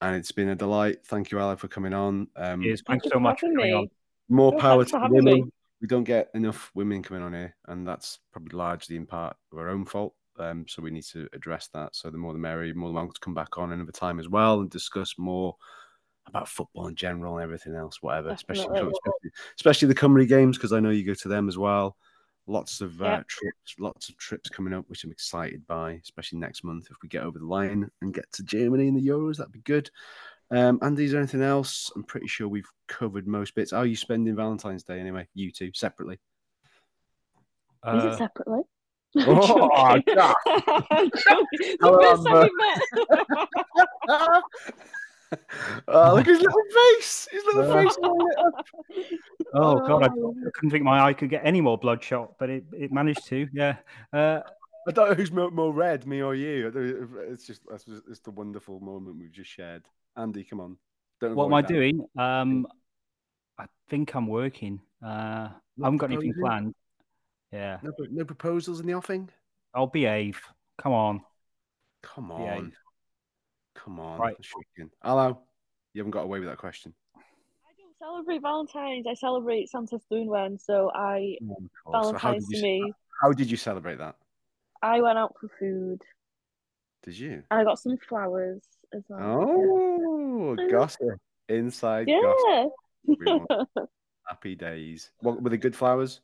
and 0.00 0.16
it's 0.16 0.32
been 0.32 0.48
a 0.48 0.54
delight. 0.56 1.04
Thank 1.06 1.30
you, 1.30 1.38
Alaw, 1.38 1.58
for 1.58 1.68
coming 1.68 1.92
on. 1.92 2.28
Um, 2.36 2.62
Cheers. 2.62 2.82
Thanks 2.86 3.04
you 3.04 3.10
so 3.14 3.20
much 3.20 3.40
for 3.40 3.46
coming 3.46 3.56
me. 3.66 3.72
on. 3.72 3.88
more 4.28 4.54
Oh, 4.54 4.58
power 4.58 4.84
to 4.84 4.90
for 4.90 4.96
the 4.98 5.02
having 5.02 5.24
me. 5.24 5.32
women. 5.34 5.52
we 5.80 5.86
don't 5.88 6.04
get 6.04 6.28
enough 6.34 6.70
women 6.74 7.02
coming 7.02 7.22
on 7.22 7.32
here, 7.32 7.54
and 7.66 7.86
that's 7.86 8.18
probably 8.32 8.56
largely 8.56 8.96
in 8.96 9.06
part 9.06 9.36
of 9.52 9.58
our 9.58 9.68
own 9.68 9.84
fault. 9.84 10.14
Um, 10.38 10.64
so 10.66 10.82
we 10.82 10.90
need 10.90 11.04
to 11.12 11.28
address 11.34 11.68
that. 11.74 11.94
So 11.94 12.10
the 12.10 12.18
more 12.18 12.32
the 12.32 12.38
merrier, 12.38 12.74
more 12.74 12.88
than 12.88 12.94
welcome 12.96 13.12
to 13.14 13.20
come 13.20 13.34
back 13.34 13.58
on 13.58 13.70
another 13.72 13.92
time 13.92 14.18
as 14.18 14.28
well 14.28 14.60
and 14.60 14.70
discuss 14.70 15.14
more 15.18 15.56
about 16.26 16.48
football 16.48 16.86
in 16.86 16.94
general 16.94 17.36
and 17.36 17.42
everything 17.44 17.74
else, 17.74 18.02
whatever. 18.02 18.30
Especially, 18.30 18.64
especially 18.64 19.30
especially 19.56 19.88
the 19.88 19.94
Cymru 19.94 20.26
games 20.28 20.56
because 20.56 20.72
I 20.72 20.80
know 20.80 20.90
you 20.90 21.04
go 21.04 21.14
to 21.14 21.28
them 21.28 21.48
as 21.48 21.58
well. 21.58 21.96
Lots 22.46 22.80
of 22.80 23.00
uh, 23.00 23.22
trips, 23.28 23.76
lots 23.78 24.08
of 24.08 24.16
trips 24.16 24.48
coming 24.48 24.74
up, 24.74 24.84
which 24.88 25.04
I'm 25.04 25.12
excited 25.12 25.66
by. 25.66 25.92
Especially 26.02 26.38
next 26.38 26.64
month 26.64 26.88
if 26.90 26.96
we 27.02 27.08
get 27.08 27.22
over 27.22 27.38
the 27.38 27.46
line 27.46 27.88
and 28.00 28.14
get 28.14 28.30
to 28.32 28.42
Germany 28.42 28.88
in 28.88 28.94
the 28.94 29.06
Euros, 29.06 29.36
that'd 29.36 29.52
be 29.52 29.60
good. 29.60 29.90
Um, 30.50 30.78
Andy, 30.82 31.04
is 31.04 31.12
there 31.12 31.20
anything 31.20 31.42
else? 31.42 31.90
I'm 31.94 32.02
pretty 32.04 32.26
sure 32.26 32.46
we've 32.48 32.68
covered 32.88 33.26
most 33.26 33.54
bits. 33.54 33.70
How 33.70 33.78
are 33.78 33.86
you 33.86 33.96
spending 33.96 34.36
Valentine's 34.36 34.82
Day 34.82 35.00
anyway? 35.00 35.26
You 35.34 35.50
two 35.50 35.70
separately. 35.74 36.16
Is 37.86 38.04
Uh, 38.04 38.08
it 38.12 38.18
separately? 38.18 38.62
Oh, 39.26 39.70
I'm 39.70 40.02
joking. 40.06 40.14
God. 40.14 40.34
I'm 40.90 41.10
joking. 41.28 41.76
Hello, 41.80 42.48
The 45.32 45.38
first 45.38 45.48
time 45.48 45.64
Amber. 45.64 45.74
we 45.74 45.84
met. 45.84 45.86
oh, 45.88 46.14
look 46.14 46.20
at 46.20 46.26
his 46.26 46.40
little 46.40 46.62
face. 46.74 47.28
His 47.30 47.44
little 47.44 47.72
face. 47.72 47.96
oh 49.54 49.86
god, 49.86 50.04
I, 50.04 50.08
couldn't 50.54 50.70
think 50.70 50.84
my 50.84 51.02
eye 51.04 51.12
could 51.12 51.30
get 51.30 51.42
any 51.44 51.60
more 51.60 51.78
bloodshot, 51.78 52.34
but 52.38 52.50
it, 52.50 52.64
it 52.72 52.92
managed 52.92 53.26
to. 53.28 53.48
Yeah. 53.52 53.76
Uh, 54.12 54.40
I 54.88 54.90
don't 54.92 55.10
know 55.10 55.14
who's 55.14 55.30
more, 55.30 55.50
more 55.50 55.72
red, 55.72 56.06
me 56.06 56.22
or 56.22 56.34
you. 56.34 56.72
It's 57.30 57.46
just 57.46 57.62
that's 57.68 57.84
just- 57.84 58.02
it's 58.08 58.20
the 58.20 58.30
wonderful 58.32 58.80
moment 58.80 59.18
we've 59.18 59.32
just 59.32 59.50
shared. 59.50 59.84
Andy, 60.16 60.44
come 60.44 60.60
on. 60.60 60.76
Don't 61.20 61.36
what 61.36 61.46
am 61.46 61.54
I 61.54 61.62
that. 61.62 61.68
doing? 61.68 62.04
Um, 62.18 62.66
I 63.58 63.66
think 63.88 64.14
I'm 64.14 64.26
working. 64.26 64.80
Uh, 65.04 65.48
I 65.48 65.84
haven't 65.84 65.98
got 65.98 66.10
anything 66.10 66.34
planned. 66.40 66.74
Yeah, 67.52 67.78
No, 67.82 67.92
no 68.10 68.24
proposals 68.24 68.80
in 68.80 68.86
the 68.86 68.94
offing. 68.94 69.28
I'll 69.74 69.86
behave. 69.86 70.40
Come 70.78 70.92
on. 70.92 71.20
Come 72.02 72.32
on, 72.32 72.72
come 73.74 74.00
on. 74.00 74.20
Right. 74.20 74.36
Shaking. 74.40 74.90
Hello. 75.02 75.38
You 75.94 76.00
haven't 76.00 76.12
got 76.12 76.22
away 76.24 76.38
with 76.38 76.48
that 76.48 76.58
question. 76.58 76.94
I 77.16 77.20
don't 77.78 77.96
celebrate 77.98 78.42
Valentine's. 78.42 79.06
I 79.06 79.14
celebrate 79.14 79.68
Santa's 79.68 80.02
Santa 80.08 80.24
Dwynwen. 80.24 80.60
So 80.60 80.90
I 80.94 81.36
oh, 81.48 81.56
Of 81.56 81.70
course. 81.84 82.06
So 82.06 82.12
how 82.18 82.30
Valentine's 82.30 82.48
did 82.48 82.60
to 82.60 82.66
you? 82.66 82.84
me. 82.84 82.92
How 83.20 83.32
did 83.32 83.50
you 83.50 83.56
celebrate 83.56 83.98
that? 83.98 84.16
I 84.82 85.00
went 85.00 85.16
out 85.18 85.34
for 85.40 85.48
food 85.60 86.02
Did 87.04 87.16
you? 87.18 87.42
and 87.50 87.60
I 87.60 87.64
got 87.64 87.78
some 87.78 87.96
flowers 88.08 88.62
as 88.92 89.02
well. 89.08 89.46
Oh, 89.48 90.56
gossip. 90.70 91.20
Inside 91.48 92.08
yeah. 92.08 92.66
gossip. 93.06 93.88
Happy 94.26 94.54
days. 94.54 95.10
What 95.20 95.42
were 95.42 95.50
the 95.50 95.58
good 95.58 95.76
flowers? 95.76 96.20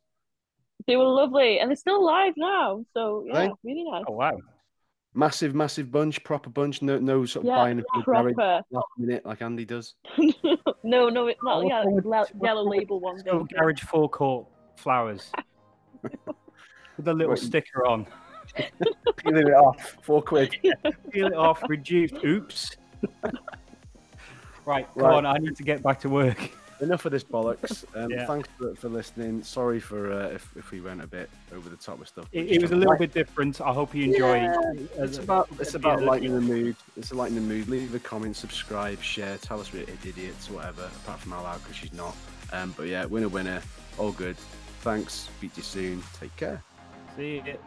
They 0.87 0.97
were 0.97 1.05
lovely 1.05 1.59
and 1.59 1.69
they're 1.71 1.77
still 1.77 1.99
alive 2.01 2.35
now. 2.37 2.85
So 2.95 3.25
yeah, 3.27 3.39
Right. 3.39 3.51
really 3.63 3.85
nice. 3.85 4.05
Oh 4.09 4.13
wow. 4.13 4.37
Massive, 5.15 5.55
massive 5.55 5.91
bunch, 5.91 6.23
proper 6.23 6.51
bunch. 6.51 6.83
No, 6.83 6.99
no 6.99 7.25
sort 7.25 7.45
of 7.45 7.49
Yeah, 7.49 7.57
buying 7.57 7.79
a 7.81 7.83
big 7.95 8.05
garage 8.05 8.35
last 8.71 8.87
minute 8.99 9.25
like 9.27 9.43
Andy 9.43 9.65
does. 9.65 9.95
no, 10.85 11.09
no, 11.09 11.27
it's 11.27 11.43
not. 11.43 11.65
What's 11.65 11.69
Yeah, 11.71 11.83
wrong 11.83 12.01
le- 12.05 12.27
yellow 12.47 12.69
label 12.69 13.01
one. 13.01 13.19
Still 13.19 13.39
thank 13.39 13.51
you. 13.53 13.57
garage 13.59 13.81
forecourt 13.83 14.47
flowers 14.77 15.33
with 16.03 17.09
a 17.09 17.13
little 17.13 17.31
Wait. 17.31 17.39
sticker 17.39 17.87
on. 17.87 18.07
Peeling 19.17 19.49
it 19.49 19.55
off. 19.55 19.97
Four 20.03 20.23
quid. 20.23 20.55
Peel 21.11 21.27
it 21.27 21.35
off, 21.35 21.63
reduced. 21.69 22.15
Oops. 22.25 22.77
right, 24.67 24.87
go 24.97 25.07
Right. 25.07 25.15
on. 25.17 25.27
I 25.27 25.39
need 25.39 25.57
to 25.57 25.63
get 25.63 25.83
back 25.83 26.01
to 26.01 26.09
work. 26.09 26.51
Enough 26.81 27.05
of 27.07 27.13
this 27.13 27.25
bollocks. 27.25 27.85
Um, 27.97 28.11
Yeah. 28.11 28.27
Thanks 28.27 28.49
for, 28.59 28.75
for 28.77 28.89
listening. 28.89 29.43
Sorry 29.43 29.81
for 29.81 30.13
uh, 30.13 30.29
if, 30.29 30.49
if 30.57 30.71
we 30.71 30.81
went 30.81 31.03
a 31.03 31.07
bit 31.07 31.29
over 31.55 31.69
the 31.69 31.77
top 31.77 31.99
with 31.99 32.09
stuff. 32.09 32.27
It, 32.33 32.51
it 32.51 32.63
was 32.63 32.71
a 32.71 32.77
little 32.77 32.97
bit 32.97 33.13
different. 33.13 33.61
I 33.61 33.73
hope 33.73 33.95
you 33.95 34.05
enjoy. 34.05 34.37
Yeah. 34.37 34.73
It's 34.97 35.19
about 35.19 35.49
it's 35.59 35.75
about 35.75 36.03
lightening 36.03 36.35
the 36.35 36.41
mood. 36.41 36.77
It's 36.97 37.11
a 37.11 37.15
lightening 37.15 37.49
the 37.49 37.55
mood. 37.55 37.69
Leave 37.69 37.95
a 37.95 37.99
comment, 37.99 38.37
subscribe, 38.37 39.03
share, 39.03 39.37
tell 39.39 39.61
us 39.61 39.73
we're 39.73 39.83
idiots, 40.05 40.51
whatever. 40.51 40.89
Apart 41.05 41.21
from 41.21 41.33
Al 41.33 41.59
because 41.59 41.77
she's 41.77 41.93
not. 41.93 42.17
Um, 42.53 42.75
but 42.77 42.87
yeah, 42.87 43.05
winner, 43.05 43.29
winner, 43.29 43.61
all 43.99 44.13
good. 44.13 44.37
Thanks. 44.81 45.29
Speak 45.37 45.53
to 45.55 45.59
you 45.59 45.65
soon. 45.65 46.03
Take 46.21 46.35
care. 46.37 46.63
See 47.17 47.43
it. 47.45 47.61